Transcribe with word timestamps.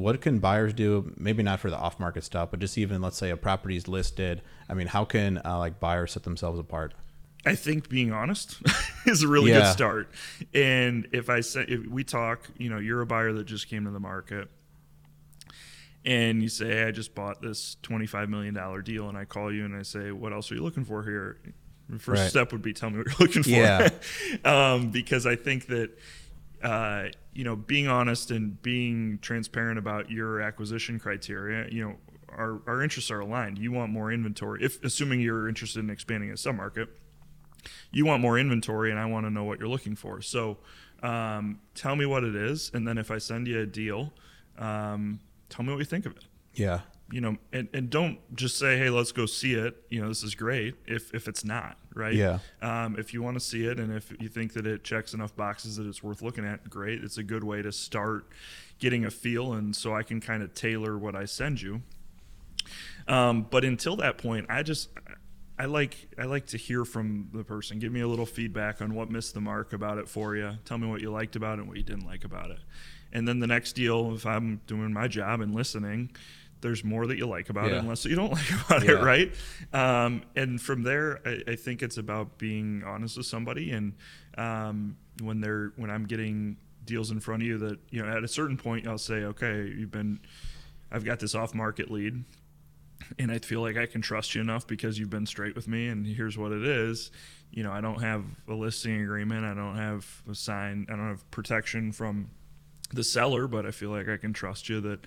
what 0.00 0.20
can 0.20 0.38
buyers 0.38 0.72
do? 0.72 1.12
Maybe 1.16 1.42
not 1.42 1.60
for 1.60 1.70
the 1.70 1.76
off 1.76 2.00
market 2.00 2.24
stuff, 2.24 2.50
but 2.50 2.60
just 2.60 2.76
even 2.78 3.00
let's 3.02 3.16
say 3.18 3.30
a 3.30 3.36
property's 3.36 3.86
listed. 3.88 4.42
I 4.68 4.74
mean, 4.74 4.86
how 4.88 5.04
can 5.04 5.40
uh, 5.44 5.58
like 5.58 5.78
buyers 5.80 6.12
set 6.12 6.22
themselves 6.24 6.58
apart? 6.58 6.94
I 7.46 7.54
think 7.54 7.88
being 7.88 8.12
honest 8.12 8.60
is 9.06 9.22
a 9.22 9.28
really 9.28 9.50
Yeah. 9.50 9.60
good 9.60 9.72
start. 9.72 10.10
And 10.52 11.08
if 11.12 11.30
I 11.30 11.40
say 11.40 11.64
if 11.68 11.86
we 11.86 12.04
talk, 12.04 12.48
you 12.58 12.68
know, 12.68 12.78
you're 12.78 13.00
a 13.00 13.06
buyer 13.06 13.32
that 13.32 13.44
just 13.44 13.68
came 13.68 13.84
to 13.84 13.90
the 13.90 14.00
market, 14.00 14.48
and 16.04 16.42
you 16.42 16.48
say, 16.48 16.66
hey, 16.68 16.84
"I 16.84 16.90
just 16.92 17.14
bought 17.14 17.42
this 17.42 17.76
twenty-five 17.82 18.28
million 18.30 18.54
dollar 18.54 18.82
deal," 18.82 19.08
and 19.08 19.18
I 19.18 19.24
call 19.26 19.52
you 19.52 19.64
and 19.64 19.76
I 19.76 19.82
say, 19.82 20.12
"What 20.12 20.32
else 20.32 20.50
are 20.50 20.54
you 20.54 20.62
looking 20.62 20.84
for 20.84 21.02
here?" 21.02 21.38
The 21.88 21.98
first 21.98 22.22
Right. 22.22 22.30
step 22.30 22.52
would 22.52 22.62
be 22.62 22.72
tell 22.72 22.88
me 22.90 22.98
what 22.98 23.06
you're 23.08 23.26
looking 23.26 23.42
for, 23.42 23.50
Yeah. 23.50 23.88
um, 24.44 24.90
because 24.90 25.26
I 25.26 25.36
think 25.36 25.66
that. 25.66 25.90
Uh, 26.62 27.08
you 27.32 27.44
know, 27.44 27.56
being 27.56 27.88
honest 27.88 28.30
and 28.30 28.60
being 28.60 29.18
transparent 29.22 29.78
about 29.78 30.10
your 30.10 30.40
acquisition 30.40 30.98
criteria, 30.98 31.68
you 31.70 31.82
know, 31.82 31.96
our, 32.28 32.60
our 32.66 32.82
interests 32.82 33.10
are 33.10 33.20
aligned. 33.20 33.58
You 33.58 33.72
want 33.72 33.92
more 33.92 34.12
inventory, 34.12 34.62
if 34.62 34.82
assuming 34.84 35.20
you're 35.20 35.48
interested 35.48 35.80
in 35.80 35.90
expanding 35.90 36.30
a 36.30 36.34
submarket 36.34 36.88
you 37.90 38.06
want 38.06 38.22
more 38.22 38.38
inventory 38.38 38.90
and 38.90 38.98
I 38.98 39.06
want 39.06 39.26
to 39.26 39.30
know 39.30 39.44
what 39.44 39.58
you're 39.58 39.68
looking 39.68 39.96
for. 39.96 40.22
So 40.22 40.58
um, 41.02 41.60
tell 41.74 41.96
me 41.96 42.06
what 42.06 42.24
it 42.24 42.34
is. 42.34 42.70
And 42.74 42.86
then 42.86 42.98
if 42.98 43.10
I 43.10 43.18
send 43.18 43.46
you 43.46 43.60
a 43.60 43.66
deal, 43.66 44.12
um, 44.58 45.20
tell 45.48 45.64
me 45.64 45.72
what 45.72 45.78
you 45.78 45.84
think 45.84 46.06
of 46.06 46.16
it. 46.16 46.24
Yeah. 46.54 46.80
You 47.12 47.20
know, 47.20 47.36
and, 47.52 47.68
and 47.74 47.90
don't 47.90 48.18
just 48.36 48.56
say, 48.56 48.78
hey, 48.78 48.88
let's 48.88 49.10
go 49.10 49.26
see 49.26 49.54
it. 49.54 49.76
You 49.88 50.00
know, 50.00 50.08
this 50.08 50.22
is 50.22 50.34
great 50.34 50.76
if, 50.86 51.12
if 51.12 51.26
it's 51.26 51.44
not, 51.44 51.76
right? 51.94 52.14
Yeah. 52.14 52.38
Um, 52.62 52.96
if 52.98 53.12
you 53.12 53.20
want 53.20 53.34
to 53.34 53.40
see 53.40 53.66
it 53.66 53.80
and 53.80 53.92
if 53.92 54.12
you 54.20 54.28
think 54.28 54.52
that 54.52 54.64
it 54.64 54.84
checks 54.84 55.12
enough 55.12 55.34
boxes 55.34 55.76
that 55.76 55.86
it's 55.86 56.04
worth 56.04 56.22
looking 56.22 56.44
at, 56.44 56.70
great. 56.70 57.02
It's 57.02 57.18
a 57.18 57.24
good 57.24 57.42
way 57.42 57.62
to 57.62 57.72
start 57.72 58.26
getting 58.78 59.04
a 59.04 59.10
feel. 59.10 59.52
And 59.52 59.74
so 59.74 59.94
I 59.94 60.04
can 60.04 60.20
kind 60.20 60.42
of 60.42 60.54
tailor 60.54 60.96
what 60.96 61.16
I 61.16 61.24
send 61.24 61.60
you. 61.60 61.82
Um, 63.08 63.46
but 63.50 63.64
until 63.64 63.96
that 63.96 64.18
point, 64.18 64.46
I 64.48 64.62
just 64.62 64.90
I 65.58 65.66
like 65.66 66.08
I 66.18 66.24
like 66.24 66.46
to 66.46 66.56
hear 66.56 66.84
from 66.86 67.28
the 67.34 67.44
person. 67.44 67.78
Give 67.78 67.92
me 67.92 68.00
a 68.00 68.08
little 68.08 68.24
feedback 68.24 68.80
on 68.80 68.94
what 68.94 69.10
missed 69.10 69.34
the 69.34 69.42
mark 69.42 69.72
about 69.72 69.98
it 69.98 70.08
for 70.08 70.34
you. 70.34 70.52
Tell 70.64 70.78
me 70.78 70.86
what 70.86 71.02
you 71.02 71.10
liked 71.10 71.36
about 71.36 71.58
it 71.58 71.62
and 71.62 71.68
what 71.68 71.76
you 71.76 71.82
didn't 71.82 72.06
like 72.06 72.24
about 72.24 72.50
it. 72.50 72.60
And 73.12 73.28
then 73.28 73.40
the 73.40 73.46
next 73.46 73.72
deal, 73.72 74.14
if 74.14 74.24
I'm 74.24 74.60
doing 74.66 74.92
my 74.92 75.08
job 75.08 75.40
and 75.40 75.54
listening, 75.54 76.12
there's 76.60 76.84
more 76.84 77.06
that 77.06 77.16
you 77.18 77.26
like 77.26 77.48
about 77.50 77.66
it 77.68 77.72
Yeah. 77.72 77.78
and 77.78 77.88
less 77.88 78.02
that 78.02 78.10
you 78.10 78.16
don't 78.16 78.32
like 78.40 78.50
about 78.66 78.84
Yeah. 78.84 78.92
it, 78.92 79.02
right? 79.02 79.32
Um, 79.72 80.22
and 80.36 80.60
from 80.60 80.82
there, 80.82 81.20
I, 81.26 81.52
I 81.52 81.56
think 81.56 81.82
it's 81.82 81.96
about 81.98 82.38
being 82.38 82.82
honest 82.84 83.16
with 83.16 83.26
somebody. 83.26 83.70
And 83.70 83.94
um, 84.36 84.96
when 85.22 85.40
they're 85.40 85.72
when 85.76 85.90
I'm 85.90 86.04
getting 86.06 86.56
deals 86.84 87.10
in 87.10 87.20
front 87.20 87.42
of 87.42 87.46
you, 87.48 87.58
that 87.58 87.78
you 87.90 88.02
know, 88.04 88.08
at 88.10 88.24
a 88.24 88.28
certain 88.28 88.56
point, 88.56 88.86
I'll 88.86 88.98
say, 88.98 89.24
okay, 89.24 89.64
you've 89.76 89.90
been, 89.90 90.20
I've 90.90 91.04
got 91.04 91.20
this 91.20 91.34
off 91.34 91.54
market 91.54 91.90
lead 91.90 92.24
and 93.18 93.30
I 93.32 93.38
feel 93.38 93.60
like 93.60 93.76
I 93.76 93.86
can 93.86 94.02
trust 94.02 94.34
you 94.34 94.40
enough 94.40 94.66
because 94.66 94.98
you've 94.98 95.10
been 95.10 95.26
straight 95.26 95.54
with 95.56 95.66
me 95.68 95.88
and 95.88 96.06
here's 96.06 96.36
what 96.36 96.52
it 96.52 96.64
is. 96.66 97.10
You 97.50 97.62
know, 97.64 97.72
I 97.72 97.80
don't 97.80 98.00
have 98.02 98.24
a 98.48 98.54
listing 98.54 99.00
agreement, 99.00 99.44
I 99.44 99.54
don't 99.54 99.76
have 99.76 100.22
a 100.30 100.34
sign, 100.34 100.86
I 100.88 100.92
don't 100.96 101.08
have 101.08 101.28
protection 101.30 101.90
from 101.92 102.30
the 102.92 103.04
seller, 103.04 103.46
but 103.46 103.66
I 103.66 103.70
feel 103.70 103.90
like 103.90 104.08
I 104.08 104.16
can 104.16 104.32
trust 104.32 104.68
you 104.68 104.80
that 104.82 105.00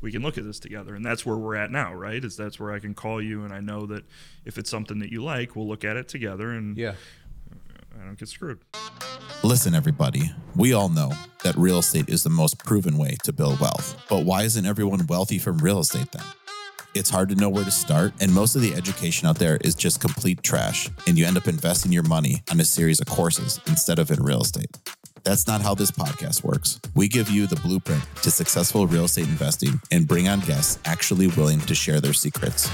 we 0.00 0.12
can 0.12 0.22
look 0.22 0.38
at 0.38 0.44
this 0.44 0.58
together. 0.58 0.94
And 0.94 1.04
that's 1.04 1.24
where 1.24 1.36
we're 1.36 1.56
at 1.56 1.70
now, 1.70 1.94
right? 1.94 2.22
Is 2.24 2.36
that's 2.36 2.58
where 2.60 2.72
I 2.72 2.78
can 2.78 2.94
call 2.94 3.20
you 3.22 3.44
and 3.44 3.52
I 3.52 3.60
know 3.60 3.86
that 3.86 4.04
if 4.44 4.58
it's 4.58 4.70
something 4.70 4.98
that 5.00 5.10
you 5.10 5.22
like, 5.22 5.56
we'll 5.56 5.68
look 5.68 5.84
at 5.84 5.96
it 5.96 6.08
together 6.08 6.50
and 6.50 6.76
Yeah. 6.76 6.94
I 8.00 8.04
don't 8.04 8.18
get 8.18 8.28
screwed. 8.28 8.60
Listen, 9.42 9.74
everybody, 9.74 10.30
we 10.54 10.72
all 10.72 10.88
know 10.88 11.12
that 11.44 11.56
real 11.56 11.78
estate 11.78 12.08
is 12.08 12.22
the 12.22 12.30
most 12.30 12.58
proven 12.64 12.96
way 12.96 13.16
to 13.24 13.32
build 13.32 13.60
wealth. 13.60 14.02
But 14.08 14.24
why 14.24 14.42
isn't 14.42 14.64
everyone 14.64 15.06
wealthy 15.06 15.38
from 15.38 15.58
real 15.58 15.80
estate 15.80 16.12
then? 16.12 16.22
It's 16.94 17.08
hard 17.08 17.28
to 17.28 17.36
know 17.36 17.48
where 17.48 17.64
to 17.64 17.70
start, 17.70 18.12
and 18.20 18.34
most 18.34 18.56
of 18.56 18.62
the 18.62 18.74
education 18.74 19.28
out 19.28 19.38
there 19.38 19.58
is 19.62 19.74
just 19.76 20.00
complete 20.00 20.42
trash, 20.42 20.88
and 21.06 21.16
you 21.16 21.24
end 21.24 21.36
up 21.36 21.46
investing 21.46 21.92
your 21.92 22.02
money 22.02 22.42
on 22.50 22.58
a 22.58 22.64
series 22.64 23.00
of 23.00 23.06
courses 23.06 23.60
instead 23.68 23.98
of 24.00 24.10
in 24.10 24.20
real 24.22 24.42
estate. 24.42 24.76
That's 25.22 25.46
not 25.46 25.62
how 25.62 25.74
this 25.74 25.90
podcast 25.90 26.42
works. 26.44 26.80
We 26.94 27.08
give 27.08 27.30
you 27.30 27.46
the 27.46 27.56
blueprint 27.56 28.02
to 28.22 28.30
successful 28.30 28.86
real 28.86 29.04
estate 29.04 29.28
investing 29.28 29.80
and 29.90 30.06
bring 30.06 30.28
on 30.28 30.40
guests 30.40 30.78
actually 30.84 31.28
willing 31.28 31.60
to 31.60 31.74
share 31.74 32.00
their 32.00 32.12
secrets. 32.12 32.70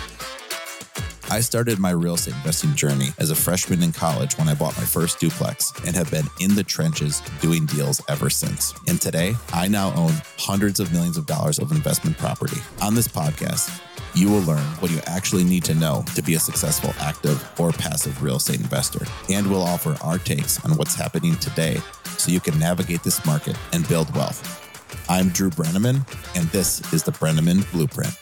I 1.28 1.40
started 1.40 1.80
my 1.80 1.90
real 1.90 2.14
estate 2.14 2.34
investing 2.34 2.74
journey 2.76 3.08
as 3.18 3.30
a 3.30 3.34
freshman 3.34 3.82
in 3.82 3.90
college 3.90 4.38
when 4.38 4.48
I 4.48 4.54
bought 4.54 4.76
my 4.76 4.84
first 4.84 5.18
duplex 5.18 5.72
and 5.84 5.96
have 5.96 6.08
been 6.08 6.26
in 6.40 6.54
the 6.54 6.62
trenches 6.62 7.20
doing 7.40 7.66
deals 7.66 8.00
ever 8.08 8.30
since. 8.30 8.72
And 8.86 9.00
today, 9.00 9.34
I 9.52 9.66
now 9.66 9.92
own 9.94 10.12
hundreds 10.38 10.78
of 10.78 10.92
millions 10.92 11.16
of 11.16 11.26
dollars 11.26 11.58
of 11.58 11.72
investment 11.72 12.16
property. 12.16 12.60
On 12.80 12.94
this 12.94 13.08
podcast, 13.08 13.80
you 14.16 14.30
will 14.30 14.40
learn 14.44 14.64
what 14.80 14.90
you 14.90 14.98
actually 15.04 15.44
need 15.44 15.62
to 15.62 15.74
know 15.74 16.02
to 16.14 16.22
be 16.22 16.34
a 16.34 16.38
successful 16.38 16.94
active 17.00 17.46
or 17.60 17.70
passive 17.70 18.22
real 18.22 18.36
estate 18.36 18.58
investor. 18.58 19.04
And 19.28 19.46
we'll 19.46 19.62
offer 19.62 19.94
our 20.02 20.16
takes 20.16 20.64
on 20.64 20.74
what's 20.78 20.94
happening 20.94 21.36
today 21.36 21.82
so 22.16 22.32
you 22.32 22.40
can 22.40 22.58
navigate 22.58 23.02
this 23.02 23.26
market 23.26 23.58
and 23.74 23.86
build 23.88 24.12
wealth. 24.16 24.62
I'm 25.10 25.28
Drew 25.28 25.50
Breneman, 25.50 25.96
and 26.34 26.48
this 26.48 26.94
is 26.94 27.02
the 27.02 27.12
Breneman 27.12 27.70
Blueprint. 27.72 28.16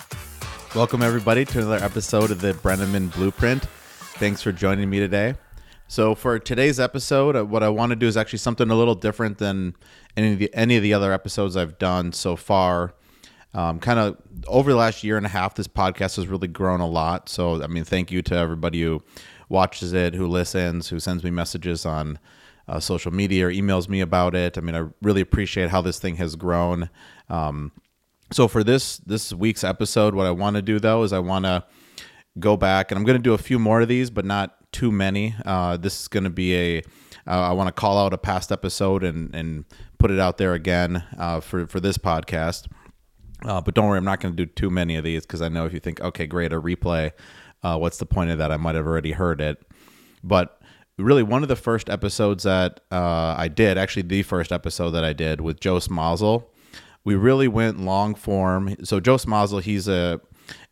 Welcome 0.74 1.00
everybody 1.00 1.44
to 1.44 1.58
another 1.58 1.84
episode 1.84 2.32
of 2.32 2.40
the 2.40 2.54
Breneman 2.54 3.14
Blueprint. 3.14 3.62
Thanks 4.18 4.42
for 4.42 4.50
joining 4.50 4.90
me 4.90 4.98
today. 4.98 5.36
So 5.86 6.16
for 6.16 6.40
today's 6.40 6.80
episode, 6.80 7.36
uh, 7.36 7.44
what 7.44 7.62
I 7.62 7.68
want 7.68 7.90
to 7.90 7.96
do 7.96 8.08
is 8.08 8.16
actually 8.16 8.40
something 8.40 8.68
a 8.68 8.74
little 8.74 8.96
different 8.96 9.38
than 9.38 9.76
any 10.16 10.32
of 10.32 10.38
the, 10.40 10.54
any 10.54 10.76
of 10.76 10.82
the 10.82 10.92
other 10.92 11.12
episodes 11.12 11.56
I've 11.56 11.78
done 11.78 12.12
so 12.12 12.34
far. 12.34 12.94
Um, 13.54 13.78
kind 13.78 13.98
of 13.98 14.16
over 14.46 14.72
the 14.72 14.76
last 14.76 15.04
year 15.04 15.16
and 15.16 15.24
a 15.24 15.28
half, 15.28 15.54
this 15.54 15.68
podcast 15.68 16.16
has 16.16 16.26
really 16.26 16.48
grown 16.48 16.80
a 16.80 16.88
lot. 16.88 17.28
So 17.28 17.62
I 17.62 17.66
mean, 17.66 17.84
thank 17.84 18.10
you 18.10 18.22
to 18.22 18.34
everybody 18.34 18.82
who 18.82 19.02
watches 19.48 19.92
it, 19.92 20.14
who 20.14 20.26
listens, 20.26 20.88
who 20.88 20.98
sends 20.98 21.22
me 21.22 21.30
messages 21.30 21.86
on 21.86 22.18
uh, 22.68 22.80
social 22.80 23.12
media 23.12 23.46
or 23.46 23.50
emails 23.50 23.88
me 23.88 24.00
about 24.00 24.34
it. 24.34 24.58
I 24.58 24.60
mean, 24.60 24.74
I 24.74 24.86
really 25.02 25.20
appreciate 25.20 25.70
how 25.70 25.80
this 25.80 25.98
thing 25.98 26.16
has 26.16 26.34
grown. 26.36 26.90
Um, 27.28 27.72
so 28.32 28.48
for 28.48 28.64
this 28.64 28.98
this 28.98 29.32
week's 29.32 29.64
episode, 29.64 30.14
what 30.14 30.26
I 30.26 30.30
want 30.30 30.56
to 30.56 30.62
do 30.62 30.80
though 30.80 31.02
is 31.02 31.12
I 31.12 31.18
want 31.18 31.44
to 31.44 31.64
go 32.38 32.56
back 32.56 32.90
and 32.90 32.98
I'm 32.98 33.04
going 33.04 33.18
to 33.18 33.22
do 33.22 33.34
a 33.34 33.38
few 33.38 33.58
more 33.58 33.80
of 33.80 33.88
these, 33.88 34.10
but 34.10 34.24
not 34.24 34.72
too 34.72 34.90
many. 34.90 35.34
Uh, 35.44 35.76
this 35.76 36.00
is 36.00 36.08
going 36.08 36.24
to 36.24 36.30
be 36.30 36.54
a 36.56 36.78
uh, 37.26 37.48
I 37.48 37.52
want 37.52 37.68
to 37.68 37.72
call 37.72 37.98
out 37.98 38.12
a 38.12 38.18
past 38.18 38.50
episode 38.50 39.04
and 39.04 39.34
and 39.34 39.64
put 39.98 40.10
it 40.10 40.18
out 40.18 40.38
there 40.38 40.54
again 40.54 41.04
uh, 41.16 41.40
for 41.40 41.66
for 41.66 41.80
this 41.80 41.98
podcast. 41.98 42.66
Uh, 43.44 43.60
but 43.60 43.74
don't 43.74 43.88
worry, 43.88 43.98
I'm 43.98 44.04
not 44.04 44.20
going 44.20 44.34
to 44.34 44.46
do 44.46 44.50
too 44.50 44.70
many 44.70 44.96
of 44.96 45.04
these 45.04 45.22
because 45.22 45.42
I 45.42 45.48
know 45.48 45.66
if 45.66 45.72
you 45.72 45.80
think, 45.80 46.00
okay, 46.00 46.26
great, 46.26 46.52
a 46.52 46.60
replay, 46.60 47.12
uh, 47.62 47.76
what's 47.78 47.98
the 47.98 48.06
point 48.06 48.30
of 48.30 48.38
that? 48.38 48.50
I 48.50 48.56
might 48.56 48.74
have 48.74 48.86
already 48.86 49.12
heard 49.12 49.40
it. 49.40 49.62
But 50.22 50.60
really, 50.98 51.22
one 51.22 51.42
of 51.42 51.48
the 51.48 51.56
first 51.56 51.90
episodes 51.90 52.44
that 52.44 52.80
uh, 52.90 53.34
I 53.36 53.48
did, 53.48 53.76
actually, 53.76 54.02
the 54.02 54.22
first 54.22 54.52
episode 54.52 54.90
that 54.90 55.04
I 55.04 55.12
did 55.12 55.40
with 55.40 55.60
Joe 55.60 55.76
Smazal, 55.76 56.44
we 57.04 57.14
really 57.14 57.48
went 57.48 57.80
long 57.80 58.14
form. 58.14 58.76
So 58.82 58.98
Joe 59.00 59.16
Smazal, 59.16 59.62
he's 59.62 59.88
a 59.88 60.20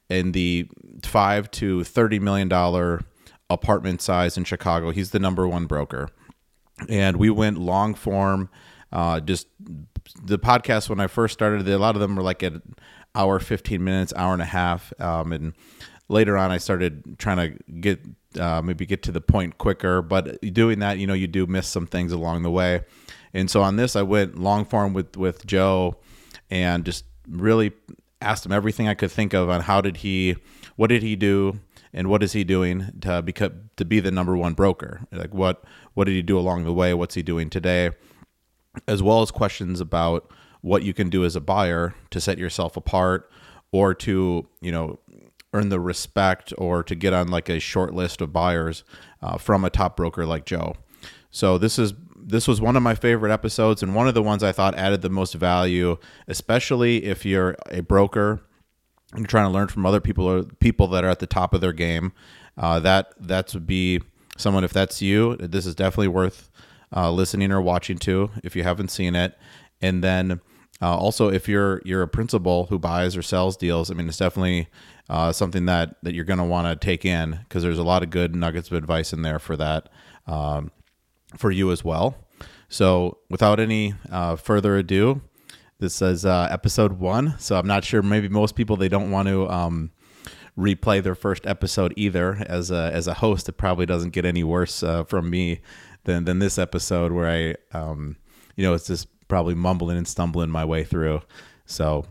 in 0.08 0.32
the 0.32 0.68
five 1.02 1.50
to 1.52 1.84
thirty 1.84 2.18
million 2.18 2.48
dollar 2.48 3.02
apartment 3.50 4.00
size 4.00 4.38
in 4.38 4.44
Chicago. 4.44 4.90
He's 4.90 5.10
the 5.10 5.18
number 5.18 5.46
one 5.46 5.66
broker 5.66 6.08
and 6.88 7.16
we 7.16 7.30
went 7.30 7.58
long 7.58 7.94
form. 7.94 8.48
Uh, 8.92 9.20
just 9.20 9.46
the 10.24 10.38
podcast 10.38 10.88
when 10.88 11.00
I 11.00 11.06
first 11.08 11.34
started, 11.34 11.68
a 11.68 11.78
lot 11.78 11.96
of 11.96 12.00
them 12.00 12.16
were 12.16 12.22
like 12.22 12.42
an 12.42 12.62
hour, 13.14 13.38
fifteen 13.38 13.84
minutes, 13.84 14.12
hour 14.16 14.32
and 14.32 14.42
a 14.42 14.46
half, 14.46 14.92
um, 15.00 15.32
and 15.32 15.52
later 16.08 16.36
on 16.36 16.50
I 16.50 16.58
started 16.58 17.18
trying 17.18 17.36
to 17.36 17.72
get 17.80 18.00
uh, 18.38 18.62
maybe 18.62 18.86
get 18.86 19.02
to 19.04 19.12
the 19.12 19.20
point 19.20 19.58
quicker. 19.58 20.00
But 20.02 20.40
doing 20.52 20.78
that, 20.78 20.98
you 20.98 21.06
know, 21.06 21.14
you 21.14 21.26
do 21.26 21.46
miss 21.46 21.66
some 21.66 21.86
things 21.86 22.12
along 22.12 22.42
the 22.42 22.50
way, 22.50 22.82
and 23.34 23.50
so 23.50 23.62
on 23.62 23.76
this 23.76 23.96
I 23.96 24.02
went 24.02 24.38
long 24.38 24.64
form 24.64 24.92
with 24.92 25.16
with 25.16 25.46
Joe, 25.46 25.96
and 26.50 26.84
just 26.84 27.04
really 27.28 27.72
asked 28.20 28.46
him 28.46 28.52
everything 28.52 28.86
I 28.86 28.94
could 28.94 29.10
think 29.10 29.34
of 29.34 29.50
on 29.50 29.62
how 29.62 29.80
did 29.80 29.98
he, 29.98 30.36
what 30.76 30.86
did 30.86 31.02
he 31.02 31.16
do, 31.16 31.58
and 31.92 32.08
what 32.08 32.22
is 32.22 32.32
he 32.32 32.44
doing 32.44 32.92
to 33.00 33.22
become 33.22 33.70
to 33.76 33.84
be 33.84 34.00
the 34.00 34.10
number 34.10 34.36
one 34.36 34.54
broker? 34.54 35.00
Like 35.10 35.34
what 35.34 35.64
what 35.94 36.04
did 36.04 36.12
he 36.14 36.22
do 36.22 36.38
along 36.38 36.64
the 36.64 36.72
way? 36.72 36.94
What's 36.94 37.14
he 37.14 37.22
doing 37.22 37.50
today? 37.50 37.90
As 38.88 39.02
well 39.02 39.22
as 39.22 39.30
questions 39.30 39.80
about 39.80 40.30
what 40.62 40.82
you 40.82 40.94
can 40.94 41.10
do 41.10 41.24
as 41.24 41.36
a 41.36 41.40
buyer 41.40 41.94
to 42.10 42.20
set 42.20 42.38
yourself 42.38 42.76
apart 42.76 43.30
or 43.70 43.94
to 43.94 44.48
you 44.60 44.72
know 44.72 44.98
earn 45.52 45.68
the 45.68 45.80
respect 45.80 46.52
or 46.56 46.82
to 46.82 46.94
get 46.94 47.12
on 47.12 47.28
like 47.28 47.48
a 47.48 47.58
short 47.58 47.94
list 47.94 48.20
of 48.20 48.32
buyers 48.32 48.84
uh, 49.20 49.36
from 49.36 49.64
a 49.64 49.70
top 49.70 49.96
broker 49.96 50.24
like 50.24 50.46
Joe. 50.46 50.74
So 51.30 51.58
this 51.58 51.78
is 51.78 51.92
this 52.16 52.46
was 52.46 52.60
one 52.60 52.76
of 52.76 52.82
my 52.82 52.94
favorite 52.94 53.32
episodes 53.32 53.82
and 53.82 53.94
one 53.94 54.06
of 54.06 54.14
the 54.14 54.22
ones 54.22 54.42
I 54.42 54.52
thought 54.52 54.76
added 54.76 55.02
the 55.02 55.10
most 55.10 55.34
value, 55.34 55.96
especially 56.28 57.04
if 57.04 57.26
you're 57.26 57.56
a 57.70 57.80
broker 57.80 58.40
and 59.12 59.20
you're 59.20 59.26
trying 59.26 59.46
to 59.46 59.52
learn 59.52 59.68
from 59.68 59.84
other 59.84 60.00
people 60.00 60.26
or 60.26 60.44
people 60.44 60.86
that 60.88 61.04
are 61.04 61.10
at 61.10 61.18
the 61.18 61.26
top 61.26 61.52
of 61.52 61.60
their 61.60 61.72
game. 61.72 62.12
Uh, 62.56 62.78
that 62.80 63.12
that 63.18 63.52
would 63.54 63.66
be 63.66 64.00
someone. 64.36 64.62
If 64.62 64.72
that's 64.72 65.02
you, 65.02 65.36
this 65.36 65.66
is 65.66 65.74
definitely 65.74 66.08
worth 66.08 66.50
uh, 66.94 67.10
listening 67.10 67.52
or 67.52 67.60
watching 67.60 67.98
to 67.98 68.30
if 68.44 68.54
you 68.56 68.62
haven't 68.62 68.88
seen 68.90 69.14
it. 69.14 69.38
And 69.80 70.02
then 70.02 70.40
Uh, 70.80 70.96
also, 70.96 71.28
if 71.30 71.48
you're 71.48 71.80
you're 71.84 72.02
a 72.02 72.08
principal 72.08 72.66
who 72.66 72.76
buys 72.76 73.16
or 73.16 73.22
sells 73.22 73.56
deals, 73.56 73.88
I 73.88 73.94
mean, 73.94 74.08
it's 74.08 74.18
definitely 74.18 74.66
uh, 75.08 75.30
something 75.30 75.66
that 75.66 75.94
that 76.02 76.12
you're 76.12 76.24
going 76.24 76.40
to 76.40 76.44
want 76.44 76.66
to 76.66 76.74
take 76.86 77.04
in 77.04 77.38
because 77.44 77.62
there's 77.62 77.78
a 77.78 77.84
lot 77.84 78.02
of 78.02 78.10
good 78.10 78.34
nuggets 78.34 78.68
of 78.68 78.76
advice 78.76 79.12
in 79.12 79.22
there 79.22 79.38
for 79.38 79.56
that 79.56 79.88
um, 80.26 80.72
for 81.36 81.52
you 81.52 81.70
as 81.70 81.84
well. 81.84 82.16
So, 82.68 83.18
without 83.30 83.60
any 83.60 83.94
uh, 84.10 84.34
further 84.34 84.76
ado, 84.76 85.20
this 85.78 86.02
is 86.02 86.24
uh, 86.24 86.48
episode 86.50 86.98
one. 86.98 87.36
So, 87.38 87.56
I'm 87.56 87.68
not 87.68 87.84
sure. 87.84 88.02
Maybe 88.02 88.28
most 88.28 88.56
people 88.56 88.76
they 88.76 88.88
don't 88.88 89.12
want 89.12 89.28
to. 89.28 89.48
Um, 89.48 89.92
replay 90.58 91.02
their 91.02 91.14
first 91.14 91.46
episode 91.46 91.94
either 91.96 92.44
as 92.46 92.70
a 92.70 92.90
as 92.92 93.06
a 93.06 93.14
host 93.14 93.48
it 93.48 93.56
probably 93.56 93.86
doesn't 93.86 94.12
get 94.12 94.26
any 94.26 94.44
worse 94.44 94.82
uh, 94.82 95.02
from 95.04 95.30
me 95.30 95.62
than 96.04 96.24
than 96.24 96.38
this 96.38 96.58
episode 96.58 97.12
where 97.12 97.28
I 97.28 97.76
um 97.76 98.16
you 98.56 98.64
know 98.64 98.74
it's 98.74 98.86
just 98.86 99.08
probably 99.28 99.54
mumbling 99.54 99.96
and 99.96 100.06
stumbling 100.06 100.50
my 100.50 100.64
way 100.64 100.84
through 100.84 101.22
so 101.64 102.04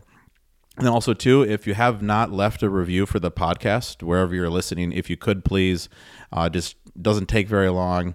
and 0.78 0.88
also 0.88 1.14
too 1.14 1.42
if 1.42 1.66
you 1.66 1.74
have 1.74 2.02
not 2.02 2.32
left 2.32 2.62
a 2.62 2.70
review 2.70 3.06
for 3.06 3.20
the 3.20 3.30
podcast 3.30 4.02
wherever 4.02 4.34
you're 4.34 4.50
listening 4.50 4.92
if 4.92 5.08
you 5.08 5.16
could 5.16 5.44
please 5.44 5.88
uh, 6.32 6.48
just 6.48 6.76
doesn't 7.00 7.26
take 7.26 7.46
very 7.46 7.68
long 7.68 8.14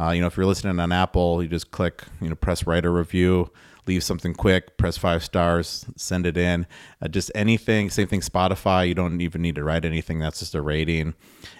uh, 0.00 0.10
you 0.10 0.20
know 0.20 0.26
if 0.26 0.36
you're 0.36 0.46
listening 0.46 0.80
on 0.80 0.90
apple 0.90 1.42
you 1.42 1.48
just 1.48 1.70
click 1.70 2.02
you 2.20 2.28
know 2.28 2.34
press 2.34 2.66
write 2.66 2.84
a 2.84 2.90
review 2.90 3.50
leave 3.86 4.04
something 4.04 4.34
quick, 4.34 4.76
press 4.76 4.96
five 4.96 5.24
stars, 5.24 5.84
send 5.96 6.26
it 6.26 6.36
in. 6.36 6.66
Uh, 7.02 7.08
just 7.08 7.30
anything. 7.34 7.90
Same 7.90 8.06
thing. 8.06 8.20
Spotify. 8.20 8.86
You 8.86 8.94
don't 8.94 9.20
even 9.20 9.42
need 9.42 9.56
to 9.56 9.64
write 9.64 9.84
anything. 9.84 10.18
That's 10.18 10.38
just 10.38 10.54
a 10.54 10.62
rating, 10.62 11.14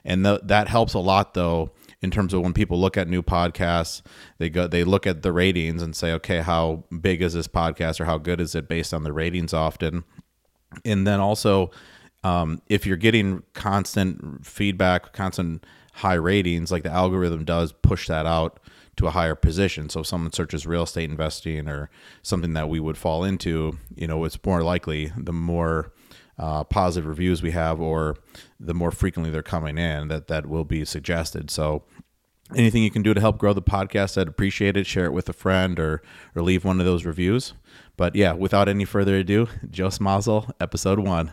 and 0.04 0.24
the, 0.24 0.40
that 0.44 0.68
helps 0.68 0.94
a 0.94 0.98
lot 0.98 1.34
though 1.34 1.72
in 2.02 2.10
terms 2.10 2.32
of 2.32 2.42
when 2.42 2.52
people 2.52 2.80
look 2.80 2.96
at 2.96 3.08
new 3.08 3.22
podcasts, 3.22 4.02
they 4.38 4.50
go 4.50 4.66
they 4.66 4.84
look 4.84 5.06
at 5.06 5.22
the 5.22 5.32
ratings 5.32 5.82
and 5.82 5.94
say, 5.94 6.12
okay, 6.12 6.40
how 6.40 6.84
big 7.00 7.22
is 7.22 7.34
this 7.34 7.48
podcast 7.48 8.00
or 8.00 8.04
how 8.04 8.18
good 8.18 8.40
is 8.40 8.54
it 8.54 8.68
based 8.68 8.94
on 8.94 9.04
the 9.04 9.12
ratings 9.12 9.54
often, 9.54 10.04
and 10.84 11.06
then 11.06 11.20
also. 11.20 11.70
Um, 12.22 12.60
if 12.66 12.84
you're 12.84 12.98
getting 12.98 13.44
constant 13.54 14.44
feedback, 14.44 15.14
constant 15.14 15.64
high 15.94 16.12
ratings, 16.12 16.70
like 16.70 16.82
the 16.82 16.90
algorithm 16.90 17.46
does 17.46 17.72
push 17.72 18.08
that 18.08 18.26
out 18.26 18.60
to 18.96 19.06
a 19.06 19.10
higher 19.10 19.34
position. 19.34 19.88
So 19.88 20.00
if 20.00 20.06
someone 20.06 20.32
searches 20.32 20.66
real 20.66 20.82
estate 20.82 21.08
investing 21.08 21.66
or 21.66 21.88
something 22.22 22.52
that 22.52 22.68
we 22.68 22.78
would 22.78 22.98
fall 22.98 23.24
into, 23.24 23.78
you 23.96 24.06
know, 24.06 24.22
it's 24.24 24.38
more 24.44 24.62
likely 24.62 25.12
the 25.16 25.32
more 25.32 25.92
uh, 26.40 26.64
positive 26.64 27.06
reviews 27.06 27.42
we 27.42 27.50
have 27.50 27.80
or 27.80 28.16
the 28.58 28.74
more 28.74 28.90
frequently 28.90 29.30
they're 29.30 29.42
coming 29.42 29.78
in 29.78 30.08
that 30.08 30.26
that 30.26 30.46
will 30.46 30.64
be 30.64 30.84
suggested. 30.84 31.50
So 31.50 31.84
anything 32.56 32.82
you 32.82 32.90
can 32.90 33.02
do 33.02 33.14
to 33.14 33.20
help 33.20 33.38
grow 33.38 33.52
the 33.52 33.62
podcast, 33.62 34.18
I'd 34.18 34.26
appreciate 34.26 34.76
it. 34.76 34.86
Share 34.86 35.04
it 35.04 35.12
with 35.12 35.28
a 35.28 35.34
friend 35.34 35.78
or 35.78 36.02
or 36.34 36.42
leave 36.42 36.64
one 36.64 36.80
of 36.80 36.86
those 36.86 37.04
reviews. 37.04 37.52
But 37.96 38.16
yeah, 38.16 38.32
without 38.32 38.68
any 38.68 38.86
further 38.86 39.16
ado, 39.16 39.48
Joe 39.70 39.88
Smazal, 39.88 40.50
episode 40.58 40.98
one. 40.98 41.32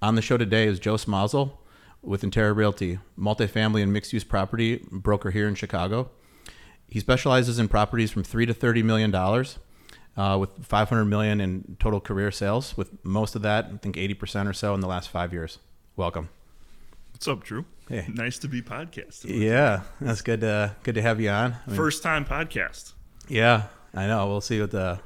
On 0.00 0.14
the 0.14 0.22
show 0.22 0.38
today 0.38 0.66
is 0.66 0.78
Joe 0.78 0.94
Smazal 0.94 1.58
with 2.00 2.22
Interra 2.22 2.56
Realty, 2.56 2.98
multifamily 3.18 3.82
and 3.82 3.92
mixed 3.92 4.12
use 4.14 4.24
property 4.24 4.82
broker 4.90 5.30
here 5.30 5.46
in 5.46 5.54
Chicago. 5.54 6.10
He 6.86 7.00
specializes 7.00 7.58
in 7.58 7.68
properties 7.68 8.10
from 8.10 8.24
three 8.24 8.46
to 8.46 8.54
thirty 8.54 8.82
million 8.82 9.10
dollars, 9.10 9.58
uh, 10.18 10.36
with 10.38 10.50
five 10.66 10.88
hundred 10.90 11.06
million 11.06 11.40
in 11.40 11.76
total 11.78 12.00
career 12.00 12.30
sales. 12.30 12.76
With 12.76 13.02
most 13.04 13.34
of 13.36 13.42
that, 13.42 13.70
I 13.72 13.76
think 13.78 13.96
eighty 13.96 14.14
percent 14.14 14.48
or 14.48 14.52
so 14.52 14.74
in 14.74 14.80
the 14.80 14.88
last 14.88 15.08
five 15.08 15.32
years. 15.32 15.58
Welcome. 15.96 16.28
What's 17.12 17.26
up, 17.28 17.42
Drew? 17.42 17.64
Hey. 17.88 18.04
Nice 18.12 18.38
to 18.40 18.48
be 18.48 18.60
podcasting. 18.60 19.40
Yeah, 19.40 19.82
that's 20.00 20.20
good. 20.20 20.40
To, 20.42 20.76
good 20.82 20.94
to 20.96 21.02
have 21.02 21.20
you 21.20 21.30
on. 21.30 21.54
I 21.66 21.70
mean, 21.70 21.76
First 21.76 22.02
time 22.02 22.24
podcast. 22.24 22.92
yeah, 23.28 23.64
I 23.94 24.06
know. 24.06 24.26
We'll 24.28 24.40
see 24.42 24.60
what 24.60 24.70
the 24.70 25.00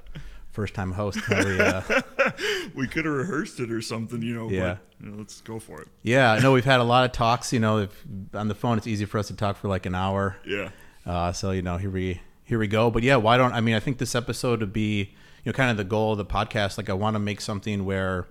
first 0.50 0.74
time 0.74 0.92
host. 0.92 1.18
We, 1.28 1.60
uh, 1.60 1.80
We 2.74 2.86
could 2.88 3.04
have 3.04 3.14
rehearsed 3.14 3.60
it 3.60 3.70
or 3.70 3.80
something, 3.80 4.20
you 4.22 4.34
know. 4.34 4.50
Yeah. 4.50 4.76
But, 5.00 5.06
you 5.06 5.10
know, 5.12 5.18
let's 5.18 5.40
go 5.42 5.58
for 5.58 5.80
it. 5.80 5.88
yeah, 6.02 6.32
I 6.32 6.40
know 6.40 6.52
we've 6.52 6.64
had 6.64 6.80
a 6.80 6.84
lot 6.84 7.04
of 7.04 7.12
talks. 7.12 7.52
You 7.52 7.60
know, 7.60 7.78
if, 7.78 8.04
on 8.34 8.48
the 8.48 8.54
phone, 8.54 8.78
it's 8.78 8.86
easy 8.86 9.04
for 9.04 9.18
us 9.18 9.28
to 9.28 9.36
talk 9.36 9.56
for 9.56 9.68
like 9.68 9.86
an 9.86 9.94
hour. 9.94 10.36
Yeah. 10.46 10.70
Uh, 11.06 11.32
so 11.32 11.50
you 11.52 11.62
know, 11.62 11.76
here 11.78 11.90
we 11.90 12.20
here 12.52 12.58
we 12.58 12.66
go. 12.66 12.90
But 12.90 13.02
yeah, 13.02 13.16
why 13.16 13.38
don't 13.38 13.54
I 13.54 13.62
mean? 13.62 13.74
I 13.74 13.80
think 13.80 13.96
this 13.96 14.14
episode 14.14 14.60
would 14.60 14.74
be 14.74 15.14
you 15.42 15.50
know 15.50 15.54
kind 15.54 15.70
of 15.70 15.78
the 15.78 15.84
goal 15.84 16.12
of 16.12 16.18
the 16.18 16.26
podcast. 16.26 16.76
Like 16.76 16.90
I 16.90 16.92
want 16.92 17.14
to 17.14 17.18
make 17.18 17.40
something 17.40 17.86
where 17.86 18.28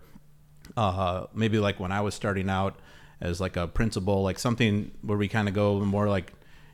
uh, 0.78 1.26
maybe 1.34 1.58
like 1.58 1.80
when 1.80 1.92
I 1.92 2.02
was 2.02 2.14
starting 2.14 2.48
out 2.48 2.80
as 3.20 3.42
like 3.42 3.58
a 3.58 3.66
principal, 3.66 4.22
like 4.22 4.38
something 4.38 4.92
where 5.02 5.18
we 5.18 5.28
kind 5.28 5.48
of 5.48 5.56
go 5.56 5.80
more 5.80 6.08
like 6.08 6.34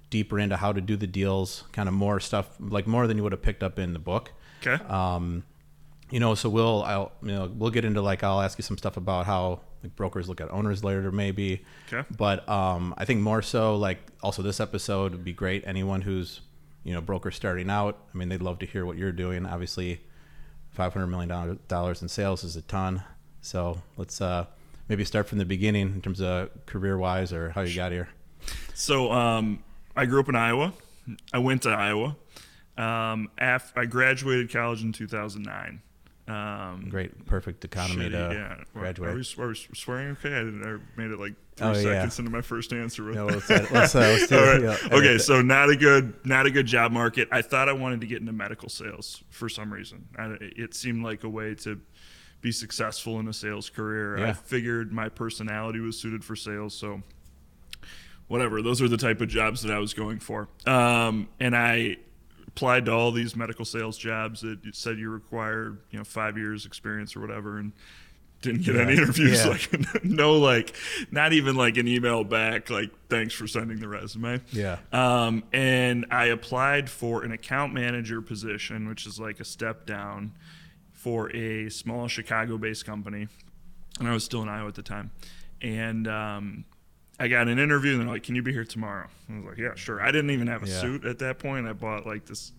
deeper 0.10 0.38
into 0.38 0.58
how 0.58 0.74
to 0.74 0.82
do 0.82 0.98
the 0.98 1.08
deals, 1.08 1.64
kind 1.72 1.88
of 1.88 1.96
more 1.96 2.20
stuff 2.20 2.50
like 2.60 2.86
more 2.86 3.08
than 3.08 3.16
you 3.16 3.24
would 3.24 3.32
have 3.32 3.42
picked 3.42 3.64
up 3.64 3.80
in 3.80 3.94
the 3.94 4.00
book. 4.00 4.34
Okay. 4.62 4.84
Um, 4.84 5.46
you 6.12 6.20
know, 6.20 6.36
so 6.36 6.50
we'll 6.50 6.84
I'll 6.84 7.14
you 7.22 7.32
know 7.32 7.50
we'll 7.56 7.72
get 7.72 7.86
into 7.86 8.02
like 8.02 8.26
I'll 8.26 8.42
ask 8.42 8.58
you 8.58 8.64
some 8.64 8.78
stuff 8.78 8.98
about 8.98 9.26
how 9.26 9.62
like 9.82 9.96
brokers 9.96 10.28
look 10.28 10.42
at 10.42 10.52
owners 10.52 10.84
later 10.84 11.14
maybe. 11.14 11.64
Okay. 11.88 12.06
But 12.18 12.48
um, 12.50 12.94
I 12.98 13.06
think 13.06 13.22
more 13.22 13.42
so 13.42 13.78
like 13.78 14.00
also 14.22 14.42
this 14.42 14.60
episode 14.60 15.14
would 15.14 15.24
be 15.24 15.32
great. 15.32 15.64
Anyone 15.66 16.02
who's 16.02 16.42
you 16.88 16.94
know 16.94 17.02
broker 17.02 17.32
starting 17.32 17.70
out, 17.70 17.98
I 18.14 18.18
mean 18.18 18.30
they'd 18.30 18.42
love 18.42 18.60
to 18.60 18.66
hear 18.66 18.86
what 18.86 18.98
you're 18.98 19.12
doing. 19.12 19.46
Obviously, 19.46 20.00
five 20.70 20.94
hundred 20.94 21.08
million 21.08 21.60
dollars 21.68 22.02
in 22.02 22.08
sales 22.08 22.46
is 22.46 22.56
a 22.56 22.62
ton. 22.62 23.04
So 23.42 23.82
let's 23.98 24.22
uh, 24.22 24.46
maybe 24.88 25.04
start 25.04 25.28
from 25.28 25.38
the 25.38 25.46
beginning 25.46 25.88
in 25.94 26.02
terms 26.02 26.22
of 26.22 26.50
career 26.66 26.98
wise 26.98 27.34
or 27.34 27.50
how 27.50 27.62
you 27.62 27.76
got 27.76 27.92
here. 27.92 28.08
So 28.74 29.12
um, 29.12 29.64
I 29.98 30.06
grew 30.06 30.22
up 30.22 30.30
in 30.30 30.36
Iowa. 30.38 30.72
I 31.34 31.40
went 31.40 31.64
to 31.64 31.70
Iowa. 31.70 32.16
Um, 32.78 33.32
af- 33.38 33.74
I 33.76 33.86
graduated 33.86 34.50
college 34.50 34.82
in 34.82 34.94
2009. 34.94 35.82
Um, 36.30 36.88
Great, 36.90 37.26
perfect 37.26 37.66
economy 37.66 38.04
shit, 38.04 38.12
to 38.14 38.18
yeah. 38.34 38.64
Graduate. 38.74 39.10
Are 39.10 39.16
we, 39.16 39.44
are 39.44 39.48
we 39.50 39.56
swearing 39.74 40.12
okay? 40.12 40.36
I, 40.36 40.42
I 40.42 40.78
made 40.96 41.12
it 41.12 41.20
like 41.20 41.34
three 41.58 41.68
Oh, 41.68 41.72
yeah. 41.74 41.82
seconds 41.82 42.20
into 42.20 42.32
my 42.32 42.42
first 42.42 42.72
answer. 42.72 43.04
With 43.04 43.16
No, 43.16 43.26
let's, 43.26 43.50
let's, 43.50 43.94
let's 43.96 44.28
do 44.28 44.36
it. 44.36 44.62
right. 44.64 44.80
Yeah, 44.90 44.98
okay, 44.98 45.18
so 45.18 45.42
not 45.42 45.70
a 45.70 45.76
good, 45.76 46.14
not 46.26 46.46
a 46.46 46.52
good 46.52 46.66
job 46.66 46.92
market. 46.92 47.28
I 47.32 47.42
thought 47.42 47.68
I 47.68 47.74
wanted 47.74 48.02
to 48.02 48.08
get 48.08 48.20
into 48.22 48.32
medical 48.34 48.70
sales 48.70 49.24
for 49.30 49.50
some 49.50 49.74
reason. 49.74 50.08
I, 50.18 50.36
it 50.40 50.74
seemed 50.76 51.04
like 51.04 51.24
a 51.24 51.30
way 51.30 51.56
to 51.56 51.80
be 52.42 52.52
successful 52.52 53.20
in 53.20 53.28
a 53.28 53.34
sales 53.34 53.70
career. 53.70 54.20
Yeah. 54.20 54.30
I 54.30 54.34
figured 54.34 54.94
my 54.94 55.10
personality 55.10 55.80
was 55.80 56.00
suited 56.00 56.24
for 56.24 56.36
sales, 56.36 56.74
so 56.76 57.02
whatever. 58.28 58.62
Those 58.62 58.82
are 58.82 58.88
the 58.88 58.98
type 58.98 59.22
of 59.22 59.28
jobs 59.30 59.62
that 59.64 59.72
I 59.72 59.80
was 59.80 59.94
going 59.94 60.20
for. 60.20 60.48
Um, 60.66 61.30
and 61.40 61.56
I 61.56 61.98
applied 62.48 62.86
to 62.86 62.92
all 62.92 63.12
these 63.12 63.36
medical 63.36 63.66
sales 63.66 63.98
jobs 63.98 64.42
that 64.42 64.60
said 64.76 64.98
you 64.98 65.10
required, 65.10 65.80
you 65.92 65.98
know, 65.98 66.04
five 66.04 66.38
years 66.38 66.66
experience 66.66 67.16
or 67.16 67.22
whatever, 67.22 67.58
and 67.58 67.72
didn't 68.42 68.64
get 68.64 68.76
any 68.76 68.94
interviews. 68.94 69.44
Yeah. 69.44 69.50
Like 69.52 70.04
no, 70.04 70.38
like 70.38 70.76
not 71.12 71.34
even 71.34 71.56
like 71.56 71.78
an 71.78 71.88
email 71.88 72.24
back. 72.24 72.70
Like 72.70 72.92
thanks 73.10 73.34
for 73.34 73.48
sending 73.48 73.80
the 73.80 73.88
resume. 73.88 74.42
Yeah. 74.52 74.78
Um, 74.92 75.44
and 75.54 76.06
I 76.12 76.26
applied 76.26 76.90
for 76.90 77.24
an 77.24 77.32
account 77.32 77.74
manager 77.74 78.22
position, 78.22 78.88
which 78.88 79.06
is 79.08 79.20
like 79.20 79.40
a 79.40 79.46
step 79.46 79.86
down 79.86 80.34
for 80.94 81.36
a 81.36 81.70
small 81.70 82.08
Chicago-based 82.08 82.86
company, 82.86 83.28
and 84.00 84.08
I 84.08 84.14
was 84.14 84.24
still 84.24 84.42
in 84.42 84.50
Iowa 84.50 84.68
at 84.68 84.76
the 84.76 84.84
time. 84.84 85.12
And 85.62 86.08
um, 86.08 86.66
I 87.20 87.28
got 87.28 87.48
an 87.48 87.58
interview, 87.60 87.94
and 87.94 88.02
they're 88.02 88.08
like, 88.08 88.24
"Can 88.24 88.36
you 88.36 88.44
be 88.44 88.54
here 88.54 88.66
tomorrow?" 88.66 89.08
I 89.32 89.36
was 89.38 89.46
like, 89.46 89.58
"Yeah, 89.58 89.74
sure." 89.76 90.00
I 90.02 90.08
didn't 90.12 90.30
even 90.30 90.48
have 90.48 90.62
a 90.64 90.68
Yeah. 90.68 90.82
suit 90.82 91.06
at 91.06 91.18
that 91.20 91.40
point. 91.40 91.68
I 91.68 91.74
bought 91.74 92.06
like 92.06 92.26
this 92.26 92.52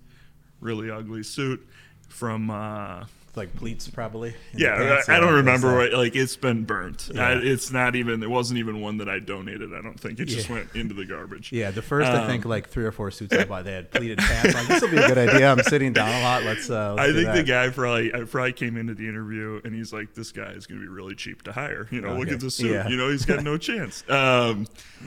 really 0.61 0.91
ugly 0.91 1.23
suit 1.23 1.65
from. 2.09 2.51
Uh, 2.51 3.05
like 3.39 3.57
pleats 3.57 3.89
probably. 3.89 4.35
yeah, 4.55 5.01
I, 5.09 5.17
I 5.17 5.21
don't 5.21 5.33
remember 5.35 5.75
what. 5.79 5.93
Like 5.95 6.15
it's 6.15 6.37
been 6.37 6.65
burnt. 6.65 7.11
Yeah. 7.15 7.29
I, 7.29 7.33
it's 7.37 7.73
not 7.73 7.97
even. 7.97 8.23
It 8.23 8.29
wasn't 8.29 8.59
even 8.59 8.81
one 8.83 8.99
that 8.99 9.09
I 9.09 9.19
donated. 9.21 9.73
I 9.73 9.81
don't 9.81 9.99
think 9.99 10.21
it 10.21 10.27
just 10.27 10.49
Yeah. 10.49 10.57
went 10.57 10.75
into 10.75 10.93
the 10.95 11.07
garbage. 11.07 11.51
Yeah, 11.53 11.71
the 11.71 11.81
first 11.81 12.11
I 12.11 12.27
think 12.27 12.45
Um, 12.45 12.51
like 12.51 12.69
three 12.69 12.85
or 12.85 12.93
four 12.93 13.11
suits 13.11 13.33
I 13.35 13.45
bought, 13.47 13.65
they 13.65 13.73
had 13.73 13.91
pleated 13.91 14.19
pants. 14.19 14.55
Like 14.55 14.67
this 14.69 14.83
will 14.83 14.91
be 14.91 14.99
a 14.99 15.09
good 15.09 15.17
idea. 15.19 15.51
I'm 15.51 15.63
sitting 15.63 15.93
down 15.95 16.09
a 16.09 16.23
lot. 16.23 16.43
Let's. 16.43 16.69
Uh, 16.69 16.95
let's 16.99 17.11
I 17.11 17.13
think 17.15 17.33
the 17.35 17.43
guy 17.43 17.71
probably 17.71 18.13
I 18.13 18.25
probably 18.25 18.53
came 18.53 18.77
into 18.77 18.95
the 18.95 19.09
interview 19.09 19.61
and 19.65 19.75
he's 19.75 19.93
like, 19.93 20.13
"This 20.15 20.33
guy 20.33 20.51
is 20.51 20.67
going 20.67 20.81
to 20.81 20.85
be 20.87 20.93
really 20.93 21.15
cheap 21.15 21.43
to 21.45 21.53
hire." 21.53 21.89
You 21.91 22.01
know, 22.03 22.15
look 22.17 22.29
at 22.29 22.41
the 22.41 22.51
suit. 22.51 22.73
Yeah. 22.73 22.89
You 22.89 22.97
know, 22.97 23.09
he's 23.09 23.25
got 23.25 23.43
no 23.43 23.57
chance. 23.69 24.03
Um, 24.11 24.67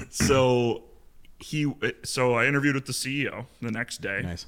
so 0.10 0.84
he, 1.40 1.72
so 2.04 2.34
I 2.36 2.46
interviewed 2.46 2.76
with 2.76 2.86
the 2.86 2.94
CEO 2.94 3.46
the 3.62 3.72
next 3.72 4.00
day, 4.02 4.22
Nice. 4.24 4.46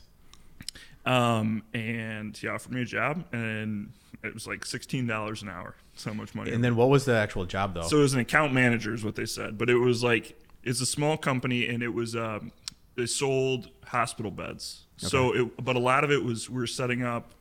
Um, 1.05 1.63
and 1.74 2.36
he 2.36 2.48
offered 2.48 2.74
me 2.74 2.81
a 2.81 2.86
job, 2.86 3.25
and 3.31 3.91
it 4.24 4.33
was 4.33 4.48
like 4.48 4.65
sixteen 4.65 5.07
dollars 5.07 5.41
an 5.41 5.50
hour. 5.50 5.75
So 5.95 6.13
much 6.13 6.33
money. 6.33 6.51
And 6.51 6.63
then 6.63 6.75
what 6.75 6.89
was 6.89 7.05
the 7.05 7.15
actual 7.15 7.45
job 7.45 7.75
though? 7.75 7.83
So 7.83 7.98
it 7.98 8.01
was 8.01 8.13
an 8.13 8.19
account 8.19 8.53
manager, 8.53 8.93
is 8.93 9.03
what 9.03 9.15
they 9.15 9.25
said. 9.25 9.57
But 9.57 9.69
it 9.69 9.77
was 9.77 10.03
like 10.03 10.38
it's 10.63 10.81
a 10.81 10.86
small 10.86 11.17
company, 11.17 11.67
and 11.67 11.83
it 11.83 11.93
was 11.93 12.15
um, 12.15 12.51
they 12.95 13.05
sold 13.05 13.69
hospital 13.86 14.31
beds. 14.31 14.86
So, 14.98 15.36
it, 15.36 15.65
but 15.65 15.75
a 15.75 15.79
lot 15.79 16.05
of 16.05 16.12
it 16.12 16.24
was 16.24 16.50
we 16.50 16.62
are 16.62 16.67
setting 16.67 17.03
up 17.03 17.33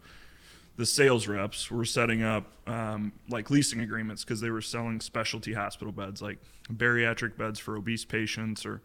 the 0.77 0.87
sales 0.87 1.29
reps 1.29 1.71
were 1.71 1.85
setting 1.85 2.23
up 2.23 2.45
um, 2.67 3.13
like 3.29 3.51
leasing 3.51 3.81
agreements 3.81 4.25
because 4.25 4.41
they 4.41 4.51
were 4.51 4.63
selling 4.63 5.01
specialty 5.01 5.53
hospital 5.53 5.93
beds, 5.93 6.23
like 6.23 6.39
bariatric 6.73 7.37
beds 7.37 7.59
for 7.59 7.77
obese 7.77 8.05
patients, 8.05 8.65
or 8.65 8.81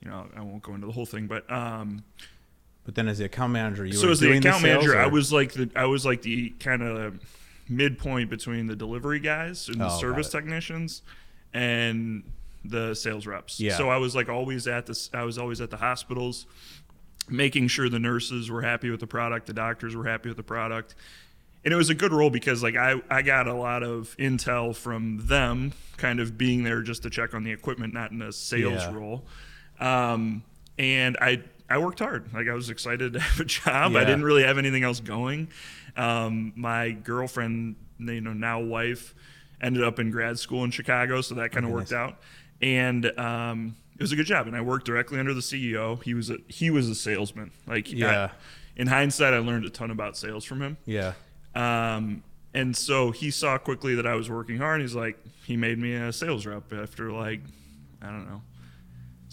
you 0.00 0.10
know 0.10 0.26
I 0.36 0.40
won't 0.40 0.62
go 0.62 0.74
into 0.74 0.86
the 0.86 0.92
whole 0.92 1.06
thing, 1.06 1.26
but 1.26 1.50
um, 1.50 2.04
But 2.84 2.94
then 2.94 3.08
as 3.08 3.18
the 3.18 3.24
account 3.24 3.52
manager, 3.52 3.86
you 3.86 3.92
so 3.94 4.06
were 4.06 4.12
as 4.12 4.20
the 4.20 4.30
account 4.30 4.60
sales, 4.62 4.62
manager, 4.84 4.98
I 4.98 5.06
was 5.06 5.32
like 5.32 5.52
the 5.52 5.70
I 5.74 5.86
was 5.86 6.04
like 6.04 6.22
the 6.22 6.50
kind 6.60 6.82
of 6.82 7.18
midpoint 7.68 8.28
between 8.28 8.66
the 8.66 8.76
delivery 8.76 9.20
guys 9.20 9.68
and 9.68 9.80
the 9.80 9.86
Oh, 9.86 9.98
service 9.98 10.28
technicians 10.28 11.00
and 11.54 12.22
the 12.64 12.94
sales 12.94 13.26
reps. 13.26 13.58
Yeah. 13.60 13.76
So 13.76 13.88
I 13.88 13.96
was 13.96 14.14
like 14.14 14.28
always 14.28 14.66
at 14.66 14.86
this. 14.86 15.08
I 15.14 15.22
was 15.24 15.38
always 15.38 15.60
at 15.60 15.70
the 15.70 15.76
hospitals, 15.78 16.46
making 17.28 17.68
sure 17.68 17.88
the 17.88 17.98
nurses 17.98 18.50
were 18.50 18.62
happy 18.62 18.90
with 18.90 19.00
the 19.00 19.06
product, 19.06 19.46
the 19.46 19.52
doctors 19.54 19.96
were 19.96 20.04
happy 20.06 20.28
with 20.28 20.36
the 20.36 20.42
product. 20.42 20.94
And 21.64 21.72
it 21.72 21.76
was 21.78 21.88
a 21.88 21.94
good 21.94 22.12
role 22.12 22.28
because 22.28 22.62
like 22.62 22.76
I, 22.76 23.00
I 23.08 23.22
got 23.22 23.46
a 23.48 23.54
lot 23.54 23.82
of 23.82 24.14
intel 24.18 24.76
from 24.76 25.26
them 25.26 25.72
kind 25.96 26.20
of 26.20 26.36
being 26.36 26.62
there 26.64 26.82
just 26.82 27.02
to 27.04 27.10
check 27.10 27.32
on 27.32 27.42
the 27.44 27.52
equipment, 27.52 27.94
not 27.94 28.10
in 28.10 28.20
a 28.20 28.30
sales 28.32 28.82
Yeah. 28.82 28.94
role. 28.94 29.24
Um, 29.80 30.42
and 30.78 31.16
I 31.20 31.40
I 31.68 31.78
worked 31.78 31.98
hard. 32.00 32.32
Like 32.34 32.48
I 32.48 32.54
was 32.54 32.70
excited 32.70 33.14
to 33.14 33.20
have 33.20 33.40
a 33.40 33.44
job. 33.44 33.96
I 33.96 34.04
didn't 34.04 34.24
really 34.24 34.42
have 34.44 34.58
anything 34.58 34.82
else 34.84 35.00
going. 35.00 35.48
Um, 35.96 36.52
my 36.56 36.90
girlfriend, 36.90 37.76
you 37.98 38.20
know, 38.20 38.32
now 38.32 38.60
wife, 38.60 39.14
ended 39.62 39.82
up 39.84 39.98
in 39.98 40.10
grad 40.10 40.38
school 40.38 40.64
in 40.64 40.70
Chicago, 40.70 41.20
so 41.20 41.36
that 41.36 41.52
kind 41.52 41.64
of 41.64 41.70
Okay, 41.70 41.76
worked 41.78 41.90
nice. 41.92 41.98
out. 41.98 42.18
And 42.60 43.18
um, 43.18 43.76
it 43.94 44.02
was 44.02 44.12
a 44.12 44.16
good 44.16 44.26
job. 44.26 44.46
And 44.46 44.56
I 44.56 44.60
worked 44.60 44.86
directly 44.86 45.18
under 45.18 45.32
the 45.32 45.40
CEO. 45.40 46.02
He 46.02 46.12
was 46.14 46.30
a 46.30 46.38
he 46.48 46.70
was 46.70 46.88
a 46.88 46.94
salesman. 46.94 47.50
Like 47.66 47.88
I- 47.88 47.92
Yeah. 47.92 48.30
in 48.76 48.88
hindsight, 48.88 49.32
I 49.34 49.38
learned 49.38 49.64
a 49.64 49.70
ton 49.70 49.90
about 49.90 50.16
sales 50.16 50.44
from 50.44 50.60
him. 50.60 50.76
yeah, 50.84 51.12
Um, 51.54 52.22
and 52.52 52.76
so 52.76 53.10
he 53.12 53.30
saw 53.30 53.56
quickly 53.58 53.94
that 53.94 54.06
I 54.06 54.14
was 54.14 54.28
working 54.28 54.58
hard. 54.58 54.80
And 54.80 54.82
He's 54.88 54.94
like, 54.96 55.18
he 55.44 55.56
made 55.56 55.78
me 55.78 55.94
a 55.94 56.12
sales 56.12 56.44
rep 56.46 56.72
after 56.72 57.10
like, 57.12 57.40
I 58.02 58.06
don't 58.06 58.26
know, 58.28 58.42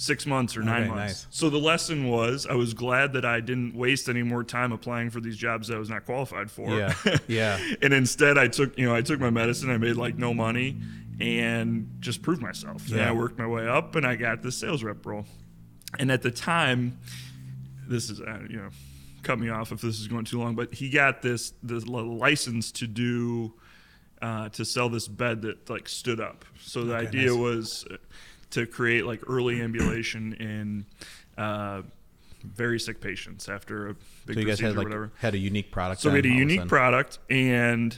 six 0.02 0.26
months 0.26 0.58
or 0.58 0.64
nine 0.64 0.82
Okay, 0.84 0.90
months. 0.90 1.26
nice. 1.26 1.28
So 1.30 1.50
the 1.52 1.60
lesson 1.60 2.08
was 2.10 2.48
I 2.48 2.54
was 2.56 2.74
glad 2.74 3.14
that 3.14 3.24
I 3.26 3.40
didn't 3.40 3.76
waste 3.76 4.10
any 4.10 4.24
more 4.24 4.44
time 4.44 4.72
applying 4.72 5.10
for 5.12 5.20
these 5.22 5.38
jobs 5.38 5.68
that 5.68 5.76
I 5.76 5.80
was 5.80 5.90
not 5.90 6.06
qualified 6.06 6.50
for. 6.50 6.70
yeah, 6.76 6.94
yeah, 7.28 7.60
and 7.82 7.94
instead 7.94 8.38
I 8.38 8.48
took, 8.48 8.78
you 8.80 8.86
know, 8.88 8.96
I 8.96 9.02
took 9.02 9.20
my 9.20 9.30
medicine. 9.30 9.70
I 9.70 9.78
made 9.78 9.98
like 9.98 10.18
no 10.18 10.34
money 10.34 10.78
and 11.20 11.88
just 12.00 12.22
proved 12.24 12.42
myself. 12.42 12.88
And 12.88 12.98
Yeah. 12.98 13.10
I 13.10 13.12
worked 13.12 13.38
my 13.38 13.46
way 13.46 13.68
up 13.68 13.96
and 13.96 14.06
I 14.08 14.16
got 14.16 14.42
this 14.42 14.56
sales 14.58 14.82
rep 14.84 15.06
role. 15.06 15.26
And 16.00 16.12
at 16.12 16.24
the 16.24 16.32
time, 16.32 16.98
this 17.88 18.10
is 18.10 18.22
uh, 18.22 18.40
you 18.50 18.58
know 18.58 18.70
cut 19.24 19.38
me 19.38 19.50
off 19.50 19.72
if 19.72 19.82
this 19.82 20.00
is 20.00 20.08
going 20.08 20.26
too 20.26 20.40
long 20.40 20.56
but 20.56 20.74
he 20.74 20.90
got 20.90 21.22
this 21.22 21.54
this 21.62 21.86
license 21.86 22.72
to 22.72 22.88
do 22.88 23.54
uh, 24.22 24.50
to 24.50 24.66
sell 24.66 24.90
this 24.90 25.08
bed 25.08 25.44
that 25.44 25.70
like 25.70 25.88
stood 25.88 26.20
up 26.20 26.44
so 26.60 26.84
the 26.86 26.96
Okay, 26.96 27.08
idea 27.08 27.30
nice. 27.30 27.38
was 27.38 27.86
uh, 27.92 27.98
to 28.52 28.66
create 28.66 29.06
like 29.06 29.22
early 29.28 29.62
ambulation 29.62 30.34
in 30.34 30.86
uh, 31.38 31.82
very 32.44 32.80
sick 32.80 33.02
patients 33.02 33.50
after 33.50 33.90
a 33.90 33.94
big 34.26 34.36
So 34.36 34.40
you 34.40 34.46
guys 34.46 34.60
procedure 34.60 34.66
had 34.68 34.74
or 34.74 34.78
like 34.80 34.86
whatever 34.86 35.12
had 35.20 35.34
a 35.36 35.38
unique 35.38 35.72
product. 35.72 36.02
so 36.02 36.10
we 36.10 36.18
had 36.18 36.26
a 36.26 36.30
then, 36.30 36.38
all 36.38 36.44
of 36.44 36.50
unique 36.50 36.68
product, 36.68 37.20
and 37.30 37.98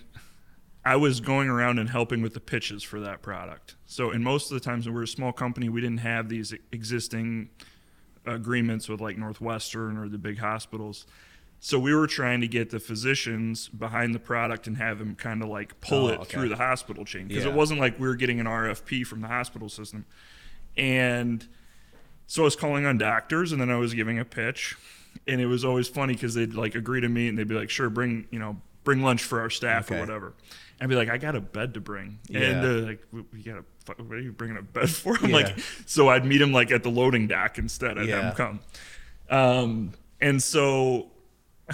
I 0.86 0.96
was 0.98 1.22
going 1.22 1.48
around 1.50 1.80
and 1.80 1.90
helping 1.90 2.22
with 2.22 2.34
the 2.34 2.40
pitches 2.42 2.84
for 2.84 3.00
that 3.02 3.22
product. 3.22 3.76
So, 3.86 4.12
in 4.12 4.22
most 4.24 4.52
of 4.52 4.56
the 4.56 4.60
times 4.64 4.86
when 4.86 4.94
we 4.94 5.00
were 5.00 5.04
a 5.04 5.08
small 5.08 5.32
company, 5.32 5.70
we 5.70 5.80
didn't 5.82 6.00
have 6.00 6.28
these 6.30 6.54
existing 6.72 7.50
agreements 8.26 8.88
with 8.90 9.02
like 9.02 9.18
Northwestern 9.18 9.98
or 9.98 10.08
the 10.10 10.18
big 10.18 10.40
hospitals. 10.40 11.06
So 11.60 11.80
we 11.80 11.94
were 11.96 12.08
trying 12.08 12.42
to 12.42 12.48
get 12.50 12.72
the 12.72 12.80
physicians 12.80 13.70
behind 13.70 14.14
the 14.14 14.20
product 14.20 14.68
and 14.68 14.76
have 14.76 15.00
them 15.00 15.16
kind 15.16 15.42
of 15.42 15.48
like 15.48 15.80
pull 15.80 16.08
Oh, 16.08 16.10
it 16.10 16.20
okay. 16.20 16.32
through 16.32 16.50
the 16.50 16.58
hospital 16.58 17.06
chain 17.06 17.28
because 17.30 17.46
Yeah. 17.46 17.52
it 17.52 17.56
wasn't 17.56 17.80
like 17.80 17.98
we 18.00 18.06
were 18.08 18.16
getting 18.18 18.42
an 18.42 18.48
RFP 18.48 19.06
from 19.08 19.22
the 19.22 19.30
hospital 19.30 19.70
system. 19.70 20.06
And 20.78 21.46
so 22.28 22.44
I 22.44 22.46
was 22.46 22.56
calling 22.56 22.86
on 22.86 22.98
doctors 22.98 23.52
and 23.52 23.62
then 23.62 23.70
I 23.70 23.78
was 23.78 23.94
giving 23.94 24.20
a 24.20 24.26
pitch. 24.26 24.76
And 25.28 25.40
it 25.40 25.46
was 25.46 25.64
always 25.64 25.88
funny 25.88 26.14
because 26.14 26.34
they'd 26.34 26.54
like 26.56 26.76
agree 26.76 27.02
to 27.02 27.10
meet 27.10 27.30
and 27.30 27.38
they'd 27.38 27.48
be 27.48 27.56
like, 27.56 27.70
sure, 27.70 27.90
bring, 27.90 28.28
you 28.32 28.40
know, 28.40 28.58
bring 28.84 29.02
lunch 29.04 29.24
for 29.24 29.40
our 29.42 29.50
staff 29.50 29.86
Okay. 29.90 29.98
or 29.98 30.00
whatever. 30.02 30.34
And 30.80 30.82
I'd 30.82 30.90
be 30.90 30.96
like, 30.96 31.10
I 31.10 31.18
got 31.18 31.36
a 31.36 31.42
bed 31.42 31.76
to 31.76 31.80
bring. 31.80 32.20
Yeah. 32.28 32.40
And 32.42 32.66
uh, 32.66 32.88
like, 32.88 33.04
we 33.32 33.44
got 33.44 33.58
a, 33.60 33.64
what 34.04 34.18
are 34.18 34.20
you 34.20 34.32
bringing 34.32 34.58
a 34.58 34.62
bed 34.64 34.90
for? 34.92 35.16
I'm 35.22 35.30
Yeah. 35.30 35.36
like, 35.36 35.60
so 35.86 36.10
I'd 36.10 36.26
meet 36.26 36.42
him 36.42 36.52
like 36.52 36.72
at 36.72 36.84
the 36.84 36.90
loading 36.90 37.28
dock 37.28 37.58
instead. 37.60 37.98
I'd 37.98 38.08
Yeah. 38.10 38.16
have 38.16 38.24
him 38.26 38.34
come. 38.36 38.60
Um, 39.30 39.92
and 40.20 40.42
so 40.42 41.12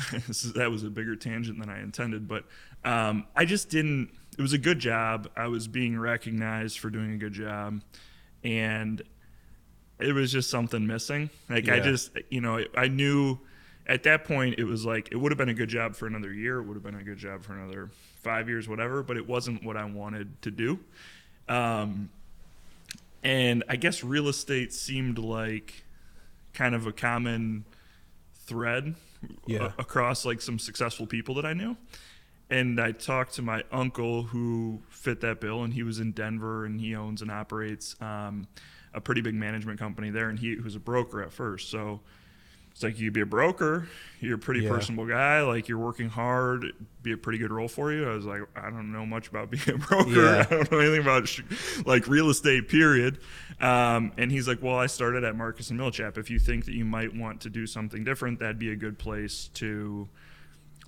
that 0.56 0.70
was 0.70 0.84
a 0.84 0.90
bigger 0.90 1.16
tangent 1.16 1.60
than 1.60 1.70
I 1.70 1.82
intended, 1.82 2.28
but 2.28 2.44
um, 2.84 3.26
I 3.36 3.46
just 3.46 3.70
didn't. 3.70 4.10
It 4.38 4.42
was 4.42 4.54
a 4.54 4.58
good 4.58 4.80
job. 4.80 5.30
I 5.36 5.48
was 5.48 5.68
being 5.68 6.00
recognized 6.00 6.80
for 6.80 6.90
doing 6.90 7.12
a 7.14 7.18
good 7.18 7.34
job, 7.34 7.82
and 8.44 9.02
it 10.00 10.14
was 10.14 10.32
just 10.32 10.50
something 10.50 10.86
missing. 10.88 11.30
Like 11.50 11.68
I 11.70 11.80
just, 11.80 12.12
you 12.30 12.42
know, 12.42 12.64
I 12.76 12.88
knew 12.88 13.38
at 13.88 14.04
that 14.04 14.24
point 14.26 14.56
it 14.58 14.64
was 14.66 14.86
like 14.86 15.10
it 15.12 15.18
would 15.18 15.32
have 15.32 15.38
been 15.38 15.50
a 15.50 15.54
good 15.54 15.70
job 15.70 15.96
for 15.96 16.08
another 16.08 16.32
year. 16.34 16.60
It 16.60 16.64
would 16.64 16.76
have 16.76 16.84
been 16.84 16.96
a 16.96 17.04
good 17.04 17.18
job 17.18 17.44
for 17.44 17.54
another 17.54 17.90
five 18.22 18.48
years, 18.48 18.68
whatever. 18.70 19.04
But 19.04 19.18
it 19.18 19.28
wasn't 19.28 19.64
what 19.64 19.76
I 19.78 19.86
wanted 19.86 20.42
to 20.44 20.52
do. 20.52 20.80
Um, 21.48 22.10
and 23.24 23.64
I 23.68 23.76
guess 23.76 24.04
real 24.04 24.28
estate 24.30 24.72
seemed 24.74 25.18
like 25.18 25.84
kind 26.54 26.74
of 26.76 26.88
a 26.88 26.92
common 26.94 27.66
thread 28.46 28.96
Yeah. 29.46 29.72
a- 29.78 29.82
across 29.82 30.24
like 30.26 30.42
some 30.42 30.58
successful 30.60 31.06
people 31.06 31.36
that 31.36 31.46
I 31.46 31.54
knew. 31.54 31.76
And 32.50 32.80
I 32.82 32.92
talked 32.94 33.36
to 33.36 33.42
my 33.44 33.64
uncle 33.72 34.24
who 34.24 34.82
fit 34.90 35.22
that 35.22 35.40
bill, 35.40 35.64
and 35.64 35.74
he 35.74 35.84
was 35.84 36.00
in 36.00 36.12
Denver, 36.14 36.66
and 36.66 36.80
he 36.82 36.96
owns 36.96 37.22
and 37.22 37.30
operates 37.30 37.96
um, 38.02 38.48
a 38.94 39.00
pretty 39.00 39.22
big 39.22 39.36
management 39.36 39.80
company 39.80 40.10
there, 40.10 40.30
and 40.30 40.40
he 40.40 40.56
was 40.56 40.76
a 40.76 40.80
broker 40.80 41.22
at 41.22 41.32
first. 41.32 41.70
So 41.70 42.00
it's 42.72 42.82
like 42.82 43.00
you'd 43.00 43.14
be 43.14 43.22
a 43.22 43.26
broker, 43.26 43.88
you're 44.20 44.36
a 44.36 44.40
pretty 44.40 44.62
Yeah. 44.62 44.70
personable 44.70 45.06
guy, 45.06 45.42
like 45.42 45.68
you're 45.68 45.78
working 45.78 46.10
hard, 46.10 46.66
be 47.04 47.12
a 47.12 47.18
pretty 47.18 47.38
good 47.38 47.52
role 47.52 47.68
for 47.68 47.92
you. 47.92 48.10
I 48.10 48.16
was 48.16 48.26
like, 48.26 48.42
I 48.56 48.70
don't 48.72 48.92
know 48.92 49.06
much 49.06 49.28
about 49.28 49.52
being 49.52 49.70
a 49.70 49.78
broker. 49.78 50.10
Yeah. 50.10 50.40
I 50.50 50.54
don't 50.56 50.72
know 50.72 50.80
anything 50.80 51.02
about 51.02 51.28
sh- 51.28 51.42
like 51.86 52.08
real 52.08 52.30
estate, 52.32 52.68
period. 52.68 53.20
Um, 53.62 54.12
and 54.18 54.32
he's 54.32 54.48
like, 54.48 54.64
Well, 54.64 54.78
I 54.78 54.86
started 54.88 55.24
at 55.24 55.36
Marcus 55.36 55.70
and 55.70 55.80
Millichap. 55.80 56.18
If 56.18 56.30
you 56.32 56.40
think 56.40 56.66
that 56.66 56.74
you 56.74 56.86
might 56.86 57.14
want 57.16 57.42
to 57.42 57.50
do 57.52 57.68
something 57.68 58.04
different, 58.04 58.40
that'd 58.40 58.58
be 58.60 58.72
a 58.72 58.76
good 58.76 58.98
place 58.98 59.50
to 59.56 60.08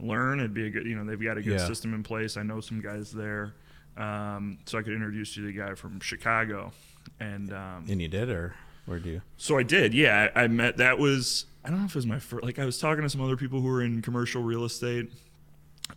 learn. 0.02 0.40
It'd 0.40 0.54
be 0.54 0.68
a 0.68 0.70
good, 0.70 0.86
you 0.86 0.96
know, 0.96 1.06
they've 1.06 1.22
got 1.22 1.38
a 1.38 1.42
good 1.42 1.60
Yeah. 1.60 1.68
system 1.68 1.94
in 1.94 2.04
place. 2.04 2.38
I 2.38 2.44
know 2.44 2.60
some 2.62 2.82
guys 2.82 3.12
there. 3.12 3.54
Um, 3.98 4.58
so 4.66 4.78
I 4.78 4.82
could 4.84 4.94
introduce 4.94 5.36
you 5.36 5.44
to 5.46 5.52
the 5.52 5.58
guy 5.58 5.76
from 5.76 6.00
Chicago. 6.00 6.72
And 7.20 7.52
um, 7.54 7.86
And 7.90 8.02
you 8.02 8.08
did, 8.08 8.30
or 8.30 8.54
where 8.86 9.00
do 9.00 9.10
you? 9.10 9.22
so 9.38 9.58
I 9.58 9.64
did, 9.64 9.94
yeah. 9.94 10.30
I, 10.36 10.44
I 10.44 10.48
met. 10.48 10.78
That 10.78 10.98
was 11.00 11.46
I 11.64 11.70
don't 11.70 11.80
know 11.80 11.86
if 11.86 11.92
it 11.92 11.96
was 11.96 12.06
my 12.08 12.20
first. 12.20 12.44
Like 12.44 12.58
I 12.60 12.66
was 12.66 12.80
talking 12.80 13.04
to 13.04 13.10
some 13.10 13.22
other 13.22 13.38
people 13.38 13.60
who 13.62 13.68
were 13.68 13.82
in 13.84 14.02
commercial 14.02 14.42
real 14.44 14.66
estate, 14.66 15.12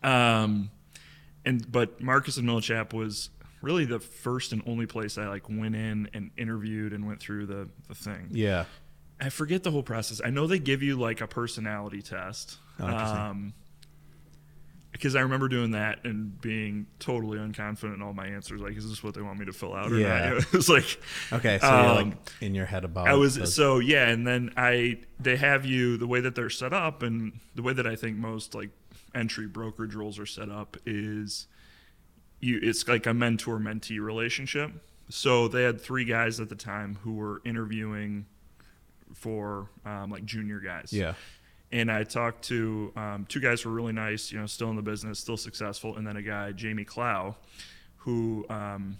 um, 0.02 0.70
and 1.44 1.70
but 1.70 2.00
Marcus 2.00 2.36
and 2.36 2.48
Millichap 2.48 2.92
was 2.92 3.30
really 3.62 3.84
the 3.84 4.00
first 4.00 4.52
and 4.52 4.62
only 4.66 4.86
place 4.86 5.16
I 5.16 5.26
like 5.28 5.48
went 5.48 5.74
in 5.74 6.08
and 6.12 6.30
interviewed 6.36 6.92
and 6.92 7.06
went 7.06 7.20
through 7.20 7.46
the 7.46 7.68
the 7.88 7.94
thing. 7.94 8.28
Yeah. 8.30 8.64
I 9.20 9.28
forget 9.30 9.62
the 9.62 9.70
whole 9.70 9.82
process. 9.84 10.20
I 10.24 10.30
know 10.30 10.46
they 10.46 10.58
give 10.58 10.82
you 10.82 10.96
like 10.98 11.20
a 11.20 11.26
personality 11.26 12.02
test. 12.02 12.58
Oh, 12.80 12.86
um, 12.86 13.54
because 14.94 15.14
I 15.16 15.20
remember 15.20 15.48
doing 15.48 15.72
that 15.72 16.04
and 16.04 16.40
being 16.40 16.86
totally 16.98 17.36
unconfident 17.36 17.94
in 17.96 18.00
all 18.02 18.14
my 18.14 18.26
answers. 18.28 18.60
Like, 18.62 18.76
is 18.76 18.88
this 18.88 19.02
what 19.02 19.12
they 19.14 19.20
want 19.20 19.38
me 19.38 19.44
to 19.44 19.52
fill 19.52 19.74
out 19.74 19.92
or 19.92 19.96
Yeah. 19.98 20.30
not? 20.30 20.38
It 20.44 20.52
was 20.52 20.68
like, 20.70 20.98
Okay, 21.32 21.58
so 21.60 21.66
you're 21.66 22.00
Um, 22.00 22.08
like 22.10 22.18
in 22.40 22.54
your 22.54 22.64
head 22.66 22.84
about. 22.84 23.08
I 23.08 23.14
was 23.14 23.34
those- 23.36 23.54
so 23.54 23.80
yeah, 23.80 24.08
and 24.08 24.26
then 24.26 24.52
I 24.56 25.00
they 25.20 25.36
have 25.36 25.66
you 25.66 25.96
the 25.98 26.06
way 26.06 26.20
that 26.20 26.34
they're 26.34 26.48
set 26.48 26.72
up, 26.72 27.02
and 27.02 27.38
the 27.54 27.62
way 27.62 27.72
that 27.74 27.86
I 27.86 27.96
think 27.96 28.16
most 28.16 28.54
like 28.54 28.70
entry 29.14 29.46
brokerage 29.46 29.94
roles 29.94 30.18
are 30.18 30.26
set 30.26 30.48
up 30.48 30.76
is 30.86 31.46
you 32.40 32.58
it's 32.62 32.86
like 32.88 33.06
a 33.06 33.12
mentor 33.14 33.58
mentee 33.58 34.00
relationship. 34.00 34.70
So 35.10 35.48
they 35.48 35.64
had 35.64 35.80
three 35.80 36.04
guys 36.04 36.40
at 36.40 36.48
the 36.48 36.54
time 36.56 36.98
who 37.02 37.12
were 37.14 37.42
interviewing 37.44 38.24
for 39.14 39.68
um, 39.84 40.10
like 40.10 40.24
junior 40.24 40.60
guys. 40.60 40.92
Yeah. 40.92 41.14
And 41.74 41.90
I 41.90 42.04
talked 42.04 42.42
to 42.44 42.92
um, 42.94 43.26
two 43.28 43.40
guys 43.40 43.60
who 43.62 43.68
were 43.68 43.74
really 43.74 43.92
nice, 43.92 44.30
you 44.30 44.38
know, 44.38 44.46
still 44.46 44.70
in 44.70 44.76
the 44.76 44.82
business, 44.82 45.18
still 45.18 45.36
successful, 45.36 45.96
and 45.96 46.06
then 46.06 46.16
a 46.16 46.22
guy, 46.22 46.52
Jamie 46.52 46.84
Clow, 46.84 47.34
who 47.96 48.46
um, 48.48 48.96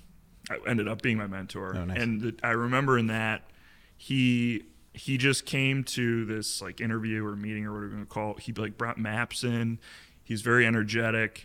ended 0.67 0.89
up 0.89 1.01
being 1.01 1.17
my 1.17 1.29
mentor. 1.29 1.77
Oh, 1.77 1.85
nice. 1.85 2.03
And 2.03 2.21
the, 2.21 2.35
I 2.43 2.51
remember 2.51 2.99
in 2.99 3.07
that 3.07 3.43
he 3.97 4.65
he 4.93 5.19
just 5.19 5.47
came 5.47 5.85
to 5.85 6.25
this 6.25 6.61
like 6.61 6.81
interview 6.81 7.25
or 7.25 7.37
meeting 7.37 7.65
or 7.65 7.71
whatever 7.73 7.87
you're 7.87 7.95
gonna 7.95 8.07
call. 8.07 8.33
It. 8.33 8.41
He 8.41 8.53
like 8.53 8.77
brought 8.77 8.99
maps 8.99 9.45
in. 9.45 9.79
He's 10.25 10.43
very 10.43 10.67
energetic. 10.67 11.45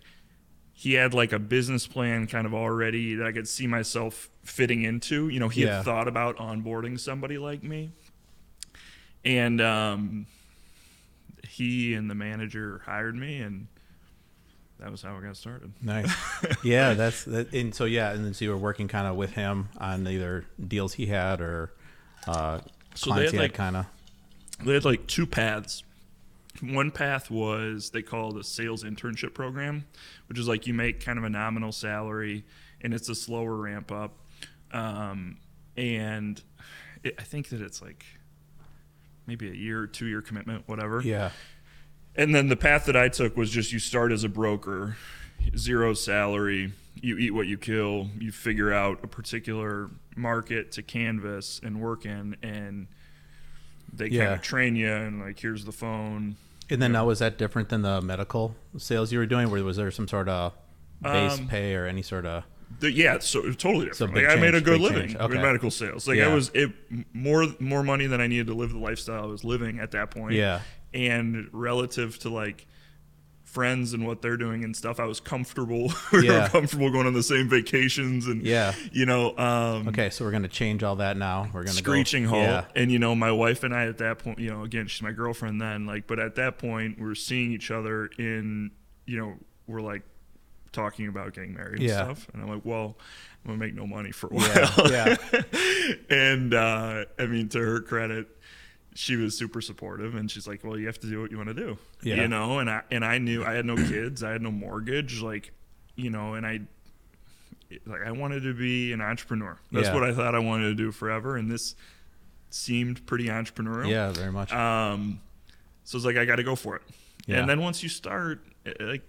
He 0.73 0.93
had 0.93 1.13
like 1.13 1.31
a 1.31 1.37
business 1.39 1.85
plan 1.85 2.25
kind 2.25 2.47
of 2.47 2.55
already 2.55 3.13
that 3.15 3.27
I 3.27 3.31
could 3.33 3.47
see 3.47 3.67
myself 3.67 4.31
fitting 4.43 4.81
into. 4.81 5.29
You 5.29 5.39
know, 5.39 5.49
he 5.49 5.61
Yeah. 5.63 5.75
had 5.75 5.85
thought 5.85 6.07
about 6.07 6.37
onboarding 6.37 6.99
somebody 6.99 7.37
like 7.37 7.61
me. 7.61 7.91
And 9.25 9.59
um, 9.61 10.25
he 11.47 11.93
and 11.93 12.09
the 12.09 12.15
manager 12.15 12.81
hired 12.85 13.15
me, 13.15 13.39
and 13.39 13.67
that 14.79 14.91
was 14.91 15.01
how 15.01 15.15
I 15.17 15.21
got 15.21 15.37
started. 15.37 15.71
Nice. 15.81 16.11
yeah, 16.63 16.93
that's 16.93 17.23
that. 17.25 17.53
And 17.53 17.73
so 17.75 17.85
yeah, 17.85 18.11
and 18.11 18.25
then 18.25 18.33
so 18.33 18.45
you 18.45 18.51
were 18.51 18.57
working 18.57 18.87
kind 18.87 19.07
of 19.07 19.15
with 19.15 19.31
him 19.31 19.69
on 19.77 20.07
either 20.07 20.45
deals 20.65 20.93
he 20.93 21.05
had 21.07 21.41
or 21.41 21.71
uh, 22.27 22.59
So 22.95 23.09
they 23.09 23.13
clients 23.13 23.31
had, 23.33 23.41
like- 23.41 23.53
kind 23.53 23.77
of. 23.77 23.85
They 24.63 24.73
had 24.73 24.83
like 24.85 25.07
two 25.07 25.25
paths. 25.25 25.83
one 26.61 26.91
path 26.91 27.31
was 27.31 27.91
they 27.91 28.01
call 28.01 28.35
it 28.35 28.41
a 28.41 28.43
sales 28.43 28.83
internship 28.83 29.33
program, 29.33 29.85
which 30.27 30.37
is 30.37 30.47
like 30.49 30.67
you 30.67 30.73
make 30.73 30.99
kind 31.03 31.17
of 31.17 31.23
a 31.23 31.29
nominal 31.29 31.71
salary 31.71 32.43
and 32.81 32.93
it's 32.93 33.07
a 33.07 33.15
slower 33.15 33.55
ramp 33.55 33.89
up. 33.91 34.17
Um, 34.73 35.37
and 35.77 36.41
it, 37.03 37.15
I 37.17 37.23
think 37.23 37.49
that 37.49 37.61
it's 37.61 37.81
like 37.81 38.05
maybe 39.29 39.47
a 39.49 39.53
year, 39.53 39.85
two 39.85 40.07
year 40.07 40.21
commitment, 40.21 40.63
whatever. 40.67 41.01
Yeah. 41.01 41.29
And 42.15 42.33
then 42.33 42.49
the 42.49 42.57
path 42.57 42.85
that 42.85 42.97
I 42.97 43.07
took 43.07 43.37
was 43.37 43.51
just 43.51 43.71
you 43.71 43.77
start 43.79 44.11
as 44.11 44.23
a 44.23 44.29
broker, 44.29 44.97
zero 45.55 45.93
salary, 45.93 46.73
you 46.95 47.17
eat 47.17 47.31
what 47.31 47.45
you 47.45 47.57
kill, 47.57 48.09
you 48.19 48.31
figure 48.31 48.73
out 48.73 48.99
a 49.03 49.07
particular 49.07 49.91
market 50.15 50.71
to 50.73 50.81
canvas 50.81 51.61
and 51.63 51.79
work 51.79 52.05
in, 52.05 52.35
and 52.41 52.87
they 53.93 54.09
kind 54.09 54.33
of 54.33 54.41
train 54.41 54.75
you 54.75 54.91
and 54.91 55.21
like 55.21 55.39
here's 55.39 55.63
the 55.63 55.71
phone. 55.71 56.35
And 56.71 56.81
then 56.81 56.91
now 56.91 57.05
was 57.05 57.19
that 57.19 57.37
different 57.37 57.69
than 57.69 57.83
the 57.83 58.01
medical 58.01 58.55
sales 58.77 59.11
you 59.11 59.19
were 59.19 59.25
doing? 59.27 59.49
Where 59.49 59.63
was 59.63 59.77
there 59.77 59.91
some 59.91 60.07
sort 60.07 60.27
of 60.27 60.53
base 61.01 61.39
Um, 61.39 61.47
pay 61.47 61.75
or 61.75 61.85
any 61.85 62.01
sort 62.01 62.25
of? 62.25 62.43
The, 62.79 62.91
yeah, 62.91 63.19
so 63.19 63.41
totally 63.53 63.87
different. 63.87 64.15
like 64.15 64.27
I 64.27 64.35
made 64.35 64.55
a 64.55 64.61
good 64.61 64.79
living. 64.79 65.17
Okay. 65.17 65.35
in 65.35 65.41
medical 65.41 65.71
sales. 65.71 66.07
Like 66.07 66.17
Yeah. 66.17 66.29
I 66.29 66.33
was 66.33 66.49
it 66.53 66.71
more 67.13 67.45
more 67.59 67.83
money 67.83 68.05
than 68.07 68.21
I 68.21 68.27
needed 68.27 68.47
to 68.47 68.53
live 68.53 68.71
the 68.71 68.77
lifestyle 68.79 69.23
I 69.23 69.27
was 69.27 69.43
living 69.43 69.79
at 69.79 69.91
that 69.91 70.11
point. 70.11 70.33
Yeah. 70.35 70.61
and 70.93 71.49
relative 71.51 72.17
to 72.19 72.29
like 72.29 72.65
friends 73.43 73.93
and 73.93 74.05
what 74.05 74.21
they're 74.21 74.37
doing 74.37 74.63
and 74.63 74.75
stuff, 74.75 74.99
I 74.99 75.05
was 75.05 75.19
comfortable. 75.19 75.91
we 76.13 76.27
Yeah. 76.27 76.43
were 76.43 76.49
comfortable 76.49 76.91
going 76.91 77.07
on 77.07 77.13
the 77.13 77.23
same 77.23 77.49
vacations 77.49 78.27
and 78.27 78.43
Yeah. 78.45 78.73
you 78.91 79.05
know, 79.07 79.35
um, 79.37 79.87
Okay, 79.87 80.09
so 80.11 80.23
we're 80.23 80.31
gonna 80.31 80.47
change 80.47 80.83
all 80.83 80.97
that 80.97 81.17
now. 81.17 81.49
We're 81.51 81.63
gonna 81.63 81.73
screeching 81.73 82.23
go, 82.25 82.29
halt. 82.29 82.43
Yeah. 82.43 82.65
And 82.75 82.91
you 82.91 82.99
know, 82.99 83.15
my 83.15 83.31
wife 83.31 83.63
and 83.63 83.73
I 83.73 83.87
at 83.87 83.97
that 83.97 84.19
point, 84.19 84.37
you 84.39 84.51
know, 84.51 84.63
again, 84.63 84.85
she's 84.87 85.01
my 85.01 85.11
girlfriend 85.11 85.59
then, 85.59 85.85
like, 85.87 86.05
but 86.05 86.19
at 86.19 86.35
that 86.35 86.59
point, 86.59 86.99
we're 86.99 87.15
seeing 87.15 87.51
each 87.51 87.71
other 87.71 88.05
in, 88.19 88.69
you 89.07 89.17
know, 89.17 89.33
we're 89.67 89.81
like 89.81 90.03
talking 90.71 91.07
about 91.07 91.33
getting 91.33 91.53
married 91.53 91.81
Yeah. 91.81 92.07
and 92.07 92.17
stuff. 92.17 92.27
And 92.33 92.41
I'm 92.41 92.49
like, 92.49 92.65
well, 92.65 92.97
I'm 93.45 93.51
gonna 93.51 93.57
make 93.57 93.73
no 93.73 93.87
money 93.87 94.11
for 94.11 94.27
a 94.27 94.33
while. 94.35 94.91
yeah. 94.91 95.15
and 96.09 96.53
uh, 96.53 97.05
I 97.17 97.25
mean, 97.25 97.49
to 97.49 97.59
her 97.59 97.81
credit, 97.81 98.27
she 98.95 99.15
was 99.15 99.37
super 99.37 99.61
supportive, 99.61 100.15
and 100.15 100.29
she's 100.29 100.47
like, 100.47 100.63
"Well, 100.63 100.77
you 100.77 100.87
have 100.87 100.99
to 100.99 101.07
do 101.07 101.21
what 101.21 101.31
you 101.31 101.37
want 101.37 101.47
to 101.49 101.53
do, 101.53 101.77
Yeah. 102.01 102.15
you 102.15 102.27
know." 102.27 102.59
And 102.59 102.69
I 102.69 102.81
and 102.91 103.05
I 103.05 103.17
knew 103.17 103.45
I 103.45 103.53
had 103.53 103.65
no 103.65 103.75
kids, 103.75 104.23
I 104.23 104.31
had 104.31 104.41
no 104.41 104.51
mortgage, 104.51 105.21
like, 105.21 105.51
you 105.95 106.09
know, 106.09 106.33
and 106.33 106.45
I 106.45 106.59
like 107.85 108.01
I 108.05 108.11
wanted 108.11 108.43
to 108.43 108.53
be 108.53 108.91
an 108.91 108.99
entrepreneur. 108.99 109.57
That's 109.71 109.87
Yeah. 109.87 109.93
what 109.93 110.03
I 110.03 110.13
thought 110.13 110.35
I 110.35 110.39
wanted 110.39 110.69
to 110.69 110.75
do 110.75 110.91
forever, 110.91 111.37
and 111.37 111.49
this 111.49 111.75
seemed 112.49 113.05
pretty 113.05 113.25
entrepreneurial. 113.27 113.89
Yeah, 113.89 114.11
very 114.11 114.31
much. 114.31 114.51
Um, 114.51 115.21
so 115.83 115.95
it's 115.97 116.05
like 116.05 116.17
I 116.17 116.25
got 116.25 116.37
to 116.37 116.43
go 116.43 116.55
for 116.55 116.75
it. 116.75 116.81
Yeah. 117.25 117.37
And 117.39 117.49
then 117.49 117.61
once 117.61 117.83
you 117.83 117.89
start, 117.89 118.43
eh, 118.65 118.73
like, 118.79 119.03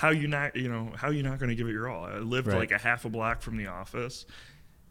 how 0.00 0.08
you 0.08 0.26
not, 0.28 0.56
you 0.56 0.66
know, 0.70 0.90
how 0.96 1.10
you 1.10 1.22
not 1.22 1.38
going 1.38 1.50
to 1.50 1.54
give 1.54 1.68
it 1.68 1.72
your 1.72 1.86
all? 1.88 2.06
I 2.06 2.14
lived 2.20 2.46
Right. 2.48 2.56
like 2.56 2.70
a 2.72 2.78
half 2.78 3.04
a 3.04 3.10
block 3.10 3.42
from 3.42 3.58
the 3.58 3.66
office. 3.66 4.24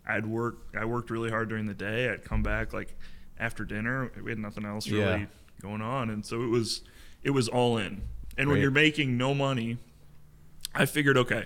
I'd 0.08 0.28
work. 0.28 0.68
I 0.78 0.86
worked 0.86 1.10
really 1.10 1.32
hard 1.32 1.50
during 1.50 1.66
the 1.66 1.74
day. 1.74 2.10
I'd 2.10 2.24
come 2.24 2.44
back 2.44 2.74
like 2.74 2.96
after 3.40 3.66
dinner. 3.66 4.12
We 4.24 4.30
had 4.30 4.38
nothing 4.38 4.66
else 4.66 4.88
really 4.88 5.22
Yeah. 5.22 5.26
going 5.62 5.82
on, 5.82 6.12
and 6.12 6.24
so 6.24 6.44
it 6.44 6.48
was, 6.50 6.82
it 7.24 7.32
was 7.32 7.48
all 7.48 7.78
in. 7.80 8.04
And 8.38 8.50
when 8.50 8.62
you're 8.62 8.70
making 8.70 9.18
no 9.18 9.34
money, 9.34 9.78
I 10.76 10.86
figured, 10.86 11.18
okay, 11.18 11.46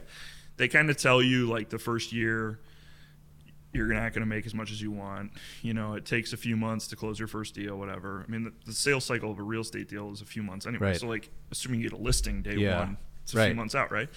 they 0.57 0.67
kind 0.67 0.89
of 0.89 0.97
tell 0.97 1.21
you 1.21 1.47
like 1.47 1.69
the 1.69 1.79
first 1.79 2.11
year 2.11 2.59
you're 3.71 3.87
not 3.87 4.13
going 4.13 4.21
to 4.21 4.25
make 4.27 4.45
as 4.45 4.53
much 4.53 4.71
as 4.71 4.81
you 4.81 4.91
want. 4.91 5.31
You 5.61 5.73
know, 5.73 5.93
it 5.93 6.05
takes 6.05 6.33
a 6.33 6.37
few 6.37 6.55
months 6.57 6.87
to 6.89 6.95
close 6.97 7.17
your 7.17 7.27
first 7.29 7.55
deal, 7.55 7.77
whatever. 7.79 8.23
I 8.27 8.29
mean, 8.31 8.43
the, 8.43 8.53
the 8.65 8.73
sales 8.73 9.03
cycle 9.05 9.31
of 9.31 9.39
a 9.39 9.43
real 9.43 9.61
estate 9.61 9.87
deal 9.87 10.11
is 10.11 10.21
a 10.21 10.25
few 10.25 10.43
months 10.43 10.67
anyway. 10.67 10.87
Right. 10.87 10.97
So, 10.99 11.07
like, 11.07 11.29
assuming 11.49 11.79
you 11.79 11.89
get 11.89 11.97
a 11.97 12.01
listing 12.01 12.43
day 12.43 12.55
Yeah. 12.55 12.79
one, 12.81 12.97
it's 13.23 13.33
a 13.33 13.37
Right. 13.37 13.47
few 13.47 13.55
months 13.55 13.75
out, 13.75 13.91
right? 13.91 14.09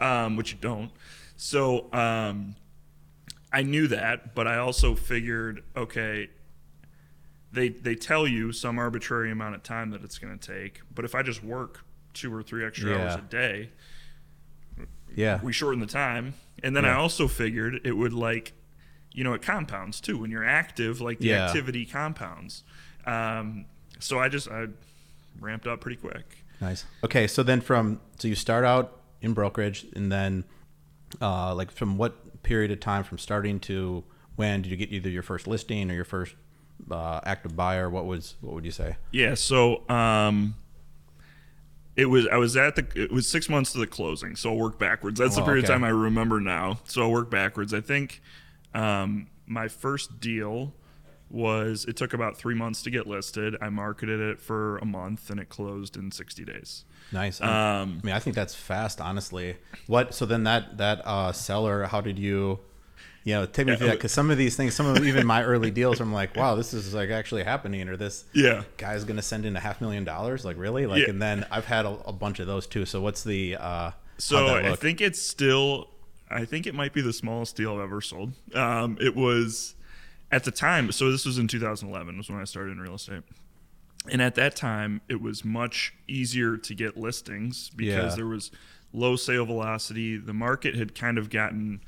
Um, 0.00 0.36
which 0.36 0.52
you 0.52 0.58
don't. 0.60 0.90
So, 1.36 1.92
um, 1.92 2.54
I 3.52 3.62
knew 3.62 3.88
that, 3.88 4.34
but 4.34 4.46
I 4.46 4.58
also 4.58 4.94
figured, 4.94 5.64
okay, 5.76 6.28
they 7.50 7.70
they 7.70 7.94
tell 7.94 8.26
you 8.28 8.52
some 8.52 8.78
arbitrary 8.78 9.30
amount 9.30 9.54
of 9.54 9.62
time 9.62 9.90
that 9.90 10.02
it's 10.04 10.18
going 10.18 10.38
to 10.38 10.52
take, 10.54 10.82
but 10.94 11.04
if 11.06 11.14
I 11.14 11.22
just 11.22 11.42
work 11.42 11.84
two 12.12 12.34
or 12.34 12.42
three 12.42 12.64
extra 12.64 12.94
hours 12.94 13.14
a 13.14 13.22
day, 13.22 13.70
yeah. 15.14 15.40
we 15.42 15.52
shorten 15.52 15.80
the 15.80 15.86
time. 15.86 16.34
And 16.62 16.76
then 16.76 16.84
I 16.84 16.92
also 16.94 17.28
figured 17.28 17.80
it 17.84 17.92
would 17.92 18.12
like, 18.12 18.52
you 19.12 19.24
know, 19.24 19.32
it 19.32 19.42
compounds 19.42 20.00
too. 20.00 20.18
When 20.18 20.30
you're 20.30 20.44
active, 20.44 21.00
like 21.00 21.20
the 21.20 21.28
Yeah. 21.28 21.46
activity 21.46 21.86
compounds. 21.86 22.64
Um, 23.06 23.64
so 24.00 24.18
I 24.18 24.28
just 24.28 24.48
I 24.48 24.66
ramped 25.40 25.66
up 25.66 25.80
pretty 25.80 25.96
quick. 25.96 26.44
Nice. 26.60 26.84
Okay, 27.04 27.26
so 27.26 27.42
then 27.42 27.60
from 27.60 28.00
so 28.18 28.28
you 28.28 28.34
start 28.34 28.64
out 28.64 29.00
in 29.20 29.32
brokerage, 29.32 29.86
and 29.94 30.10
then 30.10 30.44
uh, 31.20 31.54
like 31.54 31.70
from 31.70 31.96
what 31.96 32.42
period 32.42 32.70
of 32.70 32.80
time 32.80 33.04
from 33.04 33.18
starting 33.18 33.60
to 33.60 34.04
when 34.36 34.62
did 34.62 34.70
you 34.70 34.76
get 34.76 34.90
either 34.92 35.08
your 35.08 35.22
first 35.22 35.46
listing 35.46 35.90
or 35.90 35.94
your 35.94 36.04
first 36.04 36.34
uh, 36.90 37.20
active 37.24 37.56
buyer? 37.56 37.88
What 37.90 38.06
was 38.06 38.36
what 38.40 38.54
would 38.54 38.64
you 38.64 38.70
say? 38.70 38.96
Yeah. 39.12 39.34
So 39.34 39.88
um, 39.88 40.54
it 41.96 42.06
was 42.06 42.26
I 42.28 42.36
was 42.36 42.56
at 42.56 42.76
the 42.76 42.86
it 42.94 43.10
was 43.12 43.28
six 43.28 43.48
months 43.48 43.72
to 43.72 43.78
the 43.78 43.86
closing. 43.86 44.36
So 44.36 44.50
I'll 44.50 44.56
work 44.56 44.78
backwards. 44.78 45.18
That's 45.18 45.36
the 45.36 45.42
Oh, 45.42 45.44
period 45.44 45.64
okay. 45.64 45.72
of 45.72 45.80
time 45.80 45.84
I 45.84 45.90
remember 45.90 46.40
now. 46.40 46.78
So 46.84 47.02
I'll 47.02 47.10
work 47.12 47.30
backwards. 47.30 47.72
I 47.74 47.80
think 47.80 48.20
um, 48.74 49.28
my 49.46 49.68
first 49.68 50.20
deal 50.20 50.74
was 51.30 51.84
it 51.86 51.96
took 51.96 52.12
about 52.14 52.36
three 52.36 52.54
months 52.54 52.82
to 52.82 52.90
get 52.90 53.06
listed. 53.06 53.56
I 53.60 53.68
marketed 53.68 54.20
it 54.20 54.40
for 54.40 54.78
a 54.78 54.84
month 54.84 55.30
and 55.30 55.38
it 55.38 55.48
closed 55.48 55.96
in 55.96 56.10
sixty 56.10 56.44
days. 56.44 56.84
Nice. 57.12 57.40
Um, 57.40 58.00
I 58.02 58.06
mean, 58.06 58.14
I 58.14 58.18
think 58.18 58.36
that's 58.36 58.54
fast, 58.54 59.00
honestly. 59.00 59.56
What? 59.86 60.14
So 60.14 60.26
then 60.26 60.44
that 60.44 60.78
that 60.78 61.02
uh, 61.04 61.32
seller, 61.32 61.84
how 61.84 62.00
did 62.00 62.18
you? 62.18 62.60
You 63.24 63.34
know, 63.34 63.46
take 63.46 63.66
me 63.66 63.72
Yeah, 63.72 63.76
through 63.78 63.86
that 63.88 63.96
because 63.98 64.12
some 64.12 64.30
of 64.30 64.38
these 64.38 64.56
things, 64.56 64.74
some 64.74 64.86
of 64.86 65.04
even 65.04 65.26
my 65.26 65.42
early 65.42 65.70
deals, 65.70 66.00
I'm 66.00 66.14
like, 66.14 66.34
wow, 66.34 66.54
this 66.54 66.72
is 66.72 66.94
like 66.94 67.10
actually 67.10 67.42
happening, 67.44 67.86
or 67.88 67.96
this 67.96 68.24
Yeah. 68.32 68.62
guy's 68.78 69.04
gonna 69.04 69.20
send 69.20 69.44
in 69.44 69.54
a 69.54 69.60
half 69.60 69.82
million 69.82 70.04
dollars, 70.04 70.46
like 70.46 70.56
really, 70.56 70.86
like, 70.86 71.02
Yeah. 71.02 71.10
and 71.10 71.20
then 71.20 71.44
I've 71.50 71.66
had 71.66 71.84
a, 71.84 71.90
a 72.06 72.12
bunch 72.12 72.38
of 72.40 72.46
those 72.46 72.66
too. 72.66 72.86
So 72.86 73.02
what's 73.02 73.24
the? 73.24 73.56
Uh, 73.56 73.90
So 74.16 74.46
I 74.54 74.74
think 74.76 75.02
it's 75.02 75.20
still, 75.20 75.88
I 76.30 76.46
think 76.46 76.66
it 76.66 76.74
might 76.74 76.94
be 76.94 77.02
the 77.02 77.12
smallest 77.12 77.54
deal 77.54 77.74
I've 77.74 77.80
ever 77.80 78.00
sold. 78.00 78.32
Um, 78.54 78.96
it 78.98 79.14
was 79.14 79.74
at 80.30 80.44
the 80.44 80.50
time. 80.50 80.92
So 80.92 81.10
this 81.10 81.24
was 81.26 81.38
in 81.38 81.48
2011 81.48 82.16
was 82.18 82.28
when 82.30 82.40
I 82.40 82.44
started 82.44 82.72
in 82.72 82.80
real 82.80 82.94
estate, 82.94 83.22
and 84.10 84.20
at 84.22 84.34
that 84.36 84.56
time 84.56 85.00
it 85.08 85.20
was 85.20 85.44
much 85.44 85.94
easier 86.06 86.56
to 86.56 86.74
get 86.74 86.96
listings 86.96 87.70
because 87.70 88.12
Yeah. 88.12 88.16
there 88.16 88.26
was 88.26 88.50
low 88.92 89.16
sale 89.16 89.44
velocity. 89.46 90.16
The 90.16 90.32
market 90.34 90.74
had 90.74 90.94
kind 90.94 91.18
of 91.18 91.30
gotten 91.30 91.80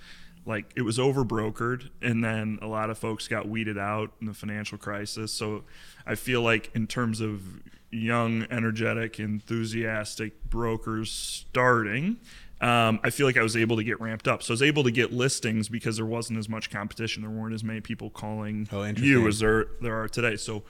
like 0.46 0.72
it 0.74 0.82
was 0.82 0.98
over 0.98 1.22
brokered 1.22 1.90
and 2.00 2.24
then 2.24 2.58
a 2.62 2.66
lot 2.66 2.88
of 2.88 2.96
folks 2.96 3.28
got 3.28 3.46
weeded 3.46 3.76
out 3.76 4.10
in 4.22 4.26
the 4.26 4.32
financial 4.32 4.78
crisis 4.78 5.30
so 5.30 5.62
i 6.06 6.14
feel 6.14 6.40
like 6.40 6.70
in 6.74 6.86
terms 6.86 7.20
of 7.20 7.42
young 7.90 8.46
energetic 8.50 9.20
enthusiastic 9.20 10.42
brokers 10.48 11.12
starting 11.12 12.16
um, 12.60 13.00
i 13.02 13.10
feel 13.10 13.26
like 13.26 13.36
i 13.36 13.42
was 13.42 13.56
able 13.56 13.76
to 13.76 13.84
get 13.84 14.00
ramped 14.00 14.28
up 14.28 14.42
so 14.42 14.52
i 14.52 14.54
was 14.54 14.62
able 14.62 14.82
to 14.84 14.90
get 14.90 15.12
listings 15.12 15.68
because 15.68 15.96
there 15.96 16.06
wasn't 16.06 16.38
as 16.38 16.48
much 16.48 16.70
competition 16.70 17.22
there 17.22 17.30
weren't 17.30 17.54
as 17.54 17.64
many 17.64 17.80
people 17.80 18.10
calling 18.10 18.68
Oh, 18.72 18.84
you 18.84 19.26
as 19.28 19.38
there 19.38 19.66
there 19.80 20.00
are 20.00 20.08
today 20.08 20.36
so 20.36 20.62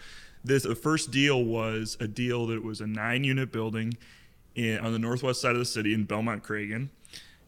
this 0.45 0.63
the 0.63 0.75
first 0.75 1.11
deal 1.11 1.43
was 1.45 1.97
a 2.01 2.07
deal 2.09 2.47
that 2.47 2.63
was 2.63 2.81
a 2.81 2.87
nine 2.87 3.25
unit 3.25 3.51
building 3.53 3.95
in, 4.55 4.79
on 4.79 4.93
the 4.93 4.99
northwest 4.99 5.41
side 5.41 5.53
of 5.53 5.59
the 5.59 5.65
city 5.65 5.93
in 5.95 6.05
Belmont 6.05 6.43
Cragin 6.45 6.89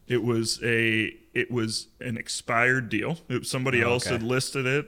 it 0.07 0.21
was 0.23 0.61
a 0.63 1.15
it 1.33 1.49
was 1.49 1.87
an 2.01 2.17
expired 2.17 2.89
deal. 2.89 3.17
It, 3.29 3.45
somebody 3.45 3.83
Oh, 3.83 3.91
else 3.93 4.05
okay. 4.05 4.15
had 4.15 4.21
listed 4.23 4.65
it. 4.65 4.85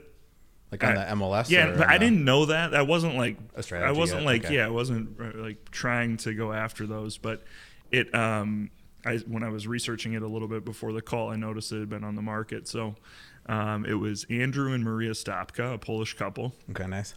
like 0.71 0.83
on 0.83 0.97
I- 0.97 1.05
the 1.05 1.11
MLS. 1.15 1.49
Yeah, 1.49 1.73
but 1.77 1.87
I 1.89 1.97
the- 1.97 2.05
didn't 2.05 2.23
know 2.25 2.45
that. 2.47 2.71
That 2.71 2.85
wasn't 2.85 3.15
like 3.15 3.37
A 3.55 3.59
I 3.59 3.61
strategy 3.61 3.87
I 3.87 3.91
wasn't 3.97 4.21
yet, 4.21 4.25
like 4.27 4.45
okay. 4.45 4.55
yeah, 4.57 4.65
I 4.65 4.69
wasn't 4.69 5.19
uh, 5.19 5.31
like 5.37 5.71
trying 5.71 6.17
to 6.17 6.33
go 6.33 6.51
after 6.51 6.85
those. 6.85 7.17
But 7.17 7.43
it 7.91 8.13
um 8.13 8.69
I 9.05 9.17
when 9.27 9.43
I 9.43 9.49
was 9.49 9.67
researching 9.67 10.13
it 10.13 10.21
a 10.23 10.27
little 10.27 10.47
bit 10.47 10.65
before 10.65 10.91
the 10.93 11.01
call, 11.01 11.29
I 11.29 11.35
noticed 11.35 11.71
it 11.71 11.79
had 11.79 11.89
been 11.89 12.03
on 12.03 12.15
the 12.15 12.21
market. 12.21 12.67
So 12.67 12.95
um, 13.47 13.85
it 13.85 13.93
was 13.95 14.25
Andrew 14.29 14.73
and 14.73 14.83
Maria 14.83 15.11
Stopka, 15.11 15.73
a 15.73 15.77
Polish 15.77 16.15
couple 16.15 16.53
Okay, 16.71 16.87
nice. 16.87 17.13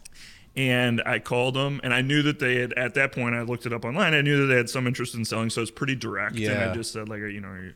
and 0.55 1.01
I 1.05 1.19
called 1.19 1.55
them, 1.55 1.79
and 1.83 1.93
I 1.93 2.01
knew 2.01 2.21
that 2.23 2.39
they 2.39 2.57
had 2.57 2.73
at 2.73 2.93
that 2.93 3.11
point. 3.11 3.35
I 3.35 3.41
looked 3.41 3.65
it 3.65 3.73
up 3.73 3.83
online. 3.85 4.13
I 4.13 4.21
knew 4.21 4.41
that 4.41 4.45
they 4.47 4.55
had 4.57 4.69
some 4.69 4.85
interest 4.87 5.15
in 5.15 5.25
selling, 5.25 5.49
so 5.49 5.61
it's 5.61 5.71
pretty 5.71 5.95
direct. 5.95 6.35
Yeah. 6.35 6.51
And 6.51 6.71
I 6.71 6.73
just 6.73 6.93
said 6.93 7.09
like, 7.09 7.19
you 7.21 7.41
know, 7.41 7.47
are 7.49 7.63
you 7.63 7.73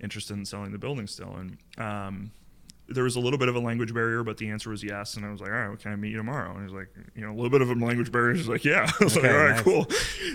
interested 0.00 0.34
in 0.36 0.44
selling 0.44 0.72
the 0.72 0.78
building 0.78 1.06
still? 1.06 1.34
And 1.36 1.58
um, 1.78 2.30
there 2.90 3.04
was 3.04 3.16
a 3.16 3.20
little 3.20 3.38
bit 3.38 3.48
of 3.48 3.54
a 3.56 3.60
language 3.60 3.94
barrier, 3.94 4.22
but 4.24 4.36
the 4.36 4.50
answer 4.50 4.68
was 4.70 4.82
yes. 4.82 5.16
And 5.16 5.24
I 5.24 5.30
was 5.30 5.40
like, 5.40 5.50
all 5.50 5.56
right, 5.56 5.68
well, 5.68 5.76
can 5.76 5.92
I 5.92 5.96
meet 5.96 6.10
you 6.10 6.16
tomorrow? 6.18 6.52
And 6.54 6.64
he's 6.64 6.74
like, 6.74 6.88
you 7.14 7.22
know, 7.22 7.30
a 7.30 7.34
little 7.34 7.48
bit 7.50 7.62
of 7.62 7.70
a 7.70 7.74
language 7.74 8.10
barrier. 8.10 8.34
He's 8.34 8.48
like, 8.48 8.64
yeah. 8.64 8.90
I 9.00 9.04
was 9.04 9.16
Okay, 9.16 9.28
like, 9.28 9.36
all 9.36 9.44
right, 9.44 9.54
nice. 9.56 9.62
cool. 9.62 9.86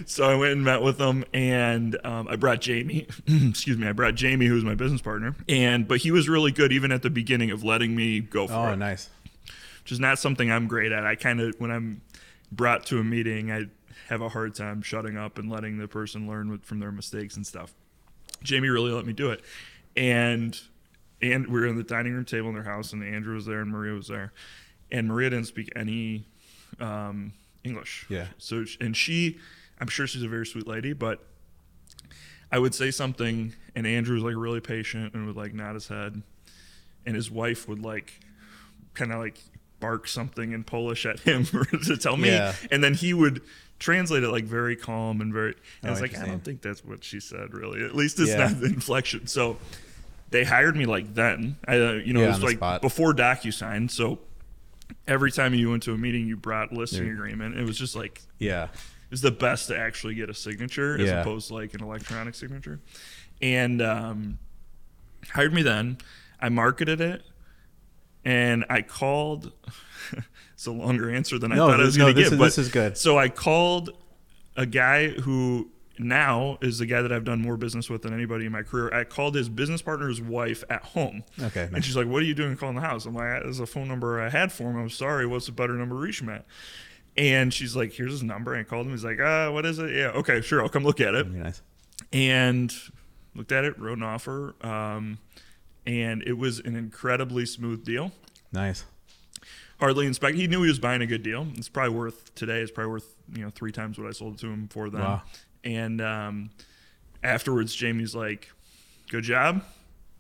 So 0.06 0.24
I 0.30 0.36
went 0.36 0.54
and 0.54 0.64
met 0.64 0.82
with 0.82 0.98
them, 0.98 1.26
and 1.34 1.98
um, 2.06 2.28
I 2.30 2.36
brought 2.38 2.62
Jamie. 2.62 3.08
excuse 3.28 3.78
me, 3.78 3.88
I 3.88 3.92
brought 3.92 4.16
Jamie, 4.16 4.46
who 4.48 4.54
was 4.56 4.64
my 4.64 4.76
business 4.76 5.02
partner, 5.02 5.36
and 5.50 5.88
but 5.88 6.00
he 6.00 6.12
was 6.12 6.30
really 6.30 6.52
good 6.52 6.72
even 6.72 6.92
at 6.92 7.02
the 7.02 7.10
beginning 7.10 7.52
of 7.52 7.64
letting 7.64 7.96
me 7.96 8.20
go 8.22 8.48
for 8.48 8.54
Oh, 8.54 8.72
it 8.72 8.78
nice. 8.78 9.10
which 9.84 9.92
is 9.92 10.00
not 10.00 10.18
something 10.20 10.52
I'm 10.52 10.68
great 10.68 10.92
at. 10.92 11.06
I 11.06 11.16
kind 11.16 11.42
of 11.42 11.56
when 11.60 11.72
I'm 11.72 12.02
brought 12.52 12.86
to 12.88 13.00
a 13.00 13.04
meeting, 13.04 13.52
I 13.52 13.66
have 14.08 14.22
a 14.22 14.30
hard 14.30 14.56
time 14.56 14.82
shutting 14.82 15.18
up 15.18 15.38
and 15.40 15.50
letting 15.50 15.78
the 15.78 15.88
person 15.88 16.28
learn 16.28 16.60
from 16.60 16.80
their 16.80 16.92
mistakes 16.92 17.36
and 17.36 17.46
stuff. 17.46 17.74
Jamie 18.44 18.70
really 18.70 18.92
let 18.92 19.06
me 19.06 19.14
do 19.14 19.32
it, 19.32 19.42
and 19.98 20.60
and 21.22 21.48
we 21.48 21.60
were 21.60 21.68
in 21.68 21.76
the 21.76 21.84
dining 21.84 22.14
room 22.14 22.26
table 22.26 22.50
in 22.50 22.56
their 22.56 22.64
house, 22.64 22.94
and 22.94 23.04
Andrew 23.04 23.36
was 23.36 23.46
there 23.46 23.62
and 23.62 23.72
Maria 23.72 23.94
was 23.94 24.08
there, 24.08 24.34
and 24.92 25.08
Maria 25.08 25.30
didn't 25.30 25.48
speak 25.48 25.72
any 25.76 26.26
um, 26.80 27.34
English. 27.64 28.06
Yeah. 28.10 28.28
So 28.38 28.66
and 28.82 28.96
she, 28.96 29.38
I'm 29.80 29.88
sure 29.88 30.08
she's 30.08 30.24
a 30.24 30.28
very 30.28 30.46
sweet 30.46 30.68
lady, 30.68 30.94
but 30.94 31.24
I 32.52 32.60
would 32.60 32.76
say 32.76 32.92
something, 32.92 33.54
and 33.76 33.88
Andrew 33.88 34.16
was 34.16 34.24
like 34.24 34.36
really 34.36 34.62
patient 34.62 35.14
and 35.14 35.26
would 35.28 35.36
like 35.36 35.54
nod 35.54 35.74
his 35.74 35.88
head, 35.88 36.22
and 37.06 37.16
his 37.16 37.30
wife 37.32 37.68
would 37.68 37.82
like 37.82 38.20
kind 38.94 39.12
of 39.12 39.20
like 39.20 39.38
bark 39.80 40.08
something 40.08 40.52
in 40.54 40.64
Polish 40.64 41.06
at 41.06 41.20
him 41.22 41.46
to 41.86 41.98
tell 41.98 42.18
me, 42.18 42.30
Yeah. 42.30 42.54
and 42.72 42.84
then 42.84 42.94
he 42.94 43.14
would 43.14 43.42
translate 43.78 44.24
it 44.24 44.30
like 44.30 44.46
very 44.46 44.76
calm 44.76 45.20
and 45.22 45.34
very. 45.34 45.54
And 45.82 45.86
I 45.86 45.88
Oh, 45.90 45.92
was 45.92 46.02
like, 46.02 46.18
I 46.18 46.26
don't 46.26 46.44
think 46.44 46.62
that's 46.62 46.84
what 46.86 47.04
she 47.04 47.20
said 47.20 47.54
really. 47.54 47.84
At 47.84 47.96
least 47.96 48.20
it's 48.20 48.30
Yeah. 48.30 48.48
not 48.48 48.60
the 48.62 48.68
inflection. 48.68 49.28
So 49.28 49.58
they 50.30 50.44
hired 50.44 50.76
me 50.76 50.86
like 50.86 51.14
then. 51.14 51.58
I, 51.68 51.80
uh, 51.80 51.92
you 51.94 52.14
know, 52.14 52.22
Yeah, 52.22 52.26
it 52.28 52.30
was 52.30 52.44
like 52.44 52.58
spot. 52.58 52.82
before 52.82 53.14
DocuSign. 53.14 53.90
So 53.92 54.20
every 55.08 55.32
time 55.32 55.54
you 55.54 55.70
went 55.70 55.84
to 55.84 55.94
a 55.94 55.98
meeting, 55.98 56.28
you 56.28 56.36
brought 56.38 56.72
listing 56.74 57.06
Yeah. 57.08 57.14
agreement. 57.14 57.58
It 57.58 57.64
was 57.66 57.78
just 57.78 57.96
like 57.96 58.22
Yeah. 58.40 58.66
it 58.66 59.12
was 59.12 59.22
the 59.22 59.32
best 59.32 59.68
to 59.68 59.78
actually 59.78 60.16
get 60.16 60.30
a 60.30 60.34
signature 60.34 60.96
as 60.96 61.08
Yeah. 61.08 61.22
opposed 61.22 61.48
to 61.50 61.54
like 61.54 61.74
an 61.74 61.84
electronic 61.84 62.36
signature. 62.36 62.80
And 63.42 63.82
um, 63.82 64.40
hired 65.32 65.54
me 65.54 65.62
then. 65.62 65.98
I 66.40 66.50
marketed 66.50 67.02
it, 67.02 67.24
and 68.24 68.66
I 68.70 68.82
called. 68.82 69.52
it's 70.54 70.66
a 70.66 70.72
longer 70.72 71.10
answer 71.10 71.38
than 71.40 71.52
I 71.52 71.56
No, 71.56 71.68
thought 71.68 71.80
I 71.80 71.84
was 71.84 71.98
no, 71.98 72.06
going 72.06 72.16
to 72.16 72.22
give. 72.24 72.34
is- 72.34 72.38
but 72.40 72.46
this 72.46 72.58
is 72.58 72.70
good. 72.70 72.98
So 72.98 73.18
I 73.18 73.30
called 73.30 73.92
a 74.56 74.66
guy 74.66 75.10
who 75.10 75.70
now 76.00 76.58
is 76.62 76.80
the 76.80 76.86
guy 76.86 77.02
that 77.02 77.12
I've 77.12 77.24
done 77.24 77.42
more 77.42 77.58
business 77.58 77.90
with 77.90 78.02
than 78.04 78.14
anybody 78.14 78.46
in 78.46 78.52
my 78.52 78.64
career. 78.64 78.94
I 78.94 79.04
called 79.04 79.36
his 79.36 79.50
business 79.50 79.82
partner's 79.82 80.22
wife 80.22 80.64
at 80.70 80.84
home. 80.84 81.24
Okay, 81.42 81.64
And 81.64 81.72
nice. 81.74 81.86
she's 81.86 81.96
like, 81.96 82.08
"What 82.08 82.22
are 82.22 82.26
you 82.26 82.34
doing 82.34 82.56
calling 82.58 82.76
the 82.76 82.82
house?" 82.82 83.06
I'm 83.06 83.14
like, 83.16 83.44
"There's 83.44 83.60
a 83.60 83.66
phone 83.66 83.88
number 83.88 84.22
I 84.22 84.30
had 84.30 84.52
for 84.52 84.72
him. 84.72 84.78
I'm 84.78 84.90
sorry. 84.90 85.26
What's 85.26 85.48
a 85.48 85.52
better 85.52 85.74
number 85.74 85.96
to 85.96 86.02
reach 86.02 86.22
him 86.22 86.30
at?" 86.30 86.46
And 87.18 87.54
she's 87.54 87.76
like, 87.76 87.94
"Here's 87.94 88.12
his 88.12 88.24
number." 88.24 88.54
And 88.54 88.62
I 88.62 88.64
called 88.70 88.86
him. 88.88 88.92
He's 88.92 89.06
like, 89.06 89.20
"Uh, 89.20 89.50
what 89.52 89.66
is 89.66 89.80
it? 89.80 89.92
Yeah, 89.96 90.08
okay, 90.10 90.42
sure. 90.42 90.62
I'll 90.62 90.70
come 90.70 90.84
look 90.84 91.00
at 91.02 91.16
it." 91.16 91.28
Nice. 91.32 91.62
and 92.12 92.74
looked 93.34 93.52
at 93.52 93.64
it, 93.66 93.78
wrote 93.80 93.98
an 93.98 94.04
offer, 94.04 94.56
um, 94.66 95.18
and 95.86 96.22
it 96.24 96.34
was 96.38 96.60
an 96.60 96.76
incredibly 96.76 97.46
smooth 97.46 97.84
deal. 97.86 98.12
Nice. 98.52 98.86
Hardly 99.80 100.06
inspect. 100.06 100.38
He 100.38 100.48
knew 100.48 100.62
he 100.62 100.70
was 100.70 100.80
buying 100.80 101.02
a 101.02 101.06
good 101.06 101.22
deal. 101.24 101.48
It's 101.56 101.68
probably 101.68 101.94
worth 101.98 102.34
today. 102.36 102.62
It's 102.62 102.72
probably 102.72 102.92
worth 102.92 103.16
you 103.34 103.44
know 103.44 103.50
three 103.50 103.72
times 103.74 103.98
what 103.98 104.08
I 104.08 104.12
sold 104.12 104.36
it 104.36 104.40
to 104.42 104.48
him 104.48 104.68
for 104.70 104.90
then. 104.90 105.02
Wow. 105.02 105.24
And 105.66 106.00
um, 106.00 106.52
afterwards, 107.24 107.74
Jamie's 107.76 108.16
like, 108.16 108.50
"Good 109.10 109.24
job. 109.24 109.64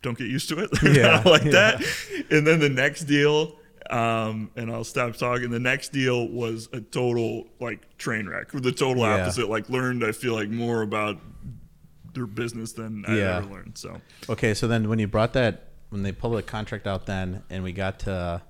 Don't 0.01 0.17
get 0.17 0.27
used 0.27 0.49
to 0.49 0.60
it." 0.60 0.69
Yeah, 0.95 1.21
like 1.25 1.43
yeah. 1.45 1.51
that. 1.51 1.84
And 2.31 2.45
then 2.45 2.60
the 2.60 2.69
next 2.69 3.03
deal. 3.05 3.55
Um, 3.91 4.49
and 4.55 4.71
I'll 4.71 4.84
stop 4.84 5.15
talking. 5.15 5.51
The 5.51 5.60
next 5.60 5.89
deal 5.93 6.27
was 6.27 6.67
a 6.73 6.81
total 6.81 7.45
like 7.60 7.97
train 7.99 8.27
wreck. 8.27 8.49
The 8.51 8.71
total 8.71 9.03
Yeah. 9.03 9.21
opposite. 9.21 9.47
Like 9.47 9.69
learned, 9.69 10.03
I 10.03 10.12
feel 10.12 10.34
like 10.34 10.49
more 10.49 10.81
about 10.81 11.19
their 12.15 12.25
business 12.25 12.71
than 12.73 13.05
I 13.08 13.17
Yeah. 13.17 13.38
ever 13.38 13.47
learned. 13.53 13.77
So 13.77 14.01
Okay, 14.27 14.55
so 14.55 14.67
then 14.67 14.89
when 14.89 14.97
you 14.97 15.08
brought 15.08 15.34
that, 15.34 15.67
when 15.89 16.01
they 16.01 16.12
pulled 16.12 16.36
the 16.36 16.41
contract 16.41 16.88
out, 16.88 17.05
then 17.05 17.43
and 17.51 17.63
we 17.63 17.73
got 17.73 17.99
to, 17.99 18.41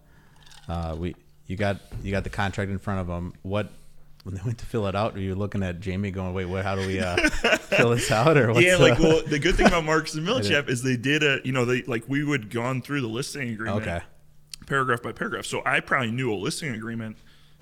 uh, 0.69 0.95
we 0.97 1.15
you 1.47 1.57
got 1.57 1.81
you 2.01 2.11
got 2.11 2.23
the 2.23 2.29
contract 2.29 2.71
in 2.71 2.79
front 2.79 3.01
of 3.01 3.07
them. 3.07 3.33
What 3.41 3.69
when 4.25 4.33
they 4.33 4.41
went 4.43 4.57
to 4.57 4.65
fill 4.65 4.87
it 4.87 4.95
out, 4.95 5.13
were 5.13 5.19
you 5.19 5.35
looking 5.35 5.61
at 5.61 5.79
Jamie 5.79 6.09
going, 6.09 6.33
"Wait, 6.33 6.45
what? 6.45 6.65
How 6.65 6.75
do 6.75 6.85
we 6.87 6.99
uh, 6.99 7.15
fill 7.59 7.91
this 7.91 8.09
out?" 8.11 8.35
Or 8.37 8.51
what's 8.51 8.65
yeah, 8.65 8.77
the- 8.77 8.81
like 8.81 8.97
well, 8.97 9.21
the 9.21 9.37
good 9.37 9.53
thing 9.53 9.67
about 9.67 9.85
Marcus 9.85 10.15
and 10.15 10.27
Millichap 10.27 10.67
is 10.69 10.81
they 10.81 10.97
did 10.97 11.21
a 11.21 11.41
you 11.45 11.51
know 11.51 11.63
they 11.63 11.83
like 11.83 12.05
we 12.07 12.23
would 12.23 12.49
gone 12.49 12.81
through 12.81 13.01
the 13.01 13.07
listing 13.07 13.49
agreement 13.49 13.83
okay, 13.83 14.01
paragraph 14.65 15.03
by 15.03 15.11
paragraph. 15.11 15.45
So 15.45 15.61
I 15.63 15.79
probably 15.79 16.09
knew 16.09 16.33
a 16.33 16.35
listing 16.35 16.73
agreement 16.73 17.17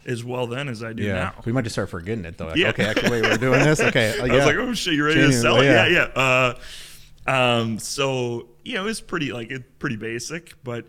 as 0.06 0.24
well 0.24 0.48
then 0.48 0.70
as 0.70 0.82
I 0.82 0.94
do 0.94 1.04
yeah, 1.04 1.14
now. 1.14 1.34
we 1.44 1.52
might 1.52 1.64
just 1.64 1.76
start 1.76 1.90
forgetting 1.90 2.24
it 2.24 2.38
though. 2.38 2.48
Like, 2.48 2.56
Yeah. 2.56 2.70
Okay, 2.70 2.86
actually, 2.86 3.12
wait, 3.12 3.24
we're 3.24 3.38
doing 3.38 3.60
this. 3.60 3.82
Okay, 3.82 4.18
uh, 4.18 4.26
I 4.32 4.36
was 4.36 4.46
like, 4.46 4.56
oh 4.56 4.74
shit, 4.74 4.94
you 4.94 5.06
ready 5.06 5.20
to 5.20 5.34
sell 5.34 5.60
it? 5.60 5.66
yeah. 5.66 5.86
Yeah, 5.88 6.08
yeah. 6.16 6.22
Uh, 6.22 7.30
um, 7.30 7.78
so 7.78 8.48
you 8.64 8.76
know, 8.76 8.84
it 8.84 8.86
was 8.86 9.02
pretty 9.02 9.34
like 9.34 9.52
it 9.52 9.80
pretty 9.80 9.98
basic, 9.98 10.54
but 10.64 10.86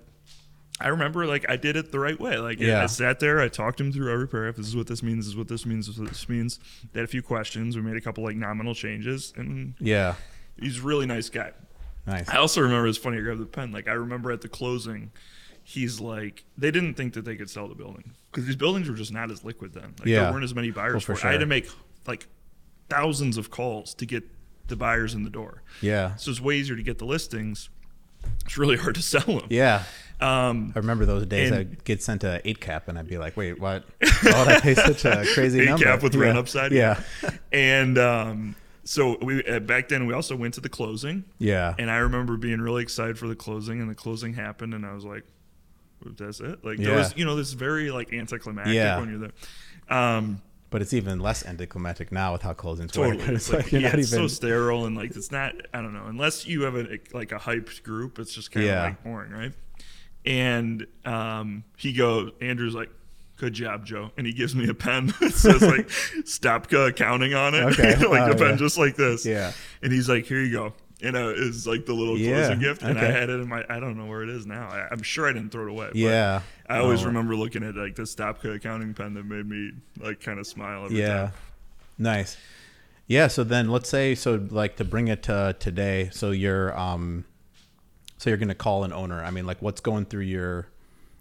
I 0.80 0.88
remember 0.88 1.24
like 1.26 1.46
I 1.48 1.56
did 1.56 1.76
it 1.76 1.92
the 1.92 2.00
right 2.00 2.18
way. 2.18 2.36
Like 2.38 2.58
Yeah. 2.60 2.82
I 2.82 2.86
sat 2.86 3.20
there, 3.20 3.40
I 3.40 3.48
talked 3.48 3.80
him 3.80 3.92
through 3.92 4.12
every 4.12 4.26
paragraph. 4.28 4.56
This 4.56 4.66
is 4.66 4.76
what 4.76 4.86
this 4.88 5.02
means. 5.02 5.24
This 5.24 5.28
is 5.28 5.36
what 5.36 5.48
this 5.48 5.64
means. 5.64 5.86
This 5.86 5.94
is 5.96 6.00
what 6.00 6.08
this 6.10 6.28
means. 6.28 6.58
They 6.92 7.00
had 7.00 7.04
a 7.08 7.10
few 7.12 7.22
questions. 7.22 7.76
We 7.76 7.82
made 7.82 7.96
a 7.96 8.00
couple 8.00 8.24
like 8.24 8.36
nominal 8.36 8.74
changes, 8.74 9.32
and 9.36 9.74
yeah, 9.78 10.14
he's 10.58 10.78
a 10.80 10.82
really 10.82 11.06
nice 11.06 11.28
guy. 11.30 11.52
nice. 12.06 12.28
I 12.28 12.36
also 12.38 12.60
remember 12.60 12.88
it's 12.88 12.98
funny. 12.98 13.18
I 13.18 13.20
grabbed 13.20 13.40
the 13.40 13.46
pen. 13.46 13.70
Like 13.72 13.86
I 13.88 13.92
remember 13.92 14.32
at 14.32 14.40
the 14.40 14.48
closing, 14.48 15.12
he's 15.62 16.00
like, 16.00 16.44
they 16.58 16.70
didn't 16.72 16.94
think 16.94 17.14
that 17.14 17.24
they 17.24 17.36
could 17.36 17.48
sell 17.50 17.68
the 17.68 17.74
building 17.76 18.12
because 18.32 18.44
these 18.46 18.56
buildings 18.56 18.88
were 18.88 18.96
just 18.96 19.12
not 19.12 19.30
as 19.30 19.44
liquid 19.44 19.72
then. 19.74 19.94
Like 20.00 20.08
Yeah. 20.08 20.24
there 20.24 20.32
weren't 20.32 20.44
as 20.44 20.54
many 20.56 20.70
buyers 20.72 20.92
Well, 20.94 21.00
for, 21.00 21.14
for 21.14 21.26
it. 21.26 21.30
I 21.30 21.32
had 21.32 21.40
to 21.40 21.46
make 21.46 21.68
like 22.06 22.26
thousands 22.90 23.36
of 23.38 23.50
calls 23.50 23.94
to 23.94 24.06
get 24.06 24.24
the 24.66 24.76
buyers 24.76 25.14
in 25.14 25.22
the 25.22 25.30
door. 25.30 25.62
Yeah, 25.80 26.16
So 26.16 26.30
it's 26.30 26.40
way 26.40 26.56
easier 26.56 26.74
to 26.76 26.82
get 26.82 26.98
the 26.98 27.04
listings. 27.04 27.68
It's 28.44 28.56
really 28.58 28.76
hard 28.76 28.94
to 28.96 29.02
sell 29.02 29.20
them. 29.24 29.46
yeah. 29.50 29.84
Um, 30.24 30.72
I 30.74 30.78
remember 30.78 31.04
those 31.04 31.26
days. 31.26 31.50
And- 31.50 31.58
I'd 31.60 31.84
get 31.84 32.02
sent 32.02 32.24
a 32.24 32.40
eight 32.48 32.60
cap, 32.60 32.88
and 32.88 32.98
I'd 32.98 33.08
be 33.08 33.18
like, 33.18 33.36
"Wait, 33.36 33.58
what? 33.60 33.84
Why 34.22 34.38
would 34.38 34.48
I 34.48 34.60
pay 34.60 34.74
such 34.74 35.04
a 35.04 35.24
crazy 35.34 35.60
Eight 35.60 35.66
number?" 35.66 35.84
cap 35.84 36.02
with 36.02 36.14
yeah. 36.14 36.20
rent 36.20 36.38
upside? 36.38 36.72
Yeah, 36.72 37.00
and 37.52 37.98
um, 37.98 38.56
so 38.84 39.18
we 39.22 39.44
uh, 39.44 39.60
back 39.60 39.88
then 39.88 40.06
we 40.06 40.14
also 40.14 40.34
went 40.36 40.54
to 40.54 40.60
the 40.60 40.68
closing. 40.68 41.24
yeah, 41.38 41.74
And 41.78 41.90
I 41.90 41.96
remember 41.96 42.36
being 42.36 42.60
really 42.60 42.82
excited 42.82 43.18
for 43.18 43.28
the 43.28 43.36
closing, 43.36 43.80
and 43.80 43.90
the 43.90 43.94
closing 43.94 44.34
happened, 44.34 44.72
and 44.74 44.84
I 44.86 44.92
was 44.94 45.04
like, 45.04 45.24
"That's 46.16 46.40
it." 46.40 46.64
Like 46.64 46.78
there 46.78 46.94
was, 46.96 47.14
you 47.16 47.24
know, 47.24 47.36
this 47.36 47.52
very 47.52 47.90
like 47.90 48.12
anticlimactic 48.12 48.74
Yeah. 48.74 48.98
when 49.00 49.10
you're 49.10 49.18
there. 49.18 49.96
Um, 49.98 50.40
But 50.70 50.82
it's 50.82 50.92
even 50.94 51.20
less 51.20 51.44
anticlimactic 51.46 52.10
now 52.10 52.32
with 52.32 52.42
how 52.42 52.52
closings 52.54 52.90
totally, 52.92 53.18
work. 53.18 53.28
it's 53.28 53.48
It's 53.48 53.50
like, 53.52 53.62
like 53.64 53.72
you're 53.72 53.80
yeah, 53.82 53.90
not 53.90 53.98
it's 54.00 54.10
so 54.10 54.26
sterile, 54.26 54.86
and 54.86 54.96
like 54.96 55.14
it's 55.14 55.30
not. 55.30 55.54
I 55.74 55.82
don't 55.82 55.92
know, 55.92 56.06
unless 56.06 56.46
you 56.46 56.62
have 56.62 56.74
a 56.76 56.98
like 57.12 57.32
a 57.32 57.38
hyped 57.38 57.82
group, 57.82 58.18
it's 58.18 58.32
just 58.34 58.50
kind 58.50 58.64
of 58.64 58.70
Yeah. 58.72 58.82
like 58.84 59.04
boring, 59.04 59.30
right? 59.32 59.52
And 60.24 60.86
um, 61.04 61.64
he 61.76 61.92
goes, 61.92 62.32
Andrew's 62.40 62.74
like. 62.74 62.90
Good 63.36 63.52
job, 63.52 63.84
Joe. 63.84 64.12
And 64.16 64.28
he 64.28 64.32
gives 64.32 64.54
me 64.54 64.68
a 64.68 64.74
pen 64.74 65.06
that 65.20 65.32
says 65.32 65.60
like 65.60 65.88
Stopka 65.88 66.90
accounting 66.90 67.34
on 67.34 67.52
it. 67.54 67.64
Okay. 67.64 67.96
like 68.06 68.22
Oh, 68.22 68.30
a 68.30 68.36
pen 68.36 68.50
yeah. 68.50 68.56
just 68.56 68.78
like 68.78 68.94
this. 68.94 69.26
Yeah. 69.26 69.50
And 69.82 69.92
he's 69.92 70.08
like, 70.08 70.24
here 70.24 70.40
you 70.40 70.52
go. 70.52 70.72
And 71.02 71.16
uh, 71.16 71.32
it's 71.36 71.66
like 71.66 71.84
the 71.84 71.94
little 71.94 72.16
Yeah, 72.16 72.36
closing 72.46 72.60
gift. 72.60 72.82
And 72.82 72.96
I 72.96 73.06
had 73.10 73.30
it 73.30 73.40
in 73.40 73.48
my, 73.48 73.64
I 73.68 73.80
don't 73.80 73.98
know 73.98 74.06
where 74.06 74.22
it 74.22 74.28
is 74.28 74.46
now. 74.46 74.68
I, 74.68 74.86
I'm 74.88 75.02
sure 75.02 75.28
I 75.28 75.32
didn't 75.32 75.50
throw 75.50 75.64
it 75.66 75.70
away. 75.70 75.86
but 75.88 75.96
Yeah. 75.96 76.42
I 76.68 76.78
always 76.78 77.02
Oh. 77.02 77.06
remember 77.06 77.34
looking 77.34 77.64
at 77.64 77.74
like 77.74 77.96
the 77.96 78.04
Stopka 78.04 78.54
accounting 78.54 78.94
pen 78.94 79.14
that 79.14 79.24
made 79.26 79.48
me 79.50 79.72
like 79.98 80.20
kind 80.20 80.38
of 80.38 80.46
smile 80.46 80.84
every 80.84 81.00
Yeah. 81.00 81.16
time. 81.24 81.32
Nice. 81.98 82.36
Yeah. 83.08 83.26
So 83.26 83.42
then 83.42 83.68
let's 83.68 83.88
say 83.88 84.14
so 84.14 84.46
like 84.48 84.76
to 84.76 84.84
bring 84.84 85.08
it 85.08 85.24
to 85.24 85.56
today. 85.58 86.08
So 86.12 86.30
you're 86.30 86.78
um, 86.78 87.24
so 88.18 88.30
you're 88.30 88.36
gonna 88.38 88.54
call 88.54 88.84
an 88.84 88.92
owner. 88.92 89.22
I 89.22 89.30
mean, 89.30 89.46
like 89.46 89.60
what's 89.62 89.80
going 89.80 90.04
through 90.06 90.22
your 90.22 90.66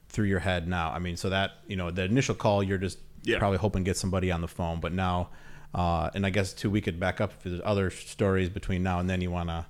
through 0.09 0.25
your 0.27 0.39
head 0.39 0.67
now? 0.67 0.91
I 0.91 0.99
mean, 0.99 1.17
so 1.17 1.29
that 1.29 1.51
you 1.67 1.75
know 1.75 1.91
the 1.91 2.03
initial 2.03 2.35
call 2.35 2.61
you're 2.63 2.77
just 2.77 2.99
Yeah. 3.23 3.39
probably 3.39 3.57
hoping 3.57 3.83
to 3.83 3.89
get 3.89 3.97
somebody 3.97 4.31
on 4.31 4.41
the 4.41 4.47
phone, 4.47 4.79
but 4.79 4.91
now, 4.93 5.29
uh, 5.73 6.09
and 6.13 6.25
I 6.25 6.29
guess 6.29 6.53
too 6.53 6.69
we 6.69 6.81
could 6.81 6.99
back 6.99 7.19
up 7.21 7.31
if 7.31 7.43
there's 7.43 7.61
other 7.63 7.89
stories 7.89 8.49
between 8.49 8.83
now 8.83 8.99
and 8.99 9.09
then 9.09 9.21
you 9.21 9.31
want 9.31 9.49
to 9.49 9.65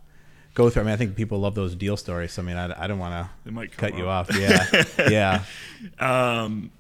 go 0.54 0.70
through. 0.70 0.82
I 0.82 0.86
mean, 0.86 0.94
I 0.94 0.98
think 0.98 1.16
people 1.16 1.40
love 1.40 1.56
those 1.56 1.76
deal 1.76 1.96
stories. 1.98 2.34
So 2.34 2.42
I 2.42 2.46
mean, 2.46 2.58
I, 2.58 2.84
I 2.84 2.88
don't 2.88 3.00
want 3.00 3.28
to 3.46 3.68
cut 3.78 3.96
you 3.98 4.08
off. 4.08 4.30
Yeah. 4.36 4.84
yeah. 5.10 5.44
Um, 6.00 6.72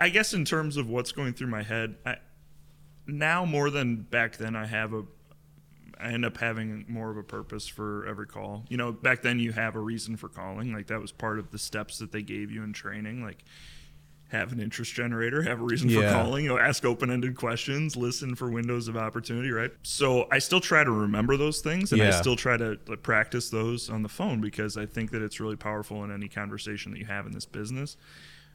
I 0.00 0.08
guess 0.08 0.32
in 0.32 0.44
terms 0.44 0.76
of 0.76 0.88
what's 0.88 1.12
going 1.12 1.32
through 1.34 1.48
my 1.48 1.62
head, 1.62 1.96
I, 2.06 2.16
now 3.06 3.44
more 3.44 3.70
than 3.70 3.96
back 3.96 4.36
then, 4.36 4.54
I 4.56 4.66
have 4.66 4.92
a. 4.94 5.02
I 6.00 6.12
end 6.12 6.24
up 6.24 6.36
having 6.36 6.84
more 6.88 7.10
of 7.10 7.16
a 7.16 7.22
purpose 7.22 7.66
for 7.66 8.06
every 8.06 8.26
call. 8.26 8.64
You 8.68 8.76
know, 8.76 8.92
back 8.92 9.22
then 9.22 9.38
you 9.38 9.52
have 9.52 9.74
a 9.74 9.80
reason 9.80 10.16
for 10.16 10.28
calling. 10.28 10.72
Like 10.72 10.86
that 10.88 11.00
was 11.00 11.12
part 11.12 11.38
of 11.38 11.50
the 11.50 11.58
steps 11.58 11.98
that 11.98 12.12
they 12.12 12.22
gave 12.22 12.50
you 12.50 12.62
in 12.62 12.72
training. 12.72 13.22
Like 13.22 13.44
have 14.30 14.52
an 14.52 14.60
interest 14.60 14.92
generator, 14.92 15.42
have 15.42 15.60
a 15.60 15.64
reason 15.64 15.88
for 15.88 16.02
calling, 16.12 16.44
you 16.44 16.50
know, 16.50 16.58
ask 16.58 16.84
open-ended 16.84 17.34
questions, 17.34 17.96
listen 17.96 18.34
for 18.34 18.50
windows 18.50 18.86
of 18.86 18.96
opportunity, 18.96 19.50
right? 19.50 19.70
So 19.82 20.28
I 20.30 20.38
still 20.38 20.60
try 20.60 20.84
to 20.84 20.90
remember 20.90 21.38
those 21.38 21.60
things 21.60 21.92
and 21.92 22.02
I 22.02 22.10
still 22.10 22.36
try 22.36 22.58
to 22.58 22.78
like, 22.86 23.02
practice 23.02 23.48
those 23.48 23.88
on 23.88 24.02
the 24.02 24.08
phone 24.08 24.42
because 24.42 24.76
I 24.76 24.84
think 24.84 25.12
that 25.12 25.22
it's 25.22 25.40
really 25.40 25.56
powerful 25.56 26.04
in 26.04 26.12
any 26.12 26.28
conversation 26.28 26.92
that 26.92 26.98
you 26.98 27.06
have 27.06 27.26
in 27.26 27.32
this 27.32 27.46
business. 27.46 27.96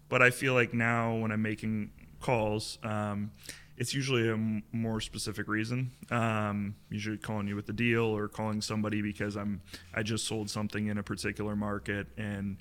But 0.10 0.21
I 0.21 0.29
feel 0.29 0.53
like 0.53 0.75
now 0.75 1.15
when 1.15 1.32
I'm 1.32 1.41
making 1.41 1.89
calls, 2.19 2.77
um, 2.84 3.32
it's 3.77 3.93
usually 3.93 4.27
a 4.29 4.33
m- 4.33 4.63
more 4.71 5.01
specific 5.01 5.47
reason. 5.47 5.91
Um, 6.12 6.75
usually 6.89 7.17
calling 7.17 7.47
you 7.47 7.55
with 7.55 7.65
the 7.65 7.73
deal 7.73 8.03
or 8.05 8.27
calling 8.27 8.62
somebody 8.62 9.01
because 9.01 9.36
I'm 9.36 9.62
I 9.93 10.03
just 10.03 10.25
sold 10.27 10.49
something 10.49 10.88
in 10.88 10.97
a 10.97 11.03
particular 11.03 11.55
market 11.55 12.07
and 12.17 12.57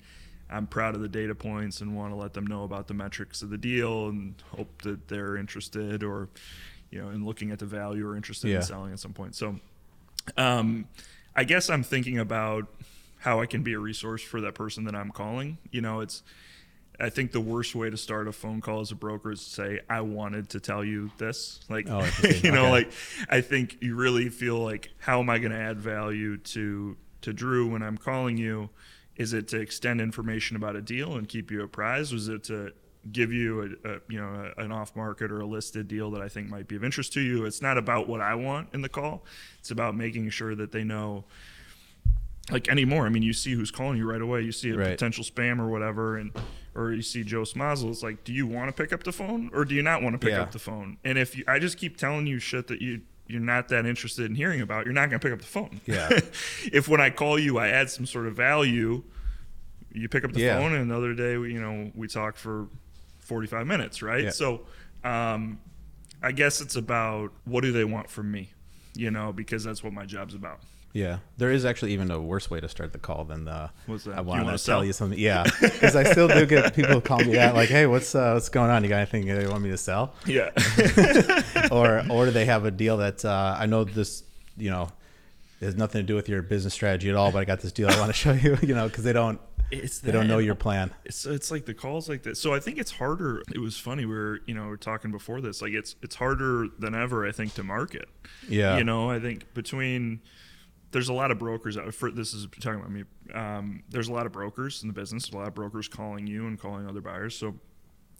I'm 0.49 0.67
proud 0.67 0.95
of 0.95 1.01
the 1.01 1.07
data 1.09 1.33
points 1.35 1.81
and 1.81 1.95
want 1.95 2.11
to 2.11 2.15
let 2.15 2.33
them 2.33 2.45
know 2.47 2.63
about 2.63 2.87
the 2.87 2.93
metrics 2.93 3.41
of 3.41 3.49
the 3.49 3.57
deal 3.57 4.09
and 4.09 4.35
hope 4.55 4.81
that 4.83 5.07
they're 5.07 5.37
interested 5.37 6.03
or 6.03 6.29
you 6.91 7.01
know, 7.01 7.09
and 7.09 7.25
looking 7.25 7.49
at 7.51 7.57
the 7.59 7.65
value 7.65 8.07
or 8.07 8.15
interested 8.15 8.49
Yeah. 8.49 8.57
in 8.57 8.61
selling 8.63 8.93
at 8.93 8.99
some 8.99 9.13
point. 9.13 9.35
So, 9.35 9.59
um, 10.37 10.85
I 11.35 11.43
guess 11.43 11.69
I'm 11.69 11.81
thinking 11.83 12.19
about 12.19 12.67
how 13.19 13.39
I 13.41 13.45
can 13.47 13.63
be 13.63 13.73
a 13.73 13.79
resource 13.79 14.21
for 14.21 14.41
that 14.41 14.53
person 14.53 14.83
that 14.83 14.93
I'm 14.95 15.09
calling. 15.11 15.57
You 15.71 15.81
know, 15.81 16.01
it's 16.01 16.21
I 16.99 17.09
think 17.09 17.31
the 17.31 17.41
worst 17.41 17.73
way 17.75 17.89
to 17.89 17.97
start 17.97 18.27
a 18.27 18.31
phone 18.31 18.61
call 18.61 18.79
as 18.79 18.91
a 18.91 18.95
broker 18.95 19.31
is 19.31 19.43
to 19.45 19.49
say, 19.49 19.79
I 19.89 20.01
wanted 20.01 20.49
to 20.49 20.59
tell 20.59 20.83
you 20.83 21.09
this. 21.17 21.59
Like, 21.69 21.87
Oh, 21.89 22.07
you 22.43 22.51
know, 22.51 22.63
Okay. 22.65 22.71
like 22.71 22.91
I 23.29 23.41
think 23.41 23.77
you 23.81 23.95
really 23.95 24.29
feel 24.29 24.59
like, 24.59 24.91
how 24.99 25.19
am 25.19 25.29
I 25.29 25.39
going 25.39 25.51
to 25.51 25.57
add 25.57 25.79
value 25.79 26.37
to, 26.37 26.95
to 27.21 27.33
Drew 27.33 27.67
when 27.71 27.81
I'm 27.81 27.97
calling 27.97 28.37
you? 28.37 28.69
Is 29.15 29.33
it 29.33 29.47
to 29.49 29.59
extend 29.59 30.01
information 30.01 30.55
about 30.55 30.75
a 30.75 30.81
deal 30.81 31.15
and 31.17 31.27
keep 31.27 31.51
you 31.51 31.61
apprised? 31.63 32.13
Was 32.13 32.27
it 32.29 32.43
to 32.45 32.71
give 33.11 33.33
you 33.33 33.77
a, 33.83 33.89
a 33.89 33.99
you 34.07 34.19
know 34.19 34.51
a, 34.57 34.61
an 34.61 34.71
off 34.71 34.95
market 34.95 35.29
or 35.31 35.41
a 35.41 35.45
listed 35.45 35.87
deal 35.89 36.09
that 36.11 36.21
I 36.21 36.29
think 36.29 36.47
might 36.49 36.67
be 36.67 36.75
of 36.75 36.83
interest 36.83 37.13
to 37.13 37.21
you? 37.21 37.45
It's 37.45 37.61
not 37.61 37.77
about 37.77 38.07
what 38.07 38.21
I 38.21 38.33
want 38.33 38.69
in 38.73 38.81
the 38.81 38.89
call. 38.89 39.23
It's 39.59 39.69
about 39.71 39.95
making 39.95 40.29
sure 40.31 40.55
that 40.55 40.71
they 40.71 40.83
know 40.83 41.25
like 42.51 42.67
anymore. 42.69 43.05
I 43.05 43.09
mean, 43.09 43.23
you 43.23 43.33
see 43.33 43.53
who's 43.53 43.71
calling 43.71 43.97
you 43.97 44.09
right 44.09 44.21
away. 44.21 44.41
You 44.41 44.51
see 44.51 44.69
a 44.71 44.77
Right. 44.77 44.87
potential 44.89 45.23
spam 45.23 45.59
or 45.59 45.67
whatever, 45.69 46.17
and 46.17 46.31
or 46.75 46.91
you 46.91 47.01
see 47.03 47.23
Joe 47.23 47.43
Smazal. 47.43 47.89
It's 47.91 48.01
like, 48.03 48.23
do 48.23 48.33
you 48.33 48.47
want 48.47 48.75
to 48.75 48.83
pick 48.83 48.91
up 48.91 49.03
the 49.03 49.11
phone 49.11 49.51
or 49.53 49.63
do 49.63 49.75
you 49.75 49.83
not 49.83 50.01
want 50.01 50.13
to 50.15 50.17
pick 50.19 50.31
Yeah. 50.35 50.41
up 50.41 50.51
the 50.51 50.59
phone? 50.59 50.97
And 51.03 51.17
if 51.19 51.37
you, 51.37 51.43
I 51.47 51.59
just 51.59 51.77
keep 51.77 51.97
telling 51.97 52.25
you 52.27 52.39
shit 52.39 52.67
that 52.67 52.81
you 52.81 53.01
you're 53.25 53.39
not 53.39 53.69
that 53.69 53.85
interested 53.85 54.25
in 54.25 54.35
hearing 54.35 54.59
about, 54.59 54.83
you're 54.85 54.93
not 54.93 55.09
going 55.09 55.17
to 55.19 55.25
pick 55.25 55.31
up 55.33 55.39
the 55.39 55.45
phone. 55.45 55.79
Yeah. 55.85 56.09
if 56.73 56.89
when 56.89 56.99
I 56.99 57.09
call 57.09 57.39
you, 57.39 57.57
I 57.57 57.69
add 57.69 57.89
some 57.89 58.05
sort 58.05 58.27
of 58.27 58.35
value, 58.35 59.01
you 59.93 60.09
pick 60.09 60.25
up 60.25 60.33
the 60.33 60.41
Yeah. 60.41 60.57
phone, 60.59 60.73
and 60.73 60.81
another 60.81 61.13
day, 61.13 61.37
we, 61.37 61.53
you 61.53 61.61
know, 61.61 61.89
we 61.95 62.07
talk 62.09 62.35
for 62.35 62.67
45 63.19 63.65
minutes, 63.65 64.01
right? 64.01 64.25
Yeah. 64.25 64.29
So, 64.31 64.65
um, 65.05 65.57
I 66.21 66.33
guess 66.33 66.59
it's 66.59 66.75
about 66.75 67.31
what 67.45 67.61
do 67.61 67.71
they 67.71 67.85
want 67.85 68.09
from 68.09 68.29
me, 68.29 68.49
you 68.93 69.09
know, 69.09 69.31
because 69.31 69.63
that's 69.63 69.83
what 69.83 69.93
my 69.93 70.05
job's 70.05 70.35
about. 70.35 70.59
Yeah, 70.93 71.17
there 71.37 71.51
is 71.51 71.65
actually 71.65 71.93
even 71.93 72.11
a 72.11 72.21
worse 72.21 72.51
way 72.51 72.59
to 72.59 72.69
start 72.69 72.93
the 72.93 72.99
call 72.99 73.25
than 73.25 73.45
the. 73.45 73.71
What's 73.87 74.03
that? 74.03 74.15
I 74.15 74.21
want 74.21 74.41
wanna 74.41 74.51
tell 74.51 74.57
sell? 74.59 74.85
you 74.85 74.93
something. 74.93 75.17
Yeah, 75.17 75.43
because 75.59 75.95
I 75.95 76.03
still 76.03 76.27
do 76.27 76.45
get 76.45 76.75
people 76.75 77.01
call 77.01 77.17
me 77.17 77.33
that, 77.33 77.55
like, 77.55 77.69
"Hey, 77.69 77.87
what's 77.87 78.13
uh, 78.13 78.33
what's 78.33 78.49
going 78.49 78.69
on? 78.69 78.83
You 78.83 78.89
got 78.89 78.97
anything 78.97 79.27
you 79.27 79.49
want 79.49 79.63
me 79.63 79.71
to 79.71 79.77
sell?" 79.77 80.13
Yeah. 80.27 80.51
or 81.71 82.03
or 82.11 82.25
do 82.25 82.31
they 82.31 82.45
have 82.45 82.65
a 82.65 82.71
deal 82.71 82.97
that 82.97 83.25
uh, 83.25 83.55
I 83.57 83.65
know 83.65 83.83
this, 83.85 84.23
you 84.55 84.69
know, 84.69 84.89
has 85.61 85.75
nothing 85.75 86.01
to 86.01 86.05
do 86.05 86.13
with 86.15 86.29
your 86.29 86.43
business 86.43 86.75
strategy 86.75 87.09
at 87.09 87.15
all, 87.15 87.31
but 87.31 87.39
I 87.39 87.45
got 87.45 87.61
this 87.61 87.71
deal 87.71 87.89
I 87.89 87.97
want 87.99 88.09
to 88.09 88.13
show 88.17 88.33
you, 88.33 88.57
you 88.61 88.75
know, 88.75 88.87
because 88.87 89.03
they 89.03 89.13
don't 89.13 89.39
it's 89.71 89.99
they 89.99 90.11
don't 90.11 90.27
know 90.27 90.37
your 90.37 90.55
plan. 90.55 90.91
it's 91.05 91.25
it's 91.25 91.49
like 91.49 91.65
the 91.65 91.73
calls 91.73 92.07
like 92.07 92.23
this. 92.23 92.39
So 92.39 92.53
I 92.53 92.59
think 92.59 92.77
it's 92.77 92.91
harder. 92.91 93.41
It 93.53 93.59
was 93.59 93.77
funny. 93.77 94.05
We 94.05 94.13
were 94.13 94.41
you 94.45 94.53
know 94.53 94.67
we 94.67 94.73
are 94.73 94.77
talking 94.77 95.11
before 95.11 95.41
this. 95.41 95.61
Like 95.61 95.73
it's 95.73 95.95
it's 96.01 96.15
harder 96.15 96.67
than 96.77 96.93
ever. 96.93 97.25
I 97.27 97.31
think 97.31 97.55
to 97.55 97.63
market. 97.63 98.07
Yeah. 98.47 98.77
You 98.77 98.83
know 98.83 99.09
I 99.09 99.19
think 99.19 99.53
between 99.53 100.21
there's 100.93 101.09
a 101.09 101.13
lot 101.13 101.31
of 101.31 101.39
brokers 101.39 101.77
out. 101.77 101.93
For 101.93 102.09
this 102.11 102.33
is 102.33 102.47
talking 102.61 102.79
about 102.79 102.91
me. 102.91 103.03
Um, 103.33 103.83
there's 103.89 104.07
a 104.07 104.13
lot 104.13 104.25
of 104.25 104.31
brokers 104.31 104.81
in 104.83 104.87
the 104.87 104.93
business. 104.93 105.29
A 105.31 105.35
lot 105.35 105.47
of 105.47 105.53
brokers 105.55 105.87
calling 105.89 106.25
you 106.27 106.47
and 106.47 106.57
calling 106.59 106.87
other 106.87 107.01
buyers. 107.01 107.35
So 107.37 107.55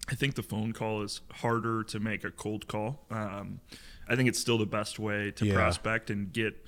I 0.10 0.16
think 0.16 0.36
the 0.36 0.44
phone 0.44 0.74
call 0.74 1.02
is 1.04 1.22
harder 1.32 1.84
to 1.86 2.00
make 2.02 2.24
a 2.26 2.32
cold 2.32 2.68
call. 2.68 3.06
Um, 3.10 3.62
I 4.10 4.18
think 4.18 4.28
it's 4.28 4.40
still 4.40 4.58
the 4.58 4.66
best 4.66 5.00
way 5.00 5.32
to 5.32 5.46
Yeah. 5.46 5.54
prospect 5.54 6.10
and 6.10 6.34
get 6.34 6.66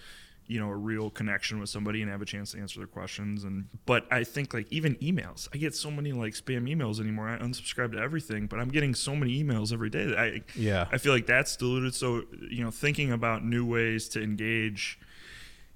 you 0.47 0.59
know 0.59 0.69
a 0.69 0.75
real 0.75 1.09
connection 1.09 1.59
with 1.59 1.69
somebody 1.69 2.03
and 2.03 2.11
have 2.11 2.21
a 2.21 2.25
chance 2.25 2.51
to 2.51 2.59
answer 2.59 2.79
their 2.79 2.85
questions 2.85 3.43
and 3.43 3.65
but 3.87 4.05
i 4.11 4.23
think 4.23 4.53
like 4.53 4.67
even 4.71 4.93
emails 4.97 5.47
i 5.55 5.57
get 5.57 5.73
so 5.73 5.89
many 5.89 6.11
like 6.11 6.33
spam 6.33 6.69
emails 6.71 6.99
anymore 6.99 7.27
i 7.27 7.35
unsubscribe 7.39 7.91
to 7.93 7.97
everything 7.97 8.45
but 8.45 8.59
i'm 8.59 8.67
getting 8.69 8.93
so 8.93 9.15
many 9.15 9.43
emails 9.43 9.73
every 9.73 9.89
day 9.89 10.05
that 10.05 10.19
i 10.19 10.41
Yeah. 10.55 10.87
i 10.91 10.99
feel 10.99 11.13
like 11.13 11.25
that's 11.25 11.55
diluted 11.55 11.95
so 11.95 12.25
you 12.47 12.63
know 12.63 12.69
thinking 12.69 13.11
about 13.11 13.43
new 13.43 13.65
ways 13.65 14.07
to 14.09 14.21
engage 14.21 14.99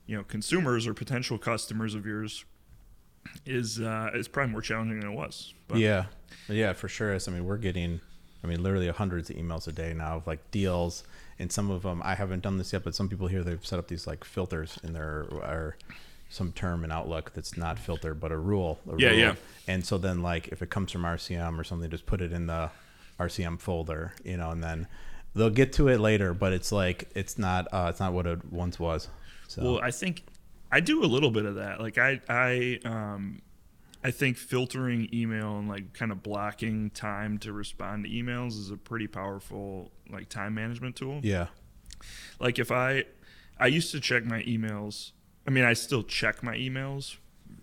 you 0.09 0.17
know 0.17 0.23
consumers 0.23 0.87
or 0.87 0.93
potential 0.95 1.37
customers 1.37 1.93
of 1.93 2.03
yours 2.03 2.43
is 3.45 3.79
uh 3.79 4.09
is 4.15 4.27
probably 4.27 4.51
more 4.51 4.61
challenging 4.61 4.99
than 4.99 5.11
it 5.11 5.15
was 5.15 5.53
but 5.67 5.77
Yeah, 5.77 6.05
yeah, 6.47 6.73
for 6.73 6.87
sure. 6.87 7.13
I 7.15 7.29
mean, 7.31 7.45
we're 7.45 7.57
getting, 7.57 8.01
I 8.43 8.47
mean, 8.47 8.63
literally 8.63 8.87
hundreds 8.89 9.29
of 9.29 9.35
emails 9.35 9.67
a 9.67 9.71
day 9.71 9.93
now 9.93 10.17
of 10.17 10.25
like 10.25 10.49
deals, 10.49 11.03
and 11.37 11.51
some 11.51 11.69
of 11.69 11.83
them 11.83 12.01
I 12.03 12.15
haven't 12.15 12.41
done 12.41 12.57
this 12.57 12.73
yet, 12.73 12.83
but 12.83 12.95
some 12.95 13.07
people 13.07 13.27
here 13.27 13.43
they've 13.43 13.63
set 13.63 13.77
up 13.77 13.87
these 13.87 14.07
like 14.07 14.23
filters 14.23 14.79
in 14.83 14.93
their 14.93 15.27
or 15.31 15.77
some 16.29 16.51
term 16.53 16.83
in 16.83 16.91
Outlook 16.91 17.33
that's 17.35 17.55
not 17.55 17.77
filter 17.77 18.15
but 18.15 18.31
a 18.31 18.37
rule. 18.37 18.79
A 18.91 18.97
Yeah, 18.97 19.09
rule. 19.09 19.19
yeah. 19.19 19.35
And 19.67 19.85
so 19.85 19.99
then 19.99 20.23
like 20.23 20.47
if 20.47 20.63
it 20.63 20.71
comes 20.71 20.91
from 20.91 21.03
RCM 21.03 21.59
or 21.59 21.63
something, 21.63 21.89
just 21.91 22.07
put 22.07 22.19
it 22.21 22.31
in 22.31 22.47
the 22.47 22.71
RCM 23.19 23.59
folder, 23.59 24.13
you 24.23 24.37
know, 24.37 24.49
and 24.49 24.63
then 24.63 24.87
they'll 25.35 25.49
get 25.51 25.71
to 25.73 25.87
it 25.87 25.99
later, 25.99 26.33
but 26.33 26.51
it's 26.51 26.71
like 26.71 27.09
it's 27.13 27.37
not 27.37 27.67
uh, 27.71 27.87
it's 27.91 27.99
not 27.99 28.13
what 28.13 28.25
it 28.25 28.51
once 28.51 28.79
was. 28.79 29.07
So 29.49 29.63
Well, 29.63 29.79
I 29.81 29.91
think 29.91 30.23
I 30.71 30.79
do 30.79 31.03
a 31.03 31.07
little 31.07 31.31
bit 31.31 31.45
of 31.45 31.55
that. 31.55 31.81
Like 31.81 31.97
I, 31.97 32.21
I, 32.29 32.79
um, 32.85 33.41
I 34.03 34.11
think 34.11 34.37
filtering 34.37 35.09
email 35.11 35.57
and 35.57 35.67
like 35.67 35.93
kind 35.93 36.11
of 36.11 36.21
blocking 36.23 36.91
time 36.91 37.37
to 37.39 37.51
respond 37.51 38.05
to 38.05 38.09
emails 38.09 38.49
is 38.51 38.69
a 38.69 38.77
pretty 38.77 39.07
powerful 39.07 39.91
like 40.09 40.29
time 40.29 40.53
management 40.53 40.95
tool. 40.95 41.19
yeah, 41.23 41.47
Like 42.39 42.59
if 42.59 42.71
I, 42.71 43.05
I 43.59 43.67
used 43.67 43.91
to 43.91 43.99
check 43.99 44.23
my 44.23 44.43
emails. 44.43 45.11
I 45.47 45.49
mean, 45.51 45.65
I 45.65 45.73
still 45.73 46.03
check 46.03 46.43
my 46.43 46.55
emails 46.55 47.17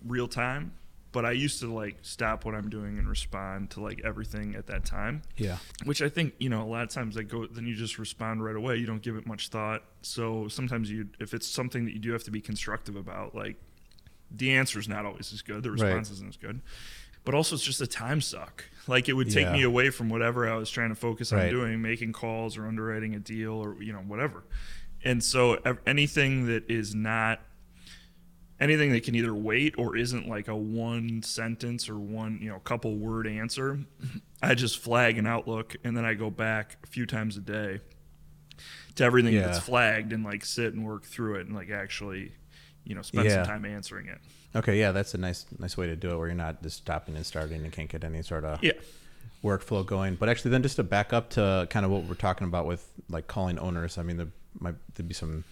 real 0.05 0.27
time, 0.27 0.72
but 1.16 1.24
I 1.24 1.33
used 1.33 1.61
to 1.61 1.72
like 1.72 1.96
stop 2.02 2.44
what 2.44 2.55
I'm 2.55 2.68
doing 2.68 2.98
and 2.98 3.09
respond 3.09 3.70
to 3.70 3.81
like 3.81 4.02
everything 4.05 4.55
at 4.55 4.66
that 4.66 4.85
time 4.85 5.22
yeah, 5.38 5.57
which 5.87 6.02
I 6.02 6.11
think 6.11 6.35
you 6.38 6.50
know 6.50 6.62
a 6.62 6.68
lot 6.74 6.83
of 6.83 6.90
times 6.90 7.14
they 7.14 7.22
go 7.24 7.46
then 7.46 7.66
you 7.66 7.74
just 7.74 7.98
respond 7.98 8.44
right 8.44 8.55
away. 8.55 8.76
You 8.76 8.85
don't 8.87 9.00
give 9.00 9.16
it 9.16 9.26
much 9.26 9.48
thought. 9.48 9.83
So 10.02 10.48
sometimes 10.48 10.90
you 10.90 11.09
if 11.18 11.33
it's 11.33 11.48
something 11.48 11.87
that 11.87 11.94
you 11.94 12.00
do 12.00 12.12
have 12.12 12.24
to 12.24 12.31
be 12.31 12.42
constructive 12.42 12.96
about, 12.96 13.35
like 13.35 13.57
the 14.31 14.55
answer 14.61 14.79
is 14.79 14.88
not 14.88 15.07
always 15.07 15.33
as 15.33 15.40
good. 15.40 15.62
The 15.62 15.70
Right. 15.70 15.81
response 15.85 16.11
isn't 16.11 16.29
as 16.29 16.37
good. 16.37 16.61
But 17.24 17.35
also 17.35 17.55
it's 17.57 17.64
just 17.64 17.81
a 17.81 17.87
time 17.87 18.20
suck. 18.20 18.64
Like 18.87 19.09
it 19.09 19.14
would 19.14 19.31
take 19.31 19.46
Yeah. 19.46 19.52
me 19.55 19.62
away 19.62 19.88
from 19.88 20.11
whatever 20.11 20.46
I 20.46 20.57
was 20.57 20.68
trying 20.70 20.90
to 20.90 20.94
focus 20.94 21.33
on 21.33 21.38
Right. 21.38 21.50
doing, 21.50 21.81
making 21.81 22.12
calls 22.12 22.59
or 22.59 22.66
underwriting 22.66 23.14
a 23.14 23.20
deal 23.20 23.52
or 23.55 23.83
you 23.83 23.92
know 23.94 24.00
whatever. 24.12 24.44
And 25.02 25.24
so 25.24 25.55
anything 25.87 26.46
that 26.46 26.70
is 26.70 26.94
not 26.94 27.40
anything 28.61 28.90
that 28.92 29.03
can 29.05 29.14
either 29.14 29.35
wait 29.35 29.75
or 29.79 29.97
isn't 29.97 30.29
like 30.29 30.49
a 30.49 30.57
one 30.57 31.23
sentence 31.23 31.88
or 31.88 31.99
one 31.99 32.38
you 32.40 32.49
know 32.49 32.59
couple 32.61 32.97
word 32.97 33.27
answer 33.27 33.79
i 34.42 34.55
just 34.55 34.79
flag 34.79 35.19
an 35.19 35.27
outlook 35.27 35.77
and 35.85 35.97
then 35.97 36.05
i 36.07 36.14
go 36.14 36.31
back 36.31 36.77
a 36.83 36.87
few 36.87 37.05
times 37.05 37.37
a 37.37 37.40
day 37.40 37.81
to 38.95 39.05
everything 39.05 39.35
Yeah. 39.35 39.42
that's 39.42 39.59
flagged 39.59 40.12
and 40.12 40.25
like 40.25 40.45
sit 40.45 40.73
and 40.73 40.87
work 40.87 41.05
through 41.05 41.37
it 41.37 41.47
and 41.47 41.55
like 41.55 41.71
actually 41.71 42.33
you 42.85 42.95
know 42.95 43.03
spend 43.03 43.27
Yeah. 43.29 43.45
some 43.45 43.47
time 43.47 43.64
answering 43.64 44.07
it 44.09 44.19
Okay, 44.55 44.79
yeah, 44.81 44.90
that's 44.90 45.12
a 45.12 45.19
nice 45.19 45.45
nice 45.59 45.77
way 45.77 45.87
to 45.88 45.97
do 45.97 46.09
it 46.12 46.16
where 46.16 46.29
you're 46.29 46.35
not 46.35 46.62
just 46.62 46.79
stopping 46.79 47.14
and 47.14 47.27
starting 47.27 47.62
and 47.62 47.71
can't 47.71 47.90
get 47.90 48.03
any 48.05 48.23
sort 48.23 48.42
of 48.42 48.62
yeah 48.64 48.73
workflow 49.45 49.85
going. 49.85 50.14
But 50.14 50.31
actually, 50.31 50.53
then 50.53 50.62
just 50.62 50.77
to 50.77 50.83
back 50.83 51.12
up 51.12 51.29
to 51.31 51.66
kind 51.69 51.85
of 51.85 51.92
what 51.92 52.05
we're 52.05 52.14
talking 52.14 52.47
about 52.47 52.64
with 52.64 52.88
like 53.11 53.27
calling 53.27 53.59
owners. 53.59 53.99
I 53.99 54.03
mean, 54.03 54.16
there 54.16 54.29
might 54.59 54.77
there'd 54.95 55.09
be 55.09 55.12
some 55.14 55.45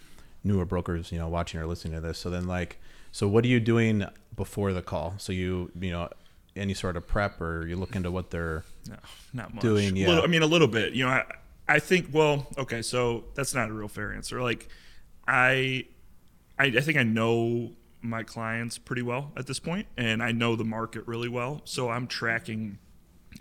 newer 0.43 0.65
brokers, 0.65 1.13
you 1.13 1.19
know, 1.19 1.29
watching 1.29 1.61
or 1.61 1.67
listening 1.67 1.93
to 1.95 2.01
this. 2.01 2.17
So 2.19 2.31
then, 2.31 2.47
like, 2.47 2.79
so 3.15 3.29
what 3.29 3.45
are 3.45 3.49
you 3.49 3.61
doing 3.61 4.05
before 4.35 4.73
the 4.73 4.83
call? 4.83 5.15
So 5.19 5.33
you 5.33 5.71
you 5.81 5.93
know 5.93 6.09
any 6.57 6.75
sort 6.75 6.97
of 6.97 7.07
prep 7.07 7.41
or 7.41 7.65
you 7.65 7.77
look 7.77 7.95
into 7.95 8.11
what 8.11 8.33
they're 8.33 8.65
no 8.89 8.97
not 9.33 9.55
much. 9.55 9.63
Doing, 9.63 9.95
yeah. 9.95 10.09
Little- 10.09 10.25
i 10.25 10.27
mean 10.27 10.43
a 10.43 10.47
little 10.47 10.67
bit 10.67 10.95
you 10.95 11.05
know 11.05 11.11
I, 11.11 11.25
I 11.69 11.79
think 11.79 12.09
well 12.13 12.49
okay 12.59 12.83
so 12.83 13.23
that's 13.37 13.55
not 13.55 13.71
a 13.71 13.73
real 13.73 13.87
fair 13.87 14.13
answer. 14.13 14.43
Like 14.43 14.69
I, 15.29 15.87
I 16.59 16.65
i 16.65 16.81
think 16.81 16.99
i 16.99 17.05
know 17.05 17.71
my 18.03 18.25
clients 18.25 18.79
pretty 18.79 19.03
well 19.03 19.31
at 19.37 19.47
this 19.47 19.61
point 19.61 19.87
and 19.97 20.21
i 20.21 20.33
know 20.33 20.57
the 20.57 20.65
market 20.65 21.07
really 21.07 21.29
well. 21.29 21.61
So 21.65 21.91
i'm 21.91 22.09
tracking 22.09 22.79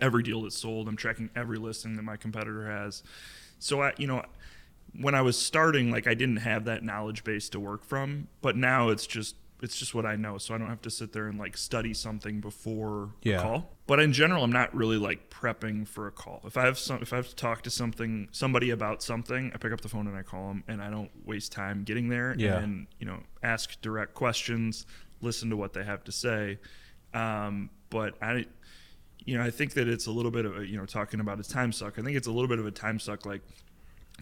every 0.00 0.22
deal 0.22 0.42
that's 0.42 0.56
sold. 0.56 0.86
I'm 0.86 0.96
tracking 0.96 1.30
every 1.34 1.58
listing 1.58 1.96
that 1.96 2.02
my 2.02 2.16
competitor 2.16 2.70
has. 2.70 3.02
So 3.58 3.82
i 3.82 3.92
you 3.98 4.06
know 4.06 4.22
when 5.00 5.16
i 5.16 5.20
was 5.22 5.36
starting 5.36 5.90
like 5.90 6.06
i 6.06 6.14
didn't 6.14 6.36
have 6.36 6.64
that 6.66 6.84
knowledge 6.84 7.24
base 7.24 7.48
to 7.48 7.58
work 7.58 7.84
from 7.84 8.28
but 8.40 8.56
now 8.56 8.90
it's 8.90 9.08
just 9.08 9.34
it's 9.64 9.76
just 9.76 9.94
what 9.94 10.06
i 10.06 10.14
know 10.14 10.38
so 10.38 10.54
i 10.54 10.58
don't 10.58 10.68
have 10.68 10.82
to 10.82 10.90
sit 10.90 11.12
there 11.12 11.26
and 11.26 11.38
like 11.38 11.56
study 11.56 11.92
something 11.94 12.40
before 12.40 13.10
Yeah. 13.22 13.38
a 13.38 13.42
call. 13.42 13.70
But 13.86 13.98
in 14.00 14.12
general 14.12 14.44
i'm 14.44 14.52
not 14.52 14.74
really 14.74 14.96
like 14.98 15.28
prepping 15.30 15.86
for 15.88 16.06
a 16.06 16.12
call. 16.12 16.40
If 16.46 16.56
i 16.56 16.64
have 16.64 16.78
some 16.78 17.00
if 17.02 17.12
i 17.12 17.16
have 17.16 17.28
to 17.28 17.34
talk 17.34 17.62
to 17.62 17.70
something 17.70 18.28
somebody 18.30 18.70
about 18.70 19.02
something 19.02 19.50
i 19.54 19.56
pick 19.58 19.72
up 19.72 19.80
the 19.80 19.88
phone 19.88 20.06
and 20.06 20.16
i 20.16 20.22
call 20.22 20.48
them 20.48 20.62
and 20.68 20.80
i 20.80 20.88
don't 20.90 21.10
waste 21.26 21.50
time 21.52 21.82
getting 21.84 22.08
there 22.08 22.34
Yeah. 22.38 22.58
and 22.58 22.86
you 23.00 23.06
know 23.06 23.18
ask 23.42 23.80
direct 23.82 24.14
questions 24.14 24.86
listen 25.20 25.50
to 25.50 25.56
what 25.56 25.72
they 25.72 25.82
have 25.84 26.04
to 26.04 26.12
say. 26.12 26.58
Um, 27.12 27.70
but 27.90 28.14
i 28.22 28.44
you 29.24 29.38
know 29.38 29.42
i 29.44 29.50
think 29.50 29.72
that 29.74 29.88
it's 29.88 30.06
a 30.06 30.10
little 30.10 30.30
bit 30.30 30.44
of 30.44 30.58
a 30.58 30.66
you 30.66 30.76
know 30.76 30.84
talking 30.86 31.20
about 31.20 31.40
a 31.40 31.44
time 31.44 31.72
suck. 31.72 31.98
I 31.98 32.02
think 32.02 32.16
it's 32.16 32.26
a 32.26 32.32
little 32.32 32.48
bit 32.48 32.58
of 32.58 32.66
a 32.66 32.70
time 32.70 32.98
suck 32.98 33.24
like 33.24 33.40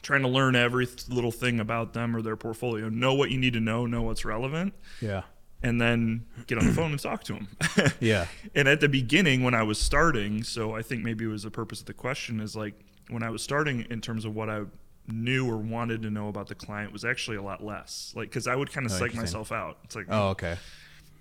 trying 0.01 0.23
to 0.23 0.29
learn 0.29 0.57
every 0.57 0.89
little 1.09 1.31
thing 1.31 1.61
about 1.61 1.93
them 1.93 2.17
or 2.17 2.23
their 2.23 2.37
portfolio. 2.37 2.89
Know 2.89 3.15
what 3.15 3.31
you 3.31 3.39
need 3.39 3.53
to 3.53 3.61
know 3.61 3.87
know 3.87 4.03
what's 4.03 4.25
relevant. 4.25 4.75
Yeah 5.01 5.23
and 5.63 5.81
then 5.81 6.25
get 6.47 6.59
on 6.59 6.67
the 6.67 6.73
phone 6.73 6.91
and 6.93 7.01
talk 7.01 7.23
to 7.25 7.35
them 7.35 7.49
yeah 8.01 8.27
and 8.55 8.69
at 8.69 8.81
the 8.81 8.89
beginning 8.89 9.43
when 9.43 9.55
i 9.55 9.63
was 9.63 9.79
starting 9.79 10.43
so 10.43 10.75
i 10.75 10.83
think 10.83 11.03
maybe 11.05 11.25
it 11.25 11.29
was 11.29 11.43
the 11.43 11.51
purpose 11.51 11.81
of 11.81 11.87
the 11.87 11.95
question 11.95 12.41
is 12.41 12.55
like 12.57 12.75
when 13.09 13.23
i 13.23 13.31
was 13.31 13.43
starting 13.43 13.87
in 13.91 14.01
terms 14.01 14.25
of 14.25 14.35
what 14.35 14.49
i 14.51 14.63
knew 15.09 15.49
or 15.51 15.57
wanted 15.57 16.03
to 16.03 16.11
know 16.11 16.29
about 16.29 16.47
the 16.47 16.55
client 16.55 16.93
was 16.93 17.05
actually 17.05 17.37
a 17.37 17.43
lot 17.43 17.61
less. 17.63 18.13
Like, 18.15 18.29
because 18.29 18.47
I 18.47 18.55
would 18.55 18.71
kind 18.73 18.87
of 18.87 18.93
Oh, 18.93 18.99
psych 18.99 19.17
myself 19.17 19.51
out. 19.51 19.79
It's 19.83 19.97
like, 19.97 20.07
Oh, 20.09 20.29
okay. 20.29 20.57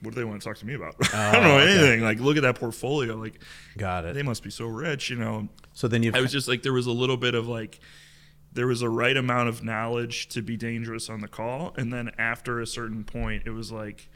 what 0.02 0.14
do 0.14 0.20
they 0.20 0.24
want 0.24 0.40
to 0.40 0.48
talk 0.48 0.58
to 0.60 0.68
me 0.68 0.76
about? 0.76 0.94
Oh, 1.02 1.18
I 1.18 1.32
don't 1.32 1.44
know 1.46 1.58
okay. 1.58 1.72
anything. 1.72 2.02
Like, 2.02 2.20
look 2.20 2.38
at 2.38 2.44
that 2.44 2.60
portfolio. 2.60 3.16
Like, 3.16 3.42
Got 3.80 4.06
it. 4.06 4.14
they 4.14 4.22
must 4.22 4.44
be 4.44 4.52
so 4.52 4.68
rich, 4.68 5.10
you 5.10 5.16
know. 5.16 5.50
So 5.74 5.88
then 5.88 6.04
you 6.04 6.12
I 6.14 6.22
was 6.22 6.32
just 6.32 6.48
like, 6.48 6.62
there 6.62 6.74
was 6.74 6.86
a 6.86 6.92
little 6.92 7.18
bit 7.18 7.34
of 7.34 7.48
like, 7.48 7.80
there 8.54 8.68
was 8.68 8.84
a 8.84 8.90
right 8.90 9.18
amount 9.18 9.50
of 9.50 9.64
knowledge 9.64 10.28
to 10.30 10.44
be 10.44 10.58
dangerous 10.58 11.10
on 11.10 11.22
the 11.22 11.28
call, 11.28 11.74
and 11.76 11.92
then 11.92 12.12
after 12.20 12.60
a 12.62 12.68
certain 12.68 13.04
point, 13.04 13.44
it 13.48 13.52
was 13.52 13.72
like, 13.72 14.10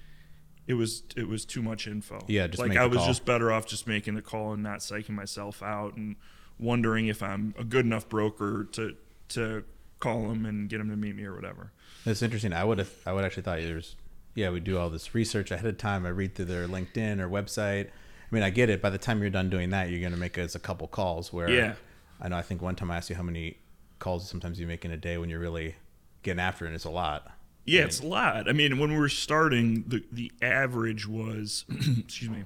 it 0.67 0.73
was 0.75 1.03
it 1.15 1.27
was 1.27 1.45
too 1.45 1.61
much 1.61 1.87
info. 1.87 2.19
Yeah, 2.27 2.47
just 2.47 2.59
like 2.59 2.77
I 2.77 2.85
was 2.85 2.97
call. 2.97 3.07
just 3.07 3.25
better 3.25 3.51
off 3.51 3.65
just 3.67 3.87
making 3.87 4.15
the 4.15 4.21
call 4.21 4.53
and 4.53 4.63
not 4.63 4.79
psyching 4.79 5.11
myself 5.11 5.61
out 5.61 5.95
and 5.95 6.15
wondering 6.59 7.07
if 7.07 7.21
I'm 7.21 7.53
a 7.57 7.63
good 7.63 7.85
enough 7.85 8.09
broker 8.09 8.67
to 8.73 8.95
to 9.29 9.63
call 9.99 10.29
him 10.31 10.45
and 10.45 10.69
get 10.69 10.79
him 10.79 10.89
to 10.89 10.95
meet 10.97 11.15
me 11.15 11.23
or 11.23 11.35
whatever. 11.35 11.71
That's 12.03 12.21
interesting. 12.21 12.53
I 12.53 12.63
would 12.63 12.79
have. 12.79 12.91
I 13.05 13.13
would 13.13 13.25
actually 13.25 13.43
thought 13.43 13.59
there's. 13.59 13.95
Yeah, 14.35 14.49
we 14.49 14.59
do 14.59 14.77
all 14.77 14.89
this 14.89 15.15
research 15.15 15.49
ahead 15.49 15.65
of 15.65 15.77
time. 15.77 16.05
I 16.05 16.09
read 16.09 16.35
through 16.35 16.45
their 16.45 16.67
LinkedIn 16.67 17.21
or 17.21 17.29
website. 17.29 17.87
I 17.87 18.35
mean, 18.35 18.43
I 18.43 18.49
get 18.49 18.69
it. 18.69 18.81
By 18.81 18.89
the 18.89 18.97
time 18.97 19.21
you're 19.21 19.29
done 19.29 19.49
doing 19.49 19.69
that, 19.69 19.89
you're 19.89 20.01
going 20.01 20.11
to 20.11 20.19
make 20.19 20.37
us 20.37 20.55
a 20.55 20.59
couple 20.59 20.87
calls. 20.87 21.31
Where 21.31 21.49
Yeah. 21.49 21.75
I 22.19 22.27
know. 22.27 22.35
I 22.37 22.41
think 22.41 22.61
one 22.61 22.75
time 22.75 22.91
I 22.91 22.97
asked 22.97 23.09
you 23.09 23.15
how 23.15 23.23
many 23.23 23.57
calls 23.99 24.27
sometimes 24.29 24.59
you 24.59 24.67
make 24.67 24.83
in 24.83 24.91
a 24.91 24.97
day 24.97 25.17
when 25.17 25.29
you're 25.29 25.39
really 25.39 25.75
getting 26.21 26.41
after 26.41 26.65
it. 26.65 26.69
And 26.69 26.75
it's 26.75 26.83
a 26.83 26.89
lot. 26.89 27.31
Yeah, 27.65 27.85
it's 27.85 27.99
a 27.99 28.05
lot. 28.05 28.47
I 28.47 28.53
mean, 28.53 28.77
when 28.77 28.91
we 28.91 28.97
were 28.97 29.09
starting, 29.09 29.83
the 29.87 30.03
the 30.11 30.31
average 30.41 31.07
was, 31.07 31.65
excuse 31.97 32.29
me, 32.29 32.43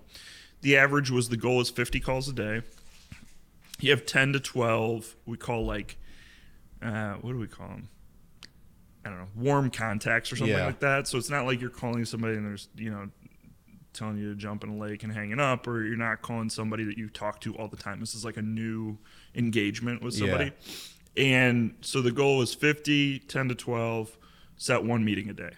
the 0.61 0.77
average 0.77 1.11
was 1.11 1.29
the 1.29 1.37
goal 1.37 1.59
is 1.61 1.69
50 1.69 1.99
calls 1.99 2.27
a 2.29 2.33
day. 2.33 2.61
You 3.81 3.91
have 3.91 4.05
10 4.05 4.33
to 4.33 4.39
12. 4.39 5.15
We 5.25 5.37
call 5.37 5.65
like, 5.65 5.97
uh, 6.81 7.13
what 7.15 7.33
do 7.33 7.37
we 7.39 7.47
call 7.47 7.67
them? 7.67 7.89
I 9.05 9.09
don't 9.09 9.19
know, 9.19 9.27
warm 9.35 9.69
contacts 9.71 10.31
or 10.31 10.35
something 10.35 10.55
Yeah. 10.55 10.65
like 10.65 10.79
that. 10.81 11.07
So 11.07 11.17
it's 11.17 11.29
not 11.29 11.45
like 11.45 11.61
you're 11.61 11.69
calling 11.69 12.03
somebody 12.05 12.35
and 12.35 12.45
there's 12.45 12.67
you 12.75 12.89
know 12.91 13.09
telling 13.91 14.17
you 14.17 14.29
to 14.33 14.35
jump 14.39 14.63
in 14.63 14.69
a 14.69 14.77
lake 14.77 15.03
and 15.03 15.11
hanging 15.11 15.39
up, 15.39 15.67
or 15.67 15.83
you're 15.83 15.97
not 15.97 16.21
calling 16.21 16.49
somebody 16.49 16.83
that 16.85 16.97
you 16.97 17.09
talk 17.09 17.41
to 17.41 17.55
all 17.55 17.67
the 17.67 17.75
time. 17.75 17.99
This 17.99 18.13
is 18.15 18.23
like 18.23 18.37
a 18.37 18.41
new 18.41 18.97
engagement 19.35 20.01
with 20.01 20.13
Yeah. 20.13 20.19
somebody. 20.19 20.51
And 21.17 21.73
so 21.81 22.01
the 22.01 22.11
goal 22.11 22.37
was 22.37 22.53
50, 22.53 23.19
10 23.19 23.49
to 23.49 23.55
12, 23.55 24.15
set 24.59 24.83
one 24.83 25.03
meeting 25.03 25.27
a 25.29 25.33
day. 25.33 25.53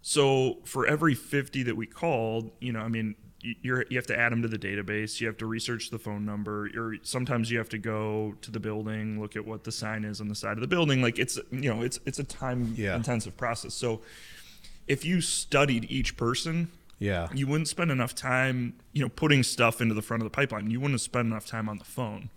So 0.00 0.58
for 0.64 0.86
every 0.86 1.14
50 1.14 1.64
that 1.64 1.76
we 1.76 1.86
called, 1.86 2.50
you 2.60 2.72
know, 2.72 2.80
I 2.80 2.88
mean, 2.88 3.14
you're, 3.40 3.84
you 3.90 3.98
have 3.98 4.06
to 4.06 4.18
add 4.18 4.30
them 4.32 4.40
to 4.42 4.48
the 4.48 4.58
database. 4.58 5.20
You 5.20 5.26
have 5.26 5.36
to 5.38 5.46
research 5.46 5.90
the 5.90 5.98
phone 5.98 6.24
number. 6.24 6.68
Or 6.76 6.94
sometimes 7.02 7.50
you 7.50 7.58
have 7.58 7.68
to 7.70 7.78
go 7.78 8.34
to 8.40 8.50
the 8.50 8.60
building, 8.60 9.20
look 9.20 9.36
at 9.36 9.44
what 9.44 9.64
the 9.64 9.72
sign 9.72 10.04
is 10.04 10.20
on 10.20 10.28
the 10.28 10.34
side 10.34 10.52
of 10.56 10.60
the 10.60 10.66
building. 10.68 11.02
Like 11.02 11.18
it's, 11.18 11.38
you 11.50 11.72
know, 11.72 11.82
it's 11.82 11.98
it's 12.06 12.18
a 12.20 12.24
time 12.24 12.74
Yeah. 12.76 12.96
intensive 12.96 13.36
process. 13.36 13.74
So 13.74 14.00
if 14.86 15.04
you 15.04 15.20
studied 15.20 15.86
each 15.90 16.16
person, 16.16 16.70
Yeah. 17.00 17.28
you 17.34 17.48
wouldn't 17.48 17.68
spend 17.68 17.90
enough 17.90 18.14
time, 18.14 18.74
you 18.92 19.02
know, 19.02 19.08
putting 19.08 19.42
stuff 19.42 19.80
into 19.80 19.94
the 19.94 20.02
front 20.02 20.22
of 20.22 20.24
the 20.26 20.30
pipeline. 20.34 20.70
You 20.70 20.80
wouldn't 20.80 21.00
spend 21.00 21.26
enough 21.26 21.46
time 21.46 21.68
on 21.68 21.78
the 21.78 21.84
phone. 21.84 22.30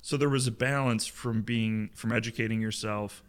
So 0.00 0.16
there 0.16 0.30
was 0.30 0.46
a 0.46 0.52
balance 0.52 1.06
from 1.06 1.42
being 1.42 1.90
from 1.94 2.12
educating 2.12 2.62
yourself 2.62 3.22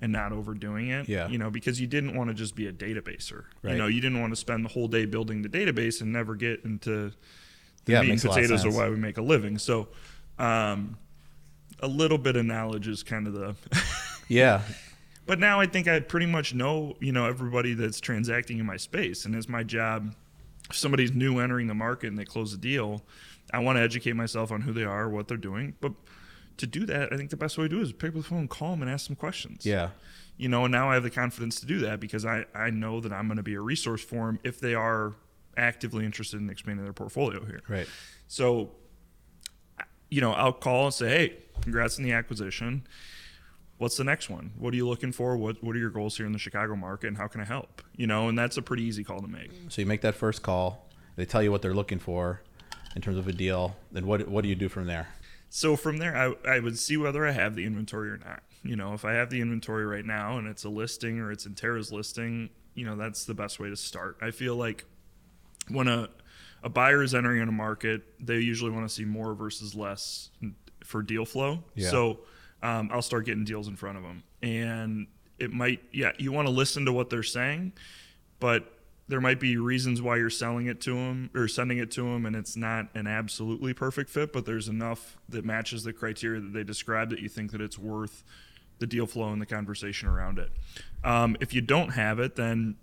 and 0.00 0.12
not 0.12 0.32
overdoing 0.32 0.88
it. 0.88 1.08
Yeah. 1.08 1.28
You 1.28 1.38
know, 1.38 1.50
because 1.50 1.80
you 1.80 1.86
didn't 1.86 2.16
want 2.16 2.28
to 2.28 2.34
just 2.34 2.54
be 2.56 2.66
a 2.66 2.72
databaser. 2.72 3.44
Right. 3.62 3.72
You 3.72 3.78
know, 3.78 3.86
you 3.86 4.00
didn't 4.00 4.20
want 4.20 4.32
to 4.32 4.36
spend 4.36 4.64
the 4.64 4.68
whole 4.68 4.88
day 4.88 5.06
building 5.06 5.42
the 5.42 5.48
database 5.48 6.00
and 6.00 6.12
never 6.12 6.34
get 6.34 6.64
into 6.64 7.12
the 7.84 7.92
Yeah, 7.92 8.00
meat 8.00 8.04
and 8.04 8.08
makes 8.10 8.24
a 8.24 8.28
lot 8.28 8.38
of 8.38 8.42
potatoes 8.44 8.64
of 8.64 8.74
why 8.74 8.88
we 8.88 8.96
make 8.96 9.18
a 9.18 9.22
living. 9.22 9.58
So 9.58 9.88
um 10.38 10.96
a 11.80 11.86
little 11.88 12.18
bit 12.18 12.36
of 12.36 12.44
knowledge 12.44 12.88
is 12.88 13.02
kind 13.02 13.26
of 13.26 13.32
the 13.34 13.54
Yeah. 14.28 14.62
but 15.26 15.38
now 15.38 15.60
I 15.60 15.66
think 15.66 15.86
I 15.88 16.00
pretty 16.00 16.26
much 16.26 16.54
know, 16.54 16.96
you 17.00 17.12
know, 17.12 17.26
everybody 17.26 17.74
that's 17.74 18.00
transacting 18.00 18.58
in 18.58 18.66
my 18.66 18.76
space, 18.76 19.24
and 19.26 19.34
it's 19.34 19.48
my 19.48 19.62
job. 19.62 20.14
If 20.70 20.76
somebody's 20.76 21.12
new 21.12 21.38
entering 21.40 21.66
the 21.66 21.74
market 21.74 22.06
and 22.08 22.18
they 22.18 22.24
close 22.24 22.54
a 22.54 22.56
deal, 22.56 23.02
I 23.52 23.58
want 23.58 23.76
to 23.76 23.82
educate 23.82 24.14
myself 24.14 24.50
on 24.50 24.62
who 24.62 24.72
they 24.72 24.84
are, 24.84 25.08
what 25.10 25.28
they're 25.28 25.36
doing. 25.36 25.74
But 25.80 25.92
to 26.58 26.66
do 26.66 26.86
that, 26.86 27.12
I 27.12 27.16
think 27.16 27.30
the 27.30 27.36
best 27.36 27.58
way 27.58 27.64
to 27.64 27.68
do 27.68 27.78
it 27.80 27.82
is 27.82 27.92
pick 27.92 28.10
up 28.10 28.14
the 28.14 28.22
phone, 28.22 28.48
call 28.48 28.72
them, 28.72 28.82
and 28.82 28.90
ask 28.90 29.06
them 29.06 29.16
questions. 29.16 29.64
Yeah. 29.66 29.90
You 30.36 30.48
know, 30.48 30.64
and 30.64 30.72
now 30.72 30.90
I 30.90 30.94
have 30.94 31.02
the 31.02 31.10
confidence 31.10 31.60
to 31.60 31.66
do 31.66 31.78
that 31.80 32.00
because 32.00 32.24
I, 32.24 32.44
I 32.54 32.70
know 32.70 33.00
that 33.00 33.12
I'm 33.12 33.26
going 33.26 33.36
to 33.36 33.42
be 33.42 33.54
a 33.54 33.60
resource 33.60 34.02
for 34.02 34.26
them 34.26 34.40
if 34.42 34.60
they 34.60 34.74
are 34.74 35.14
actively 35.56 36.04
interested 36.04 36.40
in 36.40 36.50
expanding 36.50 36.84
their 36.84 36.92
portfolio 36.92 37.44
here. 37.44 37.60
Right. 37.68 37.86
So, 38.26 38.72
you 40.10 40.20
know, 40.20 40.32
I'll 40.32 40.52
call 40.52 40.86
and 40.86 40.94
say, 40.94 41.08
"Hey, 41.08 41.36
congrats 41.60 41.98
on 41.98 42.04
the 42.04 42.12
acquisition. 42.12 42.86
What's 43.78 43.96
the 43.96 44.04
next 44.04 44.30
one? 44.30 44.52
What 44.58 44.72
are 44.72 44.76
you 44.76 44.88
looking 44.88 45.12
for? 45.12 45.36
What 45.36 45.62
What 45.62 45.76
are 45.76 45.78
your 45.78 45.90
goals 45.90 46.16
here 46.16 46.26
in 46.26 46.32
the 46.32 46.38
Chicago 46.38 46.74
market, 46.74 47.08
and 47.08 47.16
how 47.16 47.28
can 47.28 47.40
I 47.40 47.44
help?" 47.44 47.82
You 47.96 48.06
know, 48.06 48.28
and 48.28 48.38
that's 48.38 48.56
a 48.56 48.62
pretty 48.62 48.82
easy 48.82 49.04
call 49.04 49.20
to 49.20 49.28
make. 49.28 49.50
So 49.68 49.82
you 49.82 49.86
make 49.86 50.00
that 50.00 50.14
first 50.14 50.42
call. 50.42 50.88
They 51.16 51.24
tell 51.24 51.42
you 51.42 51.52
what 51.52 51.62
they're 51.62 51.74
looking 51.74 52.00
for 52.00 52.40
in 52.96 53.02
terms 53.02 53.18
of 53.18 53.28
a 53.28 53.32
deal. 53.32 53.76
Then 53.92 54.06
what 54.06 54.26
what 54.28 54.42
do 54.42 54.48
you 54.48 54.54
do 54.54 54.68
from 54.68 54.86
there? 54.86 55.08
So 55.56 55.76
from 55.76 55.98
there, 55.98 56.16
I, 56.16 56.56
I 56.56 56.58
would 56.58 56.76
see 56.76 56.96
whether 56.96 57.24
I 57.24 57.30
have 57.30 57.54
the 57.54 57.64
inventory 57.64 58.10
or 58.10 58.16
not. 58.16 58.42
You 58.64 58.74
know, 58.74 58.92
if 58.92 59.04
I 59.04 59.12
have 59.12 59.30
the 59.30 59.40
inventory 59.40 59.86
right 59.86 60.04
now 60.04 60.36
and 60.36 60.48
it's 60.48 60.64
a 60.64 60.68
listing 60.68 61.20
or 61.20 61.30
it's 61.30 61.46
Interra's 61.46 61.92
listing, 61.92 62.50
you 62.74 62.84
know, 62.84 62.96
that's 62.96 63.24
the 63.24 63.34
best 63.34 63.60
way 63.60 63.70
to 63.70 63.76
start. 63.76 64.16
I 64.20 64.32
feel 64.32 64.56
like 64.56 64.84
when 65.68 65.86
a 65.86 66.08
a 66.64 66.68
buyer 66.68 67.04
is 67.04 67.14
entering 67.14 67.40
in 67.40 67.48
a 67.48 67.52
market, 67.52 68.02
they 68.18 68.40
usually 68.40 68.72
want 68.72 68.88
to 68.88 68.92
see 68.92 69.04
more 69.04 69.32
versus 69.32 69.76
less 69.76 70.30
for 70.82 71.02
deal 71.02 71.24
flow. 71.24 71.62
Yeah. 71.76 71.88
So 71.88 72.18
um, 72.60 72.90
I'll 72.92 73.00
start 73.00 73.24
getting 73.24 73.44
deals 73.44 73.68
in 73.68 73.76
front 73.76 73.96
of 73.96 74.02
them, 74.02 74.24
and 74.42 75.06
it 75.38 75.52
might, 75.52 75.84
yeah, 75.92 76.14
you 76.18 76.32
want 76.32 76.48
to 76.48 76.52
listen 76.52 76.84
to 76.86 76.92
what 76.92 77.10
they're 77.10 77.22
saying, 77.22 77.74
but 78.40 78.73
there 79.08 79.20
might 79.20 79.38
be 79.38 79.56
reasons 79.56 80.00
why 80.00 80.16
you're 80.16 80.30
selling 80.30 80.66
it 80.66 80.80
to 80.82 80.94
them 80.94 81.30
or 81.34 81.46
sending 81.46 81.78
it 81.78 81.90
to 81.92 82.02
them, 82.02 82.24
and 82.24 82.34
it's 82.34 82.56
not 82.56 82.88
an 82.94 83.06
absolutely 83.06 83.74
perfect 83.74 84.08
fit, 84.08 84.32
but 84.32 84.46
there's 84.46 84.68
enough 84.68 85.18
that 85.28 85.44
matches 85.44 85.84
the 85.84 85.92
criteria 85.92 86.40
that 86.40 86.52
they 86.52 86.64
describe 86.64 87.10
that 87.10 87.18
you 87.18 87.28
think 87.28 87.52
that 87.52 87.60
it's 87.60 87.78
worth 87.78 88.24
the 88.78 88.86
deal 88.86 89.06
flow 89.06 89.30
and 89.32 89.40
the 89.42 89.46
conversation 89.46 90.08
around 90.08 90.38
it. 90.38 90.50
Um, 91.04 91.36
if 91.40 91.52
you 91.54 91.60
don't 91.60 91.90
have 91.90 92.18
it, 92.18 92.34
then 92.36 92.76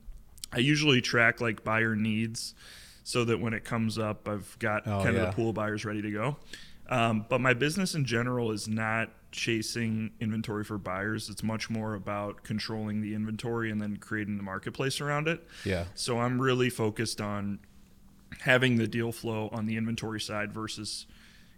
I 0.54 0.60
usually 0.60 1.02
track 1.02 1.42
like 1.42 1.64
buyer 1.64 1.96
needs 1.96 2.54
so 3.04 3.26
that 3.26 3.40
when 3.42 3.54
it 3.54 3.66
comes 3.66 3.98
up, 3.98 4.28
I've 4.30 4.56
got 4.60 4.88
Oh, 4.88 5.04
kind 5.04 5.18
of 5.18 5.26
the 5.28 5.32
pool 5.34 5.50
of 5.50 5.56
buyers 5.56 5.86
ready 5.86 6.02
to 6.04 6.12
go. 6.12 6.38
Um, 6.88 7.26
but 7.30 7.42
my 7.42 7.54
business 7.54 7.96
in 7.96 8.06
general 8.06 8.52
is 8.52 8.68
not 8.68 9.10
chasing 9.32 10.12
inventory 10.20 10.64
for 10.64 10.78
buyers. 10.78 11.30
It's 11.30 11.44
much 11.44 11.70
more 11.70 11.94
about 11.94 12.44
controlling 12.44 13.02
the 13.02 13.16
inventory 13.16 13.72
and 13.72 13.82
then 13.82 13.98
creating 13.98 14.38
the 14.38 14.44
marketplace 14.44 15.00
around 15.02 15.28
it. 15.28 15.46
Yeah. 15.66 15.86
So 15.96 16.20
I'm 16.20 16.42
really 16.42 16.70
focused 16.70 17.22
on 17.22 17.60
having 18.42 18.78
the 18.78 18.88
deal 18.88 19.12
flow 19.12 19.50
on 19.52 19.66
the 19.66 19.78
inventory 19.78 20.20
side 20.22 20.52
versus 20.54 21.06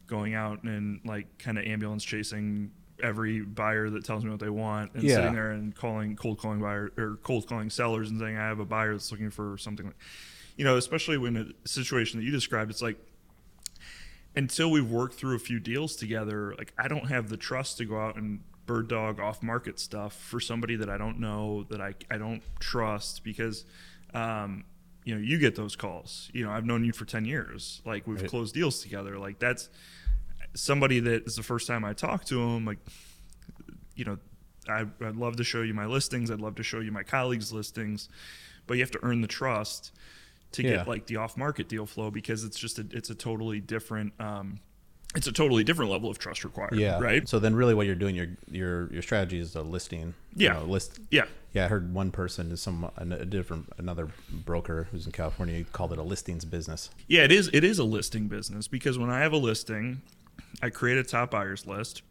going 0.08 0.34
out 0.36 0.64
and 0.64 1.00
like 1.06 1.38
kind 1.38 1.58
of 1.58 1.66
ambulance 1.66 2.04
chasing 2.04 2.72
every 3.02 3.42
buyer 3.42 3.90
that 3.90 4.06
tells 4.06 4.24
me 4.24 4.30
what 4.32 4.40
they 4.40 4.50
want 4.50 4.94
and 4.94 5.04
Yeah. 5.04 5.16
sitting 5.16 5.34
there 5.34 5.52
and 5.52 5.76
calling 5.76 6.16
cold 6.16 6.38
calling 6.38 6.62
buyer 6.62 6.92
or 6.98 7.18
cold 7.24 7.48
calling 7.48 7.70
sellers 7.70 8.10
and 8.10 8.20
saying 8.20 8.38
I 8.38 8.44
have 8.48 8.60
a 8.60 8.66
buyer 8.66 8.94
that's 8.94 9.12
looking 9.12 9.30
for 9.32 9.58
something 9.58 9.88
like 9.88 9.96
you 10.56 10.64
know, 10.64 10.78
especially 10.78 11.18
when 11.18 11.36
a 11.36 11.68
situation 11.68 12.20
that 12.20 12.26
you 12.26 12.32
described, 12.32 12.70
it's 12.70 12.82
like 12.84 12.98
until 14.36 14.72
we've 14.72 14.90
worked 14.90 15.16
through 15.16 15.36
a 15.36 15.40
few 15.40 15.60
deals 15.60 15.96
together, 15.96 16.56
like 16.58 16.74
I 16.78 16.88
don't 16.88 17.08
have 17.10 17.30
the 17.30 17.38
trust 17.38 17.78
to 17.78 17.86
go 17.86 18.00
out 18.00 18.16
and 18.16 18.42
bird 18.66 18.88
dog 18.88 19.20
off 19.20 19.44
market 19.44 19.80
stuff 19.80 20.14
for 20.16 20.40
somebody 20.40 20.76
that 20.78 20.90
I 20.90 20.98
don't 20.98 21.20
know 21.20 21.64
that 21.70 21.82
I, 21.82 21.94
I 22.10 22.18
don't 22.18 22.42
trust 22.60 23.24
because 23.24 23.66
um, 24.14 24.64
you 25.04 25.14
know 25.14 25.22
you 25.22 25.38
get 25.38 25.56
those 25.56 25.76
calls. 25.76 26.30
You 26.34 26.46
know 26.46 26.52
I've 26.52 26.66
known 26.66 26.84
you 26.86 26.94
for 26.94 27.06
10 27.06 27.26
years. 27.26 27.82
Like 27.86 28.08
we've 28.08 28.22
Right. 28.22 28.30
closed 28.30 28.54
deals 28.54 28.82
together. 28.82 29.20
Like 29.20 29.38
that's 29.40 29.70
somebody 30.56 31.00
that 31.02 31.26
is 31.26 31.36
the 31.36 31.44
first 31.44 31.68
time 31.68 31.84
I 31.84 31.94
talk 31.94 32.26
to 32.26 32.36
them 32.36 32.64
like 32.66 32.78
you 33.96 34.06
know 34.06 34.18
I, 34.70 34.86
I'd 35.02 35.16
love 35.18 35.36
to 35.38 35.44
show 35.44 35.62
you 35.62 35.74
my 35.74 35.86
listings. 35.86 36.32
I'd 36.32 36.40
love 36.40 36.56
to 36.56 36.64
show 36.64 36.80
you 36.80 36.92
my 36.92 37.04
colleagues 37.04 37.52
listings. 37.52 38.08
But 38.66 38.76
you 38.76 38.80
have 38.84 38.92
to 38.92 39.00
earn 39.04 39.20
the 39.20 39.28
trust 39.28 39.92
to 40.54 40.64
Yeah. 40.64 40.78
get 40.78 40.88
like 40.88 41.08
the 41.08 41.18
off 41.18 41.36
market 41.38 41.68
deal 41.68 41.86
flow 41.86 42.10
because 42.12 42.44
it's 42.44 42.58
just 42.58 42.80
a, 42.80 42.86
it's 42.92 43.10
a 43.10 43.16
totally 43.16 43.60
different 43.60 44.14
um, 44.20 44.60
it's 45.16 45.28
a 45.28 45.32
totally 45.32 45.64
different 45.64 45.92
level 45.92 46.10
of 46.10 46.18
trust 46.18 46.44
required 46.44 46.76
Yeah. 46.76 47.00
right 47.00 47.28
So 47.30 47.38
then 47.40 47.54
really 47.56 47.74
what 47.76 47.86
you're 47.86 47.96
doing, 47.96 48.16
your 48.16 48.28
your 48.50 48.92
your 48.92 49.02
strategy 49.02 49.40
is 49.40 49.56
a 49.56 49.62
listing. 49.62 50.14
you 50.36 50.46
Yeah. 50.48 50.54
know, 50.54 50.64
list 50.66 51.00
yeah 51.12 51.26
Yeah, 51.54 51.66
I 51.66 51.68
heard 51.68 51.94
one 51.94 52.10
person 52.12 52.52
is 52.52 52.62
some 52.62 52.90
a 52.98 53.06
different 53.26 53.72
another 53.78 54.10
broker 54.32 54.88
who's 54.92 55.06
in 55.06 55.12
California 55.12 55.64
called 55.72 55.92
it 55.94 56.00
a 56.00 56.04
listings 56.04 56.46
business. 56.46 56.90
Yeah, 57.08 57.24
it 57.24 57.32
is. 57.32 57.50
It 57.54 57.64
is 57.64 57.78
a 57.80 57.84
listing 57.84 58.28
business 58.28 58.68
because 58.68 58.98
when 58.98 59.12
I 59.12 59.20
have 59.20 59.34
a 59.34 59.38
listing, 59.38 60.02
I 60.64 60.70
create 60.72 60.98
a 60.98 61.04
top 61.04 61.30
buyers 61.32 61.68
list, 61.68 62.02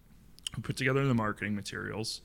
put 0.62 0.76
together 0.76 1.04
the 1.06 1.14
marketing 1.14 1.56
materials, 1.56 2.20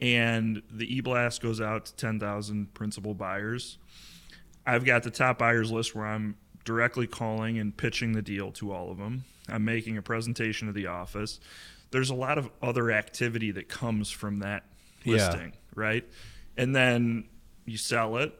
and 0.00 0.60
the 0.70 0.92
e-blast 0.96 1.40
goes 1.40 1.60
out 1.60 1.86
to 1.86 1.94
ten 1.94 2.18
thousand 2.18 2.74
principal 2.74 3.14
buyers. 3.14 3.78
I've 4.66 4.84
got 4.84 5.02
the 5.04 5.10
top 5.10 5.38
buyers 5.38 5.70
list 5.70 5.94
where 5.94 6.06
I'm 6.06 6.36
directly 6.64 7.06
calling 7.06 7.58
and 7.58 7.76
pitching 7.76 8.12
the 8.12 8.22
deal 8.22 8.50
to 8.52 8.72
all 8.72 8.90
of 8.90 8.98
them. 8.98 9.24
I'm 9.48 9.64
making 9.64 9.96
a 9.96 10.02
presentation 10.02 10.66
to 10.66 10.72
the 10.72 10.86
office. 10.88 11.38
there's 11.92 12.10
a 12.10 12.14
lot 12.14 12.36
of 12.36 12.50
other 12.60 12.90
activity 12.90 13.52
that 13.52 13.68
comes 13.68 14.10
from 14.10 14.40
that 14.40 14.64
Yeah. 15.04 15.12
listing, 15.12 15.52
right? 15.76 16.04
And 16.56 16.74
then 16.74 17.28
you 17.64 17.78
sell 17.78 18.16
it 18.16 18.38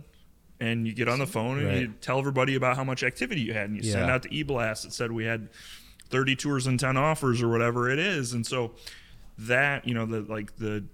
and 0.58 0.84
you 0.84 0.92
get 0.92 1.08
on 1.08 1.20
the 1.20 1.28
phone 1.28 1.58
and 1.58 1.66
Right. 1.68 1.80
you 1.82 1.94
tell 2.00 2.18
everybody 2.18 2.56
about 2.56 2.76
how 2.76 2.82
much 2.82 3.04
activity 3.04 3.40
you 3.42 3.52
had 3.52 3.68
and 3.70 3.76
you 3.76 3.84
send 3.84 4.10
out 4.10 4.22
the 4.24 4.36
e-blast 4.36 4.82
that 4.82 4.92
said 4.92 5.12
we 5.12 5.24
had 5.24 5.48
30 6.10 6.34
tours 6.34 6.66
and 6.66 6.78
10 6.78 6.96
offers 6.96 7.40
or 7.40 7.48
whatever 7.48 7.88
it 7.88 8.00
is. 8.00 8.32
And 8.32 8.44
so 8.44 8.74
that, 9.38 9.86
you 9.86 9.94
know, 9.94 10.06
the 10.06 10.22
like 10.22 10.56
the 10.56 10.84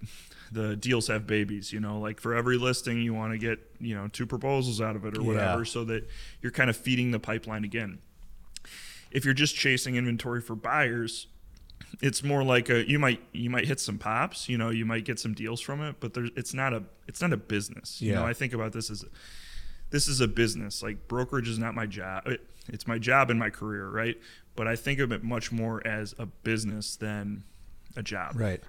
the 0.53 0.75
deals 0.75 1.07
have 1.07 1.25
babies, 1.27 1.73
you 1.73 1.79
know, 1.79 1.99
like 1.99 2.19
for 2.19 2.33
every 2.35 2.57
listing 2.57 3.01
you 3.01 3.13
want 3.13 3.33
to 3.33 3.37
get, 3.37 3.59
you 3.79 3.95
know, 3.95 4.07
two 4.07 4.25
proposals 4.25 4.79
out 4.79 4.95
of 4.95 5.05
it 5.05 5.17
or 5.17 5.21
Yeah. 5.21 5.27
whatever 5.27 5.65
so 5.65 5.83
that 5.85 6.07
you're 6.41 6.51
kind 6.51 6.69
of 6.69 6.77
feeding 6.77 7.11
the 7.11 7.19
pipeline 7.19 7.63
again. 7.63 7.99
If 9.11 9.25
you're 9.25 9.33
just 9.33 9.55
chasing 9.55 9.95
inventory 9.95 10.41
for 10.41 10.55
buyers, 10.55 11.27
it's 12.01 12.23
more 12.23 12.43
like 12.43 12.69
a 12.69 12.87
you 12.89 12.97
might 12.99 13.21
you 13.31 13.49
might 13.49 13.65
hit 13.67 13.79
some 13.79 13.97
pops, 13.99 14.49
you 14.49 14.57
know, 14.57 14.69
you 14.69 14.85
might 14.85 15.05
get 15.05 15.19
some 15.19 15.33
deals 15.33 15.61
from 15.61 15.81
it, 15.81 15.95
but 15.99 16.13
there's 16.13 16.31
it's 16.35 16.53
not 16.53 16.73
a 16.73 16.83
it's 17.07 17.21
not 17.21 17.31
a 17.33 17.37
business. 17.37 18.01
You 18.01 18.13
know, 18.15 18.21
Yeah. 18.23 18.27
I 18.27 18.33
think 18.33 18.53
about 18.53 18.73
this 18.73 18.89
as 18.89 19.05
this 19.91 20.07
is 20.07 20.19
a 20.21 20.27
business. 20.27 20.81
Like 20.81 21.07
brokerage 21.07 21.47
is 21.47 21.59
not 21.59 21.75
my 21.75 21.85
job. 21.85 22.27
It, 22.27 22.41
it's 22.67 22.87
my 22.87 22.97
job 22.97 23.29
in 23.29 23.37
my 23.37 23.49
career, 23.49 23.87
right? 23.89 24.17
But 24.55 24.67
I 24.67 24.75
think 24.75 24.99
of 24.99 25.11
it 25.11 25.23
much 25.23 25.51
more 25.51 25.85
as 25.85 26.15
a 26.17 26.25
business 26.25 26.95
than 26.95 27.43
a 27.95 28.01
job. 28.01 28.39
Right. 28.39 28.61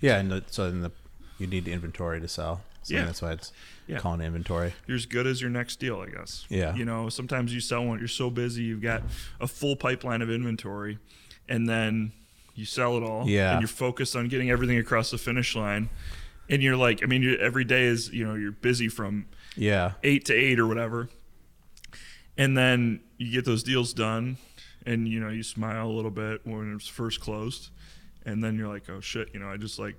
Yeah, 0.00 0.18
and 0.18 0.30
the, 0.30 0.44
so 0.50 0.70
then 0.70 0.80
the 0.80 0.90
you 1.42 1.46
need 1.48 1.68
inventory 1.68 2.20
to 2.20 2.28
sell. 2.28 2.62
So 2.82 2.94
Yeah. 2.94 3.04
that's 3.04 3.20
why 3.20 3.32
it's 3.32 3.52
Yeah. 3.86 3.98
calling 3.98 4.20
inventory. 4.22 4.72
You're 4.86 4.96
as 4.96 5.06
good 5.06 5.26
as 5.26 5.40
your 5.40 5.50
next 5.50 5.76
deal, 5.78 6.00
I 6.00 6.08
guess. 6.10 6.46
Yeah. 6.48 6.74
You 6.74 6.84
know, 6.84 7.08
sometimes 7.08 7.52
you 7.52 7.60
sell 7.60 7.84
one, 7.84 7.98
you're 7.98 8.08
so 8.08 8.30
busy, 8.30 8.62
you've 8.62 8.80
got 8.82 9.02
a 9.40 9.46
full 9.46 9.76
pipeline 9.76 10.22
of 10.22 10.30
inventory, 10.30 10.98
and 11.48 11.68
then 11.68 12.12
you 12.54 12.64
sell 12.64 12.96
it 12.96 13.02
all. 13.02 13.28
Yeah. 13.28 13.52
And 13.52 13.60
you're 13.60 13.68
focused 13.68 14.16
on 14.16 14.28
getting 14.28 14.50
everything 14.50 14.78
across 14.78 15.10
the 15.10 15.18
finish 15.18 15.54
line. 15.54 15.90
And 16.48 16.62
you're 16.62 16.76
like, 16.76 17.02
I 17.02 17.06
mean, 17.06 17.36
every 17.40 17.64
day 17.64 17.84
is, 17.84 18.10
you 18.12 18.24
know, 18.24 18.34
you're 18.34 18.52
busy 18.52 18.88
from 18.88 19.26
Yeah. 19.56 19.92
eight 20.02 20.24
to 20.26 20.34
eight 20.34 20.58
or 20.58 20.66
whatever. 20.66 21.08
And 22.36 22.56
then 22.56 23.00
you 23.18 23.30
get 23.30 23.44
those 23.44 23.62
deals 23.62 23.92
done 23.92 24.38
and 24.84 25.06
you 25.06 25.20
know, 25.20 25.28
you 25.28 25.42
smile 25.42 25.86
a 25.88 25.92
little 25.92 26.10
bit 26.10 26.40
when 26.44 26.74
it's 26.74 26.88
first 26.88 27.20
closed. 27.20 27.70
And 28.24 28.42
then 28.42 28.56
you're 28.56 28.68
like, 28.68 28.88
oh 28.90 29.00
shit, 29.00 29.28
you 29.32 29.40
know, 29.40 29.48
I 29.48 29.56
just 29.56 29.78
like 29.78 29.96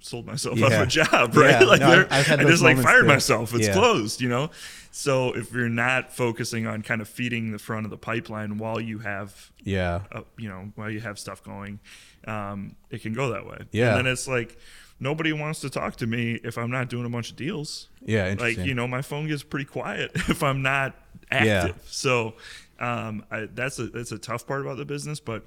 sold 0.00 0.26
myself 0.26 0.60
out 0.62 0.70
Yeah. 0.70 0.82
of 0.82 0.88
a 0.88 0.90
job, 0.90 1.36
right? 1.36 1.50
Yeah. 1.60 1.60
Like 1.66 1.80
No, 1.80 1.90
there- 1.90 2.00
I've- 2.06 2.14
I've 2.14 2.26
had 2.26 2.40
I 2.40 2.44
just 2.44 2.62
like 2.62 2.78
fired 2.78 3.02
too. 3.02 3.06
myself. 3.08 3.54
It's 3.54 3.68
Yeah. 3.68 3.72
closed, 3.74 4.20
you 4.20 4.28
know? 4.28 4.50
So 4.90 5.32
if 5.32 5.52
you're 5.52 5.68
not 5.68 6.12
focusing 6.14 6.66
on 6.66 6.82
kind 6.82 7.00
of 7.00 7.08
feeding 7.08 7.50
the 7.52 7.58
front 7.58 7.84
of 7.86 7.90
the 7.90 7.96
pipeline 7.96 8.58
while 8.58 8.80
you 8.80 8.98
have 9.00 9.50
Yeah. 9.62 10.02
uh, 10.12 10.22
you 10.38 10.48
know, 10.48 10.72
while 10.76 10.90
you 10.90 11.00
have 11.00 11.18
stuff 11.18 11.42
going, 11.42 11.80
um, 12.26 12.76
it 12.90 13.02
can 13.02 13.12
go 13.12 13.30
that 13.32 13.46
way. 13.46 13.58
Yeah. 13.72 13.96
And 13.96 13.98
then 14.06 14.12
it's 14.12 14.28
like 14.28 14.56
nobody 15.00 15.32
wants 15.32 15.60
to 15.60 15.70
talk 15.70 15.96
to 15.96 16.06
me 16.06 16.38
if 16.44 16.56
I'm 16.56 16.70
not 16.70 16.88
doing 16.88 17.04
a 17.04 17.08
bunch 17.08 17.30
of 17.30 17.36
deals 17.36 17.88
Yeah. 18.04 18.34
like 18.38 18.56
you 18.58 18.74
know 18.74 18.86
my 18.86 19.02
phone 19.02 19.26
gets 19.26 19.42
pretty 19.42 19.64
quiet 19.64 20.12
if 20.28 20.42
i'm 20.42 20.62
not 20.62 20.94
active 21.32 21.76
so 21.86 22.34
um 22.78 23.24
I, 23.30 23.48
that's 23.52 23.78
a 23.80 23.86
that's 23.88 24.12
a 24.12 24.18
tough 24.18 24.46
part 24.46 24.60
about 24.60 24.76
the 24.76 24.84
business 24.84 25.18
but 25.18 25.44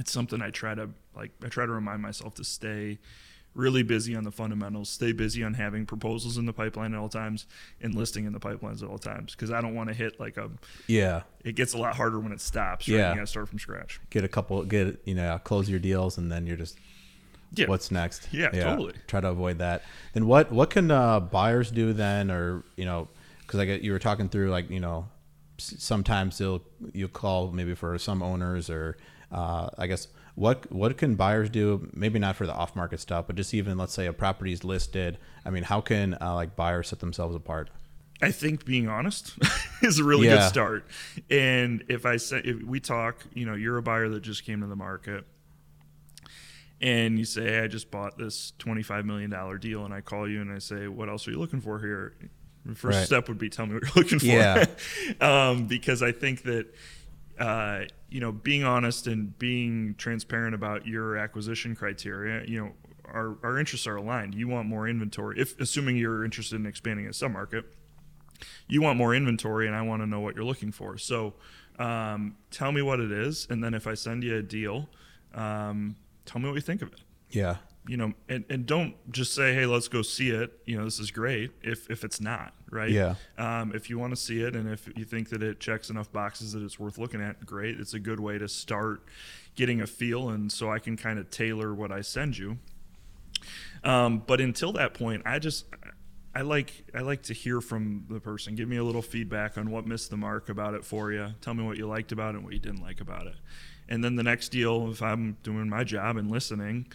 it's 0.00 0.10
something 0.10 0.42
i 0.42 0.50
try 0.50 0.74
to 0.74 0.90
like 1.14 1.30
i 1.44 1.48
try 1.48 1.64
to 1.64 1.72
remind 1.72 2.02
myself 2.02 2.34
to 2.34 2.44
stay 2.44 2.98
really 3.54 3.82
busy 3.82 4.14
on 4.14 4.24
the 4.24 4.30
fundamentals 4.30 4.88
stay 4.88 5.12
busy 5.12 5.44
on 5.44 5.54
having 5.54 5.84
proposals 5.84 6.38
in 6.38 6.46
the 6.46 6.52
pipeline 6.52 6.94
at 6.94 6.98
all 6.98 7.08
times 7.08 7.46
and 7.80 7.94
listing 7.94 8.24
in 8.24 8.32
the 8.32 8.40
pipelines 8.40 8.82
at 8.82 8.88
all 8.88 8.98
times 8.98 9.32
because 9.34 9.50
i 9.50 9.60
don't 9.60 9.74
want 9.74 9.88
to 9.88 9.94
hit 9.94 10.18
like 10.18 10.36
a 10.38 10.50
yeah. 10.86 11.22
it 11.44 11.54
gets 11.54 11.74
a 11.74 11.78
lot 11.78 11.94
harder 11.94 12.18
when 12.18 12.32
it 12.32 12.40
stops 12.40 12.88
right 12.88 12.96
Yeah. 12.96 13.10
you 13.10 13.16
gotta 13.16 13.26
start 13.26 13.48
from 13.48 13.58
scratch 13.58 14.00
Get 14.10 14.24
a 14.24 14.28
couple. 14.28 14.62
Get 14.64 15.00
you 15.04 15.14
know 15.14 15.38
close 15.44 15.68
your 15.68 15.78
deals, 15.80 16.18
and 16.18 16.30
then 16.30 16.46
you're 16.46 16.56
just 16.56 16.78
yeah 17.54 17.66
what's 17.66 17.90
next. 17.90 18.28
Yeah, 18.32 18.50
totally. 18.50 18.94
Try 19.06 19.20
to 19.20 19.28
avoid 19.28 19.58
that. 19.58 19.82
Then 20.12 20.26
what 20.26 20.50
what 20.52 20.70
can 20.70 20.90
uh, 20.90 21.20
buyers 21.20 21.70
do 21.70 21.92
then, 21.92 22.30
or 22.30 22.62
you 22.76 22.84
know, 22.84 23.08
because 23.40 23.60
I 23.60 23.64
get 23.66 23.82
you 23.82 23.92
were 23.92 23.98
talking 23.98 24.28
through 24.28 24.50
like 24.50 24.70
you 24.70 24.80
know, 24.80 25.08
sometimes 25.58 26.38
they'll 26.38 26.62
you 26.92 27.08
call 27.08 27.50
maybe 27.52 27.74
for 27.74 27.98
some 27.98 28.22
owners 28.22 28.70
or 28.70 28.96
uh, 29.30 29.68
I 29.78 29.86
guess 29.86 30.08
what 30.34 30.70
what 30.72 30.96
can 30.96 31.14
buyers 31.14 31.50
do? 31.50 31.88
Maybe 31.92 32.18
not 32.18 32.36
for 32.36 32.46
the 32.46 32.54
off 32.54 32.74
market 32.74 33.00
stuff, 33.00 33.26
but 33.26 33.36
just 33.36 33.52
even 33.54 33.76
let's 33.78 33.92
say 33.92 34.06
a 34.06 34.12
property 34.12 34.52
is 34.52 34.64
listed. 34.64 35.18
I 35.44 35.50
mean, 35.50 35.62
how 35.64 35.80
can 35.80 36.16
uh, 36.20 36.34
like 36.34 36.56
buyers 36.56 36.88
set 36.88 37.00
themselves 37.00 37.36
apart? 37.36 37.70
I 38.22 38.30
think 38.30 38.64
being 38.64 38.88
honest 38.88 39.36
is 39.82 39.98
a 39.98 40.04
really 40.04 40.26
Yeah. 40.28 40.36
good 40.36 40.48
start. 40.48 40.86
And 41.28 41.84
if 41.88 42.06
I 42.06 42.16
say 42.18 42.40
if 42.44 42.62
we 42.62 42.78
talk, 42.80 43.26
you 43.34 43.44
know, 43.44 43.54
you're 43.54 43.76
a 43.78 43.82
buyer 43.82 44.08
that 44.10 44.20
just 44.20 44.44
came 44.44 44.60
to 44.60 44.66
the 44.68 44.76
market 44.76 45.24
and 46.80 47.18
you 47.18 47.24
say, 47.24 47.44
hey, 47.44 47.60
I 47.60 47.66
just 47.68 47.90
bought 47.90 48.18
this 48.18 48.52
$25 48.58 49.04
million 49.04 49.58
deal 49.60 49.84
and 49.84 49.92
I 49.94 50.00
call 50.00 50.28
you 50.28 50.40
and 50.40 50.52
I 50.52 50.58
say, 50.58 50.88
what 50.88 51.08
else 51.08 51.26
are 51.28 51.30
you 51.30 51.38
looking 51.38 51.60
for 51.60 51.78
here? 51.78 52.14
The 52.64 52.74
first 52.74 52.98
Right. 52.98 53.06
step 53.06 53.28
would 53.28 53.38
be 53.38 53.48
tell 53.48 53.66
me 53.66 53.74
what 53.74 53.82
you're 53.82 54.04
looking 54.04 54.18
for. 54.20 54.26
Yeah. 54.26 54.66
um, 55.20 55.66
because 55.66 56.02
I 56.02 56.12
think 56.12 56.42
that, 56.42 56.72
uh, 57.42 57.84
you 58.08 58.20
know, 58.20 58.32
being 58.32 58.64
honest 58.64 59.06
and 59.06 59.36
being 59.38 59.94
transparent 59.96 60.54
about 60.54 60.86
your 60.86 61.16
acquisition 61.16 61.74
criteria, 61.74 62.44
you 62.46 62.60
know, 62.60 62.72
our, 63.04 63.36
our 63.42 63.58
interests 63.58 63.86
are 63.86 63.96
aligned. 63.96 64.34
You 64.34 64.48
want 64.48 64.68
more 64.68 64.88
inventory, 64.88 65.40
if 65.40 65.58
assuming 65.60 65.96
you're 65.96 66.24
interested 66.24 66.56
in 66.56 66.66
expanding 66.66 67.06
a 67.06 67.10
submarket 67.10 67.64
you 68.68 68.82
want 68.82 68.98
more 68.98 69.14
inventory 69.14 69.66
and 69.66 69.76
I 69.76 69.82
want 69.82 70.02
to 70.02 70.06
know 70.06 70.20
what 70.20 70.34
you're 70.34 70.44
looking 70.44 70.72
for. 70.72 70.98
So 70.98 71.34
um, 71.78 72.36
tell 72.50 72.72
me 72.72 72.82
what 72.82 73.00
it 73.00 73.12
is. 73.12 73.46
And 73.50 73.62
then 73.62 73.74
if 73.74 73.86
I 73.86 73.94
send 73.94 74.24
you 74.24 74.36
a 74.36 74.42
deal, 74.42 74.88
um, 75.34 75.96
tell 76.24 76.40
me 76.40 76.48
what 76.48 76.54
you 76.54 76.60
think 76.60 76.82
of 76.82 76.92
it. 76.92 77.00
Yeah, 77.30 77.56
You 77.88 77.96
know, 77.96 78.12
and, 78.28 78.44
and 78.48 78.64
don't 78.64 78.94
just 79.10 79.34
say, 79.34 79.54
hey, 79.54 79.66
let's 79.66 79.88
go 79.88 80.02
see 80.02 80.30
it. 80.30 80.60
You 80.66 80.78
know, 80.78 80.84
this 80.84 81.00
is 81.00 81.10
great 81.10 81.50
if, 81.62 81.90
if 81.90 82.04
it's 82.04 82.20
not, 82.20 82.54
right? 82.70 82.90
Yeah. 82.90 83.16
Um, 83.36 83.72
if 83.74 83.90
you 83.90 83.98
want 83.98 84.12
to 84.12 84.16
see 84.16 84.40
it 84.40 84.54
and 84.54 84.70
if 84.70 84.88
you 84.96 85.04
think 85.04 85.30
that 85.30 85.42
it 85.42 85.58
checks 85.58 85.90
enough 85.90 86.12
boxes 86.12 86.52
that 86.52 86.62
it's 86.62 86.78
worth 86.78 86.96
looking 86.96 87.20
at, 87.20 87.44
great. 87.44 87.80
It's 87.80 87.92
a 87.92 87.98
good 87.98 88.20
way 88.20 88.38
to 88.38 88.46
start 88.46 89.02
getting 89.56 89.80
a 89.80 89.86
feel. 89.88 90.28
And 90.28 90.52
so 90.52 90.70
I 90.70 90.78
can 90.78 90.96
kind 90.96 91.18
of 91.18 91.28
tailor 91.30 91.74
what 91.74 91.90
I 91.90 92.02
send 92.02 92.38
you. 92.38 92.58
Um, 93.82 94.22
but 94.24 94.40
until 94.40 94.72
that 94.74 94.94
point, 94.94 95.22
I 95.26 95.40
just 95.40 95.66
I 96.34 96.42
like 96.42 96.84
I 96.94 97.00
like 97.00 97.22
to 97.24 97.34
hear 97.34 97.60
from 97.60 98.06
the 98.08 98.20
person. 98.20 98.54
Give 98.54 98.68
me 98.68 98.76
a 98.76 98.84
little 98.84 99.02
feedback 99.02 99.58
on 99.58 99.70
what 99.70 99.86
missed 99.86 100.10
the 100.10 100.16
mark 100.16 100.48
about 100.48 100.74
it 100.74 100.84
for 100.84 101.12
you. 101.12 101.34
Tell 101.40 101.52
me 101.54 101.64
what 101.64 101.76
you 101.76 101.86
liked 101.86 102.12
about 102.12 102.34
it 102.34 102.38
and 102.38 102.44
what 102.44 102.54
you 102.54 102.60
didn't 102.60 102.82
like 102.82 103.00
about 103.00 103.26
it. 103.26 103.34
And 103.88 104.02
then 104.02 104.16
the 104.16 104.22
next 104.22 104.48
deal, 104.50 104.88
if 104.90 105.02
I'm 105.02 105.36
doing 105.42 105.68
my 105.68 105.84
job 105.84 106.16
and 106.16 106.30
listening, 106.30 106.86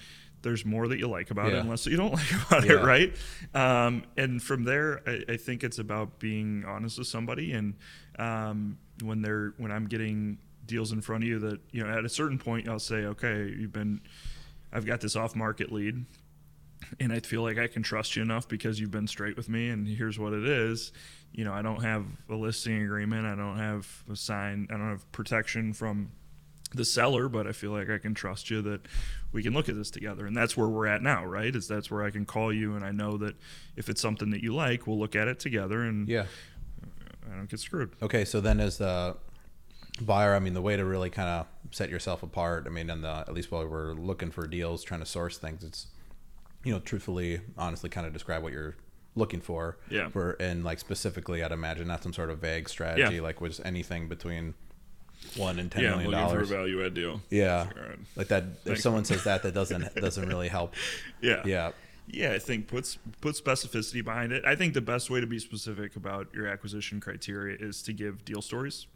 there's 0.44 0.66
more 0.66 0.88
that 0.88 0.98
you 1.00 1.08
like 1.08 1.32
about 1.32 1.48
Yeah. 1.52 1.58
it 1.58 1.60
and 1.62 1.70
less 1.70 1.84
that 1.84 1.92
you 1.92 1.98
don't 1.98 2.14
like 2.14 2.32
about 2.48 2.66
Yeah. 2.66 2.74
it, 2.74 2.84
right? 2.84 3.16
Um, 3.54 4.04
and 4.18 4.42
from 4.42 4.64
there, 4.64 5.02
I, 5.08 5.24
I 5.34 5.38
think 5.38 5.64
it's 5.64 5.80
about 5.80 6.20
being 6.20 6.64
honest 6.66 6.98
with 7.00 7.08
somebody. 7.08 7.54
And 7.54 7.74
um, 8.20 8.78
when 9.04 9.22
they're 9.22 9.54
when 9.58 9.72
I'm 9.72 9.88
getting 9.88 10.38
deals 10.66 10.92
in 10.92 11.02
front 11.02 11.24
of 11.24 11.30
you, 11.30 11.40
that 11.40 11.60
you 11.72 11.84
know, 11.84 11.90
at 11.90 12.06
a 12.06 12.10
certain 12.10 12.38
point, 12.38 12.68
I'll 12.68 12.80
say, 12.80 13.06
okay, 13.06 13.54
you've 13.58 13.72
been, 13.74 14.02
I've 14.72 14.86
got 14.86 15.02
this 15.02 15.16
off 15.16 15.36
market 15.36 15.72
lead 15.72 16.06
and 17.00 17.12
I 17.12 17.20
feel 17.20 17.42
like 17.42 17.58
I 17.58 17.68
can 17.68 17.82
trust 17.84 18.16
you 18.16 18.22
enough 18.22 18.48
because 18.48 18.80
you've 18.80 18.92
been 18.92 19.08
straight 19.08 19.36
with 19.36 19.50
me 19.50 19.70
and 19.70 19.88
here's 19.88 20.20
what 20.20 20.34
it 20.34 20.46
is. 20.46 20.92
You 21.34 21.44
know, 21.46 21.54
I 21.54 21.62
don't 21.62 21.82
have 21.84 22.06
a 22.30 22.36
listing 22.36 22.84
agreement, 22.84 23.26
I 23.26 23.36
don't 23.36 23.58
have 23.58 24.04
a 24.12 24.16
sign, 24.16 24.68
I 24.70 24.74
don't 24.78 24.90
have 24.90 25.12
protection 25.12 25.74
from 25.74 26.12
the 26.74 26.86
seller, 26.86 27.30
but 27.30 27.48
I 27.48 27.52
feel 27.52 27.72
like 27.72 27.90
I 27.90 27.98
can 27.98 28.14
trust 28.14 28.50
you 28.50 28.62
that 28.64 28.82
we 29.32 29.42
can 29.44 29.54
look 29.54 29.70
at 29.70 29.76
this 29.76 29.90
together. 29.90 30.26
And 30.26 30.36
that's 30.36 30.58
where 30.58 30.68
we're 30.68 30.88
at 30.88 31.02
now, 31.02 31.26
right? 31.26 31.56
Is 31.56 31.68
that's 31.68 31.90
where 31.90 32.04
I 32.04 32.10
can 32.12 32.26
call 32.26 32.52
you 32.54 32.76
and 32.76 32.84
I 32.84 32.92
know 32.92 33.18
that 33.18 33.36
if 33.76 33.90
it's 33.90 34.02
something 34.02 34.30
that 34.32 34.42
you 34.44 34.54
like, 34.54 34.86
we'll 34.88 35.00
look 35.00 35.16
at 35.16 35.28
it 35.28 35.40
together 35.40 35.84
and 35.84 36.08
yeah. 36.08 36.26
I 37.32 37.36
don't 37.36 37.50
get 37.50 37.60
screwed. 37.60 37.92
Okay, 38.02 38.26
so 38.26 38.42
then 38.42 38.60
as 38.60 38.78
the 38.78 39.16
buyer, 40.02 40.36
I 40.36 40.40
mean, 40.40 40.54
the 40.54 40.62
way 40.62 40.78
to 40.78 40.86
really 40.86 41.10
kind 41.10 41.30
of 41.30 41.48
set 41.72 41.90
yourself 41.90 42.24
apart, 42.24 42.66
I 42.68 42.70
mean, 42.70 42.90
and 42.90 43.04
the, 43.04 43.10
at 43.28 43.34
least 43.34 43.52
while 43.52 43.66
we're 43.68 43.94
looking 43.94 44.32
for 44.32 44.48
deals, 44.48 44.84
trying 44.84 45.00
to 45.02 45.06
source 45.06 45.38
things, 45.38 45.64
it's 45.64 45.88
you 46.64 46.74
know, 46.74 46.80
truthfully, 46.80 47.40
honestly, 47.58 47.90
kind 47.90 48.06
of 48.06 48.14
describe 48.14 48.44
what 48.44 48.52
you're 48.52 48.76
looking 49.16 49.40
for. 49.42 49.78
Yeah. 49.90 50.10
For 50.10 50.32
and 50.34 50.64
like 50.64 50.80
specifically, 50.80 51.44
I'd 51.44 51.52
imagine 51.52 51.88
not 51.88 52.04
some 52.04 52.14
sort 52.14 52.30
of 52.30 52.40
vague 52.40 52.68
strategy, 52.70 53.16
Yeah. 53.16 53.22
like 53.22 53.40
was 53.42 53.60
anything 53.62 54.08
between 54.08 54.54
one 55.36 55.60
and 55.60 55.72
ten 55.72 55.84
yeah, 55.84 55.92
million 55.92 56.12
dollars. 56.12 56.48
for 56.50 56.56
a 56.56 56.58
value 56.58 56.86
add 56.86 56.94
deal. 56.94 57.22
Yeah, 57.30 57.66
right. 57.66 58.00
like 58.16 58.28
that. 58.30 58.44
If 58.44 58.58
Thanks. 58.64 58.84
someone 58.84 59.06
says 59.06 59.24
that, 59.26 59.44
that 59.44 59.54
doesn't 59.54 59.96
doesn't 60.02 60.28
really 60.28 60.48
help. 60.48 60.74
Yeah. 61.22 61.42
Yeah, 61.46 61.72
Yeah, 62.08 62.34
I 62.34 62.40
think 62.40 62.68
puts 62.68 62.98
put 63.22 63.36
specificity 63.36 64.04
behind 64.04 64.32
it. 64.32 64.46
I 64.46 64.56
think 64.56 64.74
the 64.74 64.82
best 64.82 65.10
way 65.10 65.20
to 65.20 65.28
be 65.28 65.40
specific 65.40 65.96
about 65.96 66.34
your 66.34 66.48
acquisition 66.48 67.00
criteria 67.00 67.58
is 67.60 67.82
to 67.84 67.94
give 67.94 68.24
deal 68.26 68.42
stories. 68.42 68.88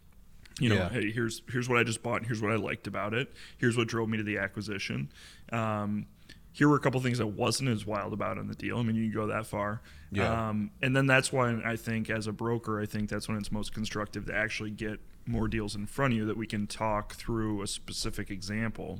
You 0.60 0.70
know, 0.70 0.76
Yeah. 0.76 0.90
hey, 0.90 1.12
here's 1.12 1.42
here's 1.52 1.68
what 1.70 1.78
I 1.78 1.84
just 1.84 2.04
bought. 2.04 2.18
And 2.18 2.26
here's 2.28 2.42
what 2.42 2.52
I 2.52 2.56
liked 2.56 2.88
about 2.88 3.14
it. 3.14 3.32
Here's 3.58 3.78
what 3.78 3.88
drove 3.88 4.10
me 4.10 4.18
to 4.18 4.24
the 4.24 4.38
acquisition. 4.38 5.10
Um, 5.52 6.06
here 6.54 6.68
were 6.68 6.76
a 6.76 6.80
couple 6.82 7.00
things 7.00 7.22
I 7.22 7.26
wasn't 7.26 7.70
as 7.70 7.86
wild 7.86 8.12
about 8.12 8.38
in 8.38 8.48
the 8.48 8.56
deal. 8.56 8.78
I 8.78 8.84
mean, 8.84 8.96
you 8.98 9.10
can 9.10 9.14
go 9.14 9.28
that 9.28 9.46
far. 9.46 9.82
Yeah. 10.12 10.50
Um, 10.50 10.72
and 10.82 10.94
then 10.94 11.08
that's 11.08 11.32
why 11.32 11.62
I 11.64 11.78
think, 11.78 12.10
as 12.10 12.28
a 12.28 12.34
broker, 12.34 12.82
I 12.82 12.86
think 12.86 13.10
that's 13.10 13.30
when 13.30 13.38
it's 13.38 13.54
most 13.54 13.74
constructive 13.74 14.26
to 14.26 14.36
actually 14.36 14.72
get 14.72 15.00
more 15.32 15.48
deals 15.48 15.76
in 15.76 15.86
front 15.88 16.14
of 16.14 16.18
you 16.18 16.26
that 16.26 16.38
we 16.38 16.46
can 16.48 16.68
talk 16.68 17.14
through 17.16 17.62
a 17.62 17.68
specific 17.68 18.30
example 18.30 19.00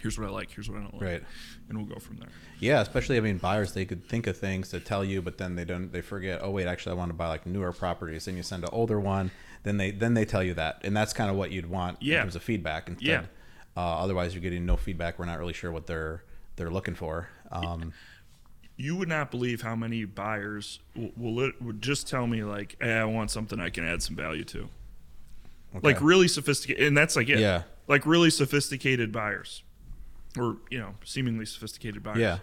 here's 0.00 0.16
what 0.16 0.28
I 0.28 0.30
like, 0.30 0.52
here's 0.52 0.70
what 0.70 0.78
I 0.78 0.82
don't 0.82 0.94
like, 0.94 1.02
Right. 1.02 1.22
and 1.68 1.76
we'll 1.76 1.88
go 1.88 1.98
from 1.98 2.18
there. 2.18 2.28
Yeah, 2.60 2.80
especially 2.80 3.16
I 3.16 3.20
mean 3.20 3.38
buyers 3.38 3.72
they 3.72 3.84
could 3.84 4.04
think 4.04 4.28
of 4.28 4.36
things 4.36 4.68
to 4.68 4.78
tell 4.78 5.04
you, 5.04 5.20
but 5.20 5.38
then 5.38 5.56
they 5.56 5.64
don't. 5.64 5.90
They 5.90 6.02
forget. 6.02 6.38
Oh 6.40 6.50
wait, 6.50 6.68
actually 6.68 6.92
I 6.92 6.94
want 6.94 7.08
to 7.10 7.14
buy 7.14 7.26
like 7.26 7.46
newer 7.46 7.72
properties. 7.72 8.24
Then 8.26 8.36
you 8.36 8.44
send 8.44 8.62
an 8.62 8.70
older 8.72 9.00
one. 9.00 9.32
Then 9.64 9.76
they 9.76 9.90
then 9.90 10.14
they 10.14 10.24
tell 10.24 10.44
you 10.44 10.54
that, 10.54 10.80
and 10.84 10.96
that's 10.96 11.12
kind 11.12 11.28
of 11.30 11.36
what 11.36 11.50
you'd 11.50 11.66
want 11.68 12.00
Yeah. 12.00 12.18
in 12.18 12.22
terms 12.22 12.36
of 12.36 12.44
feedback. 12.44 12.88
Instead, 12.88 13.06
Yeah. 13.08 13.22
uh, 13.76 13.98
otherwise 13.98 14.34
you're 14.34 14.40
getting 14.42 14.64
no 14.64 14.76
feedback. 14.76 15.18
We're 15.18 15.24
not 15.24 15.40
really 15.40 15.52
sure 15.52 15.72
what 15.72 15.88
they're 15.88 16.22
they're 16.54 16.70
looking 16.70 16.94
for. 16.94 17.30
Um, 17.50 17.92
You 18.76 18.94
would 18.94 19.08
not 19.08 19.32
believe 19.32 19.62
how 19.62 19.74
many 19.74 20.04
buyers 20.04 20.78
will, 20.94 21.10
will 21.16 21.34
lit- 21.34 21.60
would 21.60 21.82
just 21.82 22.06
tell 22.06 22.28
me 22.28 22.44
like, 22.44 22.76
hey, 22.80 22.98
"I 22.98 23.04
want 23.04 23.32
something 23.32 23.58
I 23.58 23.70
can 23.70 23.82
add 23.84 24.00
some 24.04 24.14
value 24.14 24.44
to." 24.44 24.68
Like 25.82 26.00
really 26.00 26.28
sophisticated, 26.28 26.86
and 26.86 26.96
that's 26.96 27.14
like 27.16 27.28
it. 27.28 27.38
Yeah. 27.38 27.62
Like 27.86 28.06
really 28.06 28.30
sophisticated 28.30 29.12
buyers, 29.12 29.62
or 30.38 30.56
you 30.70 30.78
know, 30.78 30.94
seemingly 31.04 31.46
sophisticated 31.46 32.02
buyers. 32.02 32.18
Yeah. 32.18 32.38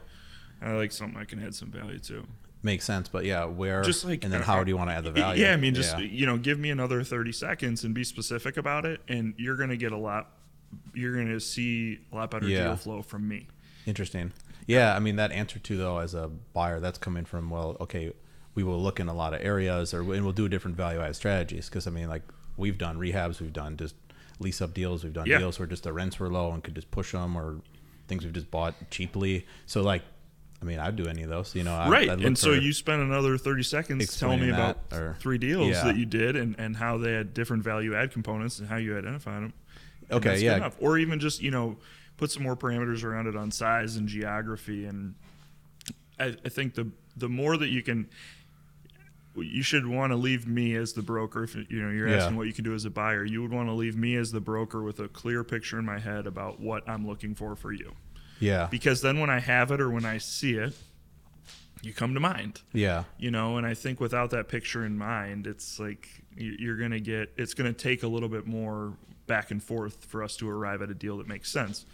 I 0.62 0.72
like 0.74 0.92
something 0.92 1.20
I 1.20 1.26
can 1.26 1.44
add 1.44 1.54
some 1.54 1.70
value 1.70 2.00
to. 2.00 2.26
makes 2.64 2.86
sense, 2.86 3.08
but 3.10 3.26
yeah, 3.26 3.46
where 3.46 3.84
Just 3.84 4.06
like, 4.06 4.24
and 4.24 4.34
then 4.34 4.42
how 4.42 4.64
do 4.64 4.70
you 4.70 4.78
want 4.78 4.90
to 4.90 4.96
add 4.96 5.04
the 5.04 5.12
value? 5.12 5.44
Yeah, 5.44 5.54
I 5.54 5.58
mean, 5.58 5.76
just 5.76 5.98
Yeah. 6.00 6.06
you 6.06 6.26
know, 6.26 6.38
give 6.38 6.58
me 6.60 6.70
another 6.72 7.04
thirty 7.04 7.32
seconds 7.32 7.84
and 7.84 7.94
be 7.94 8.04
specific 8.04 8.58
about 8.58 8.86
it, 8.86 9.02
and 9.08 9.34
you're 9.38 9.58
gonna 9.58 9.78
get 9.78 9.92
a 9.92 9.98
lot. 9.98 10.32
You're 10.94 11.16
gonna 11.16 11.40
see 11.40 12.00
a 12.12 12.16
lot 12.16 12.32
better 12.32 12.48
Yeah. 12.48 12.64
deal 12.66 12.76
flow 12.78 13.02
from 13.02 13.28
me. 13.28 13.48
Interesting. 13.86 14.32
Yeah, 14.68 14.96
I 14.96 15.00
mean 15.00 15.16
that 15.18 15.32
answer 15.32 15.60
too, 15.60 15.78
though, 15.78 16.00
as 16.00 16.16
a 16.16 16.28
buyer, 16.54 16.80
that's 16.80 16.98
coming 16.98 17.26
from 17.26 17.50
well, 17.52 17.78
okay, 17.82 18.14
we 18.56 18.64
will 18.64 18.82
look 18.82 19.00
in 19.00 19.08
a 19.10 19.14
lot 19.14 19.34
of 19.36 19.42
areas, 19.42 19.94
or 19.94 20.00
and 20.14 20.24
we'll 20.24 20.32
do 20.34 20.48
different 20.50 20.76
value 20.78 21.02
add 21.02 21.16
strategies. 21.16 21.70
Because 21.70 21.86
I 21.86 21.92
mean, 21.92 22.08
like 22.08 22.24
we've 22.58 22.78
done 22.78 22.98
rehabs, 22.98 23.40
we've 23.42 23.54
done 23.54 23.78
just 23.78 23.96
lease 24.40 24.62
up 24.62 24.74
deals, 24.74 25.04
we've 25.04 25.14
done 25.14 25.26
Yeah. 25.28 25.40
deals 25.40 25.60
where 25.60 25.68
just 25.68 25.84
the 25.84 25.94
rents 25.94 26.20
were 26.20 26.30
low 26.30 26.52
and 26.52 26.64
could 26.64 26.76
just 26.76 26.92
push 26.92 27.12
them, 27.14 27.36
or 27.36 27.62
things 28.08 28.24
we've 28.24 28.34
just 28.34 28.52
bought 28.52 28.76
cheaply. 28.92 29.46
So 29.66 29.82
like, 29.82 30.04
I 30.62 30.66
mean, 30.66 30.80
I'd 30.80 30.96
do 30.96 31.06
any 31.08 31.22
of 31.24 31.30
those, 31.30 31.54
you 31.56 31.64
know. 31.64 31.76
I'd, 31.76 31.90
right, 31.92 32.10
I'd 32.10 32.22
and 32.22 32.38
so 32.38 32.52
you 32.54 32.74
spent 32.74 33.02
another 33.02 33.38
thirty 33.38 33.62
seconds 33.64 34.18
telling 34.18 34.40
me 34.42 34.50
about 34.50 34.80
or- 34.92 35.16
three 35.20 35.38
deals 35.38 35.70
Yeah. 35.70 35.84
that 35.86 35.98
you 35.98 36.06
did 36.06 36.36
and 36.36 36.56
and 36.58 36.78
how 36.78 36.98
they 36.98 37.12
had 37.14 37.34
different 37.34 37.64
value 37.64 37.94
add 37.96 38.12
components 38.12 38.60
and 38.60 38.68
how 38.70 38.78
you 38.78 38.98
identified 38.98 39.44
them. 39.44 39.54
Okay, 40.12 40.40
yeah. 40.44 40.58
enough. 40.58 40.76
or 40.80 40.98
even 40.98 41.20
just 41.20 41.42
you 41.42 41.52
know 41.52 41.78
put 42.18 42.32
some 42.32 42.44
more 42.44 42.56
parameters 42.56 43.04
around 43.04 43.28
it 43.28 43.36
on 43.36 43.52
size 43.52 43.96
and 43.98 44.08
geography 44.08 44.86
and 44.86 45.16
I, 46.20 46.36
I 46.46 46.50
think 46.50 46.76
the 46.76 46.90
the 47.18 47.28
more 47.30 47.58
that 47.58 47.70
you 47.70 47.82
can 47.82 48.08
you 49.38 49.62
should 49.64 49.86
want 49.86 50.12
to 50.12 50.16
leave 50.16 50.48
me 50.48 50.76
as 50.76 50.94
the 50.94 51.02
broker 51.02 51.44
if 51.44 51.56
you 51.56 51.82
know 51.82 51.90
you're 51.90 52.08
Yeah. 52.08 52.18
asking 52.18 52.38
what 52.38 52.48
you 52.48 52.54
can 52.54 52.64
do 52.64 52.74
as 52.74 52.86
a 52.86 52.90
buyer. 52.90 53.24
You 53.26 53.42
would 53.42 53.52
want 53.52 53.68
to 53.70 53.74
leave 53.74 53.98
me 53.98 54.16
as 54.16 54.32
the 54.32 54.40
broker 54.42 54.82
with 54.82 55.00
a 55.00 55.08
clear 55.08 55.44
picture 55.44 55.78
in 55.80 55.86
my 55.86 56.00
head 56.00 56.26
about 56.28 56.60
what 56.60 56.88
i'm 56.88 57.06
looking 57.08 57.36
for 57.36 57.56
for 57.56 57.72
you. 57.72 57.94
Yeah, 58.40 58.68
because 58.72 59.02
then 59.02 59.20
when 59.20 59.30
i 59.30 59.40
have 59.40 59.72
it 59.72 59.82
or 59.82 59.90
when 59.90 60.06
i 60.06 60.18
see 60.18 60.54
it 60.56 60.74
you 61.82 61.94
come 61.94 62.14
to 62.16 62.20
mind. 62.20 62.62
Yeah, 62.74 63.04
you 63.18 63.30
know 63.32 63.58
and 63.58 63.66
i 63.68 63.74
think 63.74 64.00
without 64.00 64.30
that 64.32 64.48
picture 64.48 64.86
in 64.86 64.98
mind 64.98 65.46
it's 65.48 65.80
like 65.80 66.08
you- 66.36 66.56
you're 66.60 66.78
gonna 66.78 67.00
get 67.00 67.32
it's 67.38 67.54
gonna 67.54 67.74
take 67.74 68.04
a 68.04 68.08
little 68.08 68.30
bit 68.30 68.48
more 68.48 68.98
back 69.28 69.52
and 69.52 69.62
forth 69.64 70.06
for 70.06 70.24
us 70.24 70.36
to 70.38 70.50
arrive 70.50 70.82
at 70.82 70.90
a 70.90 70.94
deal 70.94 71.18
that 71.18 71.28
makes 71.28 71.50
sense. 71.52 71.86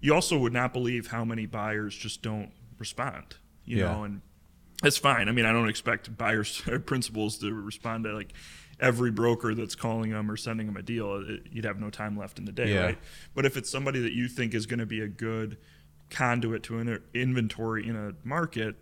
You 0.00 0.12
also 0.14 0.36
would 0.38 0.52
not 0.52 0.72
believe 0.72 1.06
how 1.08 1.24
many 1.24 1.46
buyers 1.46 1.96
just 1.96 2.22
don't 2.22 2.50
respond 2.78 3.36
you 3.64 3.78
Yeah. 3.78 3.92
know 3.92 4.04
and 4.04 4.20
that's 4.82 4.98
fine 4.98 5.28
i 5.28 5.32
mean 5.32 5.44
i 5.46 5.52
don't 5.52 5.68
expect 5.68 6.16
buyers 6.16 6.60
principals 6.86 7.38
to 7.38 7.52
respond 7.52 8.04
to 8.04 8.12
like 8.12 8.32
every 8.78 9.10
broker 9.10 9.54
that's 9.54 9.74
calling 9.74 10.10
them 10.10 10.30
or 10.30 10.36
sending 10.36 10.66
them 10.66 10.76
a 10.76 10.82
deal 10.82 11.16
It- 11.26 11.46
you'd 11.50 11.64
have 11.64 11.80
no 11.80 11.88
time 11.90 12.16
left 12.18 12.38
in 12.38 12.44
the 12.44 12.52
day 12.52 12.74
Yeah. 12.74 12.84
right 12.84 12.98
but 13.34 13.46
if 13.46 13.56
it's 13.56 13.70
somebody 13.70 14.00
that 14.00 14.12
you 14.12 14.28
think 14.28 14.54
is 14.54 14.66
going 14.66 14.80
to 14.80 14.86
be 14.86 15.00
a 15.00 15.08
good 15.08 15.56
conduit 16.10 16.62
to 16.64 16.78
an 16.78 17.02
inventory 17.14 17.88
in 17.88 17.96
a 17.96 18.12
market 18.22 18.76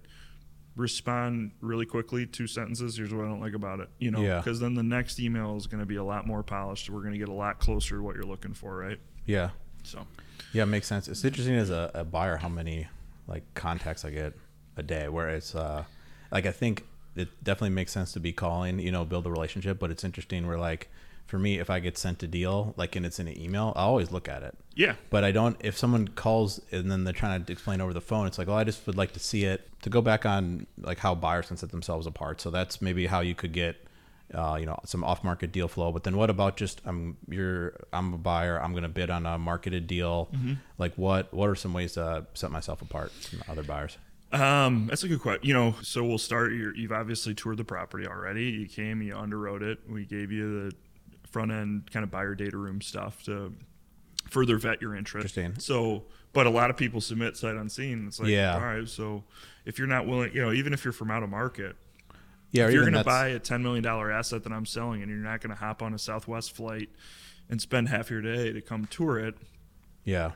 respond 0.77 1.53
really 1.61 1.87
quickly 1.87 2.27
two 2.27 2.49
sentences 2.49 2.97
here's 2.97 3.15
what 3.15 3.25
i 3.25 3.29
don't 3.29 3.41
like 3.41 3.55
about 3.55 3.79
it 3.79 3.89
you 4.01 4.11
know 4.11 4.21
Yeah. 4.21 4.39
because 4.39 4.59
then 4.59 4.75
the 4.75 4.83
next 4.83 5.21
email 5.21 5.57
is 5.57 5.69
going 5.69 5.79
to 5.81 5.87
be 5.87 5.95
a 5.97 6.03
lot 6.05 6.27
more 6.27 6.43
polished 6.43 6.91
we're 6.91 7.01
going 7.03 7.13
to 7.13 7.19
get 7.19 7.29
a 7.29 7.33
lot 7.33 7.61
closer 7.61 7.97
to 7.97 8.03
what 8.03 8.17
you're 8.17 8.25
looking 8.25 8.55
for 8.55 8.77
right 8.77 8.99
yeah, 9.27 9.51
so 9.85 10.07
yeah. 10.53 10.65
it 10.65 10.67
Makes 10.67 10.87
sense. 10.87 11.09
It's 11.09 11.25
interesting 11.25 11.55
as 11.55 11.71
a, 11.71 11.91
a 11.95 12.05
buyer 12.05 12.37
how 12.37 12.51
many 12.51 12.89
like 13.27 13.43
contacts 13.55 14.05
I 14.05 14.11
get 14.11 14.35
a 14.77 14.83
day. 14.83 15.09
Where 15.09 15.29
it's 15.29 15.55
uh, 15.55 15.85
like 16.31 16.47
I 16.47 16.53
think 16.53 16.85
it 17.17 17.29
definitely 17.45 17.71
makes 17.75 17.93
sense 17.93 18.13
to 18.13 18.21
be 18.21 18.33
calling, 18.33 18.79
you 18.79 18.91
know, 18.91 19.05
build 19.05 19.27
a 19.27 19.31
relationship. 19.31 19.79
But 19.79 19.91
it's 19.91 20.05
interesting 20.05 20.47
where 20.47 20.59
like 20.59 20.89
for 21.27 21.39
me, 21.39 21.59
if 21.59 21.71
I 21.71 21.81
get 21.81 21.97
sent 21.97 22.23
a 22.23 22.27
deal, 22.27 22.75
like 22.77 22.97
and 22.97 23.07
it's 23.07 23.19
in 23.19 23.29
an 23.29 23.41
email, 23.41 23.73
I 23.77 23.83
always 23.83 24.11
look 24.13 24.29
at 24.29 24.43
it. 24.43 24.55
yeah 24.75 24.95
But 25.11 25.25
I 25.25 25.33
don't. 25.33 25.57
If 25.61 25.77
someone 25.79 26.09
calls 26.09 26.61
and 26.71 26.91
then 26.91 27.05
they're 27.05 27.15
trying 27.15 27.45
to 27.45 27.53
explain 27.53 27.81
over 27.81 27.95
the 27.95 28.01
phone, 28.01 28.27
it's 28.27 28.37
like, 28.39 28.49
oh, 28.49 28.55
I 28.55 28.65
just 28.65 28.87
would 28.87 28.97
like 28.97 29.13
to 29.13 29.21
see 29.21 29.45
it 29.45 29.69
to 29.83 29.91
go 29.91 30.03
back 30.03 30.27
on 30.27 30.67
like 30.79 30.99
how 30.99 31.15
buyers 31.15 31.47
can 31.49 31.57
set 31.57 31.71
themselves 31.71 32.07
apart. 32.07 32.41
So 32.41 32.51
that's 32.51 32.83
maybe 32.83 33.07
how 33.07 33.21
you 33.21 33.35
could 33.35 33.53
get, 33.53 33.77
uh, 34.35 34.57
you 34.61 34.67
know, 34.67 34.79
some 34.85 35.03
off-market 35.03 35.51
deal 35.51 35.69
flow. 35.69 35.93
But 35.93 36.05
then 36.05 36.17
what 36.17 36.29
about 36.29 36.57
just 36.57 36.83
I'm 36.85 37.17
you're 37.29 37.73
I'm 37.93 38.13
a 38.13 38.19
buyer. 38.19 38.63
I'm 38.63 38.73
going 38.73 38.83
to 38.83 38.89
bid 38.91 39.09
on 39.09 39.25
a 39.25 39.39
marketed 39.39 39.87
deal. 39.87 40.29
Like 40.77 40.95
what 40.97 41.33
what 41.33 41.49
are 41.49 41.55
some 41.55 41.73
ways 41.73 41.95
to 41.95 42.27
set 42.35 42.51
myself 42.51 42.83
apart 42.83 43.13
from 43.13 43.43
other 43.49 43.63
buyers? 43.63 43.97
Um, 44.35 44.87
that's 44.89 45.05
a 45.05 45.09
good 45.09 45.21
question. 45.21 45.47
You 45.47 45.55
know, 45.55 45.75
so 45.83 46.05
we'll 46.05 46.19
start. 46.19 46.53
You're, 46.53 46.75
you've 46.75 46.93
obviously 46.93 47.35
toured 47.35 47.57
the 47.57 47.65
property 47.65 48.07
already. 48.07 48.45
You 48.45 48.67
came, 48.67 49.01
you 49.03 49.15
underwrote 49.15 49.63
it. 49.63 49.79
We 49.89 50.05
gave 50.05 50.33
you 50.33 50.71
the 50.71 50.77
front 51.29 51.53
end 51.53 51.91
kind 51.93 52.03
of 52.05 52.11
buyer 52.11 52.35
data 52.35 52.57
room 52.57 52.81
stuff 52.81 53.23
to 53.25 53.53
further 54.31 54.57
vet 54.59 54.81
your 54.83 54.95
interest. 54.97 55.37
Interesting. 55.37 55.61
So, 55.63 56.05
but 56.33 56.47
a 56.47 56.51
lot 56.51 56.71
of 56.71 56.77
people 56.77 57.01
submit 57.01 57.37
sight 57.37 57.55
unseen. 57.55 58.07
It's 58.09 58.19
like, 58.19 58.29
Yeah. 58.29 58.55
all 58.55 58.61
right. 58.61 58.89
So, 58.89 59.23
if 59.65 59.79
you're 59.79 59.87
not 59.89 60.07
willing, 60.07 60.33
you 60.35 60.43
know, 60.43 60.53
even 60.53 60.73
if 60.73 60.85
you're 60.85 60.93
from 60.93 61.11
out 61.11 61.23
of 61.23 61.31
market, 61.31 61.77
Yeah, 62.51 62.67
if 62.67 62.73
you're 62.73 62.83
going 62.83 62.95
to 62.95 63.05
buy 63.05 63.29
a 63.29 63.39
ten 63.39 63.63
million 63.63 63.85
dollar 63.85 64.11
asset 64.11 64.43
that 64.45 64.53
I'm 64.53 64.67
selling, 64.67 65.03
and 65.03 65.11
you're 65.11 65.21
not 65.21 65.41
going 65.41 65.51
to 65.51 65.57
hop 65.61 65.83
on 65.83 65.95
a 65.95 65.99
Southwest 65.99 66.57
flight 66.57 66.89
and 67.49 67.61
spend 67.61 67.89
half 67.89 68.11
your 68.11 68.23
day 68.23 68.53
to 68.53 68.61
come 68.61 68.87
tour 68.87 69.19
it, 69.19 69.37
Yeah, 70.05 70.33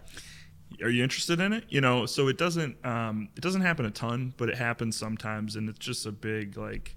are 0.83 0.89
you 0.91 1.03
interested 1.03 1.41
in 1.41 1.53
it 1.53 1.65
you 1.69 1.81
know 1.81 2.07
so 2.07 2.29
it 2.29 2.37
doesn't 2.39 2.77
um, 2.85 3.29
it 3.37 3.41
doesn't 3.41 3.63
happen 3.63 3.85
a 3.87 3.91
ton 3.91 4.33
but 4.37 4.49
it 4.49 4.57
happens 4.57 4.97
sometimes 4.97 5.57
and 5.57 5.69
it's 5.69 5.79
just 5.79 6.07
a 6.07 6.13
big 6.13 6.57
like 6.57 6.97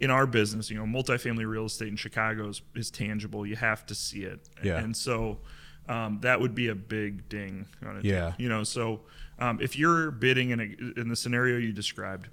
in 0.00 0.10
our 0.10 0.26
business 0.26 0.70
you 0.70 0.76
know 0.76 0.84
multifamily 0.84 1.46
real 1.46 1.66
estate 1.66 1.88
in 1.88 1.96
chicago 1.96 2.48
is, 2.48 2.62
is 2.74 2.90
tangible 2.90 3.46
you 3.46 3.54
have 3.56 3.84
to 3.86 3.94
see 3.94 4.22
it 4.22 4.48
Yeah. 4.62 4.78
and 4.78 4.96
so 4.96 5.38
um, 5.88 6.18
that 6.22 6.40
would 6.40 6.54
be 6.54 6.68
a 6.68 6.74
big 6.74 7.28
ding 7.28 7.66
on 7.86 7.98
it 7.98 8.04
Yeah. 8.04 8.32
you 8.38 8.48
know 8.48 8.64
so 8.64 9.00
um, 9.38 9.60
if 9.60 9.76
you're 9.76 10.10
bidding 10.10 10.50
in, 10.50 10.60
a, 10.60 11.00
in 11.00 11.08
the 11.08 11.16
scenario 11.16 11.58
you 11.58 11.72
described 11.72 12.28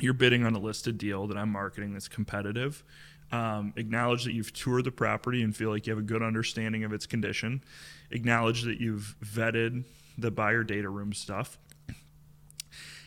you're 0.00 0.14
bidding 0.14 0.44
on 0.44 0.54
a 0.54 0.58
listed 0.60 0.96
deal 0.96 1.26
that 1.26 1.36
I'm 1.36 1.50
marketing 1.50 1.92
that's 1.92 2.06
competitive. 2.06 2.84
Um, 3.32 3.72
acknowledge 3.74 4.22
that 4.24 4.32
you've 4.32 4.52
toured 4.52 4.84
the 4.84 4.92
property 4.92 5.42
and 5.42 5.54
feel 5.56 5.70
like 5.70 5.88
you 5.88 5.90
have 5.90 5.98
a 5.98 6.06
good 6.06 6.22
understanding 6.22 6.84
of 6.84 6.92
its 6.92 7.04
condition. 7.04 7.64
Acknowledge 8.12 8.62
that 8.62 8.80
you've 8.80 9.16
vetted 9.24 9.84
the 10.18 10.30
buyer 10.30 10.64
data 10.64 10.88
room 10.90 11.12
stuff. 11.14 11.58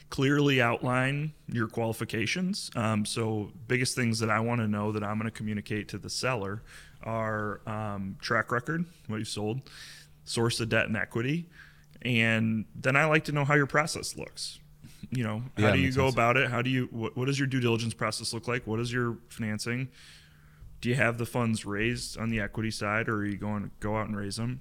Clearly 0.09 0.61
outline 0.61 1.31
your 1.47 1.67
qualifications. 1.69 2.69
Um, 2.75 3.05
so, 3.05 3.49
biggest 3.67 3.95
things 3.95 4.19
that 4.19 4.29
I 4.29 4.41
want 4.41 4.59
to 4.59 4.67
know 4.67 4.91
that 4.91 5.03
I'm 5.05 5.17
going 5.17 5.29
to 5.29 5.31
communicate 5.31 5.87
to 5.89 5.97
the 5.97 6.09
seller 6.09 6.63
are 7.03 7.61
um, 7.65 8.17
track 8.19 8.51
record, 8.51 8.83
what 9.07 9.17
you've 9.17 9.29
sold, 9.29 9.61
source 10.25 10.59
of 10.59 10.67
debt 10.67 10.87
and 10.87 10.97
equity, 10.97 11.47
and 12.01 12.65
then 12.75 12.97
I 12.97 13.05
like 13.05 13.23
to 13.25 13.31
know 13.31 13.45
how 13.45 13.53
your 13.53 13.67
process 13.67 14.17
looks. 14.17 14.59
You 15.11 15.23
know, 15.23 15.43
how 15.57 15.67
Yeah, 15.67 15.71
do 15.71 15.79
you 15.79 15.93
go 15.93 16.05
sense. 16.07 16.13
about 16.15 16.35
it? 16.35 16.49
How 16.51 16.61
do 16.61 16.69
you 16.69 16.89
what, 16.91 17.15
what 17.15 17.25
does 17.27 17.39
your 17.39 17.47
due 17.47 17.61
diligence 17.61 17.93
process 17.93 18.33
look 18.33 18.49
like? 18.49 18.67
What 18.67 18.81
is 18.81 18.91
your 18.91 19.17
financing? 19.29 19.87
Do 20.81 20.89
you 20.89 20.95
have 20.95 21.19
the 21.19 21.25
funds 21.25 21.65
raised 21.65 22.17
on 22.17 22.29
the 22.29 22.41
equity 22.41 22.71
side, 22.71 23.07
or 23.07 23.17
are 23.19 23.25
you 23.25 23.37
going 23.37 23.63
to 23.63 23.69
go 23.79 23.95
out 23.95 24.07
and 24.07 24.17
raise 24.17 24.35
them? 24.35 24.59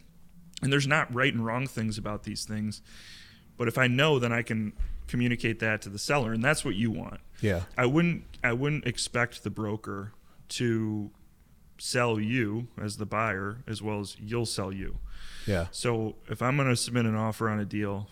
And 0.62 0.72
there's 0.72 0.86
not 0.86 1.12
right 1.14 1.32
and 1.32 1.44
wrong 1.44 1.66
things 1.66 1.96
about 1.98 2.24
these 2.24 2.44
things, 2.44 2.82
but 3.56 3.66
if 3.68 3.78
I 3.78 3.86
know, 3.86 4.18
then 4.18 4.32
I 4.32 4.42
can 4.42 4.72
communicate 5.06 5.58
that 5.60 5.82
to 5.82 5.88
the 5.88 5.98
seller, 5.98 6.32
and 6.32 6.44
that's 6.44 6.64
what 6.64 6.74
you 6.76 6.90
want. 6.90 7.20
yeah, 7.40 7.62
I 7.76 7.86
wouldn't 7.86 8.24
I 8.44 8.52
wouldn't 8.52 8.86
expect 8.86 9.42
the 9.42 9.50
broker 9.50 10.12
to 10.50 11.10
sell 11.78 12.20
you 12.20 12.68
as 12.80 12.98
the 12.98 13.06
buyer 13.06 13.58
as 13.66 13.80
well 13.82 14.00
as 14.00 14.16
you'll 14.20 14.44
sell 14.46 14.70
you. 14.72 14.98
yeah, 15.46 15.66
So 15.70 16.16
if 16.28 16.42
I'm 16.42 16.56
going 16.56 16.68
to 16.68 16.76
submit 16.76 17.06
an 17.06 17.14
offer 17.16 17.48
on 17.48 17.58
a 17.58 17.64
deal, 17.64 18.08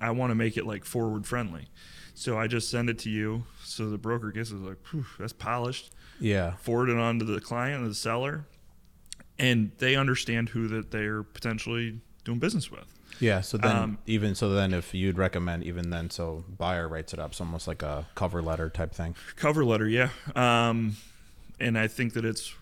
I 0.00 0.10
want 0.12 0.30
to 0.30 0.34
make 0.34 0.56
it 0.56 0.66
like 0.66 0.84
forward 0.86 1.26
friendly. 1.26 1.68
So 2.14 2.38
I 2.38 2.46
just 2.46 2.70
send 2.70 2.88
it 2.90 2.98
to 3.00 3.10
you. 3.10 3.44
So 3.64 3.90
the 3.90 3.98
broker 3.98 4.30
gets 4.32 4.50
it 4.50 4.56
like, 4.56 4.78
"Phew, 4.86 5.04
that's 5.18 5.32
polished. 5.32 5.92
yeah, 6.20 6.52
Forward 6.56 6.88
it 6.88 6.96
on 6.96 7.18
to 7.18 7.24
the 7.24 7.40
client 7.40 7.84
or 7.84 7.88
the 7.88 7.94
seller, 7.94 8.46
and 9.38 9.72
they 9.78 9.96
understand 9.96 10.50
who 10.50 10.68
that 10.68 10.90
they're 10.90 11.22
potentially 11.22 12.00
doing 12.24 12.38
business 12.38 12.70
with. 12.70 12.84
yeah. 13.20 13.40
So 13.40 13.56
then 13.58 13.76
Um, 13.76 13.98
even 14.06 14.34
so 14.34 14.50
then 14.50 14.72
if 14.72 14.94
you'd 14.94 15.18
recommend 15.18 15.64
even 15.64 15.90
then 15.90 16.10
so 16.10 16.44
buyer 16.58 16.88
writes 16.88 17.12
it 17.12 17.18
up, 17.18 17.34
so 17.34 17.44
almost 17.44 17.66
like 17.68 17.82
a 17.82 18.06
cover 18.14 18.42
letter 18.42 18.68
type 18.70 18.92
thing. 18.94 19.14
Cover 19.36 19.64
letter, 19.64 19.88
yeah. 19.88 20.10
Um, 20.36 20.96
and 21.60 21.78
I 21.78 21.86
think 21.88 22.14
that 22.14 22.24
it's 22.24 22.54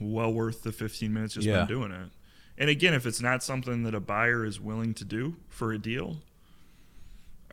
well 0.00 0.32
worth 0.32 0.62
the 0.62 0.72
15 0.72 1.12
minutes 1.12 1.34
just 1.34 1.46
Yeah. 1.46 1.66
doing 1.66 1.92
it. 1.92 2.10
And 2.58 2.68
again, 2.68 2.92
if 2.94 3.06
it's 3.06 3.20
not 3.22 3.42
something 3.42 3.82
that 3.84 3.94
a 3.94 4.00
buyer 4.00 4.44
is 4.44 4.60
willing 4.60 4.92
to 4.94 5.04
do 5.04 5.36
for 5.48 5.72
a 5.72 5.78
deal, 5.78 6.18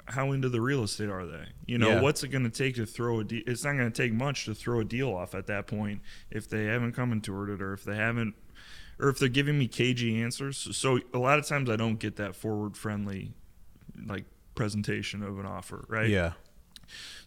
how 0.05 0.31
into 0.31 0.49
the 0.49 0.59
real 0.59 0.83
estate 0.83 1.09
are 1.09 1.25
they? 1.25 1.45
You 1.67 1.77
know, 1.77 1.89
Yeah. 1.91 2.01
what's 2.01 2.23
it 2.23 2.29
going 2.29 2.43
to 2.43 2.49
take 2.49 2.75
to 2.75 2.85
throw 2.85 3.19
a 3.19 3.23
deal? 3.23 3.43
It's 3.45 3.63
not 3.63 3.73
going 3.77 3.91
to 3.91 4.03
take 4.03 4.11
much 4.11 4.45
to 4.45 4.55
throw 4.55 4.79
a 4.79 4.83
deal 4.83 5.13
off 5.13 5.35
at 5.35 5.45
that 5.47 5.67
point 5.67 6.01
if 6.31 6.49
they 6.49 6.65
haven't 6.65 6.93
come 6.93 7.11
and 7.11 7.23
toured 7.23 7.49
it 7.49 7.61
or 7.61 7.73
if 7.73 7.83
they 7.83 7.95
haven't, 7.95 8.33
or 8.99 9.09
if 9.09 9.19
they're 9.19 9.29
giving 9.29 9.57
me 9.57 9.67
cagey 9.67 10.21
answers. 10.21 10.67
So 10.75 10.99
a 11.13 11.19
lot 11.19 11.39
of 11.39 11.47
times 11.47 11.69
I 11.69 11.75
don't 11.75 11.99
get 11.99 12.17
that 12.17 12.35
forward 12.35 12.75
friendly, 12.75 13.33
like 14.07 14.25
presentation 14.55 15.23
of 15.23 15.39
an 15.39 15.45
offer, 15.45 15.85
right? 15.87 16.09
Yeah. 16.09 16.33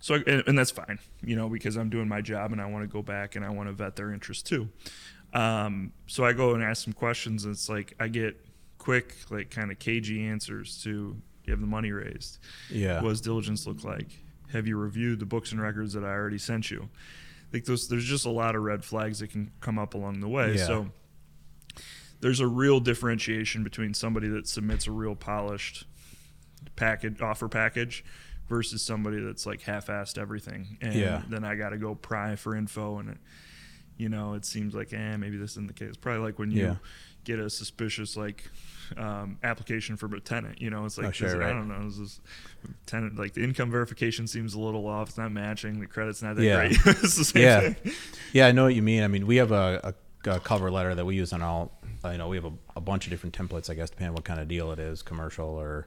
So, 0.01 0.15
and, 0.15 0.43
and 0.47 0.59
that's 0.59 0.73
fine, 0.73 0.99
you 1.23 1.37
know, 1.37 1.49
because 1.49 1.77
I'm 1.77 1.89
doing 1.89 2.09
my 2.09 2.21
job 2.21 2.53
and 2.53 2.61
I 2.61 2.67
want 2.67 2.83
to 2.83 2.89
go 2.89 3.03
back 3.03 3.37
and 3.37 3.45
I 3.45 3.51
want 3.51 3.69
to 3.69 3.73
vet 3.73 3.97
their 3.97 4.13
interest 4.13 4.47
too. 4.47 4.69
Um, 5.33 5.93
so 6.07 6.25
I 6.25 6.33
go 6.33 6.55
and 6.55 6.63
ask 6.63 6.85
some 6.85 6.93
questions, 6.93 7.45
and 7.45 7.55
it's 7.55 7.69
like 7.69 7.95
I 7.99 8.09
get 8.09 8.39
quick, 8.79 9.15
like 9.31 9.51
kind 9.51 9.71
of 9.71 9.79
cagey 9.79 10.27
answers 10.27 10.83
to 10.83 11.17
you 11.45 11.51
have 11.51 11.61
the 11.61 11.67
money 11.67 11.93
raised? 11.93 12.39
Yeah. 12.71 13.01
What 13.01 13.11
does 13.11 13.21
diligence 13.21 13.67
look 13.67 13.85
like? 13.85 14.19
Have 14.53 14.67
you 14.67 14.77
reviewed 14.77 15.21
the 15.21 15.27
books 15.27 15.53
and 15.53 15.61
records 15.61 15.93
that 15.95 16.05
I 16.05 16.11
already 16.11 16.39
sent 16.39 16.71
you? 16.71 16.89
Like 17.53 17.65
those, 17.65 17.89
there's 17.89 18.05
just 18.05 18.27
a 18.27 18.31
lot 18.31 18.55
of 18.55 18.63
red 18.63 18.85
flags 18.85 19.21
that 19.21 19.31
can 19.31 19.51
come 19.61 19.79
up 19.79 19.95
along 19.95 20.21
the 20.21 20.29
way. 20.29 20.55
Yeah. 20.57 20.67
So 20.67 20.89
there's 22.23 22.41
a 22.41 22.47
real 22.47 22.81
differentiation 22.81 23.63
between 23.63 23.93
somebody 23.93 24.29
that 24.29 24.49
submits 24.49 24.87
a 24.87 24.91
real 24.91 25.15
polished 25.15 25.85
package 26.77 27.21
offer 27.21 27.49
package 27.49 28.05
versus 28.49 28.83
somebody 28.83 29.21
that's 29.21 29.45
like 29.47 29.61
half-assed 29.63 30.17
everything 30.19 30.79
and 30.81 30.95
Yeah. 30.95 31.23
then 31.29 31.45
i 31.45 31.55
gotta 31.55 31.77
go 31.77 31.95
pry 31.95 32.37
for 32.37 32.57
info 32.57 32.99
and 32.99 33.11
it 33.11 33.19
you 33.97 34.09
know 34.09 34.35
it 34.35 34.45
seems 34.45 34.75
like 34.75 34.93
eh 34.93 35.17
maybe 35.17 35.37
this 35.37 35.53
isn't 35.53 35.67
the 35.69 35.75
case 35.75 35.97
probably 35.97 36.23
like 36.23 36.39
when 36.39 36.51
you 36.51 36.63
Yeah. 36.65 36.75
get 37.25 37.39
a 37.39 37.51
suspicious 37.51 38.17
like 38.17 38.49
um, 38.97 39.39
application 39.43 39.97
from 39.97 40.13
a 40.13 40.21
tenant 40.21 40.61
you 40.61 40.69
know 40.71 40.85
it's 40.85 40.99
like 40.99 41.07
Oh, 41.09 41.11
sure, 41.13 41.41
it- 41.41 41.47
i 41.47 41.51
don't 41.51 41.69
know 41.69 41.87
is 41.87 41.99
this 41.99 42.21
tenant 42.87 43.17
like 43.19 43.33
the 43.35 43.43
income 43.43 43.71
verification 43.71 44.27
seems 44.27 44.55
a 44.55 44.61
little 44.61 44.87
off 44.87 45.09
it's 45.11 45.19
not 45.19 45.33
matching 45.33 45.81
the 45.81 45.87
credit's 45.87 46.23
not 46.23 46.37
that 46.37 46.45
Yeah. 46.45 46.57
great 46.69 46.73
it's 47.03 47.17
the 47.17 47.25
same 47.25 47.43
Yeah. 47.43 47.71
thing 47.71 47.93
Yeah, 48.33 48.47
I 48.47 48.53
know 48.53 48.65
what 48.65 48.75
you 48.75 48.83
mean. 48.83 49.03
I 49.03 49.09
mean, 49.09 49.27
we 49.27 49.37
have 49.37 49.53
a, 49.53 49.95
a, 50.25 50.31
a 50.31 50.41
cover 50.41 50.71
letter 50.71 50.95
that 50.95 51.05
we 51.05 51.17
use 51.17 51.35
on 51.35 51.43
all. 51.43 51.71
I 52.05 52.17
know 52.17 52.29
we 52.29 52.37
have 52.37 52.45
a, 52.45 52.53
a 52.77 52.81
bunch 52.81 53.07
of 53.07 53.11
different 53.11 53.37
templates. 53.37 53.71
I 53.71 53.75
guess 53.75 53.91
depending 53.91 54.11
on 54.11 54.15
what 54.15 54.25
kind 54.25 54.41
of 54.41 54.49
deal 54.49 54.73
it 54.73 54.79
is, 54.79 55.03
commercial 55.03 55.49
or 55.49 55.87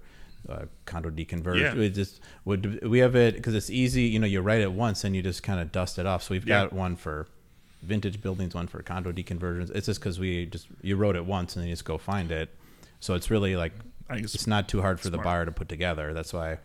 uh, 0.50 0.66
condo 0.86 1.10
deconversion. 1.10 1.62
Yeah. 1.62 1.76
We 1.76 1.90
just 1.90 2.22
would 2.46 2.88
we 2.88 3.00
have 3.00 3.16
it 3.16 3.36
because 3.36 3.56
it's 3.56 3.70
easy. 3.70 4.04
You 4.04 4.20
know, 4.20 4.28
you 4.28 4.42
write 4.42 4.62
it 4.62 4.72
once 4.72 5.04
and 5.04 5.16
you 5.16 5.22
just 5.22 5.44
kind 5.44 5.60
of 5.60 5.72
dust 5.72 6.00
it 6.00 6.06
off. 6.06 6.24
So 6.24 6.34
we've 6.34 6.46
got 6.46 6.74
one 6.74 6.96
for 6.96 7.28
vintage 7.82 8.22
buildings, 8.22 8.56
one 8.56 8.68
for 8.68 8.82
condo 8.82 9.12
deconversions. 9.12 9.72
It's 9.76 9.86
just 9.88 10.00
because 10.00 10.20
we 10.20 10.46
just 10.46 10.68
you 10.82 10.96
wrote 10.96 11.16
it 11.16 11.26
once 11.26 11.56
and 11.56 11.64
then 11.64 11.70
you 11.70 11.74
just 11.74 11.86
go 11.86 11.98
find 11.98 12.32
it. 12.32 12.50
So 13.00 13.14
it's 13.14 13.30
really 13.30 13.56
like 13.56 13.74
I 14.10 14.18
it's 14.18 14.36
it's 14.36 14.48
not 14.48 14.68
too 14.68 14.82
hard 14.82 15.00
for 15.00 15.10
the 15.10 15.18
buyer 15.18 15.46
to 15.46 15.52
put 15.52 15.70
together. 15.70 16.14
That's 16.14 16.34
why. 16.34 16.60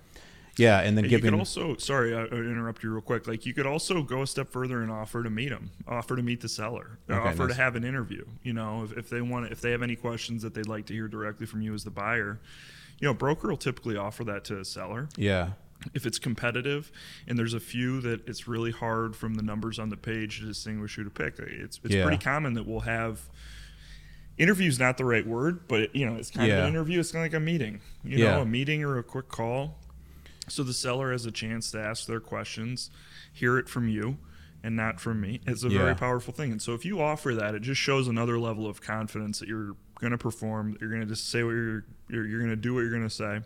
Yeah, 0.61 0.81
and 0.81 0.97
then 0.97 1.05
And 1.05 1.13
you 1.13 1.19
giving 1.19 1.33
could 1.33 1.39
also, 1.39 1.77
sorry, 1.77 2.15
I 2.15 2.25
interrupt 2.25 2.83
you 2.83 2.91
real 2.93 3.01
quick. 3.01 3.27
Like 3.27 3.47
you 3.47 3.55
could 3.55 3.67
also 3.67 4.03
go 4.03 4.23
a 4.23 4.27
step 4.27 4.51
further 4.51 4.83
and 4.83 4.91
offer 4.93 5.23
to 5.23 5.31
meet 5.31 5.49
them, 5.49 5.71
offer 5.89 6.17
to 6.17 6.23
meet 6.23 6.41
the 6.41 6.49
seller, 6.49 6.99
uh, 7.09 7.15
Okay, 7.15 7.29
offer 7.31 7.47
nice. 7.47 7.57
to 7.57 7.63
have 7.63 7.77
an 7.77 7.85
interview. 7.85 8.25
You 8.43 8.53
know, 8.53 8.85
if, 8.85 8.97
if 8.97 9.11
they 9.11 9.21
want, 9.23 9.51
if 9.51 9.61
they 9.61 9.71
have 9.73 9.83
any 9.83 9.97
questions 9.97 10.43
that 10.43 10.55
they'd 10.55 10.69
like 10.69 10.87
to 10.87 10.93
hear 10.93 11.09
directly 11.09 11.47
from 11.47 11.63
you 11.63 11.73
as 11.75 11.85
the 11.85 11.91
buyer, 11.91 12.39
you 13.01 13.07
know, 13.07 13.13
a 13.13 13.15
broker 13.15 13.49
will 13.49 13.57
typically 13.57 13.97
offer 13.97 14.23
that 14.25 14.45
to 14.45 14.61
a 14.61 14.65
seller 14.65 15.09
yeah, 15.17 15.53
if 15.95 16.05
it's 16.05 16.19
competitive. 16.19 16.93
And 17.27 17.39
there's 17.39 17.55
a 17.55 17.61
few 17.61 18.01
that 18.03 18.29
it's 18.29 18.47
really 18.47 18.71
hard 18.73 19.17
from 19.17 19.35
the 19.35 19.43
numbers 19.43 19.79
on 19.79 19.89
the 19.89 19.97
page 19.97 20.41
to 20.41 20.47
distinguish 20.47 20.97
who 20.97 21.05
to 21.05 21.11
pick. 21.11 21.41
Uh, 21.41 21.45
it's 21.47 21.81
it's 21.83 21.95
Yeah. 21.95 22.03
pretty 22.03 22.19
common 22.23 22.53
that 22.55 22.67
we'll 22.67 22.81
have. 22.81 23.21
Interview's 24.39 24.79
not 24.79 24.97
the 24.97 25.05
right 25.05 25.27
word, 25.27 25.69
but 25.69 25.95
you 25.95 26.07
know 26.07 26.17
it's 26.17 26.31
kind 26.31 26.51
of 26.51 26.59
an 26.61 26.69
interview. 26.69 26.99
It's 27.01 27.13
kind 27.13 27.27
of 27.27 27.31
like 27.33 27.37
a 27.37 27.45
meeting, 27.45 27.81
you 28.03 28.19
Yeah. 28.19 28.37
know, 28.37 28.43
a 28.43 28.47
meeting 28.47 28.83
or 28.85 28.97
a 28.99 29.03
quick 29.03 29.29
call. 29.29 29.79
So 30.51 30.63
the 30.63 30.73
seller 30.73 31.13
has 31.13 31.27
a 31.27 31.31
chance 31.31 31.71
to 31.73 31.81
ask 31.81 32.07
their 32.07 32.21
questions, 32.21 32.91
hear 33.33 33.59
it 33.59 33.69
from 33.69 33.89
you, 33.89 34.19
and 34.63 34.77
not 34.77 35.01
from 35.01 35.21
me. 35.21 35.41
It's 35.47 35.63
a 35.65 35.69
Yeah. 35.69 35.79
very 35.79 35.95
powerful 35.95 36.35
thing. 36.35 36.53
And 36.53 36.61
so 36.61 36.75
if 36.75 36.85
you 36.85 37.01
offer 37.01 37.35
that, 37.35 37.55
it 37.55 37.61
just 37.63 37.81
shows 37.81 38.09
another 38.09 38.39
level 38.39 38.67
of 38.67 38.81
confidence 38.83 39.39
that 39.39 39.49
you're 39.49 39.75
going 40.01 40.11
to 40.13 40.19
perform. 40.19 40.73
That 40.73 40.81
you're 40.81 40.91
going 40.91 41.03
to 41.03 41.07
just 41.09 41.29
say 41.31 41.43
what 41.43 41.53
you're 41.53 41.85
you're, 42.09 42.27
you're 42.27 42.39
going 42.41 42.51
to 42.51 42.57
do 42.57 42.75
what 42.75 42.81
you're 42.81 42.91
going 42.91 43.03
to 43.03 43.11
say. 43.11 43.41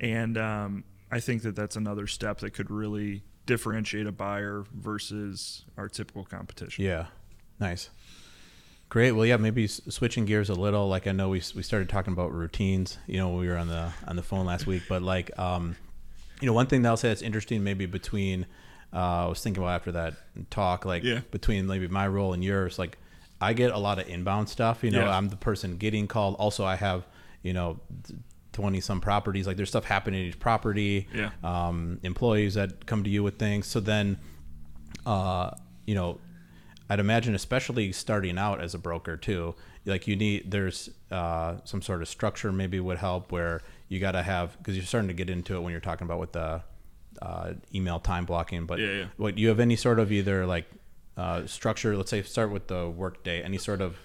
And 0.00 0.38
um, 0.38 0.84
I 1.10 1.20
think 1.20 1.42
that 1.42 1.54
that's 1.56 1.76
another 1.76 2.06
step 2.06 2.38
that 2.40 2.50
could 2.52 2.70
really 2.70 3.22
differentiate 3.46 4.06
a 4.06 4.12
buyer 4.12 4.64
versus 4.74 5.64
our 5.76 5.88
typical 5.88 6.24
competition. 6.24 6.84
Yeah, 6.84 7.06
nice, 7.60 7.90
great. 8.88 9.12
Well, 9.12 9.26
yeah, 9.26 9.36
maybe 9.36 9.66
switching 9.66 10.24
gears 10.24 10.48
a 10.48 10.54
little. 10.54 10.88
Like 10.88 11.06
I 11.06 11.12
know 11.12 11.28
we 11.28 11.42
we 11.54 11.62
started 11.62 11.88
talking 11.88 12.12
about 12.12 12.32
routines. 12.32 12.98
You 13.06 13.18
know, 13.18 13.28
when 13.28 13.40
we 13.40 13.48
were 13.48 13.56
on 13.58 13.68
the 13.68 13.92
on 14.08 14.16
the 14.16 14.22
phone 14.22 14.46
last 14.46 14.66
week, 14.66 14.84
but 14.88 15.02
like, 15.02 15.36
um, 15.38 15.76
you 16.44 16.50
know, 16.50 16.52
one 16.52 16.66
thing 16.66 16.82
that 16.82 16.90
I'll 16.90 16.96
say 16.98 17.08
that's 17.08 17.22
interesting, 17.22 17.64
maybe 17.64 17.86
between, 17.86 18.44
uh, 18.92 19.24
I 19.24 19.26
was 19.26 19.40
thinking 19.42 19.62
about 19.62 19.76
after 19.76 19.92
that 19.92 20.14
talk, 20.50 20.84
like 20.84 21.02
Yeah. 21.02 21.20
between 21.30 21.66
maybe 21.66 21.88
my 21.88 22.06
role 22.06 22.34
and 22.34 22.44
yours, 22.44 22.78
like. 22.78 22.98
I 23.40 23.52
get 23.52 23.72
a 23.72 23.78
lot 23.78 23.98
of 23.98 24.08
inbound 24.08 24.48
stuff. 24.48 24.82
You 24.84 24.90
know, 24.90 25.04
Yeah. 25.06 25.16
I'm 25.16 25.28
the 25.28 25.36
person 25.36 25.76
getting 25.76 26.06
called. 26.06 26.36
Also, 26.36 26.64
I 26.64 26.76
have, 26.76 27.04
you 27.42 27.52
know, 27.52 27.80
twenty 28.52 28.80
some 28.80 29.00
properties. 29.00 29.46
Like 29.46 29.56
there's 29.56 29.68
stuff 29.68 29.84
happening 29.84 30.20
in 30.22 30.26
each 30.28 30.38
property. 30.38 31.08
Yeah. 31.12 31.30
Um, 31.42 31.98
employees 32.04 32.54
that 32.54 32.86
come 32.86 33.02
to 33.04 33.10
you 33.10 33.22
with 33.22 33.36
things. 33.38 33.66
So 33.66 33.80
then, 33.80 34.18
uh, 35.04 35.50
you 35.84 35.94
know, 35.94 36.20
I'd 36.88 37.00
imagine, 37.00 37.34
especially 37.34 37.92
starting 37.92 38.38
out 38.38 38.60
as 38.62 38.72
a 38.74 38.78
broker 38.78 39.16
too, 39.16 39.54
like 39.84 40.06
you 40.06 40.16
need 40.16 40.50
there's 40.50 40.88
uh, 41.10 41.56
some 41.64 41.82
sort 41.82 42.02
of 42.02 42.08
structure 42.08 42.52
maybe 42.52 42.78
would 42.80 42.98
help 42.98 43.32
where 43.32 43.60
you 43.88 44.00
got 44.00 44.12
to 44.12 44.22
have 44.22 44.56
because 44.58 44.76
you're 44.76 44.86
starting 44.86 45.08
to 45.08 45.14
get 45.14 45.30
into 45.30 45.56
it 45.56 45.60
when 45.60 45.70
you're 45.72 45.80
talking 45.80 46.06
about 46.06 46.18
with 46.18 46.32
the 46.32 46.62
uh, 47.22 47.52
email 47.74 48.00
time 48.00 48.24
blocking. 48.24 48.66
But 48.66 48.80
Yeah, 48.80 48.86
yeah. 48.92 49.04
what 49.16 49.34
do 49.36 49.42
you 49.42 49.48
have 49.48 49.60
any 49.60 49.76
sort 49.76 49.98
of 49.98 50.10
either 50.12 50.46
like 50.46 50.66
uh, 51.16 51.46
structure? 51.46 51.96
Let's 51.96 52.10
say 52.10 52.22
start 52.22 52.50
with 52.50 52.66
the 52.68 52.88
work 52.88 53.22
day. 53.24 53.42
Any 53.42 53.58
sort 53.58 53.80
of 53.80 53.96